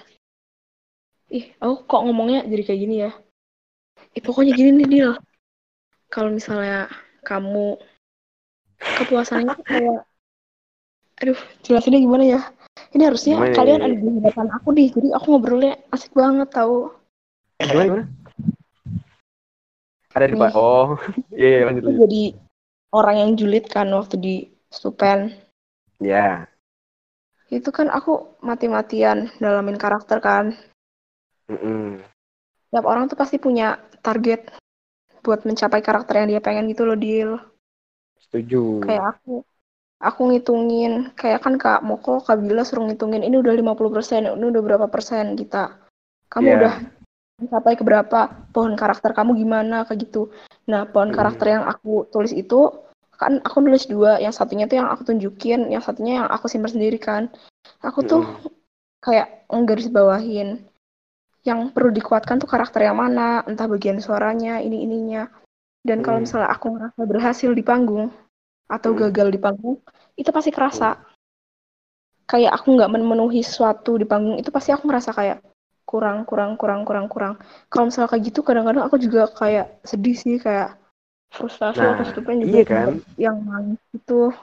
ih 1.30 1.54
aku 1.62 1.86
kok 1.86 2.02
ngomongnya 2.02 2.42
jadi 2.50 2.62
kayak 2.66 2.80
gini 2.82 2.96
ya 3.06 3.10
Ih, 4.16 4.22
pokoknya 4.26 4.52
gini 4.58 4.70
nih 4.82 4.88
deal 4.90 5.12
kalau 6.10 6.34
misalnya 6.34 6.90
kamu 7.26 7.74
kepuasannya 8.78 9.54
kayak 9.66 10.00
aduh 11.16 11.40
jelasinnya 11.66 11.98
gimana 11.98 12.24
ya 12.28 12.40
ini 12.94 13.02
harusnya 13.02 13.34
Gimana 13.40 13.56
kalian 13.56 13.80
ya? 13.82 13.86
ada 13.88 13.96
di 13.96 14.08
hadapan 14.20 14.46
aku 14.54 14.68
nih 14.76 14.88
jadi 14.94 15.08
aku 15.16 15.26
ngobrolnya 15.34 15.72
asik 15.90 16.12
banget 16.14 16.48
tahu 16.54 16.92
Gimana 17.56 17.84
gimana? 17.88 18.04
Ada 20.12 20.26
di. 20.28 20.36
Oh, 20.52 20.96
iya 21.36 21.48
iya, 21.48 21.62
lanjut 21.64 21.82
lanjut. 21.84 22.00
jadi 22.04 22.22
orang 22.92 23.16
yang 23.16 23.30
julid 23.36 23.64
kan 23.66 23.88
waktu 23.90 24.16
di 24.16 24.34
Stupen 24.68 25.32
Ya. 25.96 26.44
itu 27.48 27.70
kan 27.72 27.88
aku 27.88 28.36
mati-matian 28.44 29.32
dalamin 29.40 29.80
karakter 29.80 30.20
kan 30.20 30.52
Mm-mm. 31.48 32.04
tiap 32.68 32.84
orang 32.84 33.08
tuh 33.08 33.16
pasti 33.16 33.40
punya 33.40 33.80
target 34.04 34.52
buat 35.26 35.42
mencapai 35.42 35.82
karakter 35.82 36.22
yang 36.22 36.28
dia 36.30 36.40
pengen 36.40 36.70
gitu 36.70 36.86
loh 36.86 36.94
deal 36.94 37.42
Setuju. 38.22 38.86
kayak 38.86 39.04
aku 39.18 39.42
aku 39.98 40.20
ngitungin 40.30 40.92
kayak 41.18 41.42
kan 41.42 41.58
kak 41.58 41.82
Moko 41.82 42.22
kak 42.22 42.38
Bila 42.38 42.62
suruh 42.62 42.86
ngitungin 42.86 43.26
ini 43.26 43.36
udah 43.42 43.52
50% 43.52 44.22
ini 44.22 44.44
udah 44.46 44.62
berapa 44.62 44.86
persen 44.86 45.34
kita 45.34 45.74
kamu 46.30 46.46
Iya. 46.46 46.56
udah 46.62 46.74
mencapai 47.36 47.74
ke 47.76 47.84
berapa 47.84 48.20
pohon 48.54 48.74
karakter 48.76 49.12
kamu 49.12 49.36
gimana 49.36 49.84
kayak 49.84 50.08
gitu 50.08 50.32
nah 50.64 50.86
pohon 50.88 51.10
Hmm. 51.10 51.16
karakter 51.16 51.46
yang 51.58 51.64
aku 51.66 52.08
tulis 52.08 52.32
itu 52.32 52.70
kan 53.16 53.40
aku 53.40 53.64
nulis 53.64 53.88
dua 53.88 54.20
yang 54.20 54.32
satunya 54.32 54.68
tuh 54.68 54.76
yang 54.84 54.88
aku 54.92 55.08
tunjukin 55.08 55.72
yang 55.72 55.80
satunya 55.80 56.20
yang 56.24 56.28
aku 56.28 56.46
simpan 56.52 56.72
sendiri 56.72 57.00
kan 57.00 57.32
aku 57.80 58.04
tuh 58.04 58.22
Mm-mm. 58.24 58.52
kayak 59.00 59.48
nggaris 59.48 59.88
bawahin 59.88 60.60
yang 61.46 61.70
perlu 61.70 61.94
dikuatkan 61.94 62.42
tuh 62.42 62.50
karakter 62.50 62.82
yang 62.82 62.98
mana 62.98 63.46
entah 63.46 63.70
bagian 63.70 64.02
suaranya 64.02 64.58
ini 64.58 64.82
ininya 64.82 65.30
dan 65.86 66.02
kalau 66.02 66.18
Hmm. 66.18 66.26
misalnya 66.26 66.50
aku 66.50 66.66
ngerasa 66.74 67.00
berhasil 67.06 67.50
di 67.54 67.62
panggung 67.62 68.10
atau 68.66 68.90
Hmm. 68.92 69.00
gagal 69.06 69.30
di 69.30 69.38
panggung 69.38 69.78
itu 70.18 70.30
pasti 70.34 70.50
kerasa 70.50 70.98
kayak 72.26 72.52
aku 72.58 72.74
nggak 72.74 72.90
memenuhi 72.90 73.46
sesuatu 73.46 73.94
di 73.94 74.02
panggung 74.02 74.34
itu 74.42 74.50
pasti 74.50 74.74
aku 74.74 74.90
ngerasa 74.90 75.14
kayak 75.14 75.38
kurang 75.86 76.26
kurang 76.26 76.58
kurang 76.58 76.82
kurang 76.82 77.06
kurang 77.06 77.34
kalau 77.70 77.86
misalnya 77.86 78.10
kayak 78.10 78.24
gitu 78.26 78.42
kadang-kadang 78.42 78.82
aku 78.82 78.98
juga 78.98 79.30
kayak 79.30 79.78
sedih 79.86 80.18
sih 80.18 80.42
kayak 80.42 80.74
frustasi 81.30 81.78
Nah, 81.78 81.94
atau 81.94 82.10
juga 82.10 82.42
iya 82.42 82.62
kan? 82.66 82.88
yang 83.14 83.38
nangis 83.46 83.78
itu 83.94 84.34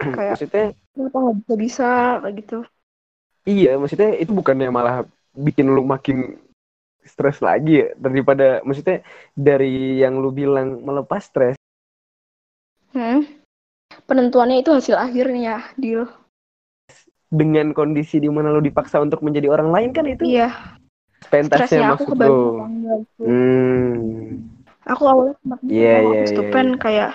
kayak 0.16 0.40
Maksudnya 0.40 0.66
kenapa 0.96 1.16
nggak 1.20 1.36
bisa 1.36 1.54
bisa 1.60 1.88
kayak 2.24 2.34
gitu 2.40 2.58
iya, 3.44 3.76
maksudnya 3.76 4.16
itu 4.16 4.32
bukannya 4.32 4.68
malah 4.72 5.04
bikin 5.36 5.68
lu 5.68 5.84
makin 5.84 6.40
stres 7.06 7.38
lagi 7.40 7.80
ya 7.80 7.88
daripada 7.96 8.60
maksudnya 8.62 9.00
dari 9.32 9.98
yang 9.98 10.18
lu 10.18 10.30
bilang 10.30 10.82
melepas 10.82 11.22
stres 11.24 11.56
Hmm. 12.90 13.28
Penentuannya 14.08 14.64
itu 14.64 14.72
hasil 14.72 14.96
akhirnya, 14.96 15.60
deal. 15.76 16.08
dengan 17.26 17.74
kondisi 17.74 18.16
di 18.16 18.30
mana 18.30 18.48
lu 18.48 18.62
dipaksa 18.62 19.02
untuk 19.02 19.20
menjadi 19.20 19.50
orang 19.50 19.68
lain 19.68 19.90
kan 19.92 20.06
itu 20.06 20.24
Iya, 20.24 20.48
pentasnya 21.28 21.66
stresnya 21.66 21.86
aku 21.92 21.92
maksud 21.92 22.08
kebantu 22.14 22.32
lu. 22.32 22.46
apa 22.56 22.64
enggak 22.70 22.96
itu. 23.02 23.22
Hmm. 23.26 24.00
Aku 24.86 25.02
awalnya 25.04 25.34
sempat 25.42 25.58
mikir 25.60 25.74
Iya, 25.76 25.94
kalau 25.98 26.12
iya, 26.14 26.24
stupen 26.30 26.66
iya. 26.70 26.78
kayak 26.78 27.10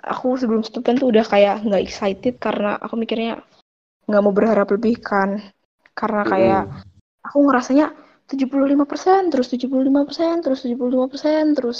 aku 0.00 0.28
sebelum 0.38 0.62
stupen 0.62 0.94
tuh 0.96 1.08
udah 1.10 1.24
kayak 1.26 1.54
nggak 1.66 1.82
excited 1.82 2.34
karena 2.38 2.78
aku 2.78 2.94
mikirnya 2.96 3.42
nggak 4.06 4.22
mau 4.24 4.32
berharap 4.32 4.70
lebih 4.72 5.02
kan. 5.02 5.42
Karena 5.92 6.22
kayak 6.24 6.62
aku 7.26 7.38
ngerasanya 7.44 7.92
75% 8.30 9.34
terus 9.34 9.50
75% 9.50 10.44
terus 10.46 10.60
75% 10.62 11.58
terus 11.58 11.78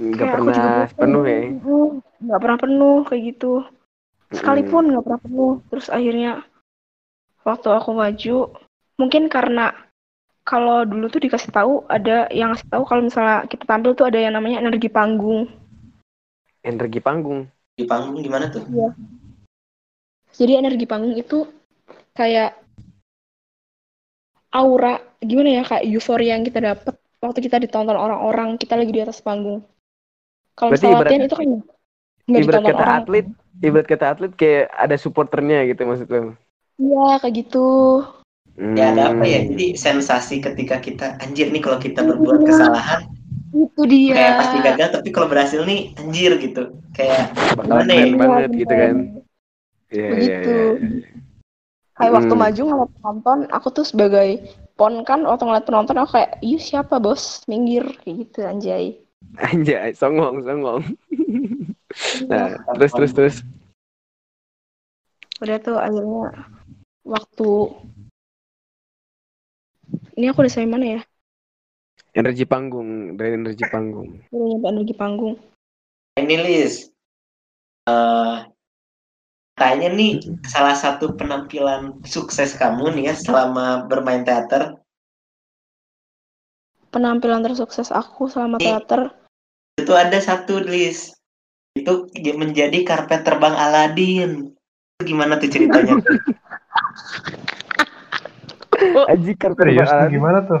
nggak 0.00 0.16
kayak 0.16 0.32
juga 0.32 0.36
pernah 0.36 0.64
bosan. 0.84 0.96
penuh 0.96 1.24
ya. 1.24 1.40
Nggak 2.20 2.40
pernah 2.40 2.58
penuh 2.60 2.98
kayak 3.08 3.22
gitu. 3.34 3.54
sekalipun 4.30 4.94
nggak 4.94 5.04
pernah 5.10 5.20
penuh 5.26 5.54
terus 5.74 5.90
akhirnya 5.90 6.46
waktu 7.42 7.68
aku 7.74 7.90
maju 7.98 8.36
mungkin 8.94 9.26
karena 9.26 9.74
kalau 10.46 10.86
dulu 10.86 11.10
tuh 11.10 11.26
dikasih 11.26 11.50
tahu 11.50 11.82
ada 11.90 12.30
yang 12.30 12.54
ngasih 12.54 12.70
tahu 12.70 12.86
kalau 12.86 13.02
misalnya 13.02 13.42
kita 13.50 13.66
tampil 13.66 13.98
tuh 13.98 14.06
ada 14.06 14.22
yang 14.22 14.38
namanya 14.38 14.62
energi 14.62 14.86
panggung 14.86 15.50
energi 16.64 17.00
panggung. 17.00 17.48
Di 17.76 17.84
panggung 17.88 18.20
gimana 18.20 18.52
tuh? 18.52 18.64
jadi 20.30 20.62
energi 20.62 20.86
panggung 20.86 21.18
itu 21.18 21.42
kayak 22.14 22.59
aura 24.50 24.98
gimana 25.22 25.50
ya 25.60 25.62
kayak 25.66 25.84
euforia 25.86 26.30
yang 26.36 26.44
kita 26.46 26.58
dapat 26.60 26.94
waktu 27.22 27.38
kita 27.46 27.56
ditonton 27.62 27.96
orang-orang 27.96 28.56
kita 28.58 28.74
lagi 28.74 28.92
di 28.92 29.02
atas 29.04 29.20
panggung 29.22 29.62
kalau 30.58 30.70
misalnya 30.74 30.94
ibarat- 30.96 31.10
latihan 31.10 31.26
itu 31.26 31.36
kan 31.36 31.48
nggak 32.28 32.42
ibarat 32.42 32.60
ditonton 32.60 32.70
kata 32.70 32.84
orang 32.84 32.96
atlet, 33.02 33.26
ibarat 33.62 33.86
kata 33.86 34.04
atlet 34.12 34.32
kayak 34.40 34.64
ada 34.74 34.96
supporternya 34.98 35.58
gitu 35.70 35.82
maksud 35.86 36.08
lu. 36.10 36.34
iya 36.80 37.06
kayak 37.20 37.34
gitu 37.38 37.66
Ya 38.78 38.94
ada 38.94 39.02
apa 39.10 39.24
ya? 39.26 39.40
Hmm. 39.42 39.50
Jadi 39.50 39.66
sensasi 39.74 40.34
ketika 40.38 40.76
kita 40.78 41.18
anjir 41.18 41.50
nih 41.50 41.62
kalau 41.64 41.78
kita 41.82 42.06
berbuat 42.06 42.38
Iya. 42.44 42.48
kesalahan 42.54 43.00
itu 43.50 43.82
dia 43.90 44.14
kayak 44.14 44.34
pasti 44.38 44.56
gagal 44.62 44.88
tapi 44.94 45.08
kalau 45.10 45.26
berhasil 45.32 45.60
nih 45.66 45.80
anjir 45.98 46.32
gitu. 46.38 46.62
Kayak 46.94 47.34
Bakalan 47.58 47.88
Gimana 47.88 47.92
ya? 47.98 48.06
banget 48.14 48.50
Iya, 48.50 48.60
gitu 48.62 48.74
kan. 48.78 48.94
Iya, 49.90 50.06
iya, 50.06 50.08
Begitu. 50.14 50.50
iya, 50.50 51.19
iya. 52.00 52.08
kayak 52.08 52.14
waktu 52.16 52.32
Hmm. 52.32 52.42
maju 52.42 52.62
ngeliat 52.64 52.90
penonton 52.96 53.38
aku 53.52 53.68
tuh 53.70 53.84
sebagai 53.84 54.28
pon 54.74 55.04
kan 55.04 55.20
waktu 55.22 55.44
ngeliat 55.44 55.64
penonton 55.64 55.96
aku 55.96 56.16
kayak 56.16 56.40
iya 56.40 56.58
siapa 56.58 56.96
bos 56.96 57.44
minggir 57.44 57.84
kayak 58.00 58.16
gitu 58.24 58.38
anjay 58.42 58.84
Anjay, 59.36 59.92
songong, 59.92 60.40
songong. 60.42 60.80
Nah, 62.26 62.48
Iya. 62.50 62.72
terus 62.74 62.90
terus 62.90 63.12
terus. 63.12 63.36
udah 65.38 65.56
tuh 65.60 65.76
akhirnya 65.76 66.24
waktu 67.02 67.48
ini 70.14 70.26
aku 70.28 70.38
udah 70.40 70.52
sampai 70.52 70.68
mana 70.68 70.86
ya 70.98 71.02
Energi 72.10 72.42
panggung, 72.42 73.14
dari 73.14 73.38
energi 73.38 73.62
panggung. 73.64 74.18
energi 74.34 74.94
panggung 74.94 75.38
ini 76.16 76.36
Liz. 76.36 76.90
Eh 77.86 78.36
kayaknya 79.60 79.88
nih 79.92 80.12
salah 80.48 80.72
satu 80.72 81.12
penampilan 81.12 82.00
sukses 82.02 82.56
kamu 82.56 82.96
nih 82.96 83.12
ya 83.12 83.14
selama 83.14 83.84
bermain 83.84 84.24
teater 84.24 84.80
penampilan 86.88 87.44
tersukses 87.44 87.92
aku 87.92 88.26
selama 88.26 88.56
Iya. 88.56 88.80
teater 88.80 89.12
itu 89.76 89.92
ada 89.92 90.18
satu 90.18 90.60
Liz. 90.60 91.14
Itu 91.72 92.10
menjadi 92.34 92.82
karpet 92.82 93.22
terbang 93.22 93.54
Aladin. 93.54 94.52
Itu 94.98 95.02
gimana 95.06 95.38
tuh 95.38 95.48
ceritanya? 95.48 95.96
Aji 99.08 99.32
karpet 99.36 99.64
Serius 99.70 99.86
tuh 99.86 99.94
Aladin. 99.94 100.12
gimana 100.12 100.38
tuh? 100.44 100.60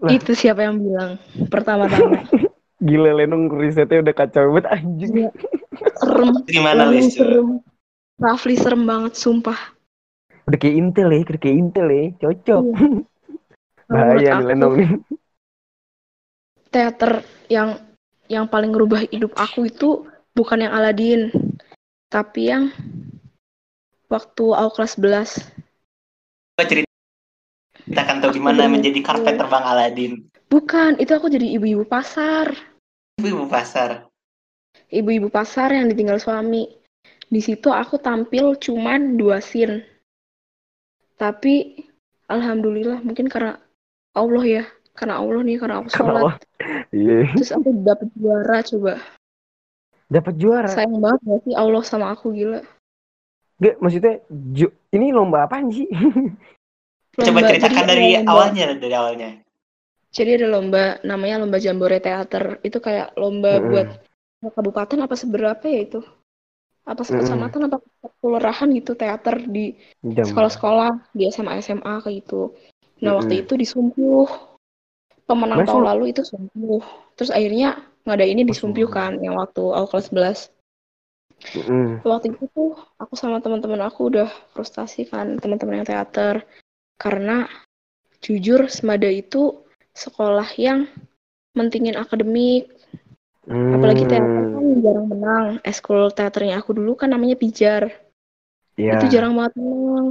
Lah. 0.00 0.10
itu 0.10 0.32
siapa 0.32 0.64
yang 0.64 0.80
bilang 0.80 1.20
pertama-tama 1.52 2.24
Gila 2.88 3.20
Lenong 3.20 3.52
risetnya 3.52 4.00
udah 4.00 4.14
kacau 4.16 4.48
banget 4.48 4.66
anjing. 4.72 5.12
Iya. 5.12 5.30
serem 6.00 6.32
gimana 6.48 6.88
Lenong 6.88 7.12
serem 7.12 7.48
Rafli 8.20 8.54
serem 8.54 8.84
banget 8.84 9.16
sumpah 9.16 9.56
Udah 10.44 10.58
kayak 10.58 10.76
Intel 10.76 11.08
ya, 11.14 11.20
udah 11.24 11.40
kayak 11.40 11.56
Intel 11.56 11.86
ya, 11.88 12.04
cocok. 12.20 12.62
Iya. 12.74 12.88
Bahaya 13.90 14.18
nih 14.18 14.28
aku, 14.30 14.46
Lenong 14.50 14.74
nih. 14.78 14.90
teater 16.70 17.12
yang 17.50 17.68
yang 18.30 18.46
paling 18.46 18.70
ngerubah 18.70 19.06
hidup 19.10 19.34
aku 19.34 19.66
itu 19.66 20.06
bukan 20.34 20.62
yang 20.62 20.70
Aladin, 20.74 21.30
tapi 22.10 22.50
yang 22.50 22.70
waktu 24.06 24.44
aku 24.54 24.70
kelas 24.78 24.94
11. 24.98 25.50
Coba 26.54 26.64
ceritakan 26.66 28.16
tahu 28.22 28.30
gimana 28.38 28.66
Bener. 28.66 28.74
menjadi 28.78 28.98
karpet 29.02 29.34
terbang 29.38 29.64
Aladin. 29.66 30.12
Bukan, 30.50 30.98
itu 30.98 31.10
aku 31.14 31.30
jadi 31.30 31.46
ibu-ibu 31.58 31.86
pasar. 31.86 32.50
Ibu 33.22 33.46
pasar. 33.46 34.06
Ibu-ibu 34.90 35.30
pasar 35.30 35.74
yang 35.74 35.86
ditinggal 35.86 36.18
suami. 36.18 36.79
Di 37.30 37.38
situ 37.38 37.70
aku 37.70 37.94
tampil 37.96 38.58
cuman 38.58 39.14
dua 39.14 39.38
scene. 39.38 39.86
Tapi 41.14 41.78
alhamdulillah 42.26 43.06
mungkin 43.06 43.30
karena 43.30 43.54
Allah 44.10 44.42
ya, 44.42 44.64
karena 44.98 45.22
Allah 45.22 45.40
nih, 45.46 45.56
karena 45.62 45.74
aku 45.78 45.88
sholat. 45.94 46.14
Allah. 46.18 46.34
Iya. 46.90 47.30
Terus 47.38 47.52
aku 47.54 47.70
dapet 47.86 48.08
juara 48.18 48.58
coba. 48.66 48.94
Dapat 50.10 50.34
juara. 50.42 50.66
Sayang 50.66 50.98
banget 50.98 51.20
gak 51.22 51.40
sih 51.46 51.54
Allah 51.54 51.82
sama 51.86 52.10
aku 52.10 52.34
gila. 52.34 52.66
Gak, 53.62 53.78
maksudnya 53.78 54.18
ju- 54.50 54.74
ini 54.90 55.14
lomba 55.14 55.46
apaan 55.46 55.70
sih? 55.70 55.86
Coba 57.14 57.42
Lomba- 57.42 57.50
ceritakan 57.54 57.82
jadi 57.84 57.90
dari 57.90 58.08
lomba- 58.18 58.30
awalnya, 58.32 58.66
dari 58.74 58.94
awalnya. 58.96 59.30
Jadi 60.10 60.30
ada 60.40 60.46
lomba 60.50 60.82
namanya 61.06 61.46
lomba 61.46 61.62
Jambore 61.62 62.02
Teater. 62.02 62.58
Itu 62.66 62.82
kayak 62.82 63.14
lomba 63.14 63.60
Mm-mm. 63.62 63.68
buat 63.70 63.88
kabupaten 64.50 64.98
apa 65.06 65.14
seberapa 65.14 65.62
ya 65.68 65.80
itu? 65.86 66.00
Apa 66.90 67.06
sekecamatan 67.06 67.70
apa 67.70 67.78
kelurahan 68.18 68.66
gitu 68.74 68.98
teater 68.98 69.46
di 69.46 69.78
sekolah-sekolah 70.02 71.14
di 71.14 71.30
SMA 71.30 71.62
SMA 71.62 72.02
kayak 72.02 72.26
gitu. 72.26 72.50
Nah 73.06 73.14
waktu 73.16 73.38
Mm-mm. 73.38 73.44
itu 73.46 73.54
di 73.54 73.66
Sumpuh. 73.66 74.26
Pemenang 75.30 75.62
Masa? 75.62 75.70
tahun 75.70 75.84
lalu 75.86 76.04
itu 76.10 76.26
Sumpuh. 76.26 76.82
Terus 77.14 77.30
akhirnya 77.30 77.78
ngadainnya 78.02 78.42
di 78.42 78.54
Oh, 78.54 78.58
Sumpuh 78.58 78.90
Sumpuh. 78.90 78.96
kan 78.98 79.12
yang 79.22 79.38
waktu 79.38 79.62
aku 79.62 79.86
kelas 79.94 80.06
11. 80.10 80.40
Mm-mm. 81.54 82.02
Waktu 82.02 82.34
itu 82.34 82.44
tuh 82.50 82.74
aku 82.98 83.14
sama 83.14 83.38
teman-teman 83.38 83.80
aku 83.86 84.10
udah 84.10 84.28
frustasi 84.52 85.06
kan 85.06 85.38
teman-teman 85.38 85.80
yang 85.80 85.88
teater 85.88 86.42
karena 86.98 87.46
jujur 88.20 88.68
Semada 88.68 89.08
itu 89.08 89.62
sekolah 89.94 90.50
yang 90.60 90.90
mentingin 91.56 91.96
akademik 91.96 92.68
apalagi 93.48 94.04
teater 94.04 94.20
kan 94.20 94.60
Hmm, 94.60 94.76
jarang 94.84 95.06
menang. 95.08 95.46
Eskul 95.64 96.12
teaternya 96.12 96.60
aku 96.60 96.76
dulu 96.76 96.92
kan 96.94 97.08
namanya 97.10 97.36
pijar. 97.40 97.88
Iya. 98.80 98.96
itu 98.96 99.12
jarang 99.18 99.36
banget 99.36 99.54
menang. 99.60 100.06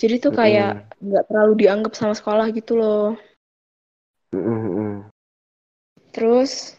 Jadi 0.00 0.14
tuh 0.22 0.32
kayak 0.32 0.90
nggak 1.02 1.24
terlalu 1.28 1.52
dianggap 1.66 1.92
sama 1.98 2.14
sekolah 2.16 2.46
gitu 2.54 2.78
loh. 2.78 3.18
Mm-mm. 4.30 5.10
terus 6.14 6.78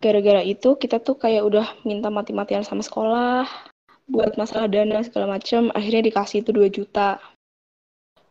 gara-gara 0.00 0.40
itu 0.40 0.72
kita 0.76 1.00
tuh 1.00 1.16
kayak 1.20 1.44
udah 1.44 1.66
minta 1.84 2.08
mati-matian 2.08 2.64
sama 2.64 2.80
sekolah 2.80 3.44
buat 4.08 4.36
masalah 4.40 4.68
dana 4.72 5.00
segala 5.04 5.36
macem. 5.36 5.68
Akhirnya 5.72 6.04
dikasih 6.08 6.44
itu 6.44 6.50
2 6.52 6.68
juta. 6.72 7.20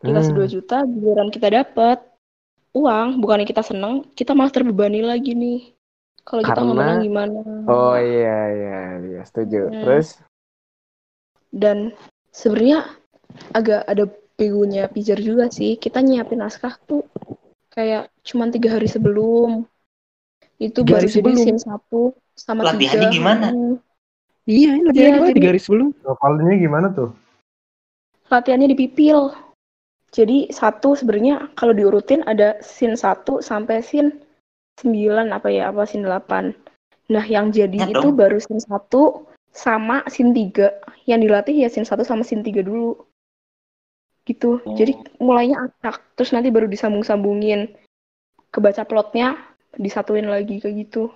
Dikasih 0.02 0.34
Hmm. 0.34 0.42
2 0.42 0.48
juta 0.50 0.78
giliran 0.86 1.30
kita 1.30 1.48
dapet 1.54 2.02
uang. 2.74 3.18
Bukannya 3.22 3.46
kita 3.46 3.62
seneng 3.62 4.06
kita 4.18 4.34
malah 4.34 4.54
terbebani 4.54 5.02
lagi 5.06 5.34
nih 5.38 5.74
kalau 6.22 6.42
kita 6.42 6.56
Karena- 6.56 6.72
menang 6.72 7.00
gimana 7.02 7.40
Oh 7.66 7.96
iya 7.96 8.38
iya 8.50 8.80
iya 9.02 9.22
setuju. 9.24 9.68
Hmm. 9.68 9.82
Terus 9.82 10.08
dan 11.52 11.78
sebenarnya 12.30 12.88
agak 13.52 13.84
ada 13.86 14.08
begonya 14.36 14.88
pijar 14.88 15.20
juga 15.20 15.48
sih 15.48 15.76
kita 15.76 16.00
nyiapin 16.00 16.40
naskah 16.40 16.74
tuh 16.82 17.06
kayak 17.70 18.10
cuman 18.22 18.50
tiga 18.50 18.74
hari 18.74 18.88
sebelum 18.88 19.68
itu 20.58 20.82
Tiga 20.82 20.98
baru 20.98 21.08
jadi 21.08 21.32
scene 21.36 21.58
satu 21.58 22.14
sama 22.34 22.64
Latihannya 22.64 23.08
tiga 23.08 23.08
gimana? 23.12 23.48
Hmm. 23.50 23.76
iya 24.46 24.78
lebih 24.78 24.98
Iya, 24.98 25.10
gimana 25.12 25.32
tiga 25.32 25.50
hari 25.50 25.62
sebelum? 25.62 25.88
Novelnya 26.02 26.56
gimana 26.58 26.88
tuh? 26.92 27.10
latihannya 28.28 28.72
di 28.72 28.78
pipil 28.80 29.36
jadi 30.10 30.48
satu 30.50 30.96
sebenarnya 30.96 31.52
kalau 31.54 31.72
diurutin 31.72 32.24
ada 32.24 32.56
scene 32.60 32.96
satu 32.96 33.40
sampai 33.40 33.84
scene 33.84 34.16
sembilan 34.82 35.30
apa 35.32 35.48
ya 35.54 35.70
apa 35.70 35.86
scene 35.86 36.04
delapan. 36.10 36.52
Nah 37.14 37.26
yang 37.30 37.54
jadi 37.54 37.86
Ya 37.86 37.88
itu 37.94 38.10
dong. 38.10 38.18
baru 38.18 38.42
scene 38.42 38.62
satu 38.62 39.30
sama 39.54 40.02
scene 40.10 40.34
tiga. 40.34 40.74
Yang 41.06 41.20
dilatih 41.30 41.56
ya 41.62 41.68
scene 41.70 41.86
satu 41.86 42.02
sama 42.02 42.26
scene 42.26 42.42
tiga 42.42 42.66
dulu. 42.66 42.98
Gitu. 44.26 44.62
Oh. 44.62 44.78
jadi 44.78 44.98
mulainya 45.22 45.70
acak. 45.70 46.02
Terus 46.18 46.34
nanti 46.34 46.50
baru 46.50 46.66
disambung-sambungin. 46.66 47.78
Kebaca 48.52 48.84
plotnya 48.84 49.38
disatuin 49.80 50.28
lagi 50.28 50.60
kayak 50.60 50.88
gitu. 50.88 51.14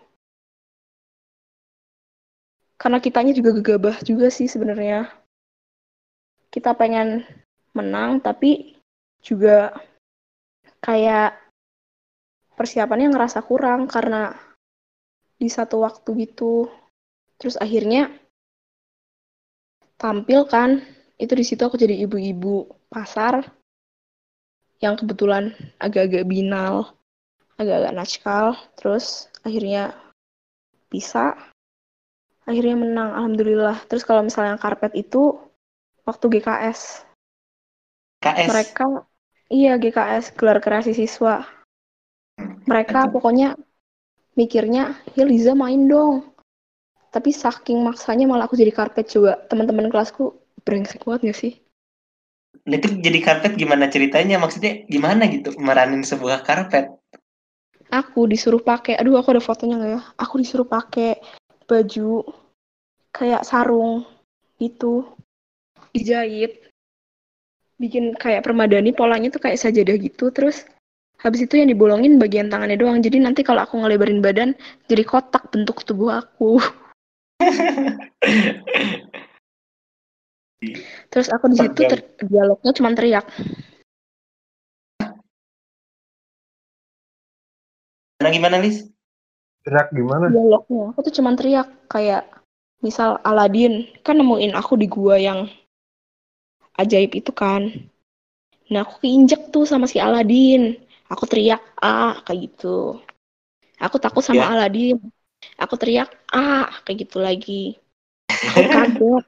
Karena 2.76 3.00
kitanya 3.00 3.32
juga 3.36 3.56
gegabah 3.56 3.98
juga 4.04 4.28
sih 4.32 4.48
sebenarnya. 4.48 5.12
Kita 6.52 6.76
pengen 6.76 7.24
menang 7.76 8.24
tapi 8.24 8.80
juga 9.20 9.76
kayak 10.80 11.45
persiapannya 12.56 13.11
ngerasa 13.11 13.44
kurang 13.44 13.86
karena 13.91 14.34
di 15.36 15.52
satu 15.52 15.84
waktu 15.84 16.27
gitu. 16.27 16.72
Terus 17.36 17.60
akhirnya 17.60 18.10
tampil 19.99 20.48
kan 20.48 20.84
itu 21.15 21.32
di 21.36 21.45
situ 21.48 21.64
aku 21.64 21.80
jadi 21.80 21.95
ibu-ibu 22.07 22.68
pasar 22.91 23.44
yang 24.84 24.99
kebetulan 24.99 25.56
agak-agak 25.80 26.27
binal 26.27 26.95
agak-agak 27.56 27.95
natskal 27.95 28.60
terus 28.76 29.32
akhirnya 29.48 29.95
bisa 30.91 31.36
akhirnya 32.44 32.76
menang 32.77 33.10
alhamdulillah. 33.15 33.84
Terus 33.88 34.03
kalau 34.03 34.23
misalnya 34.23 34.60
karpet 34.60 34.94
itu 34.95 35.40
waktu 36.06 36.40
GKS 36.40 37.03
KS. 38.22 38.48
mereka 38.48 38.86
iya 39.49 39.76
GKS 39.82 40.36
gelar 40.38 40.61
kreasi 40.61 40.94
siswa 40.94 41.41
mereka 42.66 43.10
pokoknya 43.10 43.58
mikirnya 44.36 44.98
ya 45.14 45.24
Liza 45.24 45.54
main 45.56 45.88
dong. 45.88 46.30
Tapi 47.10 47.32
saking 47.32 47.80
maksanya 47.80 48.28
malah 48.28 48.46
aku 48.46 48.60
jadi 48.60 48.76
karpet 48.76 49.08
coba. 49.08 49.40
Teman-teman 49.48 49.88
kelasku 49.88 50.36
brengsek 50.68 51.08
banget 51.08 51.32
gak 51.32 51.40
sih? 51.40 51.54
Nah, 52.66 52.76
itu 52.82 53.00
jadi 53.00 53.20
karpet 53.24 53.56
gimana 53.56 53.88
ceritanya? 53.88 54.36
Maksudnya 54.36 54.84
gimana 54.92 55.30
gitu 55.32 55.56
meranin 55.56 56.04
sebuah 56.04 56.44
karpet? 56.44 56.92
aku 57.96 58.26
disuruh 58.26 58.62
pakai 58.62 58.98
aduh 58.98 59.18
aku 59.20 59.36
ada 59.36 59.44
fotonya 59.44 59.76
nggak 59.78 59.92
ya? 59.92 60.02
Aku 60.20 60.36
disuruh 60.42 60.66
pakai 60.66 61.20
baju 61.66 62.26
kayak 63.14 63.46
sarung 63.46 64.06
gitu. 64.58 65.06
Dijahit. 65.94 66.68
Bikin 67.76 68.16
kayak 68.16 68.44
permadani 68.44 68.96
polanya 68.96 69.28
tuh 69.32 69.44
kayak 69.44 69.60
sajadah 69.60 69.96
gitu. 70.00 70.32
Terus 70.32 70.64
habis 71.26 71.49
itu 71.49 71.57
yang 71.57 71.73
dibolongin 71.73 72.22
bagian 72.22 72.53
tangannya 72.53 72.77
doang. 72.77 73.02
Jadi 73.02 73.18
nanti 73.18 73.41
kalau 73.41 73.65
aku 73.65 73.81
ngelebarin 73.81 74.22
badan 74.22 74.53
jadi 74.85 75.02
kotak 75.02 75.49
bentuk 75.49 75.81
tubuh 75.81 76.22
aku. 76.22 76.61
Terus 81.10 81.27
aku 81.34 81.49
di 81.49 81.57
situ 81.57 81.81
ter- 81.89 82.06
dialognya 82.22 82.72
cuma 82.77 82.93
teriak. 82.93 83.26
Nah, 88.22 88.31
gimana, 88.31 88.57
Lis? 88.61 88.85
Teriak 89.65 89.89
gimana? 89.97 90.30
dialognya 90.30 90.93
aku 90.93 91.10
tuh 91.10 91.14
cuma 91.18 91.34
teriak. 91.34 91.65
Kayak 91.89 92.30
misal 92.85 93.18
Aladin 93.26 93.89
kan 94.06 94.22
nemuin 94.22 94.53
aku 94.53 94.77
di 94.77 94.85
gua 94.85 95.18
yang 95.18 95.49
ajaib 96.77 97.18
itu 97.18 97.34
kan. 97.34 97.73
Nah 98.69 98.81
aku 98.81 99.06
keinjek 99.06 99.49
tuh 99.53 99.65
sama 99.65 99.85
si 99.89 100.02
Aladin 100.02 100.85
aku 101.10 101.23
teriak 101.30 101.61
ah 101.80 102.18
kayak 102.26 102.40
gitu 102.52 102.99
aku 103.77 103.98
takut 104.02 104.23
sama 104.26 104.45
Ya. 104.45 104.52
Aladin 104.56 104.98
aku 105.60 105.76
teriak 105.77 106.10
ah 106.34 106.69
kayak 106.84 107.06
gitu 107.07 107.18
lagi 107.22 107.77
aku 108.30 108.61
kaget 108.73 109.23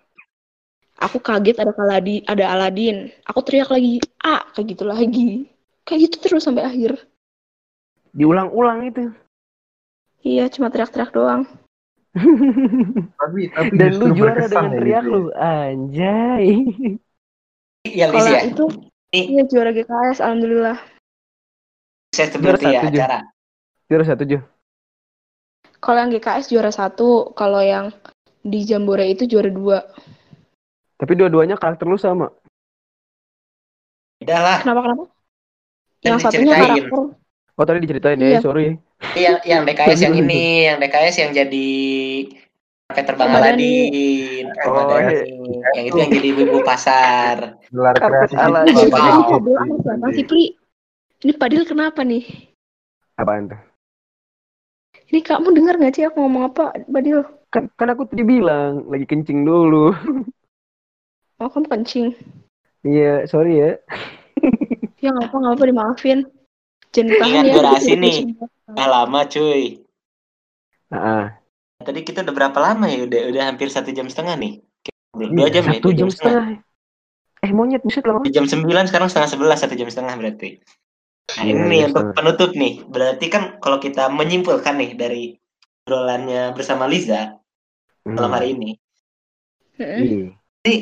aku 0.98 1.18
kaget 1.22 1.56
ada 1.62 1.74
Aladin 1.78 2.22
ada 2.26 2.46
Aladin 2.54 2.98
aku 3.24 3.40
teriak 3.46 3.70
lagi 3.70 4.02
ah 4.26 4.42
kayak 4.56 4.68
gitu 4.74 4.84
lagi 4.88 5.46
kayak 5.86 6.10
gitu 6.10 6.16
terus 6.24 6.44
sampai 6.44 6.66
akhir 6.66 6.98
Diulang-ulang 8.18 8.82
itu. 8.90 9.14
iya 10.26 10.50
cuma 10.50 10.74
teriak-teriak 10.74 11.14
doang 11.14 11.46
Tapi 13.22 13.54
tapi 13.54 13.78
Dan 13.78 13.94
lu 14.02 14.10
juara 14.10 14.50
dengan 14.50 14.74
ya 14.74 14.78
teriak 14.82 15.04
gitu 15.06 15.14
ya. 15.14 15.14
lu. 15.14 15.22
Anjay. 15.38 16.46
Iya, 17.86 18.06
Lis 18.10 18.14
kalau 18.18 18.32
ya. 18.34 18.42
itu 18.42 18.66
iya 19.14 19.42
juara 19.46 19.70
GKS 19.70 20.18
alhamdulillah 20.20 20.78
saya 22.18 22.34
Juara 22.34 22.58
seperti 22.58 22.66
ya 22.66 22.82
satu, 22.82 22.88
Jun. 22.90 22.98
acara. 22.98 23.20
Juara 23.88 24.04
satu 24.10 24.24
Jo. 24.26 24.40
Kalau 25.78 25.98
yang 26.02 26.10
GKS 26.10 26.46
juara 26.50 26.72
satu, 26.74 27.10
kalau 27.38 27.62
yang 27.62 27.94
di 28.42 28.66
Jambore 28.66 29.06
itu 29.06 29.30
juara 29.30 29.54
dua. 29.54 29.86
Tapi 30.98 31.14
dua-duanya 31.14 31.54
karakter 31.62 31.86
lu 31.86 32.02
sama. 32.02 32.34
Udah 34.18 34.40
lah. 34.42 34.58
Kenapa 34.66 34.82
kenapa? 34.82 35.04
Yang 36.02 36.18
satunya 36.26 36.54
karakter. 36.58 37.14
Oh 37.58 37.66
tadi 37.66 37.82
diceritain 37.86 38.18
Iya. 38.18 38.38
ya, 38.38 38.40
sorry. 38.42 38.78
Yang 39.14 39.38
yang 39.46 39.62
DKS 39.66 40.00
yang 40.10 40.16
ini, 40.18 40.66
yang 40.66 40.78
DKS 40.82 41.16
yang 41.22 41.32
jadi 41.38 41.70
Peter 42.88 43.14
Bang 43.14 43.30
Ramadhani. 43.30 43.74
Aladin. 43.94 44.46
Oh, 44.66 44.74
Ramadhani. 44.74 45.18
Yang 45.78 45.86
itu 45.86 45.98
yang 46.02 46.12
jadi 46.18 46.28
ibu 46.34 46.58
pasar. 46.66 47.36
gelar 47.70 47.94
kreasi 47.94 48.34
Pak. 48.34 48.50
Wow. 48.90 49.38
Apa 50.02 50.08
sih, 50.18 50.26
Pli? 50.26 50.57
Ini 51.18 51.34
Padil 51.34 51.66
kenapa 51.66 52.06
nih? 52.06 52.24
Apaan 53.18 53.50
tuh? 53.50 53.62
Ini 55.10 55.24
kamu 55.26 55.56
dengar 55.56 55.80
nggak 55.82 55.94
sih 55.98 56.06
aku 56.06 56.22
ngomong 56.22 56.54
apa, 56.54 56.78
Padil? 56.86 57.26
Kan, 57.50 57.72
kan 57.74 57.90
aku 57.90 58.06
tadi 58.06 58.22
bilang 58.22 58.86
lagi 58.92 59.06
kencing 59.08 59.46
dulu. 59.46 59.94
Oh, 61.38 61.54
kamu 61.54 61.70
kencing. 61.70 62.18
Iya, 62.82 63.30
sorry 63.30 63.62
ya. 63.62 63.72
Ya 64.98 65.14
nggak 65.14 65.30
apa 65.30 65.36
nggak 65.38 65.54
apa 65.54 65.64
dimaafin. 65.70 66.20
Jangan 66.90 67.46
ya. 67.46 67.54
durasi 67.54 67.94
nih. 67.94 68.34
Udah 68.74 68.88
lama 68.90 69.22
cuy. 69.30 69.86
Nah, 70.90 71.38
Tadi 71.78 72.02
kita 72.02 72.26
udah 72.26 72.34
berapa 72.34 72.58
lama 72.58 72.90
ya? 72.90 73.06
Udah 73.06 73.22
udah 73.30 73.44
hampir 73.54 73.70
satu 73.70 73.94
jam 73.94 74.10
setengah 74.10 74.34
nih. 74.42 74.54
Belum 75.14 75.38
dua 75.38 75.48
jam 75.54 75.70
ya? 75.70 75.78
Iya, 75.78 75.78
satu 75.78 75.90
jam 75.94 76.10
setengah. 76.10 76.46
Eh 77.46 77.52
monyet 77.54 77.86
buset 77.86 78.02
lama. 78.02 78.26
Jam 78.34 78.50
9 78.50 78.90
sekarang 78.90 79.08
setengah 79.14 79.30
sebelas 79.30 79.62
satu 79.62 79.78
jam 79.78 79.90
setengah 79.94 80.18
berarti. 80.18 80.58
Nah 81.38 81.44
Iya, 81.46 81.54
ini 81.54 81.64
nih 81.70 81.80
jam 81.86 81.88
untuk 81.94 82.02
setengah. 82.02 82.16
penutup 82.18 82.52
nih. 82.58 82.74
Berarti 82.90 83.26
kan 83.30 83.44
kalau 83.62 83.78
kita 83.78 84.04
menyimpulkan 84.10 84.74
nih 84.82 84.92
dari 84.98 85.24
obrolannya 85.86 86.52
bersama 86.58 86.90
Liza 86.90 87.38
malam 88.10 88.32
Hmm. 88.34 88.36
hari 88.42 88.48
ini. 88.58 88.70
Iya. 89.78 90.34
Jadi 90.66 90.76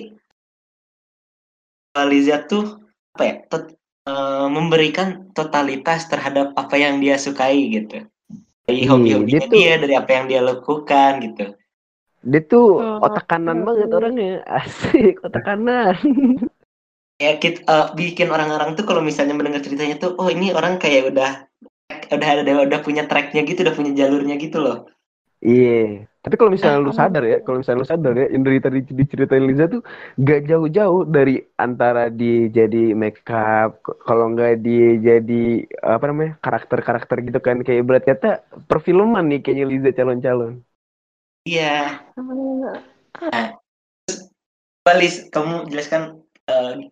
Liza 1.96 2.38
tuh 2.48 2.64
apa 3.16 3.24
ya? 3.24 3.36
tot- 3.52 3.76
eh, 4.08 4.48
memberikan 4.48 5.32
totalitas 5.36 6.08
terhadap 6.08 6.56
apa 6.56 6.76
yang 6.80 7.04
dia 7.04 7.16
sukai 7.20 7.60
gitu. 7.72 8.08
Dari 8.66 8.82
Iya, 8.84 8.90
hobi-hobinya 8.96 9.46
dia 9.46 9.52
tuh- 9.52 9.56
dia, 9.60 9.74
dari 9.78 9.94
apa 9.94 10.12
yang 10.16 10.26
dia 10.32 10.42
lakukan 10.42 11.12
gitu. 11.22 11.46
Dia 12.26 12.42
tuh 12.42 12.82
Oh, 12.82 12.98
otak 13.06 13.30
kanan 13.30 13.62
iya, 13.62 13.66
banget 13.68 13.88
iya. 13.92 13.96
orangnya. 14.00 14.32
Asik, 14.58 15.16
otak 15.22 15.44
kanan. 15.46 15.96
Ya 17.16 17.40
kita 17.40 17.64
eh, 17.64 17.88
bikin 17.96 18.28
orang-orang 18.28 18.76
tuh 18.76 18.84
kalau 18.84 19.00
misalnya 19.00 19.36
mendengar 19.38 19.64
ceritanya 19.64 19.96
tuh, 19.96 20.20
oh 20.20 20.28
ini 20.28 20.52
orang 20.52 20.76
kayak 20.84 21.16
udah 21.16 21.30
udah 22.12 22.28
ada 22.28 22.54
udah 22.68 22.80
punya 22.84 23.08
tracknya 23.08 23.42
gitu, 23.48 23.64
udah 23.64 23.76
punya 23.76 23.92
jalurnya 23.96 24.36
gitu 24.36 24.60
loh. 24.60 24.78
Iya. 25.46 26.10
Tapi 26.26 26.36
kalau 26.42 26.50
misalnya 26.50 26.82
lu 26.82 26.90
Ah, 26.90 26.98
sadar 27.00 27.22
ya, 27.22 27.38
kalau 27.46 27.62
misalnya 27.62 27.80
lu 27.86 27.88
sadar 27.88 28.14
ya, 28.18 28.28
yang 28.34 28.42
dari 28.42 28.58
tadi 28.58 28.80
diceritain 28.82 29.46
Liza 29.46 29.70
tuh 29.70 29.82
gak 30.18 30.50
jauh-jauh 30.50 31.06
dari 31.06 31.38
antara 31.62 32.10
dia 32.10 32.50
jadi 32.50 32.98
makeup, 32.98 33.78
kalau 34.08 34.34
nggak 34.34 34.66
dia 34.66 34.98
jadi 34.98 35.70
apa 35.86 36.04
namanya 36.10 36.32
karakter-karakter 36.42 37.18
gitu 37.30 37.40
kan, 37.46 37.62
kayak 37.62 37.86
berat 37.86 38.04
kata 38.10 38.42
perfilman 38.66 39.30
nih 39.30 39.40
kayaknya 39.46 39.66
Liza 39.70 39.90
calon-calon. 39.94 40.66
Iya. 41.46 42.02
Ah, 43.22 43.54
Balis, 44.82 45.30
kamu 45.30 45.70
jelaskan 45.70 46.26
eh, 46.50 46.90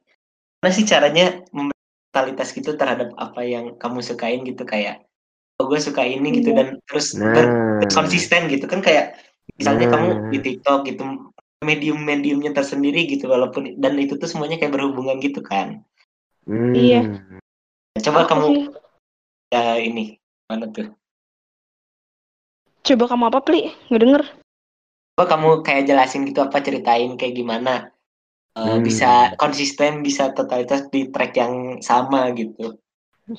gimana 0.63 0.79
sih 0.79 0.87
caranya 0.87 1.43
memberi 1.51 1.75
totalitas 2.07 2.55
gitu 2.55 2.79
terhadap 2.79 3.11
apa 3.19 3.43
yang 3.43 3.75
kamu 3.75 3.99
sukain 3.99 4.47
gitu 4.47 4.63
kayak 4.63 5.03
oh 5.59 5.67
gue 5.67 5.75
suka 5.75 6.07
ini 6.07 6.39
gitu 6.39 6.55
Iya. 6.55 6.57
dan 6.63 6.67
terus 6.87 7.11
Nah, 7.19 7.83
konsisten 7.91 8.47
gitu 8.47 8.63
kan 8.71 8.79
kayak 8.79 9.19
misalnya 9.59 9.91
Nah. 9.91 9.99
kamu 9.99 10.07
di 10.31 10.39
TikTok 10.39 10.87
gitu 10.87 11.03
medium-mediumnya 11.67 12.55
tersendiri 12.55 13.11
gitu 13.11 13.27
walaupun 13.27 13.75
dan 13.75 13.99
itu 13.99 14.15
tuh 14.15 14.23
semuanya 14.31 14.55
kayak 14.55 14.71
berhubungan 14.71 15.19
gitu 15.19 15.43
kan. 15.43 15.83
hmm. 16.47 16.71
Iya. 16.71 17.01
Coba 17.99 18.23
aku 18.23 18.29
kamu 18.31 18.45
sih. 18.47 18.63
ya 19.51 19.63
ini 19.83 20.15
mana 20.47 20.71
tuh? 20.71 20.95
Coba 22.87 23.11
kamu 23.11 23.23
apa, 23.31 23.39
Pli? 23.43 23.67
Nggak 23.91 23.99
denger. 24.03 24.23
Coba 25.11 25.23
kamu 25.27 25.49
kayak 25.67 25.83
jelasin 25.91 26.23
gitu 26.23 26.39
apa 26.39 26.63
ceritain 26.63 27.19
kayak 27.19 27.35
gimana 27.35 27.92
eh, 28.59 28.77
Hmm. 28.77 28.83
bisa 28.87 29.09
konsisten 29.41 29.91
bisa 30.07 30.23
totalitas 30.37 30.81
di 30.93 30.99
track 31.13 31.31
yang 31.41 31.53
sama 31.89 32.19
gitu. 32.39 32.77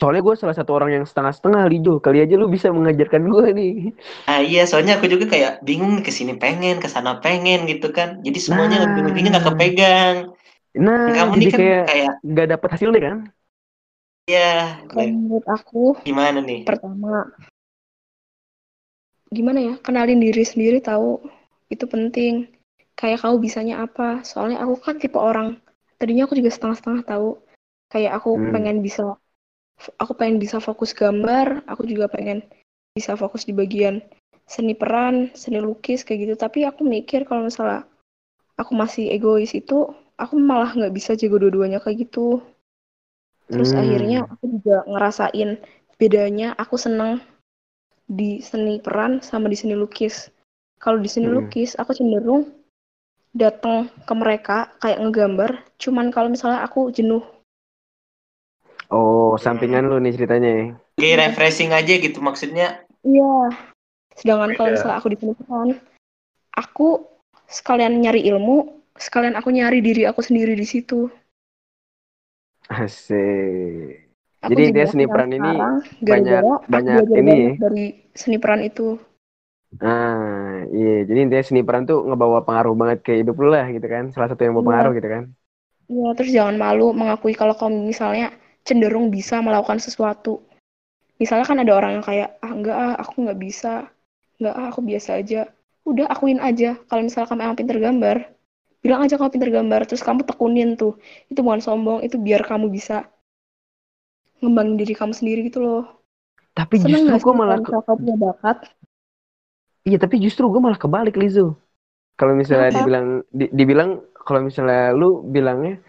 Soalnya 0.01 0.23
gue 0.27 0.35
salah 0.41 0.57
satu 0.59 0.71
orang 0.79 0.91
yang 0.97 1.05
setengah-setengah, 1.05 1.63
Lijo. 1.73 1.93
Kali 2.05 2.19
aja 2.25 2.35
lu 2.41 2.47
bisa 2.57 2.69
mengajarkan 2.77 3.23
gue 3.33 3.47
nih. 3.59 3.73
Ah 4.31 4.41
iya, 4.49 4.61
soalnya 4.69 4.93
aku 4.97 5.07
juga 5.13 5.27
kayak 5.33 5.53
bingung 5.69 5.95
ke 6.07 6.11
sini 6.19 6.33
pengen, 6.43 6.75
ke 6.83 6.89
sana 6.95 7.11
pengen 7.25 7.59
gitu 7.71 7.87
kan. 7.97 8.09
Jadi 8.27 8.39
semuanya 8.47 8.77
Nah. 8.77 8.85
lebih-lebihnya 8.85 9.31
nggak 9.33 9.47
kepegang. 9.53 10.17
Nah, 10.85 11.05
Kamu 11.17 11.33
jadi 11.35 11.47
nih 11.47 11.49
kan 11.53 11.61
kayak 11.61 11.81
kayak 11.89 12.13
nggak 12.31 12.47
dapet 12.53 12.69
hasilnya 12.75 13.01
kan? 13.07 13.17
ya 14.33 14.51
Kalau 14.89 15.05
menurut 15.13 15.45
aku, 15.57 15.83
gimana 16.07 16.39
nih? 16.49 16.61
pertama, 16.65 17.31
gimana 19.37 19.61
ya? 19.69 19.75
Kenalin 19.87 20.21
diri 20.25 20.45
sendiri 20.51 20.79
tahu 20.81 21.21
itu 21.75 21.85
penting. 21.95 22.35
Kayak 22.95 23.27
kamu 23.27 23.37
bisanya 23.43 23.75
apa? 23.85 24.23
Soalnya 24.23 24.63
aku 24.63 24.75
kan 24.79 24.97
tipe 25.03 25.19
orang. 25.19 25.59
Tadinya 25.99 26.27
aku 26.27 26.39
juga 26.39 26.51
setengah-setengah 26.55 27.03
tahu. 27.07 27.39
Kayak 27.91 28.23
aku 28.23 28.31
Hmm. 28.39 28.53
pengen 28.55 28.77
bisa, 28.83 29.19
aku 29.99 30.13
pengen 30.15 30.39
bisa 30.39 30.59
fokus 30.63 30.95
gambar. 30.95 31.67
Aku 31.67 31.83
juga 31.87 32.07
pengen 32.11 32.43
bisa 32.95 33.19
fokus 33.19 33.43
di 33.47 33.53
bagian 33.55 33.99
seni 34.47 34.77
peran, 34.77 35.35
seni 35.35 35.59
lukis 35.59 36.07
kayak 36.07 36.21
gitu. 36.29 36.35
Tapi 36.39 36.67
aku 36.69 36.87
mikir 36.87 37.27
kalau 37.27 37.47
misalnya 37.47 37.87
aku 38.55 38.73
masih 38.79 39.11
egois 39.11 39.51
itu, 39.55 39.91
aku 40.15 40.39
malah 40.39 40.71
nggak 40.71 40.95
bisa 40.95 41.19
jago 41.19 41.43
dua-duanya 41.43 41.83
kayak 41.83 42.07
gitu. 42.07 42.39
Terus 43.51 43.75
Hmm. 43.75 43.81
akhirnya 43.83 44.19
aku 44.31 44.45
juga 44.59 44.87
ngerasain 44.87 45.59
bedanya 45.99 46.55
aku 46.59 46.79
seneng 46.79 47.19
di 48.07 48.39
seni 48.45 48.79
peran 48.79 49.19
sama 49.25 49.51
di 49.51 49.57
seni 49.59 49.75
lukis. 49.75 50.31
Kalau 50.79 51.01
di 51.03 51.11
seni 51.11 51.27
Hmm. 51.27 51.43
lukis 51.43 51.75
aku 51.75 51.97
cenderung 51.97 52.51
datang 53.35 53.91
ke 54.07 54.13
mereka 54.15 54.71
kayak 54.79 55.03
ngegambar. 55.03 55.51
Cuman 55.77 56.09
kalau 56.09 56.31
misalnya 56.31 56.63
aku 56.63 56.89
jenuh, 56.89 57.21
Oh, 58.89 59.35
sampingan 59.35 59.91
lu 59.91 59.99
nih 59.99 60.15
ceritanya. 60.15 60.51
ya. 60.55 60.67
Kayak 60.95 61.35
refreshing 61.35 61.75
aja 61.75 61.95
gitu 61.99 62.23
maksudnya. 62.23 62.87
iya. 63.03 63.51
Sedangkan 64.15 64.55
kalau 64.55 64.69
Beda. 64.71 64.77
misalnya 64.79 64.97
aku 65.03 65.09
di 65.11 65.19
peran, 65.19 65.69
aku 66.55 66.89
sekalian 67.51 67.99
nyari 67.99 68.23
ilmu, 68.31 68.71
sekalian 68.95 69.35
aku 69.35 69.51
nyari 69.51 69.83
diri 69.83 70.07
aku 70.07 70.23
sendiri 70.23 70.55
di 70.55 70.63
situ. 70.63 71.11
Asik. 72.71 74.07
Aku 74.41 74.49
Jadi 74.55 74.63
jadi 74.71 74.87
seni 74.87 75.05
peran 75.11 75.33
ini 75.33 75.51
sekarang 75.57 75.77
banyak- 76.01 76.45
banyak 76.71 77.05
ini 77.17 77.33
ya. 77.35 77.53
dari 77.59 77.85
seni 78.15 78.37
peran 78.39 78.63
itu. 78.63 79.01
Ah, 79.83 80.63
iya. 80.71 81.03
Jadi 81.09 81.19
intinya 81.25 81.45
seni 81.45 81.61
peran 81.67 81.83
tuh 81.91 81.99
ngebawa 82.07 82.45
pengaruh 82.47 82.75
banget 82.81 82.99
ke 83.07 83.13
hidup 83.21 83.35
lu 83.43 83.49
lah 83.51 83.67
gitu 83.75 83.87
kan. 83.95 84.05
Salah 84.15 84.29
satu 84.31 84.43
yang 84.45 84.55
bawa 84.55 84.65
Iya. 84.65 84.69
pengaruh 84.71 84.93
gitu 84.99 85.09
kan. 85.15 85.25
Iya, 85.91 86.09
terus 86.17 86.31
jangan 86.33 86.57
malu 86.57 86.97
mengakui 86.97 87.35
kalau 87.37 87.53
kamu 87.61 87.85
misalnya 87.93 88.33
cenderung 88.65 89.13
bisa 89.13 89.45
melakukan 89.45 89.81
sesuatu. 89.83 90.41
Misalnya 91.21 91.47
kan 91.47 91.59
ada 91.63 91.73
orang 91.79 92.01
yang 92.01 92.05
kayak, 92.07 92.29
ah 92.43 92.53
enggak 92.53 92.77
ah, 92.77 92.95
aku 93.03 93.15
nggak 93.25 93.39
bisa. 93.41 93.89
Enggak 94.41 94.55
ah, 94.57 94.67
aku 94.73 94.81
biasa 94.83 95.11
aja. 95.21 95.41
Udah, 95.85 96.07
akuin 96.09 96.41
aja. 96.41 96.81
Kalau 96.89 97.03
misalnya 97.05 97.29
kamu 97.29 97.41
emang 97.45 97.59
pinter 97.61 97.77
gambar, 97.77 98.17
bilang 98.81 99.01
aja 99.05 99.15
kamu 99.21 99.31
pinter 99.37 99.51
gambar, 99.53 99.81
terus 99.89 100.03
kamu 100.03 100.25
tekunin 100.25 100.71
tuh. 100.81 100.97
Itu 101.29 101.45
bukan 101.45 101.61
sombong, 101.61 102.01
itu 102.07 102.17
biar 102.17 102.43
kamu 102.49 102.73
bisa 102.73 103.05
ngembangin 104.41 104.77
diri 104.81 104.95
kamu 104.97 105.13
sendiri 105.13 105.41
gitu 105.49 105.61
loh. 105.61 105.85
Tapi 106.57 106.81
Seneng 106.81 107.05
justru 107.09 107.21
gue 107.21 107.35
malah 107.37 107.59
kalau 107.61 107.83
kamu 107.85 107.97
punya 108.01 108.17
bakat? 108.31 108.57
Iya, 109.85 109.97
tapi 110.01 110.21
justru 110.21 110.49
gue 110.49 110.61
malah 110.61 110.81
kebalik 110.81 111.15
Lizo. 111.17 111.57
Kalau 112.17 112.35
misalnya 112.35 112.71
Kenapa? 112.71 112.79
dibilang 112.83 113.07
di- 113.31 113.53
dibilang 113.53 113.91
kalau 114.25 114.41
misalnya 114.41 114.95
lu 114.95 115.21
bilangnya 115.29 115.83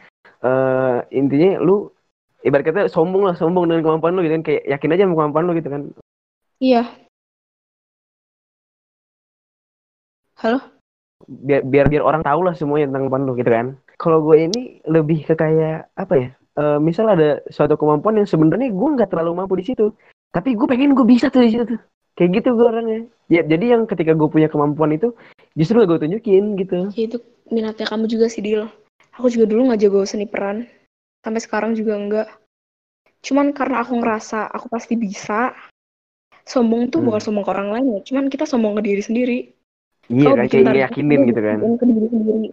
eh 0.46 0.98
intinya 1.16 1.58
lu 1.64 1.90
ibarat 2.46 2.66
kata 2.66 2.82
sombong 2.92 3.24
lah, 3.26 3.36
sombong 3.38 3.66
dengan 3.72 3.82
kemampuan 3.82 4.14
lu 4.14 4.22
gitu 4.26 4.36
kan 4.38 4.46
kayak 4.46 4.64
yakin 4.70 4.94
aja 4.94 5.04
sama 5.08 5.16
kemampuan 5.18 5.44
lu 5.48 5.54
gitu 5.58 5.70
kan. 5.72 5.82
Iya. 6.60 6.84
Halo? 10.36 10.60
biar 11.26 11.66
biar 11.66 11.90
biar 11.90 12.04
orang 12.06 12.22
tahu 12.22 12.40
lah 12.46 12.54
semuanya 12.54 12.92
tentang 12.92 13.10
kemampuan 13.10 13.24
lu 13.26 13.34
gitu 13.40 13.52
kan. 13.52 13.68
Kalau 13.98 14.20
gue 14.22 14.38
ini 14.46 14.62
lebih 14.86 15.26
ke 15.26 15.34
kayak 15.34 15.90
apa 15.96 16.14
ya? 16.14 16.30
Eh, 16.56 16.80
misal 16.80 17.10
ada 17.12 17.42
suatu 17.52 17.76
kemampuan 17.80 18.20
yang 18.20 18.28
sebenarnya 18.30 18.70
gue 18.72 18.90
nggak 18.96 19.10
terlalu 19.12 19.32
mampu 19.44 19.60
di 19.60 19.66
situ, 19.68 19.92
tapi 20.32 20.56
gue 20.56 20.68
pengen 20.68 20.96
gue 20.96 21.04
bisa 21.08 21.28
tuh 21.28 21.44
di 21.44 21.52
situ 21.52 21.66
tuh. 21.76 21.80
Kayak 22.16 22.32
gitu 22.42 22.50
gue 22.56 22.66
orangnya. 22.68 23.02
Ya, 23.28 23.42
jadi 23.44 23.76
yang 23.76 23.84
ketika 23.90 24.16
gue 24.16 24.30
punya 24.32 24.48
kemampuan 24.48 24.96
itu 24.96 25.12
justru 25.56 25.84
gue 25.84 26.00
tunjukin 26.00 26.56
gitu. 26.56 26.92
Ya 26.96 27.04
itu 27.12 27.18
minatnya 27.52 27.86
kamu 27.88 28.08
juga 28.08 28.32
sih, 28.32 28.40
Dil. 28.40 28.68
Aku 29.16 29.28
juga 29.32 29.46
dulu 29.48 29.72
nggak 29.72 29.82
jago 29.84 30.04
seni 30.08 30.28
peran. 30.28 30.68
Sampai 31.24 31.42
sekarang 31.44 31.72
juga 31.76 31.94
enggak. 32.00 32.28
Cuman 33.26 33.52
karena 33.52 33.82
aku 33.82 33.98
ngerasa 34.00 34.48
aku 34.52 34.68
pasti 34.72 34.96
bisa. 34.96 35.52
Sombong 36.46 36.94
tuh 36.94 37.02
Hmm. 37.02 37.10
bukan 37.10 37.22
sombong 37.26 37.44
ke 37.44 37.52
orang 37.52 37.70
lain 37.74 37.86
ya. 37.98 38.00
Cuman 38.06 38.30
kita 38.30 38.46
sombong 38.46 38.78
ke 38.78 38.82
diri 38.86 39.02
sendiri. 39.02 39.40
Iya 40.06 40.30
Kau 40.30 40.38
kan 40.38 40.46
kayak 40.46 40.94
kamu 40.94 41.22
gitu 41.34 41.42
kan. 41.42 41.58
ke 41.82 41.86
diri 41.90 42.08
sendiri. 42.14 42.48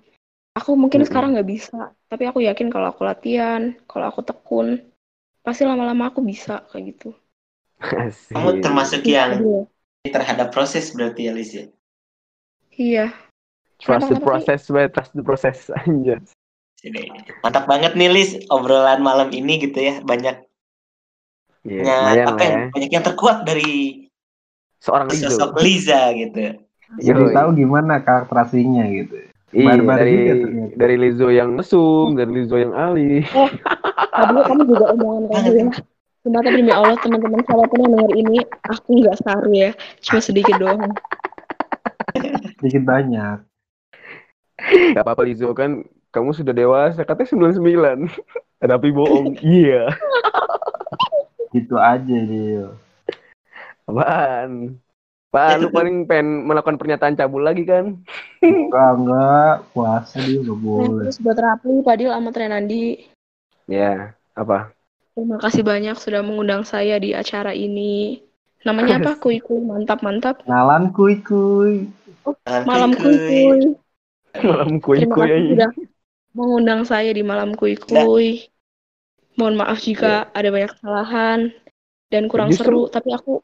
Aku 0.56 0.70
mungkin 0.76 1.00
Mm-mm. 1.04 1.08
sekarang 1.12 1.30
nggak 1.36 1.48
bisa. 1.48 1.92
Tapi 2.08 2.24
aku 2.28 2.40
yakin 2.44 2.68
kalau 2.72 2.88
aku 2.88 3.04
latihan, 3.04 3.76
kalau 3.84 4.08
aku 4.08 4.24
tekun, 4.24 4.80
pasti 5.44 5.64
lama-lama 5.68 6.08
aku 6.08 6.24
bisa 6.24 6.64
kayak 6.72 6.96
gitu. 6.96 7.12
Asik. 8.04 8.32
Kamu 8.32 8.50
termasuk 8.60 9.00
Gitu, 9.02 9.12
yang 9.12 9.30
Dil. 9.36 9.66
terhadap 10.04 10.50
proses 10.50 10.90
berarti 10.90 11.26
ya 11.26 11.32
Liz 11.32 11.50
ya. 11.50 11.66
Iya. 12.72 13.06
Trust 13.78 14.08
the 14.08 14.18
process, 14.18 14.62
we. 14.66 14.86
trust 14.88 15.12
the 15.12 15.22
process 15.22 15.58
aja. 15.78 16.16
Sini. 16.78 17.10
Mantap 17.40 17.66
banget 17.66 17.94
nih 17.94 18.10
Lis 18.10 18.30
obrolan 18.48 19.02
malam 19.02 19.30
ini 19.30 19.58
gitu 19.60 19.78
ya. 19.78 19.98
Banyak 20.00 20.46
Iya, 21.62 21.78
banyak 21.78 21.94
lumayan 21.94 22.26
apa 22.26 22.34
lah 22.34 22.42
ya? 22.42 22.58
ya. 22.58 22.64
Banyak 22.70 22.90
yang 22.90 23.04
terkuat 23.04 23.36
dari 23.42 23.72
Seorang 24.78 25.06
Lizo. 25.06 25.30
sosok 25.30 25.62
Liza 25.62 26.00
gitu. 26.12 26.58
Jadi 26.98 27.22
Yoi. 27.22 27.32
tahu 27.32 27.48
gimana 27.54 28.02
karakter 28.02 28.36
aslinya 28.36 28.82
gitu. 28.90 29.14
Iya, 29.52 29.66
Barbar 29.68 29.96
dari 29.96 30.14
juga 30.16 30.34
ternyata. 30.42 30.74
dari 30.74 30.96
Lizo 30.98 31.28
yang 31.28 31.50
mesum, 31.52 32.06
dari 32.16 32.30
Lizo 32.32 32.56
yang 32.56 32.72
alih. 32.72 33.22
Tadi 33.22 34.40
kamu 34.42 34.62
juga 34.66 34.86
omongan 34.96 35.22
kamu 35.30 35.50
ya. 35.54 35.64
Cuma 36.22 36.38
tapi 36.38 36.54
demi 36.54 36.70
Allah 36.70 36.94
teman-teman 36.98 37.42
saya 37.42 37.66
pun 37.66 37.82
yang 37.82 37.92
denger 37.92 38.12
ini, 38.14 38.38
aku 38.62 39.02
nggak 39.02 39.18
saru 39.20 39.50
ya. 39.50 39.70
Cuma 39.98 40.20
sedikit 40.22 40.54
doang. 40.56 40.94
Sedikit 42.58 42.82
banyak. 42.86 43.42
Gak 44.94 45.02
apa-apa 45.02 45.26
Lizo 45.26 45.50
kan 45.50 45.82
kamu 46.14 46.30
sudah 46.30 46.54
dewasa, 46.54 47.02
katanya 47.02 47.58
99. 47.58 48.06
Tapi 48.62 48.88
bohong. 48.94 49.34
Iya. 49.42 49.90
Gitu 51.50 51.74
aja 51.74 52.16
dia. 52.22 52.70
Apaan? 53.82 54.78
Pak, 55.32 55.58
lu 55.58 55.72
paling 55.72 56.04
pengen 56.04 56.44
melakukan 56.44 56.76
pernyataan 56.76 57.16
cabul 57.16 57.42
lagi 57.42 57.64
kan? 57.64 57.98
Enggak, 58.38 58.90
enggak. 58.94 59.54
Puasa 59.72 60.20
dia 60.20 60.38
nggak 60.38 60.54
Nah, 60.54 60.62
boleh. 60.62 61.04
terus 61.08 61.18
buat 61.18 61.38
Rapli, 61.40 61.80
Padil, 61.82 62.12
sama 62.12 62.30
Trenandi, 62.30 63.08
Ya, 63.64 64.12
apa? 64.32 64.70
Terima 65.12 65.36
kasih 65.38 65.62
banyak 65.62 65.96
sudah 65.96 66.20
mengundang 66.20 66.62
saya 66.62 66.96
di 66.96 67.12
acara 67.12 67.52
ini. 67.52 68.20
Namanya 68.62 69.02
apa? 69.02 69.12
Kuy 69.22 69.38
kuy 69.38 69.58
mantap 69.58 70.00
mantap. 70.00 70.42
Kenalan 70.44 70.90
kuy 70.90 71.20
kuy. 71.20 71.88
Malam 72.64 72.94
kuy 72.94 73.16
kuy. 73.18 73.60
Malam 74.32 74.80
Terima 74.80 74.84
kuy-kuy 75.12 75.28
kasih 75.28 75.36
aja. 75.36 75.48
sudah 75.52 75.70
mengundang 76.32 76.80
saya 76.86 77.10
di 77.12 77.20
malam 77.20 77.52
kuy 77.52 77.76
kuy. 77.76 78.48
Mohon 79.36 79.54
maaf 79.60 79.80
jika 79.80 80.28
ada 80.32 80.48
banyak 80.48 80.72
kesalahan 80.76 81.40
dan 82.12 82.28
kurang 82.28 82.52
Justru- 82.52 82.88
seru, 82.88 82.92
tapi 82.92 83.12
aku 83.12 83.40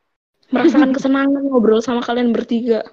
merasakan 0.49 0.93
kesenangan 0.97 1.45
ngobrol 1.45 1.81
sama 1.81 2.01
kalian 2.01 2.32
bertiga. 2.32 2.85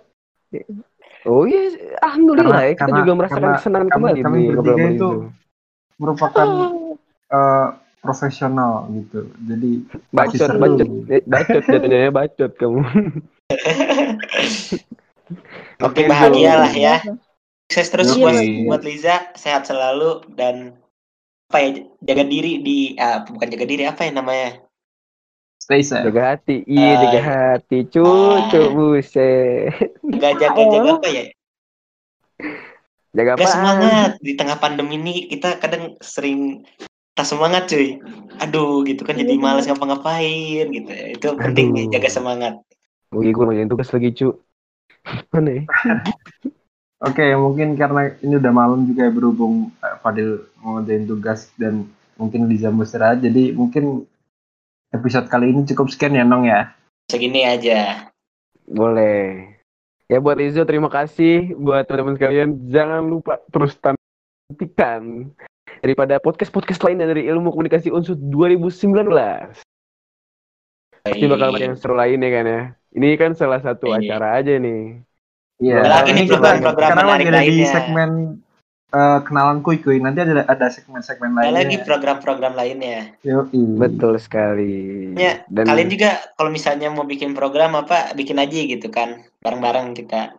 Oh 1.26 1.44
iya, 1.44 1.72
alhamdulillah 2.02 2.52
Karena- 2.52 2.68
ya. 2.68 2.74
Kita 2.74 2.82
karena- 2.82 2.98
juga 3.00 3.12
merasakan 3.16 3.42
karena 3.42 3.58
kesenangan 3.60 3.88
kami- 3.88 3.96
kembali 3.96 4.20
kami 4.24 4.40
bertiga 4.52 4.86
itu. 4.92 5.10
Merupakan 5.96 6.48
eh, 7.32 7.68
profesional 8.06 8.86
gitu. 8.94 9.26
Jadi 9.44 9.72
Bacot, 10.14 10.50
bacot, 10.56 10.88
Eh, 11.10 11.22
bacot 11.26 11.64
jatuhnya 11.66 12.00
ya, 12.06 12.10
bacot 12.14 12.52
kamu. 12.56 12.82
Oke 15.82 16.02
Lizo. 16.06 16.12
bahagia 16.14 16.54
lah 16.62 16.72
ya. 16.72 16.96
Sukses 17.66 17.90
terus 17.90 18.08
Oke. 18.14 18.22
buat, 18.22 18.38
buat 18.70 18.82
Liza, 18.86 19.34
sehat 19.34 19.66
selalu 19.66 20.22
dan 20.38 20.78
apa 21.50 21.58
ya 21.62 21.70
jaga 22.02 22.24
diri 22.26 22.62
di 22.62 22.78
ah, 22.96 23.26
bukan 23.26 23.50
jaga 23.50 23.66
diri 23.66 23.84
apa 23.86 24.06
ya 24.06 24.12
namanya? 24.14 24.52
stay 25.58 25.82
safe. 25.82 26.06
Jaga 26.06 26.38
hati, 26.38 26.62
iya 26.70 26.94
Ah. 26.94 26.98
jaga 27.02 27.22
hati, 27.26 27.78
cucu, 27.90 28.62
buset. 28.70 29.74
Jaga 30.06 30.30
jaga 30.38 30.62
jaga 30.70 30.90
apa 31.02 31.08
ya? 31.10 31.24
Jaga 33.16 33.34
Jaga 33.34 33.34
apa? 33.34 33.48
semangat 33.50 34.12
di 34.22 34.32
tengah 34.38 34.58
pandemi 34.60 34.94
ini 34.96 35.14
kita 35.26 35.58
kadang 35.58 35.98
sering 36.06 36.62
tak 37.16 37.26
semangat 37.26 37.72
cuy. 37.72 37.98
Aduh 38.44 38.84
gitu 38.84 39.08
kan 39.08 39.16
jadi 39.16 39.40
Iya. 39.40 39.42
malas 39.42 39.66
ngapa-ngapain 39.66 40.68
gitu. 40.68 40.92
Itu 40.92 41.28
penting 41.40 41.72
nih 41.72 41.88
Aduh. 41.88 41.94
jaga 41.96 42.10
semangat. 42.12 42.54
Oh 43.16 43.24
iya, 43.24 43.32
gue 43.32 43.46
ngerjain 43.48 43.72
tugas 43.72 43.90
lagi, 43.96 44.12
cu. 44.12 44.36
Mana 45.32 45.50
ya? 45.56 45.64
Oke, 47.08 47.24
mungkin 47.38 47.80
karena 47.80 48.12
ini 48.20 48.36
udah 48.36 48.52
malam 48.52 48.84
juga 48.84 49.08
ya 49.08 49.12
berhubung 49.14 49.72
eh, 49.80 49.96
Fadil 50.04 50.44
mau 50.60 50.80
ngerjain 50.80 51.06
tugas 51.08 51.48
dan 51.56 51.88
mungkin 52.20 52.52
Liza 52.52 52.72
mau 52.72 52.84
istirahat, 52.84 53.24
jadi 53.24 53.56
mungkin 53.56 54.04
episode 54.92 55.28
kali 55.28 55.52
ini 55.52 55.64
cukup 55.68 55.92
sekian 55.92 56.16
ya 56.16 56.24
Nong 56.28 56.48
ya. 56.48 56.72
Segini 57.08 57.44
aja. 57.48 58.10
Boleh. 58.68 59.56
Ya 60.06 60.22
buat 60.22 60.38
Lizo 60.38 60.62
terima 60.66 60.90
kasih 60.90 61.56
buat 61.58 61.86
teman-teman 61.90 62.18
sekalian 62.18 62.50
jangan 62.70 63.02
lupa 63.06 63.42
terus 63.50 63.74
tantikan 63.78 65.34
daripada 65.80 66.20
podcast-podcast 66.20 66.82
lainnya 66.84 67.08
dari 67.08 67.26
Ilmu 67.26 67.52
Komunikasi 67.52 67.90
Unsur 67.90 68.16
2019. 68.16 69.10
Pasti 71.06 71.26
bakal 71.30 71.50
banyak 71.54 71.70
yang 71.70 71.78
seru 71.78 71.94
lainnya 71.94 72.30
kan 72.32 72.46
ya. 72.46 72.62
Ini 72.96 73.08
kan 73.20 73.32
salah 73.36 73.62
satu 73.62 73.94
Iya. 73.94 74.16
acara 74.18 74.42
aja 74.42 74.54
nih. 74.58 75.04
Iya. 75.62 75.76
Ini 75.84 76.12
nih 76.12 76.26
kita 76.28 76.40
program-program 76.42 76.90
sekarang 76.90 77.08
lagi 77.08 77.26
menarik 77.26 77.46
ada 77.46 77.54
di 77.54 77.66
segmen 77.68 78.10
eh, 78.90 79.20
kenalan 79.28 79.60
kuy 79.62 79.78
kuy. 79.80 79.98
Nanti 80.00 80.20
ada 80.24 80.48
ada 80.48 80.68
segmen-segmen 80.68 81.36
lainnya. 81.36 81.56
lagi 81.62 81.78
program-program 81.84 82.54
lainnya. 82.56 83.14
Yoi. 83.22 83.62
Betul 83.78 84.18
sekali. 84.18 85.12
Ya, 85.14 85.44
Dan 85.46 85.68
Kalian 85.68 85.90
juga 85.92 86.10
kalau 86.34 86.50
misalnya 86.50 86.90
mau 86.90 87.04
bikin 87.04 87.36
program 87.36 87.76
apa 87.76 88.16
bikin 88.16 88.40
aja 88.40 88.56
gitu 88.56 88.88
kan. 88.90 89.22
Bareng-bareng 89.44 89.94
kita. 89.94 90.34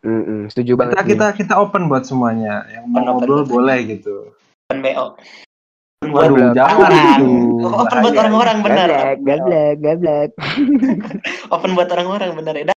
Mm-mm, 0.00 0.48
setuju 0.48 0.80
banget. 0.80 0.96
Kita 0.96 1.02
nih. 1.02 1.10
kita 1.12 1.26
kita 1.36 1.54
open 1.60 1.90
buat 1.90 2.08
semuanya. 2.08 2.64
Yang 2.70 2.84
mau 2.88 3.00
ngobrol 3.10 3.44
boleh 3.44 3.84
gitu. 3.90 4.32
Open 4.70 4.86
BO. 4.86 5.18
Open 5.98 6.14
Waduh, 6.14 6.30
buat 6.30 6.54
jangan 6.54 6.78
orang. 6.78 7.18
open 7.74 7.98
buat 8.06 8.16
orang-orang 8.22 8.58
benar. 8.62 8.86
Gablek, 8.86 9.18
gablek, 9.26 9.74
gablek. 9.82 10.30
Open 11.50 11.74
buat 11.74 11.90
orang-orang 11.90 12.38
benar. 12.38 12.54
Ya, 12.54 12.70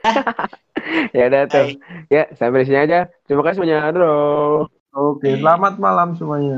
ya 1.20 1.24
udah 1.28 1.42
tuh. 1.52 1.76
Ya, 2.08 2.32
sampai 2.32 2.64
di 2.64 2.72
sini 2.72 2.80
aja. 2.80 3.12
Terima 3.28 3.44
kasih 3.44 3.60
banyak, 3.60 3.92
bro. 3.92 4.16
Oke, 4.96 5.36
selamat 5.36 5.76
malam 5.76 6.16
semuanya. 6.16 6.56